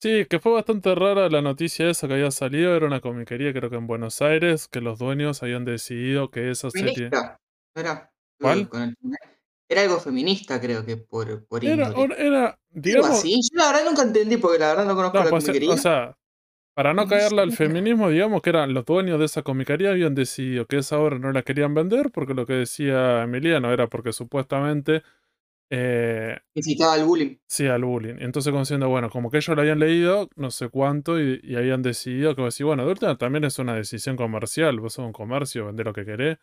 Sí, 0.00 0.24
que 0.30 0.38
fue 0.38 0.52
bastante 0.52 0.94
rara 0.94 1.28
la 1.28 1.42
noticia 1.42 1.90
esa 1.90 2.06
que 2.06 2.14
había 2.14 2.30
salido. 2.30 2.74
Era 2.76 2.86
una 2.86 3.00
comiquería, 3.00 3.52
creo 3.52 3.68
que 3.68 3.76
en 3.76 3.86
Buenos 3.86 4.22
Aires, 4.22 4.68
que 4.68 4.80
los 4.80 4.98
dueños 4.98 5.42
habían 5.42 5.64
decidido 5.64 6.30
que 6.30 6.50
esa 6.50 6.70
serie. 6.70 6.94
Feminista. 7.10 7.40
¿no 7.74 7.82
era? 7.82 8.12
¿Cuál? 8.40 8.68
Con 8.68 8.82
el- 8.82 8.96
Era 9.70 9.82
algo 9.82 10.00
feminista, 10.00 10.60
creo 10.60 10.84
que 10.84 10.96
por, 10.96 11.46
por 11.46 11.64
Era, 11.64 11.92
era, 12.18 12.58
digamos. 12.70 13.10
así. 13.10 13.34
Yo 13.34 13.56
la 13.58 13.66
verdad 13.72 13.84
nunca 13.88 14.02
entendí 14.02 14.36
porque 14.36 14.58
la 14.58 14.68
verdad 14.70 14.84
no 14.84 14.96
conozco 14.96 15.18
No, 15.18 15.24
la 15.24 15.30
pues, 15.30 15.44
comiquería. 15.44 15.74
o 15.74 15.76
sea, 15.78 16.16
para 16.74 16.92
no 16.92 17.06
caerle 17.06 17.42
al 17.42 17.52
feminismo, 17.52 18.10
digamos 18.10 18.42
que 18.42 18.50
eran 18.50 18.74
los 18.74 18.84
dueños 18.84 19.18
de 19.20 19.26
esa 19.26 19.42
comiquería 19.42 19.90
habían 19.90 20.14
decidido 20.14 20.66
que 20.66 20.78
esa 20.78 20.98
obra 20.98 21.18
no 21.18 21.30
la 21.32 21.42
querían 21.42 21.74
vender 21.74 22.10
porque 22.10 22.34
lo 22.34 22.46
que 22.46 22.54
decía 22.54 23.22
Emiliano 23.22 23.72
era 23.72 23.86
porque 23.88 24.12
supuestamente 24.12 25.02
eh, 25.70 26.36
Incitaba 26.54 26.94
al 26.94 27.04
bullying. 27.04 27.36
sí 27.46 27.66
al 27.68 27.84
bullying. 27.84 28.16
Entonces 28.20 28.50
como 28.50 28.62
diciendo, 28.62 28.88
bueno, 28.88 29.10
como 29.10 29.30
que 29.30 29.36
ellos 29.38 29.54
lo 29.54 29.62
habían 29.62 29.78
leído, 29.78 30.28
no 30.36 30.50
sé 30.50 30.68
cuánto, 30.68 31.20
y, 31.20 31.40
y 31.44 31.56
habían 31.56 31.82
decidido 31.82 32.34
que 32.34 32.42
decir, 32.42 32.66
bueno, 32.66 32.84
de 32.84 32.90
última 32.90 33.16
también 33.18 33.44
es 33.44 33.58
una 33.58 33.74
decisión 33.74 34.16
comercial, 34.16 34.80
vos 34.80 34.94
sos 34.94 35.06
un 35.06 35.12
comercio, 35.12 35.66
vender 35.66 35.86
lo 35.86 35.92
que 35.92 36.04
querés. 36.04 36.38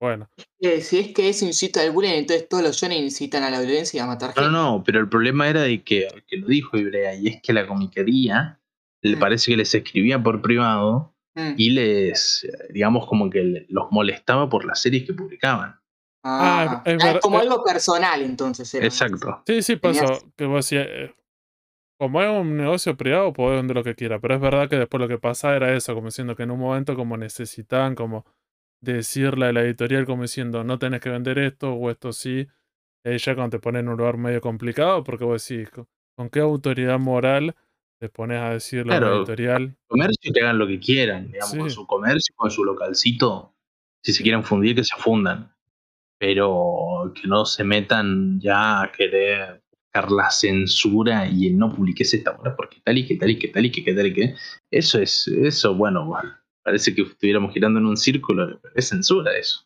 Bueno, 0.00 0.28
Eh, 0.60 0.80
si 0.82 0.98
es 0.98 1.14
que 1.14 1.28
eso 1.28 1.44
incita 1.46 1.80
al 1.80 1.90
bullying, 1.90 2.10
entonces 2.14 2.48
todos 2.48 2.62
los 2.62 2.76
shonen 2.76 3.02
incitan 3.02 3.42
a 3.42 3.50
la 3.50 3.60
violencia 3.60 3.98
y 3.98 4.00
a 4.00 4.06
matar 4.06 4.30
No, 4.30 4.42
gente. 4.42 4.50
no, 4.52 4.82
pero 4.84 5.00
el 5.00 5.08
problema 5.08 5.48
era 5.48 5.62
de 5.62 5.82
que, 5.82 6.06
que 6.26 6.36
lo 6.36 6.46
dijo 6.48 6.76
Ibrea, 6.76 7.14
y 7.14 7.28
es 7.28 7.40
que 7.42 7.52
la 7.52 7.66
comiquería 7.66 8.60
le 9.02 9.16
Mm. 9.16 9.20
parece 9.20 9.50
que 9.52 9.56
les 9.56 9.74
escribía 9.74 10.22
por 10.22 10.42
privado 10.42 11.14
Mm. 11.34 11.52
y 11.56 11.70
les, 11.70 12.46
digamos, 12.70 13.06
como 13.06 13.30
que 13.30 13.42
le- 13.44 13.66
los 13.68 13.90
molestaba 13.90 14.48
por 14.48 14.64
las 14.64 14.80
series 14.80 15.04
que 15.06 15.14
publicaban. 15.14 15.78
Ah, 16.24 16.82
es 16.84 17.02
ah, 17.02 17.06
ver- 17.06 17.16
es 17.16 17.22
como 17.22 17.38
eh, 17.38 17.42
algo 17.42 17.62
personal 17.64 18.20
entonces. 18.22 18.72
Era. 18.74 18.84
Exacto. 18.86 19.42
Sí, 19.46 19.62
sí, 19.62 19.76
pasó. 19.76 20.18
Que 20.36 20.44
vos 20.44 20.64
decías, 20.68 20.86
eh, 20.90 21.14
como 21.98 22.20
es 22.20 22.28
un 22.28 22.56
negocio 22.56 22.96
privado, 22.96 23.32
podés 23.32 23.58
vender 23.60 23.76
lo 23.76 23.84
que 23.84 23.94
quiera. 23.94 24.18
Pero 24.18 24.34
es 24.34 24.40
verdad 24.40 24.68
que 24.68 24.76
después 24.76 25.00
lo 25.00 25.08
que 25.08 25.18
pasa 25.18 25.54
era 25.54 25.74
eso, 25.76 25.94
como 25.94 26.08
diciendo 26.08 26.34
que 26.34 26.42
en 26.42 26.50
un 26.50 26.58
momento 26.58 26.96
como 26.96 27.16
necesitaban 27.16 27.94
como 27.94 28.26
decirle 28.80 29.46
a 29.46 29.52
la 29.52 29.62
editorial 29.62 30.04
como 30.06 30.22
diciendo 30.22 30.64
no 30.64 30.78
tenés 30.78 31.00
que 31.00 31.10
vender 31.10 31.38
esto 31.38 31.72
o 31.72 31.90
esto 31.90 32.12
sí. 32.12 32.46
Ahí 33.04 33.18
ya 33.18 33.34
cuando 33.34 33.56
te 33.56 33.60
ponen 33.62 33.82
en 33.86 33.88
un 33.90 33.98
lugar 33.98 34.16
medio 34.16 34.40
complicado, 34.40 35.04
porque 35.04 35.24
vos 35.24 35.46
decís, 35.48 35.70
¿con, 35.70 35.86
con 36.16 36.28
qué 36.28 36.40
autoridad 36.40 36.98
moral 36.98 37.54
te 38.00 38.08
pones 38.08 38.38
a 38.40 38.50
decirle 38.50 38.94
a 38.94 39.00
la 39.00 39.06
Claro. 39.06 39.16
editorial? 39.18 39.76
Comercio 39.86 40.32
que 40.34 40.40
hagan 40.40 40.58
lo 40.58 40.66
que 40.66 40.80
quieran, 40.80 41.30
digamos, 41.30 41.56
con 41.56 41.70
Sí. 41.70 41.74
su 41.76 41.86
comercio, 41.86 42.34
con 42.36 42.50
su 42.50 42.64
localcito. 42.64 43.54
Si 44.02 44.12
se 44.12 44.22
quieren 44.22 44.42
fundir, 44.44 44.74
que 44.76 44.84
se 44.84 44.96
fundan. 45.00 45.52
Pero 46.18 47.12
que 47.14 47.28
no 47.28 47.44
se 47.44 47.62
metan 47.62 48.40
ya 48.40 48.82
a 48.82 48.92
querer 48.92 49.62
buscar 49.70 50.10
la 50.10 50.30
censura 50.30 51.26
y 51.28 51.48
el 51.48 51.58
no 51.58 51.72
publiques 51.74 52.12
esta 52.14 52.32
obra 52.32 52.56
porque 52.56 52.78
tal 52.82 52.98
y 52.98 53.06
que 53.06 53.16
tal 53.16 53.30
y 53.30 53.38
que 53.38 53.48
tal 53.48 53.66
y 53.66 53.70
que 53.70 53.84
que 53.84 53.94
tal 53.94 54.06
y 54.06 54.12
que. 54.14 54.34
Eso 54.70 54.98
es, 54.98 55.28
eso, 55.28 55.74
bueno, 55.74 56.06
bueno, 56.06 56.34
parece 56.66 56.92
que 56.94 57.02
estuviéramos 57.02 57.54
girando 57.54 57.78
en 57.78 57.86
un 57.86 57.96
círculo, 57.96 58.60
es 58.74 58.88
censura 58.88 59.36
eso. 59.38 59.64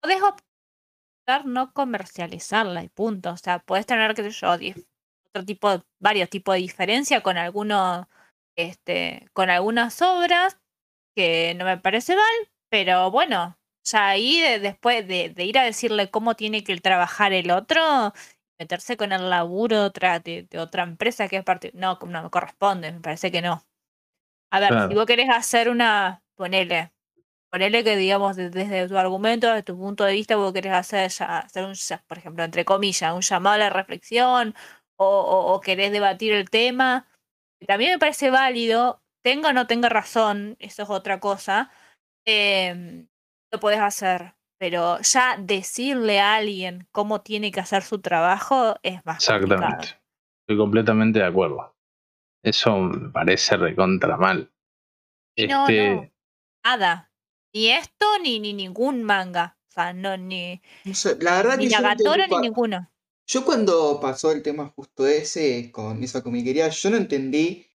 Podés 0.00 0.22
optar 0.22 1.44
no 1.44 1.72
comercializarla 1.72 2.84
y 2.84 2.88
punto. 2.88 3.32
O 3.32 3.36
sea, 3.36 3.58
puedes 3.58 3.84
tener, 3.84 4.14
sé 4.14 4.30
yo, 4.30 4.50
otro 4.52 5.44
tipo, 5.44 5.82
varios 6.00 6.30
tipos 6.30 6.54
de 6.54 6.60
diferencia 6.60 7.20
con 7.20 7.36
algunos, 7.36 8.06
este, 8.56 9.28
con 9.32 9.50
algunas 9.50 10.00
obras 10.02 10.56
que 11.16 11.54
no 11.56 11.64
me 11.64 11.78
parece 11.78 12.14
mal, 12.14 12.52
pero 12.70 13.10
bueno, 13.10 13.58
ya 13.84 14.08
ahí 14.10 14.40
de- 14.40 14.60
después 14.60 15.06
de, 15.08 15.30
de 15.30 15.44
ir 15.44 15.58
a 15.58 15.64
decirle 15.64 16.10
cómo 16.10 16.36
tiene 16.36 16.62
que 16.62 16.76
trabajar 16.78 17.32
el 17.32 17.50
otro, 17.50 18.12
meterse 18.60 18.96
con 18.96 19.10
el 19.10 19.28
laburo 19.30 19.80
de 19.80 19.84
otra, 19.86 20.20
de 20.20 20.46
otra 20.58 20.84
empresa 20.84 21.26
que 21.28 21.38
es 21.38 21.44
parte, 21.44 21.72
no, 21.74 21.98
no 22.06 22.22
me 22.22 22.30
corresponde, 22.30 22.92
me 22.92 23.00
parece 23.00 23.32
que 23.32 23.42
no. 23.42 23.64
A 24.52 24.60
ver, 24.60 24.70
si 24.88 24.94
vos 24.94 25.06
querés 25.06 25.28
hacer 25.30 25.68
una, 25.68 26.22
ponele, 26.36 26.92
Ponele 27.52 27.82
que, 27.82 27.96
digamos, 27.96 28.36
de- 28.36 28.48
desde 28.48 28.86
tu 28.86 28.96
argumento, 28.96 29.48
desde 29.48 29.64
tu 29.64 29.76
punto 29.76 30.04
de 30.04 30.12
vista, 30.12 30.36
vos 30.36 30.52
querés 30.52 30.72
hacer, 30.72 31.10
ya- 31.10 31.38
hacer 31.40 31.64
un, 31.64 31.74
por 32.06 32.16
ejemplo, 32.18 32.44
entre 32.44 32.64
comillas, 32.64 33.12
un 33.12 33.22
llamado 33.22 33.56
a 33.56 33.58
la 33.58 33.70
reflexión 33.70 34.54
o, 34.96 35.04
o- 35.06 35.52
o 35.54 35.60
querés 35.60 35.90
debatir 35.90 36.32
el 36.32 36.48
tema. 36.48 37.08
que 37.58 37.66
También 37.66 37.90
me 37.90 37.98
parece 37.98 38.30
válido, 38.30 39.02
tenga 39.24 39.48
o 39.50 39.52
no 39.52 39.66
tenga 39.66 39.88
razón, 39.88 40.54
eso 40.60 40.84
es 40.84 40.90
otra 40.90 41.18
cosa, 41.18 41.70
em, 42.24 43.08
lo 43.52 43.58
podés 43.60 43.80
hacer. 43.80 44.34
Pero 44.58 45.00
ya 45.00 45.36
decirle 45.38 46.20
a 46.20 46.34
alguien 46.36 46.86
cómo 46.92 47.20
tiene 47.22 47.50
que 47.50 47.60
hacer 47.60 47.82
su 47.82 48.00
trabajo 48.00 48.76
es 48.82 49.04
más 49.04 49.24
complicado. 49.26 49.66
Exactamente. 49.72 50.00
Estoy 50.46 50.56
completamente 50.56 51.18
de 51.18 51.24
acuerdo. 51.24 51.74
Eso 52.42 52.76
me 52.78 53.10
parece 53.10 53.56
recontra 53.56 54.16
mal. 54.16 54.52
Y 55.36 55.46
no, 55.46 55.68
Este, 55.68 55.94
no. 55.94 56.10
Nada. 56.64 57.12
Ni 57.52 57.68
esto 57.68 58.06
ni, 58.22 58.40
ni 58.40 58.52
ningún 58.52 59.02
manga. 59.02 59.58
O 59.68 59.72
sea, 59.72 59.92
no, 59.92 60.16
ni, 60.16 60.60
No 60.84 60.94
sé, 60.94 61.16
la 61.20 61.36
verdad 61.36 61.56
ni 61.56 61.68
que 61.68 61.74
Nagatoro 61.74 62.26
ni 62.26 62.38
ninguno. 62.38 62.90
Yo 63.26 63.44
cuando 63.44 64.00
pasó 64.00 64.32
el 64.32 64.42
tema 64.42 64.72
justo 64.74 65.06
ese, 65.06 65.70
con 65.70 66.02
esa 66.02 66.22
comiquería, 66.22 66.68
yo 66.68 66.90
no 66.90 66.96
entendí 66.96 67.68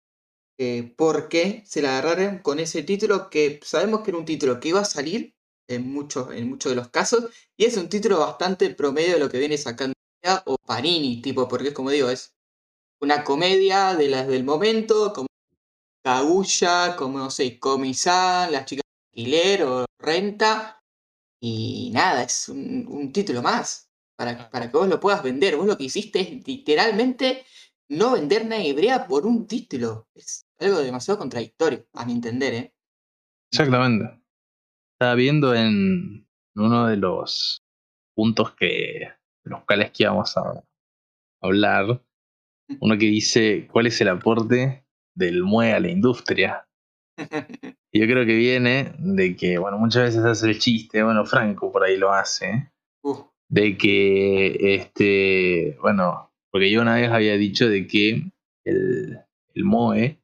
eh, 0.59 0.93
por 0.97 1.29
qué 1.29 1.63
se 1.65 1.83
la 1.83 1.99
agarraron 1.99 2.39
con 2.39 2.59
ese 2.59 2.83
título 2.83 3.31
que 3.31 3.61
sabemos 3.63 4.01
que 4.01 4.11
era 4.11 4.19
un 4.19 4.25
título 4.25 4.59
que 4.59 4.71
iba 4.71 4.81
a 4.81 4.85
salir 4.85 5.37
en 5.69 5.93
muchos, 5.93 6.33
en 6.33 6.49
muchos 6.49 6.71
de 6.71 6.77
los 6.77 6.89
casos, 6.89 7.31
y 7.57 7.65
es 7.65 7.77
un 7.77 7.89
título 7.89 8.19
bastante 8.19 8.69
promedio 8.71 9.15
de 9.15 9.21
lo 9.21 9.31
que 9.31 9.39
viene 9.39 9.57
sacando 9.57 9.95
Manga 10.23 10.43
o 10.47 10.59
Panini, 10.59 11.23
tipo, 11.23 11.47
porque 11.49 11.69
es 11.69 11.75
como 11.75 11.91
digo, 11.91 12.11
es 12.11 12.35
una 13.05 13.23
comedia 13.23 13.95
de 13.95 14.09
las 14.09 14.27
del 14.27 14.45
momento, 14.45 15.13
como 15.13 15.29
Kaguya, 16.05 16.97
como 16.97 17.19
no 17.19 17.31
sé, 17.31 17.59
Komi-san, 17.59 18.51
las 18.51 18.65
chicas 18.67 18.83
de 18.85 19.21
alquiler 19.21 19.63
o 19.63 19.85
renta, 19.99 20.83
y 21.41 21.91
nada, 21.93 22.23
es 22.23 22.49
un, 22.49 22.87
un 22.89 23.13
título 23.13 23.43
más 23.43 23.91
para, 24.17 24.51
para 24.51 24.71
que 24.71 24.77
vos 24.77 24.89
lo 24.89 24.99
puedas 24.99 25.23
vender. 25.23 25.57
Vos 25.57 25.67
lo 25.67 25.77
que 25.77 25.85
hiciste 25.85 26.21
es 26.21 26.47
literalmente 26.47 27.45
no 27.89 28.13
vender 28.13 28.43
una 28.45 28.63
hebrea 28.63 29.07
por 29.07 29.27
un 29.27 29.47
título. 29.47 30.09
Es 30.15 30.47
algo 30.59 30.79
demasiado 30.79 31.19
contradictorio, 31.19 31.87
a 31.93 32.05
mi 32.05 32.13
entender, 32.13 32.55
¿eh? 32.55 32.75
Exactamente. 33.53 34.23
Estaba 34.95 35.15
viendo 35.15 35.55
en 35.55 36.27
uno 36.55 36.87
de 36.87 36.97
los 36.97 37.63
puntos 38.15 38.55
que 38.55 39.09
de 39.45 39.51
los 39.51 39.65
cuales 39.65 39.91
que 39.91 40.05
íbamos 40.05 40.37
a 40.37 40.65
hablar, 41.43 42.03
uno 42.81 42.99
que 42.99 43.07
dice 43.07 43.69
cuál 43.71 43.87
es 43.87 44.01
el 44.01 44.09
aporte 44.09 44.85
del 45.15 45.43
MUE 45.43 45.73
a 45.73 45.81
la 45.81 45.89
industria. 45.91 46.67
Yo 47.93 48.07
creo 48.07 48.27
que 48.27 48.35
viene 48.35 48.93
de 48.99 49.37
que, 49.37 49.59
bueno, 49.59 49.79
muchas 49.79 50.03
veces 50.05 50.25
hace 50.25 50.51
el 50.51 50.59
chiste, 50.59 51.03
bueno, 51.03 51.25
Franco 51.25 51.71
por 51.71 51.85
ahí 51.85 51.97
lo 51.97 52.13
hace, 52.13 52.73
Uf, 53.03 53.21
de 53.49 53.77
que, 53.77 54.75
este, 54.75 55.79
bueno, 55.81 56.33
porque 56.51 56.71
yo 56.73 56.83
una 56.83 56.97
vez 56.97 57.11
había 57.11 57.37
dicho 57.37 57.69
de 57.69 57.87
que 57.87 58.23
el, 58.65 59.19
el 59.55 59.65
MOE 59.65 60.21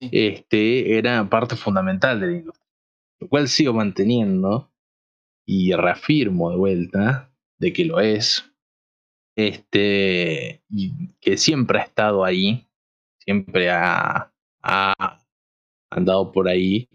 Sí. 0.00 0.10
este, 0.12 0.98
era 0.98 1.30
parte 1.30 1.54
fundamental 1.54 2.18
de 2.20 2.26
la 2.26 2.32
industria, 2.32 2.66
lo 3.20 3.28
cual 3.28 3.46
sigo 3.48 3.72
manteniendo 3.72 4.72
y 5.46 5.72
reafirmo 5.72 6.50
de 6.50 6.56
vuelta 6.56 7.32
de 7.58 7.72
que 7.72 7.84
lo 7.84 8.00
es, 8.00 8.52
este, 9.36 10.62
y 10.68 11.14
que 11.20 11.36
siempre 11.36 11.78
ha 11.78 11.82
estado 11.82 12.24
ahí, 12.24 12.68
siempre 13.18 13.70
ha, 13.70 14.32
ha 14.62 15.20
andado 15.90 16.32
por 16.32 16.48
ahí. 16.48 16.88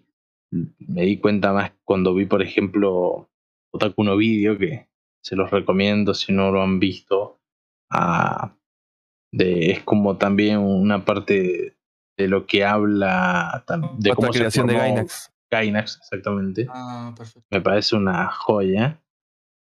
Me 0.51 1.03
di 1.03 1.17
cuenta 1.17 1.53
más 1.53 1.71
cuando 1.83 2.13
vi, 2.13 2.25
por 2.25 2.41
ejemplo, 2.41 3.29
Otaku 3.71 4.03
no 4.03 4.17
Video, 4.17 4.57
que 4.57 4.89
se 5.21 5.35
los 5.35 5.51
recomiendo 5.51 6.13
si 6.13 6.33
no 6.33 6.51
lo 6.51 6.61
han 6.61 6.79
visto. 6.79 7.39
ah, 7.91 8.55
de, 9.31 9.71
es 9.71 9.83
como 9.83 10.17
también 10.17 10.57
una 10.57 11.05
parte 11.05 11.77
de 12.17 12.27
lo 12.27 12.47
que 12.47 12.65
habla 12.65 13.63
de 13.97 14.13
cómo 14.15 14.33
se 14.33 14.39
creación 14.39 14.67
de 14.67 14.73
formó 14.73 14.87
Gainax. 14.87 15.31
Gainax, 15.51 15.97
exactamente 15.97 16.67
ah, 16.69 17.13
perfecto. 17.15 17.47
me 17.51 17.61
parece 17.61 17.95
una 17.95 18.27
joya. 18.31 18.99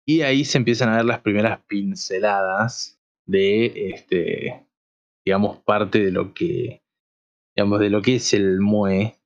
Y 0.09 0.23
ahí 0.23 0.43
se 0.43 0.57
empiezan 0.57 0.89
a 0.89 0.95
ver 0.95 1.05
las 1.05 1.19
primeras 1.19 1.63
pinceladas 1.67 2.99
de 3.27 3.91
este, 3.91 4.65
digamos, 5.23 5.59
parte 5.59 6.03
de 6.03 6.11
lo 6.11 6.33
que, 6.33 6.81
digamos, 7.55 7.79
de 7.79 7.91
lo 7.91 8.01
que 8.01 8.15
es 8.15 8.33
el 8.33 8.59
Moe. 8.59 9.21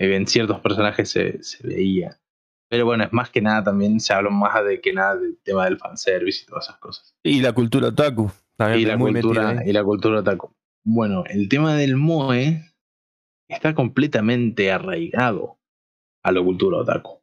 Eh, 0.00 0.16
En 0.16 0.26
ciertos 0.26 0.58
personajes 0.58 1.10
se, 1.10 1.40
se 1.44 1.64
veía. 1.64 2.20
Pero 2.68 2.86
bueno, 2.86 3.04
es 3.04 3.12
más 3.12 3.30
que 3.30 3.40
nada 3.40 3.62
también 3.62 4.00
se 4.00 4.14
habla 4.14 4.30
más 4.30 4.64
de 4.64 4.80
que 4.80 4.92
nada 4.92 5.14
del 5.14 5.38
tema 5.44 5.66
del 5.66 5.78
fanservice 5.78 6.42
y 6.42 6.46
todas 6.46 6.64
esas 6.64 6.78
cosas. 6.78 7.14
Y 7.22 7.40
la 7.40 7.52
cultura 7.52 7.86
otaku. 7.86 8.28
También 8.56 8.80
Y 8.80 8.84
la 8.84 8.96
muy 8.96 9.12
metida 9.12 9.22
cultura, 9.28 9.62
y 9.64 9.72
la 9.72 9.84
cultura 9.84 10.20
otaku. 10.20 10.52
Bueno, 10.84 11.22
el 11.28 11.48
tema 11.48 11.76
del 11.76 11.94
Moe 11.94 12.64
está 13.48 13.76
completamente 13.76 14.72
arraigado 14.72 15.60
a 16.24 16.32
la 16.32 16.42
cultura 16.42 16.78
otaku. 16.78 17.22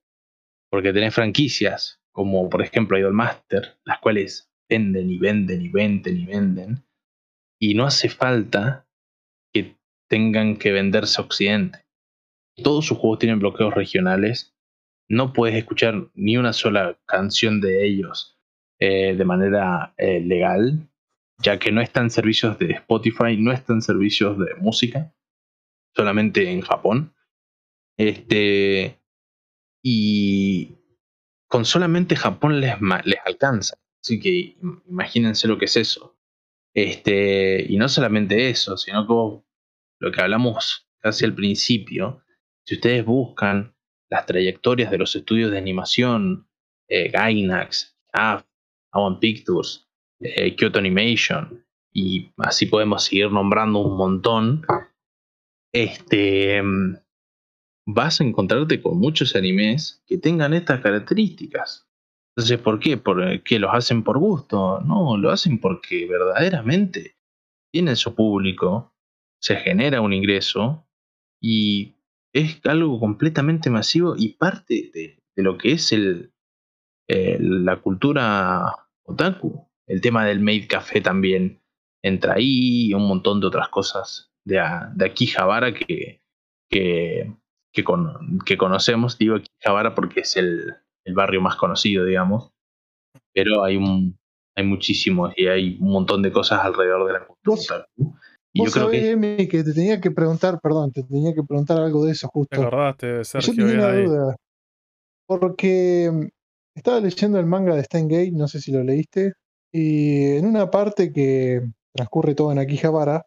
Porque 0.71 0.93
tenés 0.93 1.13
franquicias, 1.13 1.99
como 2.13 2.49
por 2.49 2.61
ejemplo 2.61 2.97
Idolmaster, 2.97 3.77
las 3.83 3.99
cuales 3.99 4.49
venden 4.69 5.09
y 5.09 5.17
venden 5.17 5.61
y 5.61 5.69
venden 5.69 6.17
y 6.17 6.25
venden. 6.25 6.85
Y 7.59 7.73
no 7.73 7.85
hace 7.85 8.07
falta 8.07 8.87
que 9.51 9.75
tengan 10.07 10.55
que 10.57 10.71
venderse 10.71 11.19
a 11.19 11.25
Occidente. 11.25 11.85
Todos 12.63 12.85
sus 12.85 12.97
juegos 12.97 13.19
tienen 13.19 13.39
bloqueos 13.39 13.73
regionales. 13.73 14.55
No 15.09 15.33
puedes 15.33 15.55
escuchar 15.55 16.09
ni 16.13 16.37
una 16.37 16.53
sola 16.53 16.99
canción 17.05 17.59
de 17.61 17.85
ellos 17.85 18.39
eh, 18.79 19.15
de 19.15 19.25
manera 19.25 19.93
eh, 19.97 20.19
legal, 20.19 20.87
ya 21.39 21.57
que 21.57 21.71
no 21.71 21.81
están 21.81 22.09
servicios 22.09 22.59
de 22.59 22.73
Spotify, 22.73 23.37
no 23.37 23.51
están 23.51 23.81
servicios 23.81 24.37
de 24.37 24.55
música, 24.55 25.13
solamente 25.95 26.51
en 26.51 26.61
Japón. 26.61 27.13
Este, 27.97 28.99
y 29.83 30.75
con 31.53 31.65
solamente 31.65 32.15
Japón 32.15 32.59
les, 32.59 32.73
les 33.05 33.19
alcanza. 33.23 33.77
Así 34.03 34.19
que 34.19 34.29
im- 34.59 34.81
imagínense 34.89 35.47
lo 35.47 35.59
que 35.59 35.65
es 35.65 35.77
eso. 35.77 36.17
Este, 36.75 37.63
y 37.69 37.77
no 37.77 37.87
solamente 37.87 38.49
eso, 38.49 38.75
sino 38.75 39.05
que 39.05 39.43
lo 39.99 40.11
que 40.11 40.19
hablamos 40.19 40.87
casi 40.99 41.25
al 41.25 41.35
principio, 41.35 42.23
si 42.65 42.73
ustedes 42.73 43.05
buscan 43.05 43.75
las 44.09 44.25
trayectorias 44.25 44.89
de 44.89 44.97
los 44.97 45.15
estudios 45.15 45.51
de 45.51 45.59
animación, 45.59 46.47
eh, 46.89 47.09
Gainax, 47.11 47.95
AF, 48.13 48.43
Awan 48.91 49.19
Pictures, 49.19 49.87
eh, 50.21 50.55
Kyoto 50.55 50.79
Animation, 50.79 51.63
y 51.93 52.31
así 52.37 52.65
podemos 52.65 53.03
seguir 53.03 53.29
nombrando 53.31 53.77
un 53.77 53.95
montón, 53.95 54.65
este, 55.71 56.63
mm, 56.63 56.95
vas 57.85 58.21
a 58.21 58.23
encontrarte 58.23 58.81
con 58.81 58.97
muchos 58.97 59.35
animes 59.35 60.03
que 60.07 60.17
tengan 60.17 60.53
estas 60.53 60.81
características. 60.81 61.87
Entonces, 62.35 62.59
¿por 62.59 62.79
qué? 62.79 62.97
¿Porque 62.97 63.59
los 63.59 63.71
hacen 63.73 64.03
por 64.03 64.17
gusto? 64.17 64.81
No, 64.81 65.17
lo 65.17 65.29
hacen 65.29 65.59
porque 65.59 66.07
verdaderamente 66.07 67.17
tienen 67.71 67.95
su 67.95 68.15
público, 68.15 68.95
se 69.41 69.55
genera 69.57 70.01
un 70.01 70.13
ingreso 70.13 70.87
y 71.41 71.95
es 72.33 72.59
algo 72.65 72.99
completamente 72.99 73.69
masivo 73.69 74.15
y 74.17 74.29
parte 74.29 74.91
de, 74.93 75.19
lo 75.35 75.57
que 75.57 75.73
es 75.73 75.91
eh, 75.91 77.37
la 77.39 77.81
cultura 77.81 78.63
otaku. 79.03 79.69
El 79.85 80.01
tema 80.01 80.25
del 80.25 80.39
maid 80.39 80.67
café 80.67 81.01
también 81.01 81.61
entra 82.01 82.35
ahí 82.35 82.87
y 82.87 82.93
un 82.93 83.07
montón 83.07 83.39
de 83.39 83.47
otras 83.47 83.69
cosas 83.69 84.31
de, 84.45 84.61
de 84.95 85.05
Akihabara 85.05 85.73
que, 85.73 86.21
que, 87.73 87.83
con- 87.83 88.39
que 88.45 88.57
conocemos. 88.57 89.17
Digo 89.17 89.35
Akihabara 89.35 89.95
porque 89.95 90.21
es 90.21 90.37
el, 90.37 90.73
el 91.05 91.13
barrio 91.13 91.41
más 91.41 91.55
conocido, 91.55 92.05
digamos. 92.05 92.51
Pero 93.33 93.63
hay 93.63 93.77
un 93.77 94.15
hay 94.55 94.63
muchísimos 94.65 95.33
y 95.35 95.47
hay 95.47 95.77
un 95.81 95.89
montón 95.91 96.21
de 96.21 96.31
cosas 96.31 96.59
alrededor 96.63 97.07
de 97.07 97.13
la 97.13 97.25
cultura 97.25 97.57
Vos-. 97.57 97.73
Y 98.53 98.63
yo 98.63 98.71
creo 98.71 98.83
sabés, 98.85 99.01
que 99.01 99.11
Emi, 99.11 99.47
que 99.47 99.63
te 99.63 99.73
tenía 99.73 99.99
que 99.99 100.11
preguntar, 100.11 100.59
perdón, 100.61 100.91
te 100.91 101.01
tenía 101.03 101.33
que 101.33 101.41
preguntar 101.41 101.79
algo 101.79 102.05
de 102.05 102.11
eso 102.11 102.27
¿Te 102.27 102.31
justo. 102.31 102.61
acordaste, 102.61 103.07
Yo 103.07 103.23
Sergio? 103.23 103.53
tenía 103.53 103.65
Bien 103.65 103.79
una 103.79 103.87
ahí. 103.89 104.05
duda. 104.05 104.35
Porque 105.25 106.11
mm, 106.13 106.27
estaba 106.77 106.99
leyendo 106.99 107.39
el 107.39 107.47
manga 107.47 107.75
de 107.75 107.83
Steingate, 107.83 108.31
no 108.31 108.47
sé 108.47 108.61
si 108.61 108.71
lo 108.71 108.83
leíste, 108.83 109.33
y 109.71 110.37
en 110.37 110.45
una 110.45 110.69
parte 110.69 111.11
que 111.11 111.61
transcurre 111.95 112.35
todo 112.35 112.51
en 112.51 112.59
Akihabara, 112.59 113.25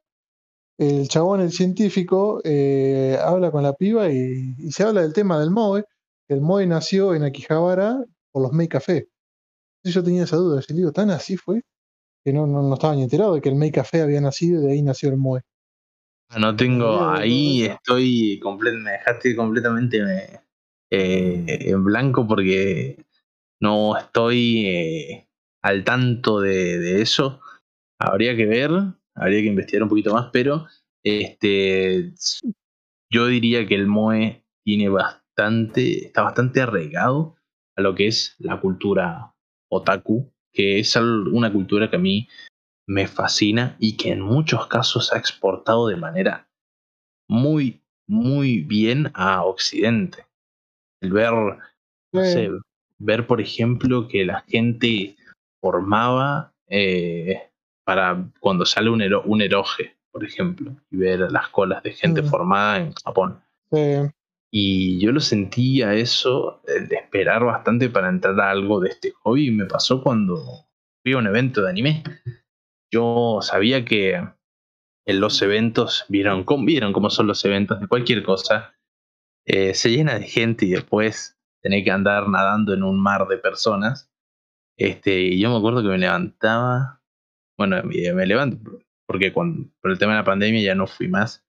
el 0.79 1.09
chabón, 1.09 1.41
el 1.41 1.53
científico, 1.53 2.41
eh, 2.45 3.19
habla 3.23 3.51
con 3.51 3.63
la 3.63 3.73
piba 3.75 4.11
y, 4.11 4.55
y 4.59 4.71
se 4.73 4.83
habla 4.83 5.03
del 5.03 5.13
tema 5.13 5.39
del 5.41 5.51
Moe, 5.51 5.85
el 6.29 6.41
Moe 6.41 6.67
nació 6.67 7.15
en 7.15 7.23
Akihabara 7.23 8.05
por 8.33 8.43
los 8.43 8.53
Mei 8.53 8.69
Café. 8.69 9.09
Yo 9.85 10.03
tenía 10.03 10.25
esa 10.25 10.37
duda, 10.37 10.61
le 10.69 10.75
digo, 10.75 10.93
¿tan 10.93 11.11
así 11.11 11.37
fue? 11.37 11.63
Que 12.25 12.33
no, 12.33 12.47
no, 12.47 12.63
no 12.63 12.75
estaba 12.75 12.95
ni 12.95 13.05
enterado 13.05 13.35
de 13.35 13.41
que 13.41 13.49
el 13.49 13.55
Mei 13.55 13.71
Café 13.71 14.03
había 14.03 14.21
nacido 14.21 14.61
y 14.63 14.67
de 14.67 14.73
ahí 14.73 14.83
nació 14.83 15.11
el 15.11 15.17
Moe. 15.17 15.43
no 16.39 16.57
tengo 16.57 17.09
ahí 17.09 17.63
estoy 17.65 18.41
me 18.79 18.91
dejaste 18.91 19.37
completamente 19.37 20.03
me- 20.03 20.41
eh, 20.91 21.45
en 21.71 21.85
blanco 21.85 22.27
porque 22.27 23.05
no 23.61 23.97
estoy 23.97 24.67
eh, 24.67 25.29
al 25.63 25.85
tanto 25.85 26.41
de, 26.41 26.79
de 26.79 27.03
eso. 27.03 27.41
Habría 27.99 28.37
que 28.37 28.47
ver, 28.47 28.71
habría 29.17 29.41
que 29.41 29.49
investigar 29.49 29.83
un 29.83 29.89
poquito 29.89 30.15
más, 30.15 30.31
pero 30.33 30.67
este, 31.05 32.13
yo 33.11 33.27
diría 33.27 33.67
que 33.67 33.75
el 33.75 33.87
Moe 33.87 34.45
tiene 34.65 34.89
bastante, 34.89 36.07
está 36.07 36.23
bastante 36.23 36.61
arraigado 36.61 37.37
a 37.77 37.81
lo 37.83 37.95
que 37.95 38.07
es 38.07 38.37
la 38.39 38.61
cultura 38.61 39.35
otaku, 39.71 40.33
que 40.53 40.79
es 40.79 40.97
una 40.97 41.53
cultura 41.53 41.91
que 41.91 41.97
a 41.97 42.01
mí 42.01 42.29
me 42.89 43.07
fascina 43.07 43.77
y 43.79 43.97
que 43.97 44.13
en 44.13 44.21
muchos 44.21 44.67
casos 44.69 45.13
ha 45.13 45.19
exportado 45.19 45.89
de 45.89 45.97
manera 45.97 46.49
muy, 47.29 47.83
muy 48.09 48.61
bien 48.61 49.11
a 49.15 49.45
Occidente. 49.45 50.27
El 51.03 51.13
ver, 51.13 51.33
no 52.13 52.25
sé, 52.25 52.51
ver 52.99 53.27
por 53.27 53.41
ejemplo 53.41 54.09
que 54.09 54.25
la 54.25 54.43
gente 54.43 55.17
formaba 55.61 56.55
eh, 56.69 57.51
para 57.87 58.29
cuando 58.41 58.67
sale 58.67 58.91
un, 58.91 59.01
un 59.25 59.41
eroge, 59.41 59.97
por 60.11 60.25
ejemplo, 60.25 60.77
y 60.91 60.97
ver 60.97 61.21
las 61.33 61.49
colas 61.49 61.83
de 61.85 61.93
gente 61.93 62.23
Mm. 62.23 62.27
formada 62.27 62.79
en 62.81 62.93
Japón. 62.93 63.41
Sí. 63.73 64.11
Y 64.51 65.01
yo 65.01 65.13
lo 65.13 65.21
sentía 65.21 65.95
eso, 65.95 66.63
el 66.67 66.89
de 66.89 66.97
esperar 66.97 67.45
bastante 67.45 67.89
para 67.91 68.09
entrar 68.09 68.41
a 68.41 68.51
algo 68.51 68.81
de 68.81 68.91
este 68.91 69.13
hobby. 69.23 69.51
Me 69.51 69.67
pasó 69.67 70.03
cuando 70.03 70.37
fui 71.03 71.13
a 71.13 71.19
un 71.19 71.27
evento 71.27 71.63
de 71.63 71.71
anime. 71.71 72.03
Yo 72.93 73.39
sabía 73.43 73.85
que 73.85 74.15
en 75.07 75.21
los 75.21 75.41
eventos, 75.43 76.05
vieron 76.09 76.45
cómo, 76.45 76.65
vieron 76.65 76.93
cómo 76.93 77.11
son 77.11 77.27
los 77.29 77.45
eventos 77.45 77.81
de 77.81 77.87
cualquier 77.89 78.23
cosa. 78.25 78.73
eh, 79.49 79.75
se 79.75 79.91
llena 79.91 80.19
de 80.19 80.27
gente 80.27 80.67
y 80.67 80.71
después 80.71 81.39
tenés 81.63 81.85
que 81.85 81.93
andar 81.93 82.29
nadando 82.29 82.75
en 82.75 82.83
un 82.83 83.01
mar 83.01 83.29
de 83.29 83.39
personas. 83.39 84.11
Este, 84.77 85.21
y 85.21 85.39
yo 85.41 85.51
me 85.51 85.57
acuerdo 85.59 85.83
que 85.83 85.89
me 85.89 85.99
levantaba. 85.99 86.96
Bueno, 87.59 87.83
me, 87.85 88.13
me 88.13 88.27
levanto 88.27 88.81
porque 89.07 89.33
cuando, 89.33 89.69
por 89.81 89.91
el 89.91 89.99
tema 89.99 90.13
de 90.13 90.19
la 90.19 90.25
pandemia 90.25 90.63
ya 90.63 90.75
no 90.75 90.87
fui 90.87 91.09
más. 91.09 91.45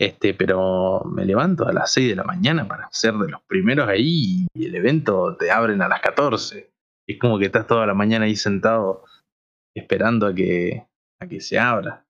Este, 0.00 0.34
pero 0.34 1.04
me 1.04 1.24
levanto 1.24 1.66
a 1.66 1.72
las 1.72 1.92
6 1.92 2.08
de 2.08 2.16
la 2.16 2.24
mañana 2.24 2.66
para 2.66 2.88
ser 2.90 3.14
de 3.14 3.28
los 3.28 3.40
primeros 3.42 3.88
ahí 3.88 4.46
y 4.52 4.64
el 4.64 4.74
evento 4.74 5.36
te 5.36 5.50
abren 5.50 5.80
a 5.80 5.88
las 5.88 6.00
14. 6.00 6.72
Es 7.06 7.18
como 7.20 7.38
que 7.38 7.46
estás 7.46 7.66
toda 7.66 7.86
la 7.86 7.94
mañana 7.94 8.24
ahí 8.24 8.34
sentado 8.34 9.04
esperando 9.76 10.26
a 10.26 10.34
que, 10.34 10.86
a 11.20 11.28
que 11.28 11.40
se 11.40 11.58
abra. 11.58 12.04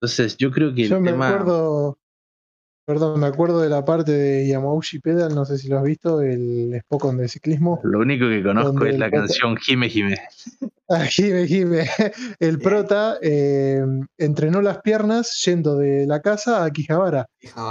Entonces 0.00 0.38
yo 0.38 0.50
creo 0.50 0.74
que 0.74 0.84
el 0.84 0.90
Yo 0.90 1.00
me 1.00 1.10
tema... 1.10 1.28
acuerdo, 1.28 1.98
perdón, 2.84 3.20
me 3.20 3.26
acuerdo 3.26 3.60
de 3.60 3.68
la 3.68 3.84
parte 3.84 4.12
de 4.12 4.46
Yamauchi 4.48 4.98
Pedal, 5.00 5.34
no 5.34 5.44
sé 5.44 5.58
si 5.58 5.68
lo 5.68 5.78
has 5.78 5.84
visto, 5.84 6.20
el 6.20 6.78
Spokon 6.82 7.16
de 7.16 7.28
ciclismo. 7.28 7.80
Lo 7.84 8.00
único 8.00 8.28
que 8.28 8.42
conozco 8.42 8.84
es 8.86 8.98
la 8.98 9.08
prota- 9.08 9.26
canción 9.26 9.56
Jime 9.56 9.88
Jime. 9.88 10.16
Ah, 10.86 11.06
Jime, 11.06 11.46
Jime. 11.46 11.86
El 12.38 12.58
prota 12.58 13.16
eh, 13.22 13.82
entrenó 14.18 14.60
las 14.60 14.82
piernas 14.82 15.42
yendo 15.46 15.76
de 15.78 16.06
la 16.06 16.20
casa 16.20 16.62
a 16.62 16.70
Quijabara, 16.70 17.26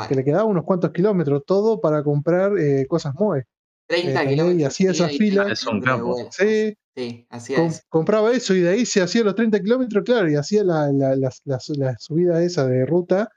que 0.10 0.16
le 0.16 0.24
quedaba 0.24 0.46
unos 0.46 0.64
cuantos 0.64 0.90
kilómetros, 0.92 1.44
todo 1.46 1.80
para 1.80 2.02
comprar 2.02 2.58
eh, 2.58 2.88
cosas 2.88 3.14
Moe. 3.14 3.44
30 3.88 4.10
¿entendés? 4.10 4.30
kilómetros. 4.34 4.60
Y 4.62 4.64
hacía 4.66 4.92
esa 4.92 5.04
ida 5.06 5.14
y 5.14 5.18
fila. 5.20 5.42
30 5.44 5.54
Es 5.54 5.68
un 5.68 5.80
vuelta. 6.04 6.32
Sí, 6.32 6.74
Sí, 6.96 7.28
hacía 7.30 7.58
com- 7.58 7.68
eso. 7.68 7.82
compraba 7.88 8.32
eso 8.32 8.56
y 8.56 8.62
de 8.62 8.70
ahí 8.70 8.86
se 8.88 9.02
hacía 9.04 9.24
los 9.24 9.36
30 9.36 9.60
kilómetros, 9.60 10.04
claro, 10.04 10.28
y 10.32 10.36
hacía 10.36 10.64
la, 10.64 10.92
la, 10.92 11.16
la, 11.16 11.30
la, 11.46 11.60
la 11.78 11.98
subida 12.00 12.42
esa 12.44 12.68
de 12.68 12.84
ruta, 12.86 13.30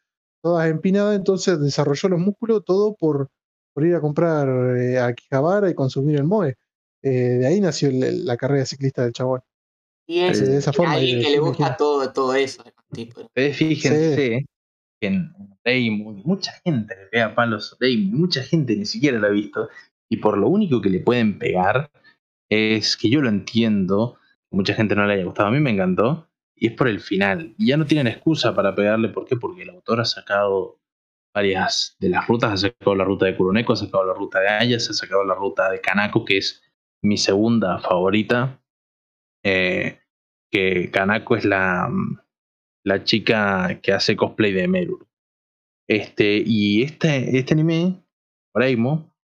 todas 0.46 0.68
empinadas, 0.70 1.16
entonces 1.16 1.60
desarrolló 1.60 2.08
los 2.10 2.20
músculos, 2.20 2.64
todo 2.64 2.94
por, 2.94 3.28
por 3.74 3.84
ir 3.84 3.94
a 3.96 4.00
comprar 4.00 4.48
eh, 4.76 4.98
a 5.00 5.12
Quijabara 5.12 5.68
y 5.68 5.74
consumir 5.74 6.16
el 6.16 6.24
Moe. 6.24 6.54
Eh, 7.02 7.10
de 7.10 7.46
ahí 7.46 7.60
nació 7.60 7.88
el- 7.88 8.24
la 8.24 8.36
carrera 8.36 8.64
ciclista 8.64 9.02
del 9.02 9.12
chabón. 9.12 9.40
Y 10.08 10.20
es 10.20 10.38
de 10.48 10.56
esa 10.58 10.72
forma, 10.72 10.92
alguien 10.94 11.20
que 11.20 11.30
le 11.30 11.38
gusta 11.40 11.76
todo, 11.76 12.12
todo 12.12 12.34
eso. 12.34 12.62
Tipo, 12.92 13.22
Ustedes 13.22 13.56
fíjense 13.56 14.46
que 15.00 15.06
en 15.08 15.32
Raymond, 15.64 16.24
mucha 16.24 16.52
gente 16.64 16.94
le 16.94 17.06
pega 17.06 17.34
palos 17.34 17.72
a 17.72 17.76
Raymond, 17.80 18.14
mucha 18.14 18.42
gente 18.42 18.76
ni 18.76 18.86
siquiera 18.86 19.18
lo 19.18 19.26
ha 19.26 19.30
visto. 19.30 19.68
Y 20.08 20.18
por 20.18 20.38
lo 20.38 20.48
único 20.48 20.80
que 20.80 20.90
le 20.90 21.00
pueden 21.00 21.38
pegar 21.38 21.90
es 22.48 22.96
que 22.96 23.10
yo 23.10 23.20
lo 23.20 23.28
entiendo, 23.28 24.16
mucha 24.52 24.74
gente 24.74 24.94
no 24.94 25.04
le 25.06 25.14
haya 25.14 25.24
gustado, 25.24 25.48
a 25.48 25.52
mí 25.52 25.58
me 25.58 25.70
encantó, 25.72 26.28
y 26.56 26.68
es 26.68 26.72
por 26.72 26.88
el 26.88 27.00
final. 27.00 27.54
Y 27.58 27.68
ya 27.68 27.76
no 27.76 27.84
tienen 27.84 28.06
excusa 28.06 28.54
para 28.54 28.74
pegarle, 28.74 29.10
¿por 29.10 29.26
qué? 29.26 29.36
Porque 29.36 29.62
el 29.62 29.70
autor 29.70 30.00
ha 30.00 30.04
sacado 30.04 30.80
varias 31.34 31.96
de 32.00 32.08
las 32.08 32.26
rutas, 32.26 32.52
ha 32.52 32.56
sacado 32.56 32.94
la 32.94 33.04
ruta 33.04 33.26
de 33.26 33.36
Kuroneko, 33.36 33.74
ha 33.74 33.76
sacado 33.76 34.06
la 34.06 34.14
ruta 34.14 34.40
de 34.40 34.48
Ayas, 34.48 34.88
ha 34.88 34.94
sacado 34.94 35.22
la 35.24 35.34
ruta 35.34 35.70
de 35.70 35.80
Kanako, 35.80 36.24
que 36.24 36.38
es 36.38 36.62
mi 37.02 37.18
segunda 37.18 37.78
favorita. 37.78 38.60
Eh, 39.44 40.00
que 40.50 40.90
Kanako 40.90 41.36
es 41.36 41.44
la, 41.44 41.90
la 42.84 43.04
chica 43.04 43.80
que 43.82 43.92
hace 43.92 44.16
cosplay 44.16 44.52
de 44.52 44.66
Meru. 44.66 45.06
Este, 45.88 46.42
y 46.44 46.82
este, 46.82 47.38
este 47.38 47.54
anime, 47.54 48.02
Oraimo, 48.54 49.14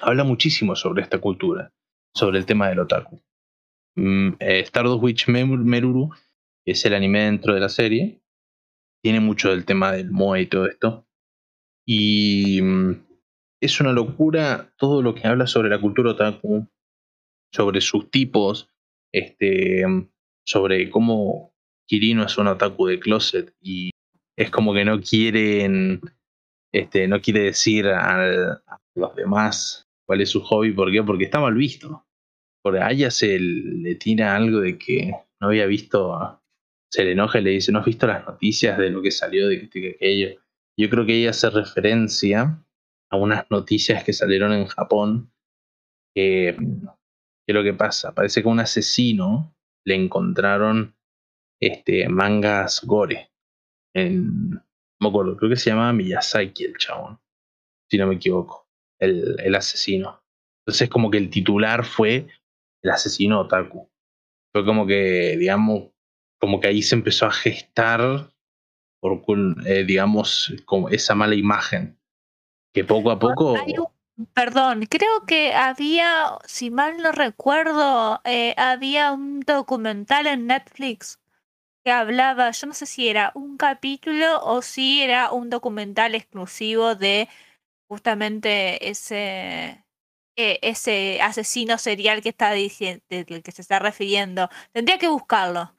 habla 0.00 0.24
muchísimo 0.24 0.76
sobre 0.76 1.02
esta 1.02 1.18
cultura, 1.18 1.72
sobre 2.14 2.38
el 2.38 2.46
tema 2.46 2.68
del 2.68 2.80
otaku. 2.80 3.20
Mm, 3.96 4.34
eh, 4.38 4.60
Stardust 4.60 5.02
Witch 5.02 5.28
Meruru, 5.28 6.10
es 6.70 6.84
el 6.84 6.94
anime 6.94 7.24
dentro 7.24 7.54
de 7.54 7.60
la 7.60 7.68
serie, 7.68 8.20
tiene 9.02 9.20
mucho 9.20 9.50
del 9.50 9.64
tema 9.64 9.92
del 9.92 10.10
moe 10.10 10.42
y 10.42 10.46
todo 10.46 10.66
esto. 10.66 11.06
Y 11.86 12.60
mm, 12.62 12.92
es 13.62 13.80
una 13.80 13.92
locura 13.92 14.72
todo 14.76 15.02
lo 15.02 15.14
que 15.14 15.26
habla 15.26 15.46
sobre 15.46 15.68
la 15.70 15.80
cultura 15.80 16.12
otaku, 16.12 16.66
sobre 17.52 17.80
sus 17.80 18.10
tipos, 18.10 18.68
este, 19.12 19.84
sobre 20.46 20.90
cómo 20.90 21.54
Kirino 21.88 22.24
es 22.24 22.36
un 22.38 22.48
otaku 22.48 22.86
de 22.86 23.00
closet 23.00 23.54
y 23.60 23.90
es 24.36 24.50
como 24.50 24.74
que 24.74 24.84
no 24.84 25.00
quieren, 25.00 26.00
este, 26.72 27.08
no 27.08 27.20
quiere 27.20 27.40
decir 27.40 27.86
al- 27.88 28.62
a, 28.66 28.78
los 28.94 29.14
demás 29.16 29.88
cuál 30.06 30.20
es 30.20 30.30
su 30.30 30.42
hobby, 30.42 30.72
¿por 30.72 30.92
qué? 30.92 31.02
Porque 31.02 31.24
está 31.24 31.40
mal 31.40 31.54
visto. 31.54 32.06
Por 32.62 32.76
Aya 32.78 33.10
se 33.10 33.38
le 33.38 33.94
tira 33.94 34.36
algo 34.36 34.60
de 34.60 34.76
que 34.78 35.12
no 35.40 35.48
había 35.48 35.66
visto, 35.66 36.12
se 36.90 37.04
le 37.04 37.12
enoja 37.12 37.38
y 37.38 37.42
le 37.42 37.50
dice, 37.50 37.72
no 37.72 37.80
has 37.80 37.84
visto 37.84 38.06
las 38.06 38.26
noticias 38.26 38.78
de 38.78 38.90
lo 38.90 39.02
que 39.02 39.10
salió 39.10 39.48
de 39.48 39.56
esto 39.56 39.78
aquello. 39.78 40.40
Yo 40.76 40.88
creo 40.88 41.06
que 41.06 41.16
ella 41.16 41.30
hace 41.30 41.50
referencia 41.50 42.64
a 43.10 43.16
unas 43.16 43.50
noticias 43.50 44.04
que 44.04 44.12
salieron 44.12 44.52
en 44.52 44.66
Japón 44.66 45.32
que, 46.14 46.56
que 47.46 47.52
lo 47.52 47.62
que 47.62 47.74
pasa, 47.74 48.14
parece 48.14 48.42
que 48.42 48.48
a 48.48 48.52
un 48.52 48.60
asesino 48.60 49.54
le 49.84 49.94
encontraron 49.94 50.96
este, 51.60 52.08
mangas 52.08 52.84
gore. 52.84 53.30
En, 53.94 54.50
no 54.50 54.62
me 55.00 55.08
acuerdo, 55.08 55.36
creo 55.36 55.50
que 55.50 55.56
se 55.56 55.70
llamaba 55.70 55.92
Miyazaki 55.92 56.64
el 56.64 56.76
chabón, 56.76 57.18
si 57.90 57.98
no 57.98 58.06
me 58.06 58.16
equivoco, 58.16 58.68
el, 58.98 59.36
el 59.40 59.54
asesino. 59.54 60.22
Entonces 60.64 60.88
como 60.88 61.10
que 61.10 61.18
el 61.18 61.30
titular 61.30 61.84
fue 61.84 62.26
el 62.82 62.90
asesino 62.90 63.40
otaku. 63.40 63.90
Fue 64.52 64.64
como 64.64 64.86
que, 64.86 65.36
digamos, 65.38 65.90
como 66.38 66.60
que 66.60 66.68
ahí 66.68 66.82
se 66.82 66.94
empezó 66.94 67.26
a 67.26 67.32
gestar, 67.32 68.32
por, 69.00 69.22
eh, 69.66 69.84
digamos, 69.84 70.54
como 70.64 70.88
esa 70.88 71.14
mala 71.14 71.34
imagen. 71.34 71.98
Que 72.72 72.84
poco 72.84 73.10
a 73.10 73.18
poco... 73.18 73.54
Perdón, 74.34 74.86
creo 74.86 75.24
que 75.26 75.54
había, 75.54 76.38
si 76.44 76.72
mal 76.72 76.96
no 76.96 77.12
recuerdo, 77.12 78.20
eh, 78.24 78.52
había 78.56 79.12
un 79.12 79.40
documental 79.40 80.26
en 80.26 80.48
Netflix 80.48 81.20
que 81.84 81.92
hablaba, 81.92 82.50
yo 82.50 82.66
no 82.66 82.74
sé 82.74 82.86
si 82.86 83.08
era 83.08 83.30
un 83.36 83.56
capítulo 83.56 84.42
o 84.42 84.60
si 84.60 85.02
era 85.02 85.30
un 85.30 85.50
documental 85.50 86.16
exclusivo 86.16 86.96
de 86.96 87.28
justamente 87.88 88.90
ese 88.90 89.84
eh, 90.40 90.60
ese 90.62 91.20
asesino 91.20 91.78
serial 91.78 92.22
que 92.22 92.28
está 92.28 92.52
diciendo, 92.52 93.02
del 93.08 93.42
que 93.42 93.50
se 93.50 93.60
está 93.60 93.80
refiriendo. 93.80 94.48
Tendría 94.72 94.96
que 94.96 95.08
buscarlo. 95.08 95.74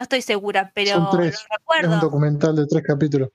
No 0.00 0.04
estoy 0.04 0.22
segura, 0.22 0.72
pero 0.74 0.92
Son 0.92 1.08
tres. 1.10 1.34
Es 1.34 1.40
un 1.42 1.56
recuerdo. 1.58 2.00
documental 2.00 2.56
de 2.56 2.66
tres 2.66 2.82
capítulos. 2.82 3.28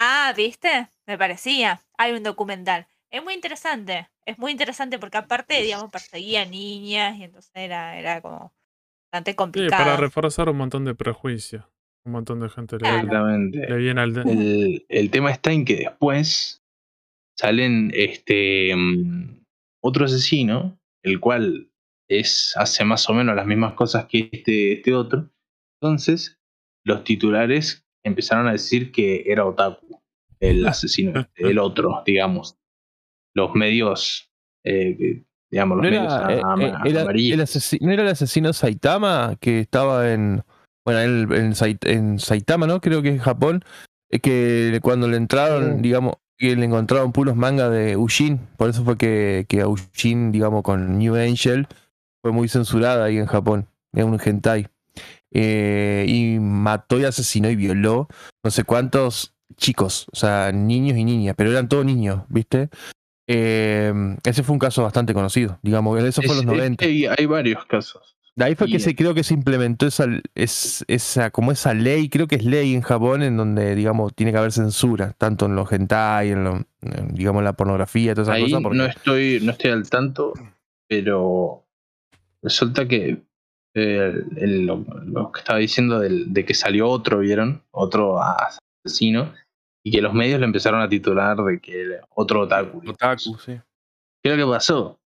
Ah, 0.00 0.32
¿viste? 0.34 0.88
Me 1.06 1.18
parecía. 1.18 1.82
Hay 1.98 2.12
un 2.12 2.22
documental. 2.22 2.86
Es 3.10 3.22
muy 3.22 3.34
interesante. 3.34 4.08
Es 4.24 4.38
muy 4.38 4.50
interesante 4.52 4.98
porque 4.98 5.18
aparte, 5.18 5.60
digamos, 5.62 5.90
perseguía 5.90 6.46
niñas 6.46 7.18
y 7.18 7.24
entonces 7.24 7.50
era, 7.54 7.98
era 7.98 8.22
como 8.22 8.54
bastante 9.12 9.32
Sí, 9.32 9.36
complicado. 9.36 9.84
para 9.84 9.96
reforzar 9.98 10.48
un 10.48 10.56
montón 10.56 10.86
de 10.86 10.94
prejuicios. 10.94 11.64
Un 12.06 12.12
montón 12.12 12.40
de 12.40 12.48
gente 12.48 12.76
le, 12.76 12.80
Claro. 12.80 12.96
Exactamente. 12.98 13.58
le 13.68 13.76
viene 13.76 14.00
al. 14.00 14.16
El, 14.26 14.86
el 14.88 15.10
tema 15.10 15.30
está 15.30 15.52
en 15.52 15.66
que 15.66 15.76
después 15.76 16.62
salen 17.38 17.90
este 17.94 18.74
mm, 18.74 19.44
otro 19.82 20.06
asesino, 20.06 20.78
el 21.02 21.20
cual 21.20 21.70
es, 22.08 22.54
hace 22.56 22.84
más 22.84 23.06
o 23.10 23.12
menos 23.12 23.36
las 23.36 23.46
mismas 23.46 23.74
cosas 23.74 24.06
que 24.06 24.30
este, 24.32 24.72
este 24.74 24.94
otro. 24.94 25.28
Entonces, 25.80 26.38
los 26.84 27.04
titulares 27.04 27.84
empezaron 28.04 28.48
a 28.48 28.52
decir 28.52 28.92
que 28.92 29.24
era 29.26 29.44
Otaku, 29.46 30.00
el 30.40 30.66
asesino, 30.66 31.26
el 31.36 31.58
otro, 31.58 32.02
digamos. 32.06 32.56
Los 33.34 33.54
medios 33.54 34.30
eh, 34.64 35.22
digamos, 35.50 35.78
los 35.78 35.84
¿No 35.84 35.90
medios 35.90 36.12
era, 36.12 36.32
eh, 36.34 36.38
eh, 36.38 36.42
amarillos. 37.00 37.34
el 37.34 37.40
asesi- 37.40 37.80
¿No 37.80 37.92
era 37.92 38.02
el 38.02 38.08
asesino 38.08 38.52
Saitama 38.52 39.36
que 39.40 39.60
estaba 39.60 40.12
en. 40.12 40.42
Bueno, 40.84 41.00
en, 41.34 41.52
Sait- 41.54 41.86
en 41.86 42.18
Saitama, 42.18 42.66
¿no? 42.66 42.80
Creo 42.80 43.02
que 43.02 43.08
en 43.10 43.18
Japón. 43.18 43.64
eh, 44.10 44.18
Que 44.20 44.80
cuando 44.82 45.06
le 45.08 45.16
entraron, 45.16 45.76
Sí. 45.76 45.82
digamos, 45.82 46.14
que 46.38 46.56
le 46.56 46.64
encontraron 46.64 47.12
puros 47.12 47.36
mangas 47.36 47.70
de 47.70 47.96
Ushin. 47.96 48.38
Por 48.56 48.70
eso 48.70 48.82
fue 48.84 48.96
que, 48.96 49.44
que 49.48 49.60
a 49.60 49.68
Ushin, 49.68 50.32
digamos, 50.32 50.62
con 50.62 50.98
New 50.98 51.14
Angel, 51.16 51.66
fue 52.22 52.32
muy 52.32 52.48
censurada 52.48 53.04
ahí 53.04 53.18
en 53.18 53.26
Japón. 53.26 53.66
Era 53.92 54.06
un 54.06 54.18
hentai. 54.22 54.66
Eh, 55.32 56.04
y 56.08 56.38
mató 56.40 56.98
y 56.98 57.04
asesinó 57.04 57.48
y 57.50 57.56
violó 57.56 58.08
no 58.42 58.50
sé 58.50 58.64
cuántos 58.64 59.32
chicos, 59.56 60.06
o 60.12 60.16
sea, 60.16 60.50
niños 60.52 60.96
y 60.98 61.04
niñas, 61.04 61.34
pero 61.36 61.50
eran 61.50 61.68
todos 61.68 61.84
niños, 61.84 62.22
¿viste? 62.28 62.68
Eh, 63.28 63.92
ese 64.24 64.42
fue 64.42 64.54
un 64.54 64.58
caso 64.58 64.82
bastante 64.82 65.14
conocido, 65.14 65.58
digamos, 65.62 66.02
eso 66.02 66.20
fue 66.22 66.32
en 66.34 66.40
Es- 66.40 66.44
los 66.46 66.54
es 66.54 66.58
90. 66.60 66.84
que 66.84 66.90
hay, 66.90 67.06
hay 67.06 67.26
varios 67.26 67.64
casos. 67.66 68.16
De 68.34 68.44
ahí 68.44 68.54
fue 68.54 68.68
y- 68.68 68.72
que 68.72 68.78
se 68.80 68.94
creo 68.96 69.12
que 69.14 69.22
se 69.22 69.34
implementó 69.34 69.86
esa, 69.86 70.06
es, 70.34 70.84
esa, 70.88 71.30
como 71.30 71.52
esa 71.52 71.74
ley, 71.74 72.08
creo 72.08 72.26
que 72.26 72.36
es 72.36 72.44
ley 72.44 72.74
en 72.74 72.80
Japón, 72.80 73.22
en 73.22 73.36
donde, 73.36 73.74
digamos, 73.74 74.14
tiene 74.14 74.32
que 74.32 74.38
haber 74.38 74.52
censura, 74.52 75.12
tanto 75.18 75.46
en 75.46 75.54
los 75.56 75.70
hentai, 75.70 76.30
en, 76.30 76.44
lo, 76.44 76.56
en, 76.80 77.08
digamos, 77.14 77.44
la 77.44 77.52
pornografía, 77.52 78.14
todas 78.14 78.28
esas 78.28 78.36
Ahí 78.36 78.44
cosas. 78.44 78.62
porque- 78.62 78.78
no 78.78 78.86
estoy, 78.86 79.40
no 79.42 79.52
estoy 79.52 79.70
al 79.72 79.88
tanto, 79.90 80.32
pero 80.88 81.66
resulta 82.42 82.88
que 82.88 83.22
el- 83.74 84.66
lo, 84.66 84.84
lo 85.04 85.32
que 85.32 85.40
estaba 85.40 85.58
diciendo 85.58 86.00
del- 86.00 86.32
de 86.32 86.44
que 86.44 86.54
salió 86.54 86.88
otro, 86.88 87.18
¿vieron? 87.20 87.62
Otro 87.70 88.18
asesino, 88.20 89.32
y 89.84 89.92
que 89.92 90.02
los 90.02 90.12
medios 90.14 90.40
le 90.40 90.46
empezaron 90.46 90.80
a 90.80 90.88
titular 90.88 91.36
de 91.38 91.60
que 91.60 92.00
otro 92.10 92.42
otaku. 92.42 92.82
Otaku, 92.90 93.38
sí. 93.38 93.58
¿Qué 94.22 94.30
es 94.32 94.36
lo 94.38 94.46
que 94.46 94.52
pasó? 94.52 95.00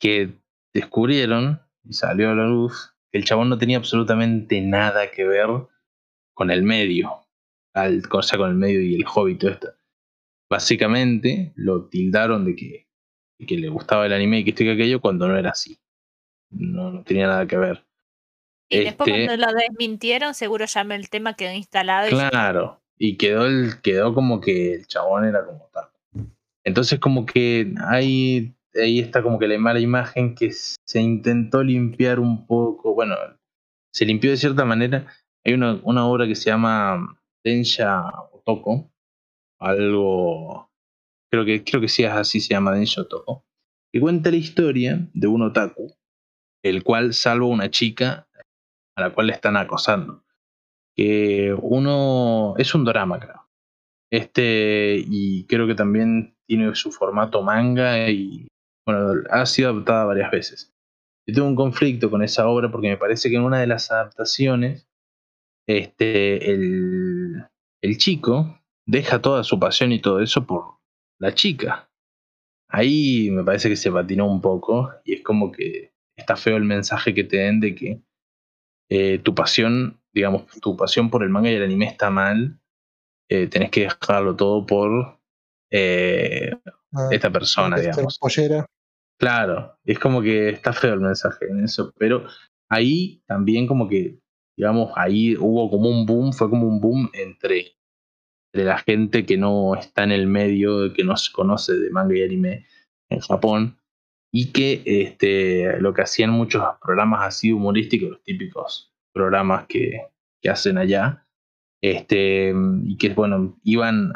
Que 0.00 0.32
descubrieron, 0.74 1.60
y 1.84 1.92
salió 1.92 2.30
a 2.30 2.34
la 2.34 2.46
luz, 2.46 2.94
que 3.10 3.18
el 3.18 3.24
chabón 3.24 3.48
no 3.48 3.58
tenía 3.58 3.76
absolutamente 3.76 4.60
nada 4.60 5.10
que 5.10 5.24
ver 5.24 5.48
con 6.34 6.50
el 6.50 6.62
medio. 6.62 7.18
Al, 7.74 8.02
o 8.10 8.22
sea, 8.22 8.38
con 8.38 8.50
el 8.50 8.56
medio 8.56 8.80
y 8.82 8.94
el 8.96 9.04
hobby 9.04 9.32
y 9.32 9.36
todo 9.36 9.50
esto. 9.50 9.68
Básicamente 10.50 11.52
lo 11.56 11.88
tildaron 11.88 12.44
de 12.44 12.54
que, 12.54 12.88
de 13.38 13.46
que 13.46 13.56
le 13.56 13.68
gustaba 13.68 14.04
el 14.06 14.12
anime 14.12 14.40
y 14.40 14.44
que 14.44 14.50
esto 14.50 14.62
y 14.62 14.66
que 14.66 14.72
aquello 14.72 15.00
cuando 15.00 15.26
no 15.28 15.38
era 15.38 15.50
así. 15.50 15.78
No, 16.52 16.90
no 16.90 17.02
tenía 17.02 17.26
nada 17.26 17.46
que 17.46 17.56
ver. 17.56 17.84
Y 18.68 18.84
después 18.84 19.08
Este- 19.08 19.26
cuando 19.26 19.46
lo 19.46 19.52
desmintieron, 19.52 20.34
seguro 20.34 20.64
ya 20.64 20.80
el 20.82 21.10
tema 21.10 21.34
quedó 21.34 21.52
instalado. 21.52 22.08
Claro. 22.08 22.80
Y 22.98 23.16
quedó 23.16 23.46
el, 23.46 23.80
quedó 23.82 24.14
como 24.14 24.40
que 24.40 24.74
el 24.74 24.86
chabón 24.86 25.24
era 25.24 25.44
como 25.44 25.68
tal. 25.72 25.88
Entonces 26.64 27.00
como 27.00 27.26
que 27.26 27.74
ahí, 27.86 28.54
ahí 28.74 29.00
está 29.00 29.22
como 29.22 29.38
que 29.38 29.48
la 29.48 29.58
mala 29.58 29.80
imagen 29.80 30.34
que 30.34 30.52
se 30.52 31.00
intentó 31.00 31.62
limpiar 31.62 32.20
un 32.20 32.46
poco. 32.46 32.94
Bueno, 32.94 33.16
se 33.92 34.04
limpió 34.06 34.30
de 34.30 34.36
cierta 34.36 34.64
manera. 34.64 35.06
Hay 35.44 35.54
una, 35.54 35.80
una 35.82 36.06
obra 36.06 36.26
que 36.26 36.36
se 36.36 36.50
llama 36.50 37.18
Densha 37.44 38.04
Otoko. 38.32 38.90
Algo. 39.58 40.70
Creo 41.30 41.44
que, 41.44 41.64
creo 41.64 41.80
que 41.80 41.88
sí 41.88 42.04
es 42.04 42.10
así, 42.12 42.40
se 42.40 42.54
llama 42.54 42.72
Densha 42.72 43.02
Otoko. 43.02 43.44
Que 43.92 44.00
cuenta 44.00 44.30
la 44.30 44.36
historia 44.36 45.08
de 45.12 45.26
un 45.26 45.42
otaku, 45.42 45.94
el 46.62 46.84
cual 46.84 47.14
salva 47.14 47.46
a 47.46 47.48
una 47.48 47.70
chica 47.70 48.28
a 48.96 49.00
la 49.00 49.10
cual 49.10 49.28
le 49.28 49.32
están 49.32 49.56
acosando 49.56 50.22
que 50.94 51.54
uno 51.60 52.54
es 52.58 52.74
un 52.74 52.84
drama, 52.84 53.18
creo. 53.18 53.48
Este, 54.10 55.02
y 55.06 55.46
creo 55.46 55.66
que 55.66 55.74
también 55.74 56.36
tiene 56.46 56.74
su 56.74 56.92
formato 56.92 57.42
manga 57.42 58.10
y 58.10 58.46
bueno, 58.86 59.22
ha 59.30 59.46
sido 59.46 59.70
adaptada 59.70 60.04
varias 60.04 60.30
veces. 60.30 60.74
Yo 61.26 61.34
tengo 61.34 61.48
un 61.48 61.56
conflicto 61.56 62.10
con 62.10 62.22
esa 62.22 62.46
obra 62.48 62.70
porque 62.70 62.88
me 62.88 62.96
parece 62.96 63.30
que 63.30 63.36
en 63.36 63.44
una 63.44 63.60
de 63.60 63.68
las 63.68 63.90
adaptaciones, 63.90 64.88
este, 65.66 66.52
el, 66.52 67.46
el 67.80 67.96
chico 67.96 68.60
deja 68.86 69.22
toda 69.22 69.44
su 69.44 69.58
pasión 69.58 69.92
y 69.92 70.00
todo 70.00 70.20
eso 70.20 70.46
por 70.46 70.80
la 71.18 71.32
chica. 71.32 71.88
Ahí 72.68 73.30
me 73.30 73.44
parece 73.44 73.68
que 73.68 73.76
se 73.76 73.92
patinó 73.92 74.26
un 74.26 74.40
poco 74.40 74.90
y 75.04 75.14
es 75.14 75.22
como 75.22 75.52
que 75.52 75.91
está 76.16 76.36
feo 76.36 76.56
el 76.56 76.64
mensaje 76.64 77.14
que 77.14 77.24
te 77.24 77.38
den 77.38 77.60
de 77.60 77.74
que 77.74 78.02
eh, 78.90 79.18
tu 79.18 79.34
pasión, 79.34 80.00
digamos, 80.12 80.46
tu 80.60 80.76
pasión 80.76 81.10
por 81.10 81.22
el 81.22 81.30
manga 81.30 81.50
y 81.50 81.54
el 81.54 81.62
anime 81.62 81.86
está 81.86 82.10
mal, 82.10 82.58
eh, 83.30 83.46
tenés 83.46 83.70
que 83.70 83.82
dejarlo 83.82 84.36
todo 84.36 84.66
por 84.66 85.18
eh, 85.70 86.52
Ah, 86.94 87.08
esta 87.10 87.30
persona, 87.30 87.78
digamos. 87.78 88.18
pollera. 88.18 88.66
Claro, 89.18 89.78
es 89.84 89.98
como 89.98 90.20
que 90.20 90.50
está 90.50 90.72
feo 90.72 90.94
el 90.94 91.00
mensaje 91.00 91.46
en 91.48 91.64
eso, 91.64 91.92
pero 91.96 92.26
ahí 92.68 93.22
también 93.26 93.66
como 93.66 93.88
que, 93.88 94.18
digamos, 94.58 94.92
ahí 94.96 95.36
hubo 95.38 95.70
como 95.70 95.88
un 95.88 96.04
boom, 96.04 96.32
fue 96.32 96.50
como 96.50 96.66
un 96.66 96.80
boom 96.80 97.10
entre, 97.14 97.76
entre 98.52 98.66
la 98.66 98.78
gente 98.78 99.24
que 99.24 99.38
no 99.38 99.74
está 99.74 100.04
en 100.04 100.12
el 100.12 100.26
medio, 100.26 100.92
que 100.92 101.04
no 101.04 101.16
se 101.16 101.32
conoce 101.32 101.72
de 101.72 101.90
manga 101.90 102.14
y 102.16 102.22
anime 102.22 102.66
en 103.08 103.20
Japón, 103.20 103.78
y 104.32 104.52
que 104.52 104.82
este, 104.86 105.78
lo 105.80 105.92
que 105.92 106.02
hacían 106.02 106.30
muchos 106.30 106.64
programas 106.80 107.26
así 107.26 107.52
humorísticos, 107.52 108.10
los 108.10 108.22
típicos 108.22 108.92
programas 109.12 109.66
que, 109.66 110.06
que 110.40 110.48
hacen 110.50 110.78
allá, 110.78 111.26
este, 111.82 112.54
y 112.84 112.96
que, 112.96 113.10
bueno, 113.10 113.58
iban 113.62 114.12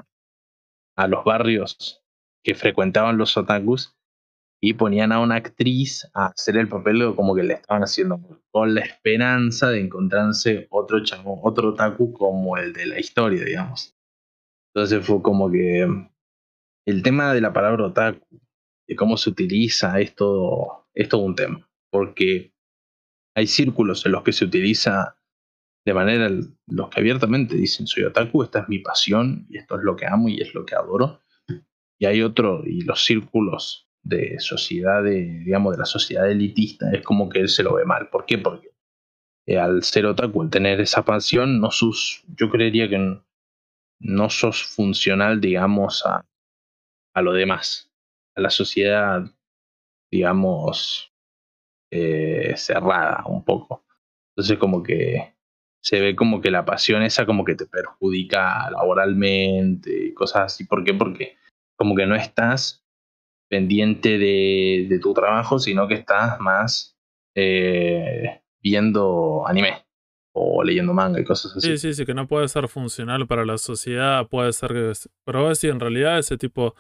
a 0.97 1.07
los 1.09 1.25
barrios 1.25 2.03
que 2.43 2.55
frecuentaban 2.55 3.19
los 3.19 3.37
otakus 3.37 3.97
y 4.63 4.75
ponían 4.75 5.13
a 5.13 5.21
una 5.21 5.35
actriz 5.35 6.09
a 6.15 6.27
hacer 6.27 6.57
el 6.57 6.69
papel 6.69 7.15
como 7.15 7.35
que 7.35 7.43
le 7.43 7.55
estaban 7.55 7.83
haciendo 7.83 8.21
con 8.51 8.75
la 8.75 8.81
esperanza 8.81 9.69
de 9.69 9.81
encontrarse 9.81 10.67
otro 10.71 11.03
chamo, 11.05 11.41
otro 11.43 11.71
otaku 11.71 12.13
como 12.15 12.57
el 12.57 12.73
de 12.73 12.87
la 12.87 12.99
historia, 12.99 13.45
digamos. 13.45 13.95
Entonces 14.75 15.05
fue 15.07 15.21
como 15.21 15.51
que 15.51 15.87
el 16.87 17.03
tema 17.03 17.35
de 17.35 17.41
la 17.41 17.53
palabra 17.53 17.87
otaku, 17.87 18.41
de 18.87 18.97
cómo 18.97 19.17
se 19.17 19.31
utiliza, 19.31 20.01
es 20.01 20.15
todo, 20.15 20.89
es 20.95 21.13
un 21.13 21.35
tema. 21.35 21.69
Porque 21.91 22.53
hay 23.35 23.47
círculos 23.47 24.05
en 24.07 24.13
los 24.13 24.23
que 24.23 24.33
se 24.33 24.45
utiliza 24.45 25.17
de 25.87 25.95
manera, 25.95 26.29
los 26.67 26.91
que 26.91 27.01
abiertamente 27.01 27.55
dicen 27.55 27.87
soy 27.87 28.03
otaku, 28.03 28.43
esta 28.43 28.61
es 28.61 28.69
mi 28.69 28.81
pasión 28.81 29.47
y 29.49 29.59
esto 29.59 29.77
es 29.77 29.85
lo 29.85 29.95
que 29.95 30.07
amo 30.07 30.29
y 30.29 30.41
es 30.41 30.53
lo 30.53 30.67
que 30.67 30.75
adoro. 30.75 31.21
Y 31.99 32.07
hay 32.07 32.23
otro, 32.23 32.63
y 32.67 32.83
los 32.83 33.05
círculos 33.05 33.89
de 34.03 34.39
sociedad, 34.41 35.03
de, 35.03 35.43
digamos, 35.45 35.73
de 35.73 35.79
la 35.79 35.85
sociedad 35.85 36.29
elitista, 36.29 36.91
es 36.91 37.03
como 37.03 37.29
que 37.29 37.41
él 37.41 37.49
se 37.49 37.63
lo 37.63 37.75
ve 37.75 37.85
mal. 37.85 38.09
¿Por 38.11 38.27
qué? 38.27 38.37
Porque 38.37 38.71
eh, 39.47 39.59
al 39.59 39.85
ser 39.85 40.07
otaku, 40.07 40.43
al 40.43 40.51
tener 40.51 40.81
esa 40.81 41.05
pasión, 41.05 41.61
no 41.61 41.71
sus, 41.71 42.25
yo 42.37 42.51
creería 42.51 42.89
que 42.89 43.21
no 44.01 44.31
sos 44.31 44.65
funcional, 44.65 45.41
digamos, 45.41 46.05
a, 46.05 46.27
a 47.15 47.23
lo 47.23 47.33
demás, 47.33 47.93
a 48.37 48.41
la 48.41 48.51
sociedad, 48.51 49.25
digamos, 50.11 51.13
eh, 51.91 52.55
cerrada 52.57 53.25
un 53.27 53.45
poco. 53.45 53.85
Entonces 54.31 54.59
como 54.59 54.83
que 54.83 55.35
se 55.83 56.01
ve 56.01 56.15
como 56.17 56.41
que 56.41 56.51
la 56.51 56.65
pasión 56.65 57.03
esa 57.03 57.27
como 57.27 57.45
que 57.45 57.55
te 57.55 57.67
perjudica 57.67 58.71
laboralmente 58.71 60.09
y 60.09 60.15
cosas 60.15 60.53
así. 60.53 60.65
¿Por 60.65 60.85
qué? 60.85 60.95
Porque 60.95 61.37
como 61.77 61.95
que 61.95 62.07
no 62.07 62.15
estás 62.15 62.85
pendiente 63.49 64.19
de, 64.19 64.99
tu 65.01 65.15
trabajo, 65.15 65.59
sino 65.59 65.87
que 65.87 65.95
estás 65.95 66.41
más 66.41 66.99
eh, 67.35 68.43
viendo 68.61 69.47
anime 69.47 69.87
o 70.33 70.65
leyendo 70.65 70.93
manga 70.93 71.21
y 71.21 71.25
cosas 71.25 71.57
así. 71.57 71.69
Sí, 71.69 71.79
sí, 71.79 71.95
sí, 71.95 72.05
que 72.05 72.15
no 72.15 72.27
puede 72.27 72.49
ser 72.49 72.69
funcional 72.69 73.27
para 73.27 73.45
la 73.47 73.57
sociedad, 73.57 74.27
puede 74.29 74.53
ser 74.53 74.73
que... 74.73 74.93
Pero 75.25 75.49
decís, 75.49 75.65
en 75.65 75.81
realidad 75.81 76.19
ese 76.19 76.37
tipo... 76.37 76.75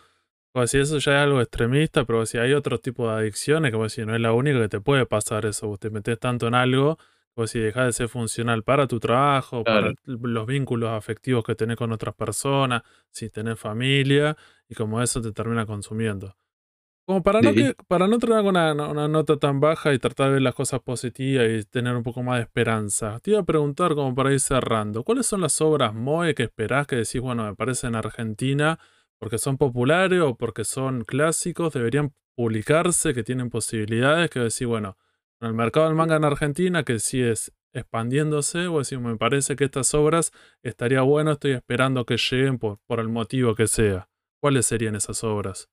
Como 0.56 0.66
si 0.68 0.78
eso 0.78 0.96
ya 0.96 1.12
es 1.18 1.18
algo 1.24 1.42
extremista, 1.42 2.06
pero 2.06 2.24
si 2.24 2.38
hay 2.38 2.54
otro 2.54 2.78
tipo 2.78 3.06
de 3.10 3.16
adicciones, 3.18 3.72
como 3.72 3.90
si 3.90 4.06
no 4.06 4.14
es 4.14 4.22
la 4.22 4.32
única 4.32 4.58
que 4.58 4.70
te 4.70 4.80
puede 4.80 5.04
pasar 5.04 5.44
eso, 5.44 5.68
vos 5.68 5.78
te 5.78 5.90
metes 5.90 6.18
tanto 6.18 6.46
en 6.48 6.54
algo, 6.54 6.96
como 7.34 7.46
si 7.46 7.58
dejas 7.58 7.84
de 7.84 7.92
ser 7.92 8.08
funcional 8.08 8.62
para 8.62 8.86
tu 8.86 8.98
trabajo, 8.98 9.62
Claro. 9.64 9.92
para 10.06 10.16
los 10.16 10.46
vínculos 10.46 10.88
afectivos 10.88 11.44
que 11.44 11.54
tenés 11.56 11.76
con 11.76 11.92
otras 11.92 12.14
personas, 12.14 12.84
si 13.10 13.28
tenés 13.28 13.60
familia, 13.60 14.34
y 14.66 14.74
como 14.74 15.02
eso 15.02 15.20
te 15.20 15.30
termina 15.30 15.66
consumiendo. 15.66 16.34
Como 17.04 17.22
para 17.22 17.42
no, 17.42 17.52
que, 17.52 17.74
para 17.86 18.08
no 18.08 18.18
tener 18.18 18.38
una, 18.38 18.72
una 18.72 19.08
nota 19.08 19.36
tan 19.36 19.60
baja 19.60 19.92
y 19.92 19.98
tratar 19.98 20.28
de 20.28 20.32
ver 20.32 20.42
las 20.42 20.54
cosas 20.54 20.80
positivas 20.80 21.46
y 21.50 21.64
tener 21.64 21.94
un 21.94 22.02
poco 22.02 22.22
más 22.22 22.38
de 22.38 22.44
esperanza, 22.44 23.20
te 23.20 23.32
iba 23.32 23.40
a 23.40 23.44
preguntar, 23.44 23.94
como 23.94 24.14
para 24.14 24.32
ir 24.32 24.40
cerrando, 24.40 25.04
¿cuáles 25.04 25.26
son 25.26 25.42
las 25.42 25.60
obras 25.60 25.92
MOE 25.92 26.34
que 26.34 26.44
esperás 26.44 26.86
que 26.86 26.96
decís, 26.96 27.20
bueno, 27.20 27.44
me 27.44 27.54
parece 27.54 27.88
en 27.88 27.94
Argentina, 27.94 28.78
porque 29.18 29.38
son 29.38 29.56
populares 29.56 30.20
o 30.20 30.36
porque 30.36 30.64
son 30.64 31.04
clásicos, 31.04 31.72
deberían 31.72 32.12
publicarse, 32.34 33.14
que 33.14 33.22
tienen 33.22 33.50
posibilidades, 33.50 34.30
que 34.30 34.40
decís, 34.40 34.66
bueno, 34.66 34.96
en 35.40 35.48
el 35.48 35.54
mercado 35.54 35.86
del 35.86 35.94
manga 35.94 36.16
en 36.16 36.24
Argentina, 36.24 36.84
que 36.84 36.98
sí 36.98 37.22
es 37.22 37.52
expandiéndose, 37.72 38.68
o 38.68 38.78
decís, 38.78 38.98
me 38.98 39.16
parece 39.16 39.56
que 39.56 39.64
estas 39.64 39.94
obras 39.94 40.32
estaría 40.62 41.02
bueno, 41.02 41.32
estoy 41.32 41.52
esperando 41.52 42.04
que 42.04 42.16
lleguen 42.16 42.58
por, 42.58 42.78
por 42.86 43.00
el 43.00 43.08
motivo 43.08 43.54
que 43.54 43.66
sea. 43.66 44.08
¿Cuáles 44.40 44.66
serían 44.66 44.96
esas 44.96 45.24
obras? 45.24 45.68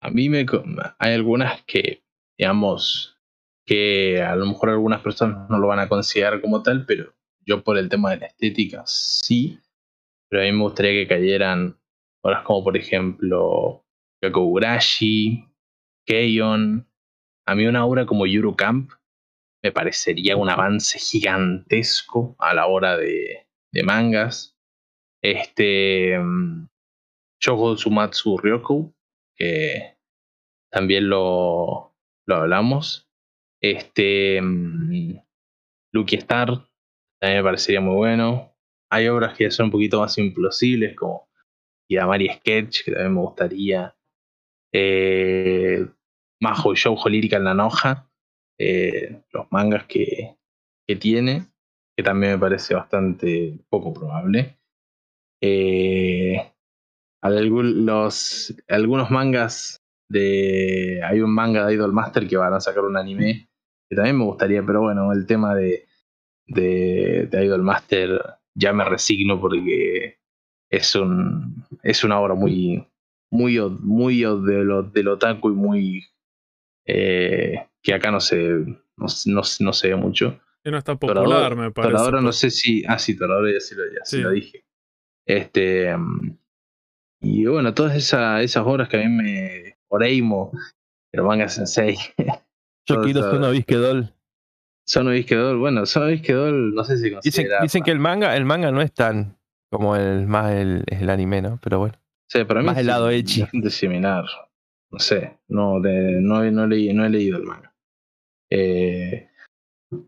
a 0.00 0.10
mí 0.10 0.28
me 0.28 0.46
hay 0.98 1.14
algunas 1.14 1.62
que, 1.64 2.04
digamos, 2.38 3.18
que 3.64 4.22
a 4.22 4.36
lo 4.36 4.46
mejor 4.46 4.70
algunas 4.70 5.00
personas 5.00 5.48
no 5.50 5.58
lo 5.58 5.68
van 5.68 5.80
a 5.80 5.88
considerar 5.88 6.40
como 6.40 6.62
tal, 6.62 6.86
pero 6.86 7.12
yo 7.44 7.62
por 7.64 7.78
el 7.78 7.88
tema 7.88 8.10
de 8.10 8.18
la 8.18 8.26
estética 8.26 8.82
sí, 8.86 9.58
pero 10.28 10.42
a 10.42 10.44
mí 10.44 10.52
me 10.52 10.62
gustaría 10.62 10.92
que 10.92 11.08
cayeran 11.08 11.78
obras 12.26 12.42
como 12.42 12.64
por 12.64 12.76
ejemplo 12.76 13.84
Kakugurashi, 14.20 15.44
Keion, 16.06 16.88
a 17.46 17.54
mí 17.54 17.66
una 17.66 17.84
obra 17.86 18.06
como 18.06 18.26
Yuru 18.26 18.56
Camp 18.56 18.90
me 19.62 19.72
parecería 19.72 20.36
un 20.36 20.48
avance 20.48 20.98
gigantesco 20.98 22.36
a 22.38 22.54
la 22.54 22.66
hora 22.66 22.96
de, 22.96 23.48
de 23.72 23.82
mangas. 23.82 24.56
Este 25.22 26.18
mm, 26.18 26.68
Shoujo 27.40 27.74
Tsumatsu 27.74 28.38
Ryoku, 28.38 28.94
que 29.36 29.96
también 30.70 31.08
lo, 31.08 31.96
lo 32.26 32.36
hablamos. 32.36 33.08
Este 33.60 34.40
mm, 34.40 35.18
Lucky 35.92 36.16
Star 36.16 36.46
también 37.20 37.38
me 37.38 37.42
parecería 37.42 37.80
muy 37.80 37.96
bueno. 37.96 38.54
Hay 38.90 39.08
obras 39.08 39.36
que 39.36 39.50
son 39.50 39.66
un 39.66 39.72
poquito 39.72 40.00
más 40.00 40.16
implosibles, 40.18 40.94
como 40.94 41.25
Yamari 41.88 42.28
Sketch, 42.28 42.84
que 42.84 42.92
también 42.92 43.14
me 43.14 43.20
gustaría. 43.20 43.94
Eh, 44.72 45.86
Majo 46.40 46.74
Shoujo 46.74 47.08
Lyrical 47.08 47.44
Nanoja, 47.44 48.10
eh, 48.58 49.22
los 49.32 49.50
mangas 49.50 49.86
que, 49.86 50.36
que 50.86 50.96
tiene, 50.96 51.46
que 51.96 52.02
también 52.02 52.32
me 52.32 52.38
parece 52.38 52.74
bastante 52.74 53.58
poco 53.68 53.94
probable. 53.94 54.58
Eh, 55.42 56.52
los, 57.22 58.54
algunos 58.68 59.10
mangas 59.10 59.82
de. 60.08 61.00
Hay 61.04 61.20
un 61.20 61.34
manga 61.34 61.66
de 61.66 61.74
Idol 61.74 61.92
Master 61.92 62.26
que 62.28 62.36
van 62.36 62.54
a 62.54 62.60
sacar 62.60 62.84
un 62.84 62.96
anime 62.96 63.48
que 63.88 63.96
también 63.96 64.18
me 64.18 64.24
gustaría, 64.24 64.64
pero 64.64 64.82
bueno, 64.82 65.12
el 65.12 65.26
tema 65.26 65.54
de, 65.54 65.86
de, 66.46 67.28
de 67.30 67.44
Idol 67.44 67.62
Master 67.62 68.20
ya 68.54 68.72
me 68.72 68.84
resigno 68.84 69.40
porque 69.40 70.15
es 70.70 70.94
un 70.94 71.64
es 71.82 72.02
una 72.04 72.20
obra 72.20 72.34
muy 72.34 72.86
muy 73.30 73.58
muy 73.80 74.20
de 74.20 74.64
lo 74.64 74.82
del 74.82 75.08
otaku 75.08 75.50
y 75.50 75.54
muy 75.54 76.04
eh, 76.86 77.66
que 77.82 77.94
acá 77.94 78.10
no 78.10 78.20
se 78.20 78.38
no, 78.96 79.06
no, 79.26 79.42
no 79.60 79.72
se 79.72 79.88
ve 79.88 79.96
mucho 79.96 80.40
Y 80.64 80.70
no 80.70 80.78
está 80.78 80.96
Toradora- 80.96 81.24
popular, 81.24 81.56
me 81.56 81.70
parece. 81.70 81.92
Toradora 81.92 82.20
no 82.20 82.26
pues. 82.28 82.36
sé 82.36 82.50
si. 82.50 82.82
Ah, 82.86 82.98
sí, 82.98 83.16
Toradora 83.16 83.52
ya 83.52 83.60
sí 83.60 83.74
lo, 83.74 83.84
ya 83.86 84.04
sí 84.04 84.16
Sí. 84.16 84.22
lo 84.22 84.30
dije. 84.30 84.64
Este. 85.26 85.94
y 87.20 87.46
bueno, 87.46 87.74
todas 87.74 87.96
esa- 87.96 88.42
esas 88.42 88.64
obras 88.66 88.88
que 88.88 88.96
a 88.96 89.00
mí 89.00 89.08
me. 89.08 89.76
Oreimo, 89.88 90.50
el 91.12 91.22
manga 91.22 91.48
sensei. 91.48 91.96
Yo 92.88 93.02
quiero 93.02 93.20
Sono 93.22 93.50
Bisquedol. 93.50 94.12
Sono 94.86 95.10
Bisquedol, 95.10 95.58
bueno, 95.58 95.84
Sono 95.86 96.06
Bisquedol, 96.06 96.74
no 96.74 96.84
sé 96.84 96.96
si 96.98 97.10
Dicen, 97.22 97.48
dicen 97.62 97.82
que 97.82 97.90
el 97.90 97.98
manga, 97.98 98.36
el 98.36 98.44
manga 98.44 98.70
no 98.70 98.80
es 98.82 98.92
tan 98.92 99.36
como 99.76 99.96
el 99.96 100.26
más 100.26 100.52
el, 100.52 100.84
el 100.86 101.10
anime, 101.10 101.42
¿no? 101.42 101.58
Pero 101.62 101.78
bueno. 101.78 101.94
para 102.46 102.60
mí 102.60 102.66
más 102.66 102.76
es 102.76 102.80
el 102.80 102.86
lado 102.86 103.06
bastante 103.06 103.70
similar. 103.70 104.24
No 104.90 104.98
sé, 104.98 105.38
no, 105.48 105.80
de- 105.80 106.20
no, 106.20 106.44
he- 106.44 106.50
no, 106.52 106.66
leí- 106.66 106.92
no 106.94 107.04
he 107.04 107.10
leído 107.10 107.38
el 107.38 107.44
manga. 107.44 107.74
Eh, 108.50 109.28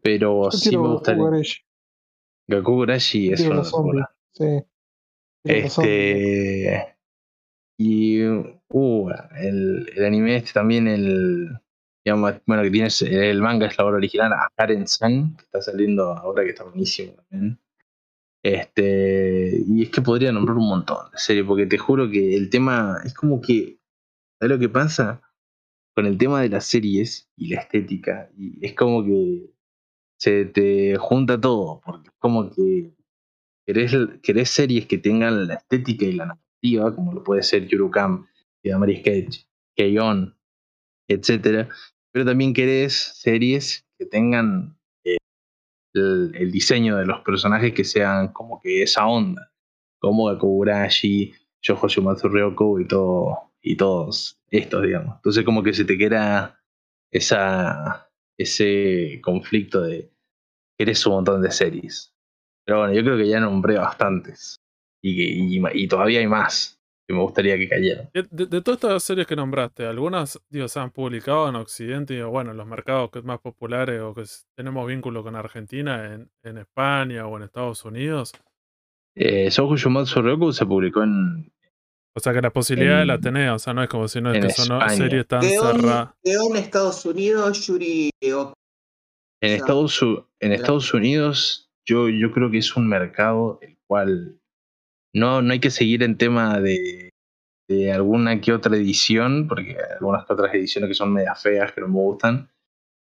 pero 0.03 0.45
Yo 0.45 0.51
sí 0.53 0.77
me 0.77 0.89
gustaría. 0.89 1.23
Gakugurashi, 1.23 1.61
Gakugurashi 2.49 3.29
yo 3.29 3.35
es 3.35 3.41
una 3.43 3.57
locura. 3.63 4.11
Sí. 4.33 4.63
Este. 5.45 6.97
Y. 7.79 8.23
Uh, 8.71 9.11
el, 9.41 9.91
el 9.97 10.05
anime 10.05 10.37
este 10.37 10.53
también, 10.53 10.87
el. 10.89 11.49
Digamos, 12.05 12.35
bueno, 12.47 12.63
que 12.63 12.71
tienes. 12.71 13.03
El 13.03 13.41
manga 13.43 13.67
es 13.67 13.77
la 13.79 13.85
obra 13.85 13.97
original, 13.97 14.33
Akaren 14.33 14.87
San, 14.87 15.37
que 15.37 15.43
está 15.45 15.63
saliendo 15.63 16.13
ahora, 16.13 16.45
que 16.45 16.51
está 16.51 16.65
buenísimo 16.65 17.13
también. 17.31 17.59
Este. 18.55 19.63
Y 19.67 19.83
es 19.83 19.91
que 19.91 20.01
podría 20.01 20.33
nombrar 20.33 20.57
un 20.57 20.69
montón 20.69 21.11
de 21.13 21.19
series, 21.19 21.45
porque 21.47 21.67
te 21.67 21.79
juro 21.79 22.11
que 22.11 22.35
el 22.37 22.51
tema. 22.51 22.99
Es 23.05 23.15
como 23.15 23.41
que. 23.41 23.79
¿Sabes 24.41 24.57
lo 24.57 24.59
que 24.59 24.69
pasa? 24.69 25.23
Con 25.95 26.07
el 26.07 26.17
tema 26.17 26.41
de 26.43 26.49
las 26.49 26.65
series 26.65 27.29
y 27.37 27.49
la 27.49 27.61
estética. 27.61 28.31
Y 28.37 28.65
es 28.65 28.75
como 28.75 29.05
que. 29.05 29.51
Se 30.21 30.47
te 30.47 30.97
junta 30.97 31.41
todo, 31.41 31.81
porque 31.85 32.09
es 32.09 32.15
como 32.19 32.51
que 32.51 32.93
querés, 33.67 33.95
querés 34.23 34.51
series 34.51 34.87
que 34.87 34.99
tengan 34.99 35.47
la 35.47 35.55
estética 35.55 36.07
y 36.07 36.13
la 36.13 36.27
narrativa, 36.27 36.95
como 36.95 37.13
lo 37.13 37.23
puede 37.23 37.43
ser 37.43 37.69
Yurukam, 37.69 38.27
Yamari 38.65 38.97
Sketch, 38.97 39.45
Keion, 39.77 40.37
etcétera, 41.09 41.69
pero 42.11 42.25
también 42.25 42.53
querés 42.53 42.95
series 42.95 43.87
que 43.97 44.07
tengan 44.07 44.78
el, 45.95 46.51
diseño 46.53 46.97
de 46.97 47.07
los 47.07 47.21
personajes 47.23 47.73
que 47.73 47.85
sean 47.85 48.29
como 48.33 48.61
que 48.61 48.83
esa 48.83 49.07
onda, 49.07 49.53
como 49.99 50.27
Gakugurashi, 50.27 51.33
Yojo 51.63 51.89
Shumatsu 51.89 52.29
Ryoko 52.29 52.81
y 52.81 52.87
todo, 52.89 53.53
y 53.63 53.77
todos 53.77 54.41
estos, 54.51 54.83
digamos. 54.83 55.17
Entonces 55.17 55.45
como 55.45 55.63
que 55.63 55.73
se 55.75 55.85
te 55.85 55.99
queda 55.99 56.61
esa, 57.13 58.11
ese 58.39 59.21
conflicto 59.23 59.83
de 59.83 60.13
querés 60.79 61.05
un 61.07 61.15
montón 61.15 61.43
de 61.43 61.51
series. 61.51 62.15
Pero 62.65 62.81
bueno, 62.81 62.95
yo 62.95 63.03
creo 63.03 63.17
que 63.17 63.29
ya 63.29 63.41
nombré 63.41 63.77
bastantes. 63.79 64.57
Y, 65.03 65.17
que- 65.17 65.33
y, 65.79 65.85
y 65.85 65.89
todavía 65.89 66.21
hay 66.21 66.27
más 66.27 66.78
que 67.09 67.15
me 67.15 67.23
gustaría 67.23 67.57
que 67.57 67.69
cayeran. 67.69 68.11
Eh, 68.13 68.25
De, 68.31 68.47
de 68.47 68.61
todas 68.61 68.77
estas 68.79 69.03
series 69.03 69.27
que 69.27 69.35
nombraste, 69.35 69.87
algunas 69.87 70.39
digo, 70.51 70.69
se 70.69 70.79
han 70.79 70.91
publicado 70.91 71.49
en 71.49 71.57
Occidente 71.57 72.13
y 72.15 72.21
bueno, 72.23 72.51
en 72.51 72.59
los 72.59 72.67
mercados 72.67 73.11
que 73.11 73.23
más 73.23 73.41
populares 73.41 74.01
o 74.03 74.13
que 74.15 74.25
tenemos 74.55 74.87
vínculo 74.87 75.23
con 75.23 75.35
Argentina, 75.35 76.13
en, 76.13 76.31
en 76.43 76.59
España 76.59 77.27
o 77.27 77.37
en 77.39 77.45
Estados 77.45 77.83
Unidos. 77.87 78.33
Eh, 79.17 79.49
Shoujo 79.51 79.77
Shumatsu 79.77 80.21
Ryoku 80.21 80.53
se 80.53 80.67
publicó 80.67 81.03
en, 81.03 81.51
O 82.15 82.21
sea 82.21 82.35
que 82.35 82.43
la 82.43 82.51
posibilidad 82.51 83.05
la 83.07 83.15
En- 83.15 83.21
tenés, 83.23 83.51
o 83.53 83.59
sea, 83.59 83.73
no 83.73 83.83
es 83.83 83.89
como 83.89 84.07
si 84.07 84.21
no 84.21 84.31
es 84.33 84.45
que 84.45 84.51
son 84.53 84.79
series 84.91 85.27
tan 85.27 85.43
cerradas. 85.43 86.11
quedó 86.23 86.51
en 86.51 86.57
Estados 86.57 87.07
Unidos, 87.07 87.67
Yuri 87.67 88.11
Oka. 88.35 88.53
en, 89.41 89.53
Estados, 89.53 90.03
en 90.41 90.51
la- 90.51 90.55
Estados 90.57 90.93
Unidos. 90.93 91.71
Yo, 91.87 92.11
yo 92.11 92.31
creo 92.33 92.51
que 92.51 92.59
es 92.59 92.77
un 92.77 92.87
mercado 92.87 93.59
el 93.63 93.79
cual 93.87 94.38
no, 95.19 95.43
no 95.43 95.53
hay 95.53 95.61
que 95.61 95.71
seguir 95.71 96.03
en 96.03 96.17
tema 96.17 96.61
de, 96.61 97.11
de 97.69 97.93
alguna 97.93 98.41
que 98.41 98.53
otra 98.53 98.77
edición, 98.77 99.47
porque 99.49 99.71
hay 99.73 99.93
algunas 99.99 100.25
que 100.27 100.33
otras 100.33 100.55
ediciones 100.55 100.89
que 100.89 100.95
son 100.95 101.13
media 101.13 101.35
feas, 101.35 101.73
que 101.73 101.81
no 101.81 101.89
me 101.89 101.95
gustan. 101.95 102.51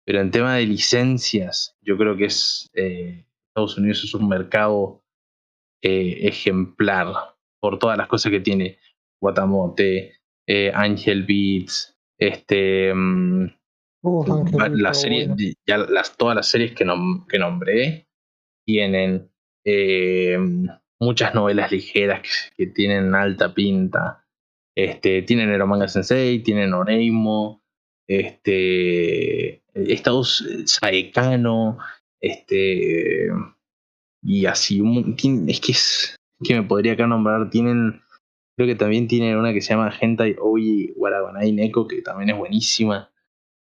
Pero 0.07 0.21
en 0.21 0.31
tema 0.31 0.55
de 0.57 0.67
licencias, 0.67 1.77
yo 1.83 1.97
creo 1.99 2.17
que 2.17 2.25
es 2.27 2.69
eh, 2.75 3.25
Estados 3.51 3.77
Unidos 3.79 4.03
es 4.05 4.15
un 4.15 4.29
mercado 4.29 5.03
eh, 5.83 6.21
ejemplar 6.23 7.13
por 7.61 7.79
todas 7.79 7.99
las 7.99 8.09
cosas 8.09 8.31
que 8.33 8.41
tiene. 8.41 8.79
Guatamote, 9.21 10.15
eh, 10.47 10.73
Angel 10.75 11.25
Beats, 11.25 11.97
este 12.19 12.93
mm, 12.95 13.47
Uh, 14.01 14.25
la 14.77 14.95
serie, 14.95 15.23
bueno. 15.27 15.35
di- 15.35 15.57
ya 15.67 15.77
las, 15.77 16.17
todas 16.17 16.37
las 16.37 16.49
series 16.49 16.73
que, 16.73 16.87
nom- 16.87 17.27
que 17.27 17.37
nombré 17.37 18.07
tienen 18.65 19.29
eh, 19.67 20.39
muchas 21.01 21.35
novelas 21.35 21.73
ligeras 21.73 22.23
que, 22.57 22.67
tienen 22.67 23.15
alta 23.15 23.55
pinta. 23.55 24.25
Este, 24.77 25.23
tienen 25.23 25.51
Eromanga 25.51 25.89
Sensei, 25.89 26.43
tienen 26.43 26.73
Oreimo, 26.73 27.63
este, 28.07 29.63
Estados 29.75 30.45
Saekano, 30.67 31.79
este, 32.21 33.29
y 34.23 34.47
así. 34.47 34.83
es 35.49 35.61
que 35.61 35.73
es 35.73 36.17
que 36.45 36.55
me 36.55 36.63
podría 36.63 36.93
acá 36.93 37.07
nombrar. 37.07 37.51
Tienen, 37.51 38.03
creo 38.57 38.69
que 38.69 38.75
también 38.75 39.09
tienen 39.09 39.37
una 39.37 39.53
que 39.53 39.61
se 39.61 39.75
llama 39.75 39.93
Hentai 40.01 40.37
Oji 40.39 40.93
Waragonai 40.97 41.53
Neko, 41.53 41.87
que 41.89 42.03
también 42.03 42.31
es 42.31 42.37
buenísima. 42.37 43.11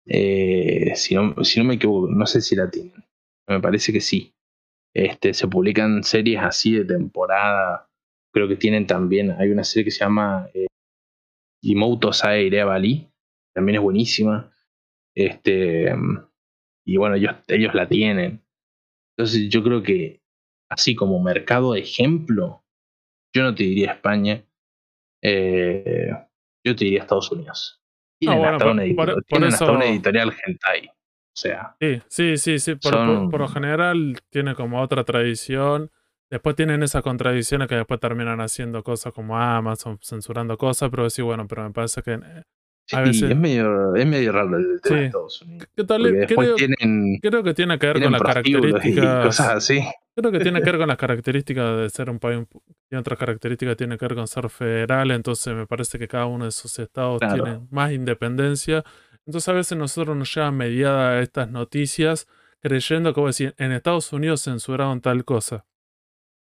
Eh, 0.07 0.93
si, 0.95 1.15
no, 1.15 1.43
si 1.43 1.59
no 1.59 1.65
me 1.65 1.75
equivoco, 1.75 2.07
no 2.09 2.25
sé 2.25 2.41
si 2.41 2.55
la 2.55 2.69
tienen. 2.69 3.05
Me 3.47 3.59
parece 3.59 3.93
que 3.93 4.01
sí. 4.01 4.34
Este, 4.95 5.33
se 5.33 5.47
publican 5.47 6.03
series 6.03 6.41
así 6.41 6.73
de 6.73 6.85
temporada. 6.85 7.89
Creo 8.33 8.47
que 8.47 8.55
tienen 8.55 8.87
también. 8.87 9.31
Hay 9.31 9.49
una 9.49 9.63
serie 9.63 9.85
que 9.85 9.91
se 9.91 9.99
llama 10.03 10.49
eh, 10.53 10.67
Imoto 11.63 12.13
Sae 12.13 12.49
Bali. 12.63 13.11
También 13.53 13.75
es 13.77 13.81
buenísima. 13.81 14.53
Este, 15.15 15.93
y 16.85 16.97
bueno, 16.97 17.15
ellos, 17.15 17.35
ellos 17.47 17.73
la 17.73 17.87
tienen. 17.87 18.41
Entonces 19.17 19.49
yo 19.49 19.63
creo 19.63 19.83
que 19.83 20.21
así 20.69 20.95
como 20.95 21.21
mercado 21.21 21.73
de 21.73 21.81
ejemplo, 21.81 22.63
yo 23.33 23.43
no 23.43 23.53
te 23.55 23.63
diría 23.63 23.91
España. 23.93 24.43
eh, 25.21 26.09
yo 26.65 26.75
te 26.75 26.85
diría 26.85 27.01
Estados 27.01 27.31
Unidos. 27.31 27.81
Tienen, 28.19 28.39
bueno, 28.39 28.53
hasta, 28.53 28.65
por- 28.65 28.73
una 28.73 28.83
edito- 28.83 28.95
por- 28.95 29.13
por 29.13 29.23
tienen 29.25 29.49
hasta 29.49 29.65
eso- 29.65 29.73
una 29.73 29.85
editorial 29.85 30.33
hentai. 30.45 30.89
Sea, 31.35 31.75
Sí, 31.81 32.01
sí, 32.07 32.37
sí, 32.37 32.59
sí. 32.59 32.75
Por, 32.75 32.93
Son- 32.93 33.07
por- 33.23 33.31
por 33.31 33.39
lo 33.41 33.47
general 33.49 34.17
tiene 34.29 34.55
como 34.55 34.81
otra 34.81 35.03
tradición. 35.03 35.91
Después 36.29 36.55
tienen 36.55 36.81
esas 36.81 37.03
contradicciones 37.03 37.67
que 37.67 37.75
después 37.75 37.99
terminan 37.99 38.39
haciendo 38.41 38.83
cosas 38.83 39.11
como 39.13 39.37
Amazon, 39.37 39.99
censurando 40.01 40.57
cosas, 40.57 40.89
pero 40.89 41.03
decir, 41.03 41.23
bueno, 41.25 41.45
pero 41.47 41.63
me 41.63 41.71
parece 41.71 42.01
que 42.01 42.13
eh, 42.13 42.43
Sí, 42.87 42.95
A 42.95 43.01
veces- 43.01 43.31
es 43.31 43.35
medio, 43.35 43.95
es 43.95 44.05
medio 44.05 44.31
raro 44.31 44.57
el 44.59 44.79
tema 44.79 44.95
Sí. 44.95 44.99
de 45.01 45.05
Estados 45.07 45.41
Unidos. 45.41 45.67
¿Qué 45.75 45.83
tal? 45.85 46.03
Creo, 46.27 46.53
tienen, 46.53 47.17
creo 47.19 47.41
que 47.41 47.53
tiene 47.55 47.79
que 47.79 47.87
ver 47.87 48.03
con 48.03 48.11
las 48.11 48.21
características. 48.21 49.25
cosas 49.25 49.49
así. 49.55 49.81
Creo 50.15 50.31
que 50.31 50.39
tiene 50.39 50.61
que 50.61 50.69
ver 50.71 50.77
con 50.79 50.87
las 50.89 50.97
características 50.97 51.77
de 51.79 51.89
ser 51.89 52.11
un 52.11 52.19
país. 52.19 52.45
Tiene 52.87 52.99
otras 52.99 53.17
características, 53.17 53.75
tiene 53.75 53.97
que 53.97 54.05
ver 54.05 54.15
con 54.15 54.27
ser 54.27 54.47
federal. 54.51 55.09
Entonces, 55.09 55.55
me 55.55 55.65
parece 55.65 55.97
que 55.97 56.07
cada 56.07 56.27
uno 56.27 56.43
de 56.45 56.49
esos 56.49 56.77
estados 56.77 57.17
Claro. 57.19 57.43
tiene 57.43 57.59
más 57.71 57.91
independencia. 57.91 58.83
Entonces, 59.25 59.47
a 59.49 59.53
veces 59.53 59.77
nosotros 59.77 60.15
nos 60.15 60.33
llevan 60.33 60.55
mediada 60.57 61.19
estas 61.21 61.49
noticias 61.49 62.27
creyendo 62.61 63.13
que, 63.13 63.21
decís, 63.21 63.53
en 63.57 63.71
Estados 63.71 64.11
Unidos 64.13 64.41
censuraron 64.41 65.01
tal 65.01 65.25
cosa. 65.25 65.65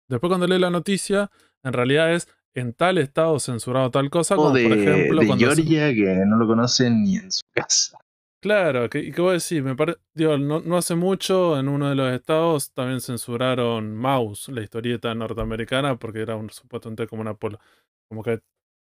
Después, 0.09 0.29
cuando 0.29 0.47
lees 0.47 0.61
la 0.61 0.71
noticia, 0.71 1.31
en 1.63 1.73
realidad 1.73 2.13
es 2.13 2.29
en 2.55 2.73
tal 2.73 2.99
estado 2.99 3.39
censurado 3.41 3.91
tal 3.91 4.11
cosa, 4.11 4.35
O 4.35 4.39
como 4.39 4.53
de, 4.55 4.63
por 4.63 4.73
ejemplo 4.79 5.21
de 5.21 5.27
cuando 5.27 5.51
se- 5.51 5.63
Georgia 5.63 5.95
que 5.95 6.25
no 6.27 6.37
lo 6.37 6.47
conocen 6.47 7.03
ni 7.03 7.17
en 7.17 7.33
su 7.33 7.41
casa. 7.53 7.99
Claro, 8.41 8.91
que, 8.91 8.99
y 8.99 9.11
que 9.13 9.23
vos 9.23 9.33
decís, 9.49 9.65
me 9.65 9.75
parece, 9.75 9.99
digo, 10.13 10.37
no, 10.37 10.61
no 10.61 10.77
hace 10.77 10.95
mucho 10.95 11.59
en 11.59 11.67
uno 11.69 11.89
de 11.89 11.95
los 11.95 12.13
estados 12.13 12.73
también 12.73 13.01
censuraron 13.01 13.97
Mouse, 13.97 14.51
la 14.51 14.61
historieta 14.63 15.15
norteamericana, 15.15 15.97
porque 15.97 16.21
era 16.21 16.37
un 16.37 16.51
supuestamente 16.51 17.07
como 17.07 17.23
una 17.23 17.35
polo- 17.35 17.59
como 18.09 18.23
que 18.23 18.41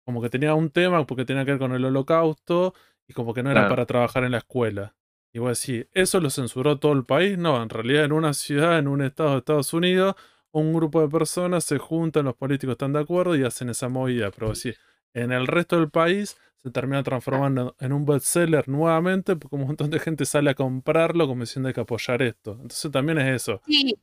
como 0.04 0.22
que 0.22 0.30
tenía 0.30 0.54
un 0.56 0.70
tema 0.70 1.06
porque 1.06 1.26
tenía 1.26 1.46
que 1.46 1.52
ver 1.52 1.60
con 1.60 1.74
el 1.74 1.86
holocausto 1.86 2.74
y 3.08 3.14
como 3.14 3.34
que 3.34 3.44
no 3.44 3.52
era 3.52 3.62
Claro. 3.62 3.70
para 3.76 3.86
trabajar 3.86 4.24
en 4.24 4.32
la 4.32 4.40
escuela. 4.40 4.96
Y 5.34 5.40
vos 5.40 5.60
decís, 5.60 5.88
¿eso 5.94 6.20
lo 6.22 6.30
censuró 6.30 6.80
todo 6.80 6.94
el 6.94 7.06
país? 7.06 7.38
No, 7.38 7.62
en 7.62 7.70
realidad 7.70 8.06
en 8.06 8.14
una 8.14 8.34
ciudad, 8.34 8.80
en 8.80 8.88
un 8.88 9.02
estado 9.02 9.32
de 9.32 9.38
Estados 9.40 9.74
Unidos, 9.74 10.16
un 10.52 10.74
grupo 10.74 11.02
de 11.02 11.10
personas 11.10 11.66
se 11.66 11.78
juntan, 11.78 12.24
los 12.26 12.36
políticos 12.36 12.74
están 12.74 12.94
de 12.94 13.00
acuerdo 13.02 13.36
y 13.36 13.44
hacen 13.44 13.70
esa 13.70 13.90
movida. 13.90 14.32
Pero 14.32 14.54
decís, 14.54 14.80
en 15.14 15.34
el 15.34 15.48
resto 15.48 15.78
del 15.78 15.90
país 15.90 16.38
se 16.56 16.72
termina 16.72 17.04
transformando 17.04 17.76
en 17.80 17.92
un 17.92 18.06
bestseller 18.06 18.68
nuevamente 18.70 19.36
porque 19.36 19.56
un 19.58 19.68
montón 19.68 19.90
de 19.92 20.00
gente 20.00 20.26
sale 20.26 20.50
a 20.52 20.56
comprarlo 20.56 21.28
como 21.28 21.42
diciendo 21.42 21.68
hay 21.68 21.74
que 21.76 21.82
apoyar 21.82 22.22
esto. 22.22 22.54
Entonces 22.54 22.90
también 22.92 23.18
es 23.20 23.36
eso. 23.44 23.62
Sí, 23.68 23.98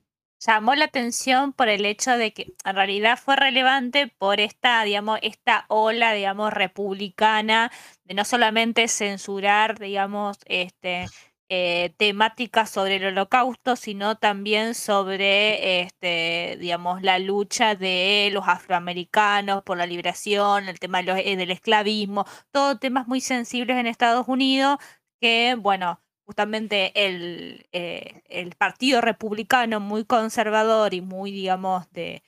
llamó 0.47 0.75
la 0.75 0.87
atención 0.87 1.53
por 1.53 1.69
el 1.69 1.85
hecho 1.87 2.17
de 2.17 2.33
que 2.33 2.53
en 2.65 2.77
realidad 2.77 3.19
fue 3.19 3.37
relevante 3.37 4.09
por 4.09 4.41
esta, 4.41 4.83
digamos, 4.85 5.19
esta 5.23 5.65
ola, 5.69 6.13
digamos, 6.13 6.53
republicana 6.53 7.71
de 8.05 8.15
no 8.15 8.25
solamente 8.25 8.89
censurar, 8.89 9.79
digamos, 9.79 10.39
este 10.47 11.13
eh, 11.55 11.93
temáticas 11.99 12.71
sobre 12.71 12.97
el 12.97 13.05
holocausto, 13.07 13.77
sino 13.77 14.17
también 14.17 14.75
sobre, 14.75 15.83
este, 15.83 16.57
digamos, 16.59 17.03
la 17.03 17.19
lucha 17.19 17.75
de 17.75 18.31
los 18.33 18.49
afroamericanos 18.49 19.63
por 19.63 19.77
la 19.77 19.85
liberación, 19.87 20.69
el 20.69 20.79
tema 20.81 20.99
de 20.99 21.05
los- 21.05 21.19
eh, 21.19 21.37
del 21.37 21.51
esclavismo, 21.51 22.25
todos 22.53 22.81
temas 22.81 23.07
muy 23.07 23.21
sensibles 23.21 23.77
en 23.77 23.87
Estados 23.87 24.29
Unidos 24.29 24.79
que, 25.21 25.57
bueno, 25.59 26.01
justamente 26.27 26.93
el, 27.07 27.67
eh, 27.73 28.23
el 28.29 28.55
Partido 28.57 29.01
Republicano 29.01 29.81
muy 29.81 30.05
conservador 30.05 30.95
y 30.95 31.01
muy, 31.01 31.31
digamos, 31.33 31.91
de 31.93 32.23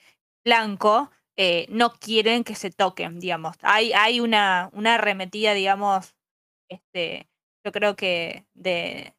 blanco, 0.44 1.10
eh, 1.36 1.66
no 1.68 1.92
quieren 1.94 2.44
que 2.44 2.54
se 2.54 2.70
toquen, 2.70 3.18
digamos. 3.20 3.56
Hay, 3.62 3.92
hay 3.92 4.20
una, 4.20 4.70
una 4.72 4.94
arremetida, 4.94 5.54
digamos, 5.54 6.14
este, 6.68 7.28
yo 7.64 7.72
creo 7.72 7.96
que 7.96 8.44
de, 8.54 9.14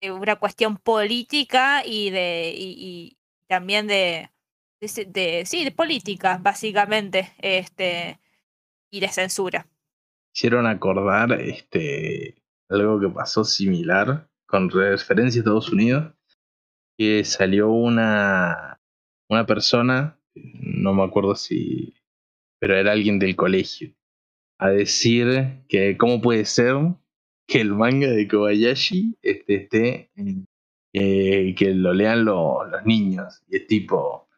de 0.00 0.12
una 0.12 0.36
cuestión 0.36 0.76
política 0.76 1.82
y 1.84 2.10
de 2.10 2.52
y, 2.56 3.16
también 3.48 3.86
de, 3.88 4.30
de, 4.80 5.04
de- 5.06 5.44
sí, 5.44 5.64
de 5.64 5.72
política, 5.72 6.38
básicamente, 6.40 7.32
este, 7.38 8.20
y 8.90 9.00
de 9.00 9.08
censura. 9.08 9.66
Hicieron 10.32 10.66
acordar 10.66 11.32
este, 11.32 12.39
algo 12.70 13.00
que 13.00 13.08
pasó 13.08 13.44
similar 13.44 14.28
con 14.46 14.70
referencia 14.70 15.40
a 15.40 15.42
Estados 15.42 15.70
Unidos, 15.72 16.12
que 16.98 17.24
salió 17.24 17.70
una, 17.70 18.80
una 19.28 19.46
persona, 19.46 20.18
no 20.34 20.94
me 20.94 21.02
acuerdo 21.04 21.34
si, 21.34 21.94
pero 22.60 22.76
era 22.76 22.92
alguien 22.92 23.18
del 23.18 23.36
colegio, 23.36 23.94
a 24.58 24.70
decir 24.70 25.62
que 25.68 25.96
cómo 25.96 26.20
puede 26.20 26.44
ser 26.44 26.76
que 27.48 27.60
el 27.62 27.74
manga 27.74 28.08
de 28.08 28.28
Kobayashi 28.28 29.16
este, 29.22 29.54
esté 29.64 30.10
en- 30.16 30.46
eh, 30.92 31.54
que 31.56 31.72
lo 31.74 31.92
lean 31.94 32.24
lo- 32.24 32.64
los 32.66 32.84
niños. 32.84 33.42
Y 33.48 33.56
es 33.56 33.66
tipo, 33.68 34.28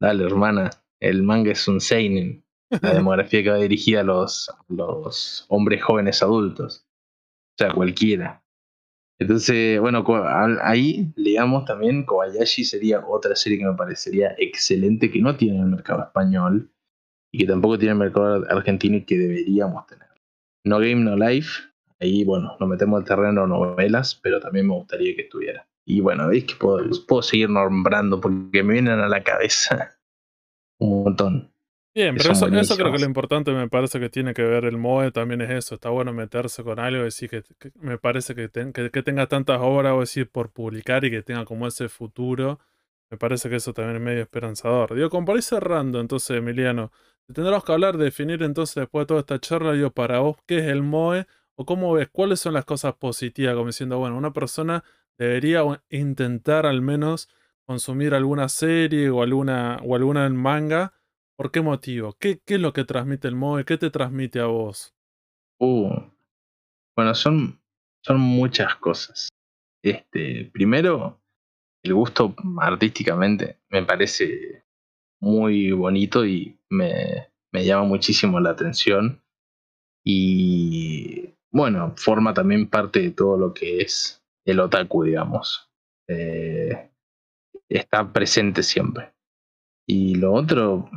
dale 0.00 0.24
hermana, 0.24 0.70
el 1.00 1.22
manga 1.22 1.52
es 1.52 1.68
un 1.68 1.80
seinen. 1.80 2.44
La 2.82 2.94
demografía 2.94 3.42
que 3.44 3.50
va 3.50 3.58
dirigida 3.58 4.00
a 4.00 4.04
los, 4.04 4.48
a 4.50 4.64
los 4.68 5.46
hombres 5.48 5.82
jóvenes 5.82 6.22
adultos. 6.22 6.87
O 7.58 7.64
sea, 7.64 7.74
cualquiera. 7.74 8.42
Entonces, 9.20 9.80
bueno, 9.80 10.04
ahí, 10.62 11.12
digamos, 11.16 11.64
también 11.64 12.04
Kobayashi 12.04 12.62
sería 12.64 13.04
otra 13.04 13.34
serie 13.34 13.58
que 13.58 13.66
me 13.66 13.74
parecería 13.74 14.34
excelente, 14.38 15.10
que 15.10 15.20
no 15.20 15.36
tiene 15.36 15.56
en 15.56 15.64
el 15.64 15.70
mercado 15.70 16.04
español 16.04 16.70
y 17.32 17.38
que 17.38 17.46
tampoco 17.46 17.78
tiene 17.78 17.92
en 17.92 18.02
el 18.02 18.04
mercado 18.04 18.46
argentino 18.48 18.96
y 18.96 19.04
que 19.04 19.18
deberíamos 19.18 19.86
tener. 19.88 20.06
No 20.64 20.78
Game, 20.78 21.02
No 21.02 21.16
Life. 21.16 21.64
Ahí, 21.98 22.24
bueno, 22.24 22.56
nos 22.60 22.68
metemos 22.68 23.00
al 23.00 23.08
terreno 23.08 23.44
novelas, 23.48 24.14
pero 24.22 24.38
también 24.38 24.68
me 24.68 24.74
gustaría 24.74 25.16
que 25.16 25.22
estuviera. 25.22 25.66
Y 25.84 26.00
bueno, 26.00 26.28
veis 26.28 26.44
que 26.44 26.54
puedo, 26.54 26.88
puedo 27.08 27.22
seguir 27.22 27.50
nombrando 27.50 28.20
porque 28.20 28.62
me 28.62 28.74
vienen 28.74 29.00
a 29.00 29.08
la 29.08 29.24
cabeza 29.24 29.98
un 30.78 31.02
montón. 31.02 31.52
Bien, 31.98 32.16
pero 32.16 32.30
eso, 32.30 32.46
eso 32.48 32.76
creo 32.76 32.92
que 32.92 32.98
lo 32.98 33.06
importante 33.06 33.50
me 33.52 33.68
parece 33.68 33.98
que 33.98 34.08
tiene 34.08 34.32
que 34.34 34.42
ver 34.42 34.64
el 34.66 34.74
MOE 34.76 35.10
también 35.10 35.40
es 35.40 35.50
eso. 35.50 35.74
Está 35.74 35.88
bueno 35.88 36.12
meterse 36.12 36.62
con 36.62 36.78
algo 36.78 37.00
y 37.00 37.04
decir 37.04 37.28
que, 37.28 37.42
que 37.58 37.72
me 37.80 37.98
parece 37.98 38.34
que, 38.36 38.48
ten- 38.48 38.72
que, 38.72 38.90
que 38.90 39.02
tenga 39.02 39.26
tantas 39.26 39.58
obras 39.60 39.94
o 39.94 40.00
decir 40.00 40.30
por 40.30 40.50
publicar 40.52 41.04
y 41.04 41.10
que 41.10 41.22
tenga 41.22 41.44
como 41.44 41.66
ese 41.66 41.88
futuro. 41.88 42.60
Me 43.10 43.16
parece 43.18 43.48
que 43.48 43.56
eso 43.56 43.72
también 43.72 43.96
es 43.96 44.02
medio 44.02 44.22
esperanzador. 44.22 44.94
Digo, 44.94 45.08
como 45.10 45.26
para 45.26 45.38
ir 45.38 45.42
cerrando, 45.42 45.98
entonces, 46.00 46.36
Emiliano, 46.38 46.92
te 47.26 47.32
tendremos 47.34 47.64
que 47.64 47.72
hablar, 47.72 47.96
definir 47.96 48.42
entonces 48.42 48.76
después 48.76 49.02
de 49.02 49.06
toda 49.06 49.20
esta 49.20 49.40
charla, 49.40 49.72
digo, 49.72 49.90
para 49.90 50.20
vos, 50.20 50.36
¿qué 50.46 50.58
es 50.58 50.64
el 50.66 50.78
MOE? 50.80 51.26
¿O 51.56 51.64
cómo 51.64 51.92
ves? 51.94 52.08
¿Cuáles 52.12 52.38
son 52.40 52.52
las 52.54 52.64
cosas 52.66 52.94
positivas? 52.94 53.54
Como 53.54 53.66
diciendo, 53.68 53.98
bueno, 53.98 54.16
una 54.16 54.32
persona 54.32 54.84
debería 55.18 55.62
intentar 55.90 56.66
al 56.66 56.82
menos 56.82 57.28
consumir 57.66 58.14
alguna 58.14 58.48
serie 58.48 59.10
o 59.10 59.22
alguna, 59.22 59.78
o 59.84 59.96
alguna 59.96 60.28
manga. 60.28 60.92
¿Por 61.38 61.52
qué 61.52 61.60
motivo? 61.60 62.16
¿Qué, 62.18 62.40
¿Qué 62.44 62.56
es 62.56 62.60
lo 62.60 62.72
que 62.72 62.84
transmite 62.84 63.28
el 63.28 63.36
MOE? 63.36 63.64
¿Qué 63.64 63.78
te 63.78 63.90
transmite 63.90 64.40
a 64.40 64.46
vos? 64.46 64.92
Uh, 65.60 65.88
bueno, 66.96 67.14
son, 67.14 67.60
son 68.04 68.18
muchas 68.18 68.74
cosas. 68.74 69.28
Este, 69.80 70.50
primero, 70.52 71.20
el 71.84 71.94
gusto 71.94 72.34
artísticamente 72.60 73.60
me 73.70 73.84
parece 73.84 74.64
muy 75.20 75.70
bonito 75.70 76.26
y 76.26 76.58
me, 76.70 77.28
me 77.52 77.64
llama 77.64 77.84
muchísimo 77.84 78.40
la 78.40 78.50
atención. 78.50 79.22
Y 80.04 81.36
bueno, 81.52 81.94
forma 81.96 82.34
también 82.34 82.68
parte 82.68 83.00
de 83.00 83.10
todo 83.12 83.36
lo 83.38 83.54
que 83.54 83.78
es 83.78 84.24
el 84.44 84.58
otaku, 84.58 85.04
digamos. 85.04 85.70
Eh, 86.08 86.90
está 87.68 88.12
presente 88.12 88.64
siempre. 88.64 89.12
Y 89.86 90.16
lo 90.16 90.32
otro, 90.32 90.90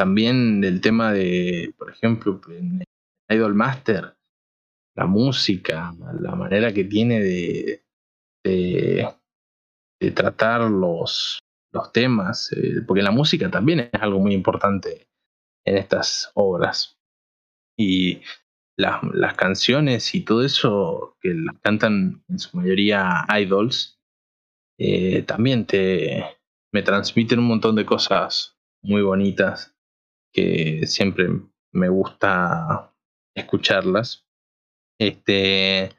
también 0.00 0.64
el 0.64 0.80
tema 0.80 1.12
de, 1.12 1.74
por 1.76 1.90
ejemplo, 1.90 2.40
en 2.48 2.82
Idol 3.28 3.54
Master, 3.54 4.16
la 4.96 5.04
música, 5.04 5.94
la 6.18 6.34
manera 6.34 6.72
que 6.72 6.84
tiene 6.84 7.20
de, 7.20 7.84
de, 8.42 9.06
de 10.00 10.10
tratar 10.12 10.62
los, 10.70 11.40
los 11.70 11.92
temas, 11.92 12.50
eh, 12.52 12.80
porque 12.86 13.02
la 13.02 13.10
música 13.10 13.50
también 13.50 13.90
es 13.92 14.00
algo 14.00 14.20
muy 14.20 14.32
importante 14.32 15.06
en 15.66 15.76
estas 15.76 16.32
obras. 16.32 16.98
Y 17.78 18.22
las, 18.78 19.02
las 19.02 19.34
canciones 19.34 20.14
y 20.14 20.22
todo 20.22 20.42
eso 20.42 21.18
que 21.20 21.34
las 21.34 21.58
cantan 21.58 22.24
en 22.26 22.38
su 22.38 22.56
mayoría 22.56 23.26
idols, 23.38 24.00
eh, 24.78 25.24
también 25.24 25.66
te 25.66 26.24
me 26.72 26.82
transmiten 26.82 27.40
un 27.40 27.48
montón 27.48 27.76
de 27.76 27.84
cosas 27.84 28.56
muy 28.82 29.02
bonitas 29.02 29.76
que 30.32 30.86
siempre 30.86 31.28
me 31.72 31.88
gusta 31.88 32.92
escucharlas. 33.34 34.26
Este, 34.98 35.90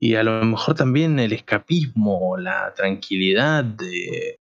y 0.00 0.14
a 0.14 0.22
lo 0.22 0.44
mejor 0.44 0.74
también 0.74 1.18
el 1.18 1.32
escapismo, 1.32 2.36
la 2.36 2.74
tranquilidad 2.74 3.64
de, 3.64 4.40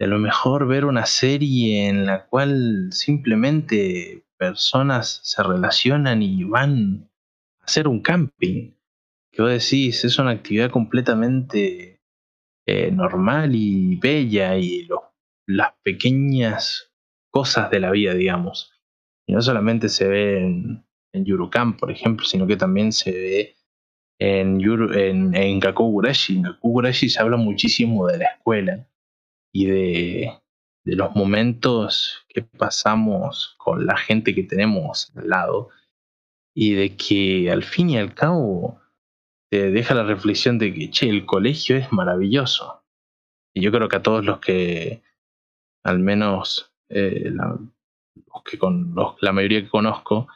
a 0.00 0.06
lo 0.06 0.18
mejor 0.18 0.66
ver 0.66 0.84
una 0.84 1.06
serie 1.06 1.88
en 1.88 2.06
la 2.06 2.26
cual 2.26 2.88
simplemente 2.92 4.24
personas 4.36 5.20
se 5.24 5.42
relacionan 5.42 6.22
y 6.22 6.44
van 6.44 7.10
a 7.60 7.64
hacer 7.64 7.88
un 7.88 8.00
camping. 8.00 8.74
Que 9.32 9.42
vos 9.42 9.50
decís, 9.50 10.04
es 10.04 10.18
una 10.18 10.30
actividad 10.30 10.70
completamente 10.70 12.00
eh, 12.66 12.90
normal 12.90 13.54
y 13.54 13.96
bella 13.96 14.56
y 14.56 14.86
las 15.46 15.72
pequeñas 15.82 16.87
cosas 17.38 17.70
de 17.70 17.78
la 17.78 17.92
vida, 17.92 18.14
digamos. 18.14 18.72
Y 19.28 19.32
no 19.32 19.40
solamente 19.42 19.88
se 19.88 20.08
ven 20.08 20.84
en 21.12 21.24
Yurukan, 21.24 21.76
por 21.76 21.92
ejemplo, 21.92 22.26
sino 22.26 22.48
que 22.48 22.56
también 22.56 22.90
se 22.90 23.12
ve 23.12 23.56
en, 24.20 24.58
Yuru, 24.58 24.92
en, 24.92 25.36
en. 25.36 25.60
En 25.62 26.94
se 26.94 27.20
habla 27.20 27.36
muchísimo 27.36 28.08
de 28.08 28.18
la 28.18 28.24
escuela 28.24 28.88
y 29.54 29.66
de, 29.66 30.32
de 30.84 30.96
los 30.96 31.14
momentos 31.14 32.26
que 32.28 32.42
pasamos 32.42 33.54
con 33.56 33.86
la 33.86 33.96
gente 33.96 34.34
que 34.34 34.42
tenemos 34.42 35.12
al 35.14 35.28
lado 35.28 35.68
y 36.56 36.72
de 36.72 36.96
que 36.96 37.52
al 37.52 37.62
fin 37.62 37.90
y 37.90 37.98
al 37.98 38.14
cabo 38.14 38.80
te 39.48 39.70
deja 39.70 39.94
la 39.94 40.02
reflexión 40.02 40.58
de 40.58 40.74
que, 40.74 41.08
el 41.08 41.24
colegio 41.24 41.76
es 41.76 41.92
maravilloso. 41.92 42.82
Y 43.54 43.62
yo 43.62 43.70
creo 43.70 43.88
que 43.88 43.96
a 43.96 44.02
todos 44.02 44.24
los 44.24 44.40
que, 44.40 45.02
al 45.84 46.00
menos 46.00 46.74
eh, 46.88 47.30
la, 47.32 47.58
los 48.14 48.42
que 48.44 48.58
con 48.58 48.94
los, 48.94 49.14
la 49.20 49.32
mayoría 49.32 49.62
que 49.62 49.68
conozco, 49.68 50.28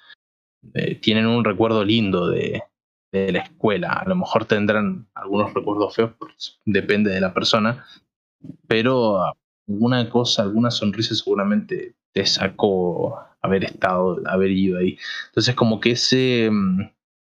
eh, 0.75 0.97
tienen 0.97 1.27
un 1.27 1.45
recuerdo 1.45 1.85
lindo 1.85 2.29
de, 2.29 2.63
la 3.13 3.41
escuela. 3.41 3.93
A 3.93 4.09
lo 4.09 4.17
mejor 4.17 4.47
tendrán 4.47 5.07
algunos 5.15 5.53
recuerdos 5.53 5.95
feos, 5.95 6.13
depende 6.65 7.11
de 7.11 7.21
la 7.21 7.35
persona, 7.35 7.85
pero 8.67 9.21
alguna 9.69 10.09
cosa, 10.09 10.43
alguna 10.45 10.71
sonrisa 10.71 11.15
seguramente 11.15 11.95
te 12.13 12.25
sacó 12.25 13.19
haber 13.43 13.65
estado, 13.65 14.19
haber 14.25 14.51
ido 14.51 14.79
ahí. 14.79 14.97
Entonces 15.27 15.55
como 15.55 15.79
que 15.79 15.91
ese, 15.91 16.49
mm, 16.51 16.91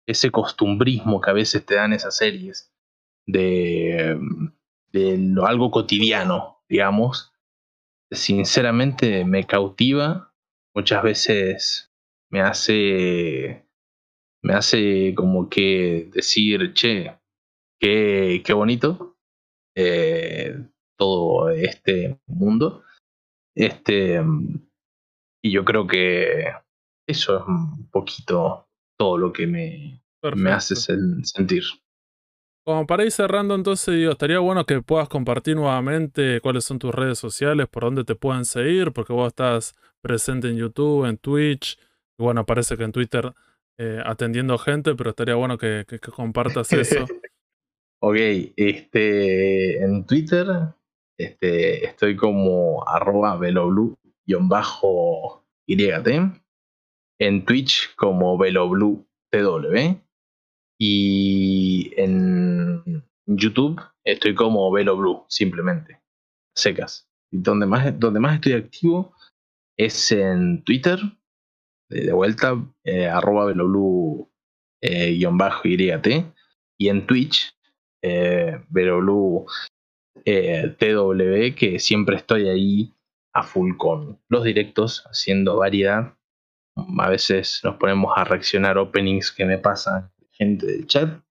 ese 0.05 0.29
costumbrismo 0.29 1.21
que 1.21 1.31
a 1.31 1.33
veces 1.33 1.65
te 1.65 1.73
dan 1.73 1.91
esas 1.91 2.17
series 2.17 2.71
de, 3.25 4.19
de 4.91 5.17
lo 5.17 5.47
algo 5.47 5.71
cotidiano, 5.71 6.61
digamos, 6.69 7.32
sinceramente 8.11 9.25
me 9.25 9.45
cautiva, 9.45 10.33
muchas 10.75 11.03
veces 11.03 11.91
me 12.31 12.41
hace 12.41 13.63
me 14.43 14.53
hace 14.53 15.13
como 15.15 15.49
que 15.49 16.09
decir, 16.13 16.73
che, 16.73 17.17
qué, 17.79 18.43
qué 18.45 18.53
bonito 18.53 19.15
eh, 19.75 20.67
todo 20.97 21.49
este 21.49 22.19
mundo. 22.27 22.83
Este, 23.55 24.21
y 25.41 25.51
yo 25.51 25.63
creo 25.63 25.87
que 25.87 26.45
eso 27.07 27.37
es 27.37 27.43
un 27.47 27.89
poquito 27.89 28.67
todo 28.97 29.17
lo 29.17 29.31
que 29.31 29.47
me, 29.47 30.01
me 30.35 30.51
hace 30.51 30.75
sentir. 30.75 31.63
Como 32.65 32.87
para 32.87 33.03
ir 33.03 33.11
cerrando, 33.11 33.55
entonces, 33.55 33.93
digo, 33.95 34.11
estaría 34.11 34.39
bueno 34.39 34.65
que 34.65 34.81
puedas 34.81 35.09
compartir 35.09 35.55
nuevamente 35.55 36.39
cuáles 36.39 36.63
son 36.63 36.79
tus 36.79 36.95
redes 36.95 37.19
sociales, 37.19 37.67
por 37.67 37.83
dónde 37.83 38.05
te 38.05 38.15
pueden 38.15 38.45
seguir, 38.45 38.93
porque 38.93 39.11
vos 39.11 39.27
estás 39.27 39.75
presente 40.01 40.47
en 40.47 40.55
YouTube, 40.55 41.05
en 41.05 41.17
Twitch, 41.17 41.77
y 42.17 42.23
bueno, 42.23 42.45
parece 42.45 42.77
que 42.77 42.83
en 42.83 42.93
Twitter 42.93 43.33
eh, 43.77 44.01
atendiendo 44.05 44.57
gente, 44.57 44.95
pero 44.95 45.09
estaría 45.09 45.35
bueno 45.35 45.57
que, 45.57 45.85
compartas 46.15 46.71
eso. 46.71 47.05
ok, 48.01 48.15
este, 48.55 49.83
en 49.83 50.05
Twitter 50.05 50.47
este, 51.17 51.85
estoy 51.85 52.15
como 52.15 52.87
arroba 52.87 53.37
veloblu-yt. 53.37 53.97
En 57.19 57.45
Twitch 57.45 57.95
como 57.95 58.37
veloblu-tw. 58.37 60.02
Y 60.85 61.93
en 61.95 62.83
YouTube 63.25 63.79
estoy 64.03 64.35
como 64.35 64.69
veloblu, 64.69 65.23
simplemente. 65.29 66.01
Secas. 66.57 67.09
Y 67.31 67.37
donde 67.37 67.65
más, 67.65 67.97
donde 67.97 68.19
más 68.19 68.35
estoy 68.35 68.51
activo 68.51 69.15
es 69.79 70.11
en 70.11 70.61
Twitter. 70.65 70.99
De, 71.89 72.11
vuelta, 72.11 72.61
eh, 72.83 73.07
arroba 73.07 73.45
veloblu 73.45 74.29
eh, 74.81 75.17
yt. 75.17 76.07
Y 76.77 76.89
en 76.89 77.07
Twitch, 77.07 77.55
eh, 78.03 78.61
veloblu 78.67 79.45
eh, 80.25 80.75
TW, 80.77 81.55
que 81.55 81.79
siempre 81.79 82.17
estoy 82.17 82.49
ahí 82.49 82.93
a 83.33 83.43
full 83.43 83.77
con 83.77 84.19
los 84.27 84.43
directos, 84.43 85.05
haciendo 85.05 85.59
variedad. 85.59 86.17
A 86.75 87.09
veces 87.09 87.61
nos 87.63 87.77
ponemos 87.77 88.11
a 88.17 88.25
reaccionar 88.25 88.77
openings 88.77 89.31
que 89.31 89.45
me 89.45 89.57
pasan 89.57 90.12
gente 90.43 90.65
del 90.65 90.87
chat. 90.87 91.23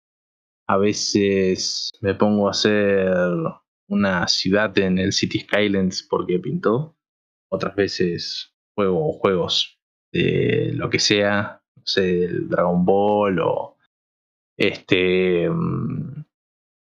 A 0.68 0.78
veces 0.78 1.90
me 2.00 2.14
pongo 2.14 2.48
a 2.48 2.52
hacer 2.52 3.12
una 3.88 4.26
ciudad 4.26 4.76
en 4.78 4.98
el 4.98 5.12
City 5.12 5.40
Skylines 5.40 6.02
porque 6.08 6.38
pintó. 6.38 6.96
Otras 7.50 7.74
veces 7.76 8.54
juego 8.74 9.12
juegos 9.12 9.78
de 10.12 10.72
lo 10.74 10.88
que 10.88 10.98
sea, 10.98 11.62
no 11.76 11.82
sé, 11.84 12.24
el 12.24 12.48
Dragon 12.48 12.84
Ball 12.84 13.38
o 13.40 13.76
este 14.56 15.48
mm, 15.50 16.24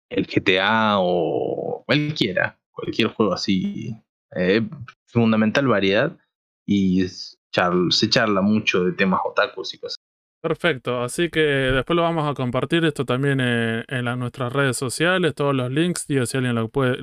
el 0.10 0.26
GTA 0.26 1.00
o 1.00 1.84
cualquiera, 1.86 2.60
cualquier 2.72 3.10
juego 3.10 3.34
así. 3.34 3.96
Eh, 4.36 4.62
fundamental 5.08 5.68
variedad 5.68 6.18
y 6.66 7.06
se 7.06 8.10
charla 8.10 8.42
mucho 8.42 8.86
de 8.86 8.94
temas 8.94 9.20
otakus 9.26 9.74
y 9.74 9.80
cosas. 9.80 10.01
Perfecto, 10.42 11.04
así 11.04 11.30
que 11.30 11.40
después 11.40 11.96
lo 11.96 12.02
vamos 12.02 12.28
a 12.30 12.34
compartir 12.34 12.84
esto 12.84 13.06
también 13.06 13.40
en, 13.40 13.86
en 13.88 14.20
nuestras 14.20 14.52
redes 14.52 14.76
sociales, 14.76 15.36
todos 15.36 15.54
los 15.54 15.70
links, 15.70 16.08
digo, 16.08 16.26
si 16.26 16.38
alguien 16.38 16.56
lo 16.56 16.68
puede, 16.70 16.98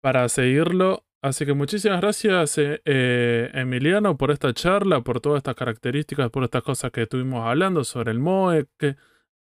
para 0.00 0.28
seguirlo. 0.28 1.04
Así 1.22 1.44
que 1.44 1.52
muchísimas 1.52 2.00
gracias 2.00 2.56
eh, 2.58 2.80
eh, 2.84 3.50
Emiliano 3.52 4.16
por 4.16 4.30
esta 4.30 4.54
charla, 4.54 5.02
por 5.02 5.20
todas 5.20 5.38
estas 5.38 5.54
características, 5.54 6.30
por 6.30 6.44
estas 6.44 6.62
cosas 6.62 6.90
que 6.92 7.02
estuvimos 7.02 7.46
hablando 7.46 7.84
sobre 7.84 8.12
el 8.12 8.20
MOE, 8.20 8.66
que, 8.78 8.96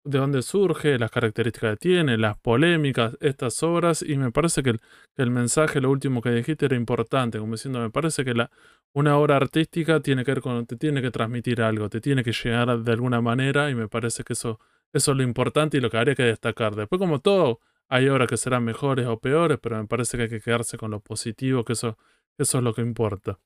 de 0.05 0.19
dónde 0.19 0.41
surge, 0.41 0.97
las 0.99 1.11
características 1.11 1.73
que 1.73 1.77
tiene, 1.77 2.17
las 2.17 2.37
polémicas, 2.37 3.17
estas 3.19 3.61
obras, 3.63 4.03
y 4.03 4.15
me 4.17 4.31
parece 4.31 4.63
que 4.63 4.69
el, 4.71 4.79
que 5.15 5.23
el, 5.23 5.31
mensaje, 5.31 5.81
lo 5.81 5.89
último 5.89 6.21
que 6.21 6.29
dijiste 6.29 6.67
era 6.67 6.75
importante, 6.75 7.39
como 7.39 7.53
diciendo, 7.53 7.79
me 7.79 7.89
parece 7.89 8.23
que 8.23 8.35
la, 8.35 8.51
una 8.95 9.17
obra 9.17 9.35
artística 9.35 9.99
tiene 9.99 10.23
que 10.23 10.31
ver 10.31 10.41
con, 10.41 10.65
te 10.65 10.77
tiene 10.77 11.01
que 11.01 11.11
transmitir 11.11 11.61
algo, 11.61 11.89
te 11.89 11.99
tiene 11.99 12.23
que 12.23 12.31
llegar 12.31 12.79
de 12.79 12.91
alguna 12.93 13.19
manera, 13.19 13.69
y 13.69 13.75
me 13.75 13.89
parece 13.89 14.23
que 14.23 14.33
eso, 14.33 14.59
eso 14.93 15.11
es 15.11 15.17
lo 15.17 15.23
importante 15.23 15.77
y 15.77 15.81
lo 15.81 15.89
que 15.89 15.97
habría 15.97 16.15
que 16.15 16.23
destacar. 16.23 16.75
Después, 16.75 16.97
como 16.97 17.19
todo, 17.19 17.59
hay 17.89 18.07
obras 18.07 18.29
que 18.29 18.37
serán 18.37 18.63
mejores 18.63 19.05
o 19.05 19.19
peores, 19.19 19.59
pero 19.61 19.77
me 19.77 19.85
parece 19.85 20.15
que 20.15 20.23
hay 20.23 20.29
que 20.29 20.39
quedarse 20.39 20.77
con 20.77 20.91
lo 20.91 21.01
positivo, 21.01 21.65
que 21.65 21.73
eso, 21.73 21.97
eso 22.37 22.57
es 22.57 22.63
lo 22.63 22.73
que 22.73 22.81
importa. 22.81 23.37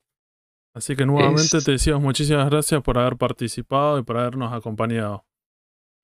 Así 0.72 0.94
que 0.94 1.04
nuevamente 1.04 1.56
es... 1.56 1.64
te 1.64 1.72
decimos 1.72 2.00
muchísimas 2.00 2.48
gracias 2.48 2.80
por 2.80 2.96
haber 2.96 3.16
participado 3.16 3.98
y 3.98 4.04
por 4.04 4.18
habernos 4.18 4.52
acompañado. 4.52 5.24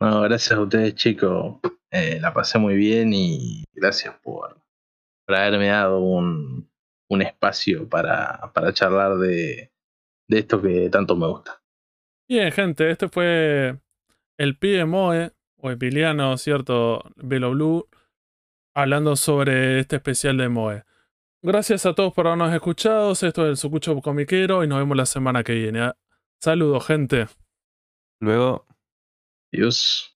No, 0.00 0.22
gracias 0.22 0.58
a 0.58 0.62
ustedes, 0.62 0.96
chicos. 0.96 1.60
Eh, 1.92 2.18
la 2.20 2.34
pasé 2.34 2.58
muy 2.58 2.74
bien 2.74 3.12
y 3.14 3.62
gracias 3.72 4.16
por, 4.24 4.60
por 5.24 5.36
haberme 5.36 5.68
dado 5.68 6.00
un, 6.00 6.68
un 7.08 7.22
espacio 7.22 7.88
para, 7.88 8.52
para 8.52 8.72
charlar 8.72 9.16
de, 9.18 9.72
de, 10.28 10.38
esto 10.38 10.60
que 10.60 10.88
tanto 10.90 11.16
me 11.16 11.26
gusta. 11.26 11.62
Bien, 12.28 12.50
gente, 12.50 12.90
este 12.90 13.08
fue 13.08 13.78
el 14.38 14.58
pibe 14.58 14.84
Moe, 14.84 15.32
o 15.58 15.70
Emiliano, 15.70 16.36
¿cierto? 16.36 17.04
Velo 17.16 17.52
Blue, 17.52 17.88
hablando 18.74 19.16
sobre 19.16 19.80
este 19.80 19.96
especial 19.96 20.36
de 20.36 20.48
Moe. 20.48 20.84
Gracias 21.42 21.86
a 21.86 21.94
todos 21.94 22.12
por 22.12 22.26
habernos 22.26 22.52
escuchado. 22.52 23.12
Esto 23.12 23.26
es 23.28 23.38
el 23.38 23.56
Sucucho 23.56 23.96
Comiquero 24.00 24.64
y 24.64 24.68
nos 24.68 24.78
vemos 24.78 24.96
la 24.96 25.06
semana 25.06 25.44
que 25.44 25.54
viene. 25.54 25.92
Saludos, 26.40 26.86
gente. 26.86 27.26
Luego. 28.20 28.66
Adiós. 29.52 30.15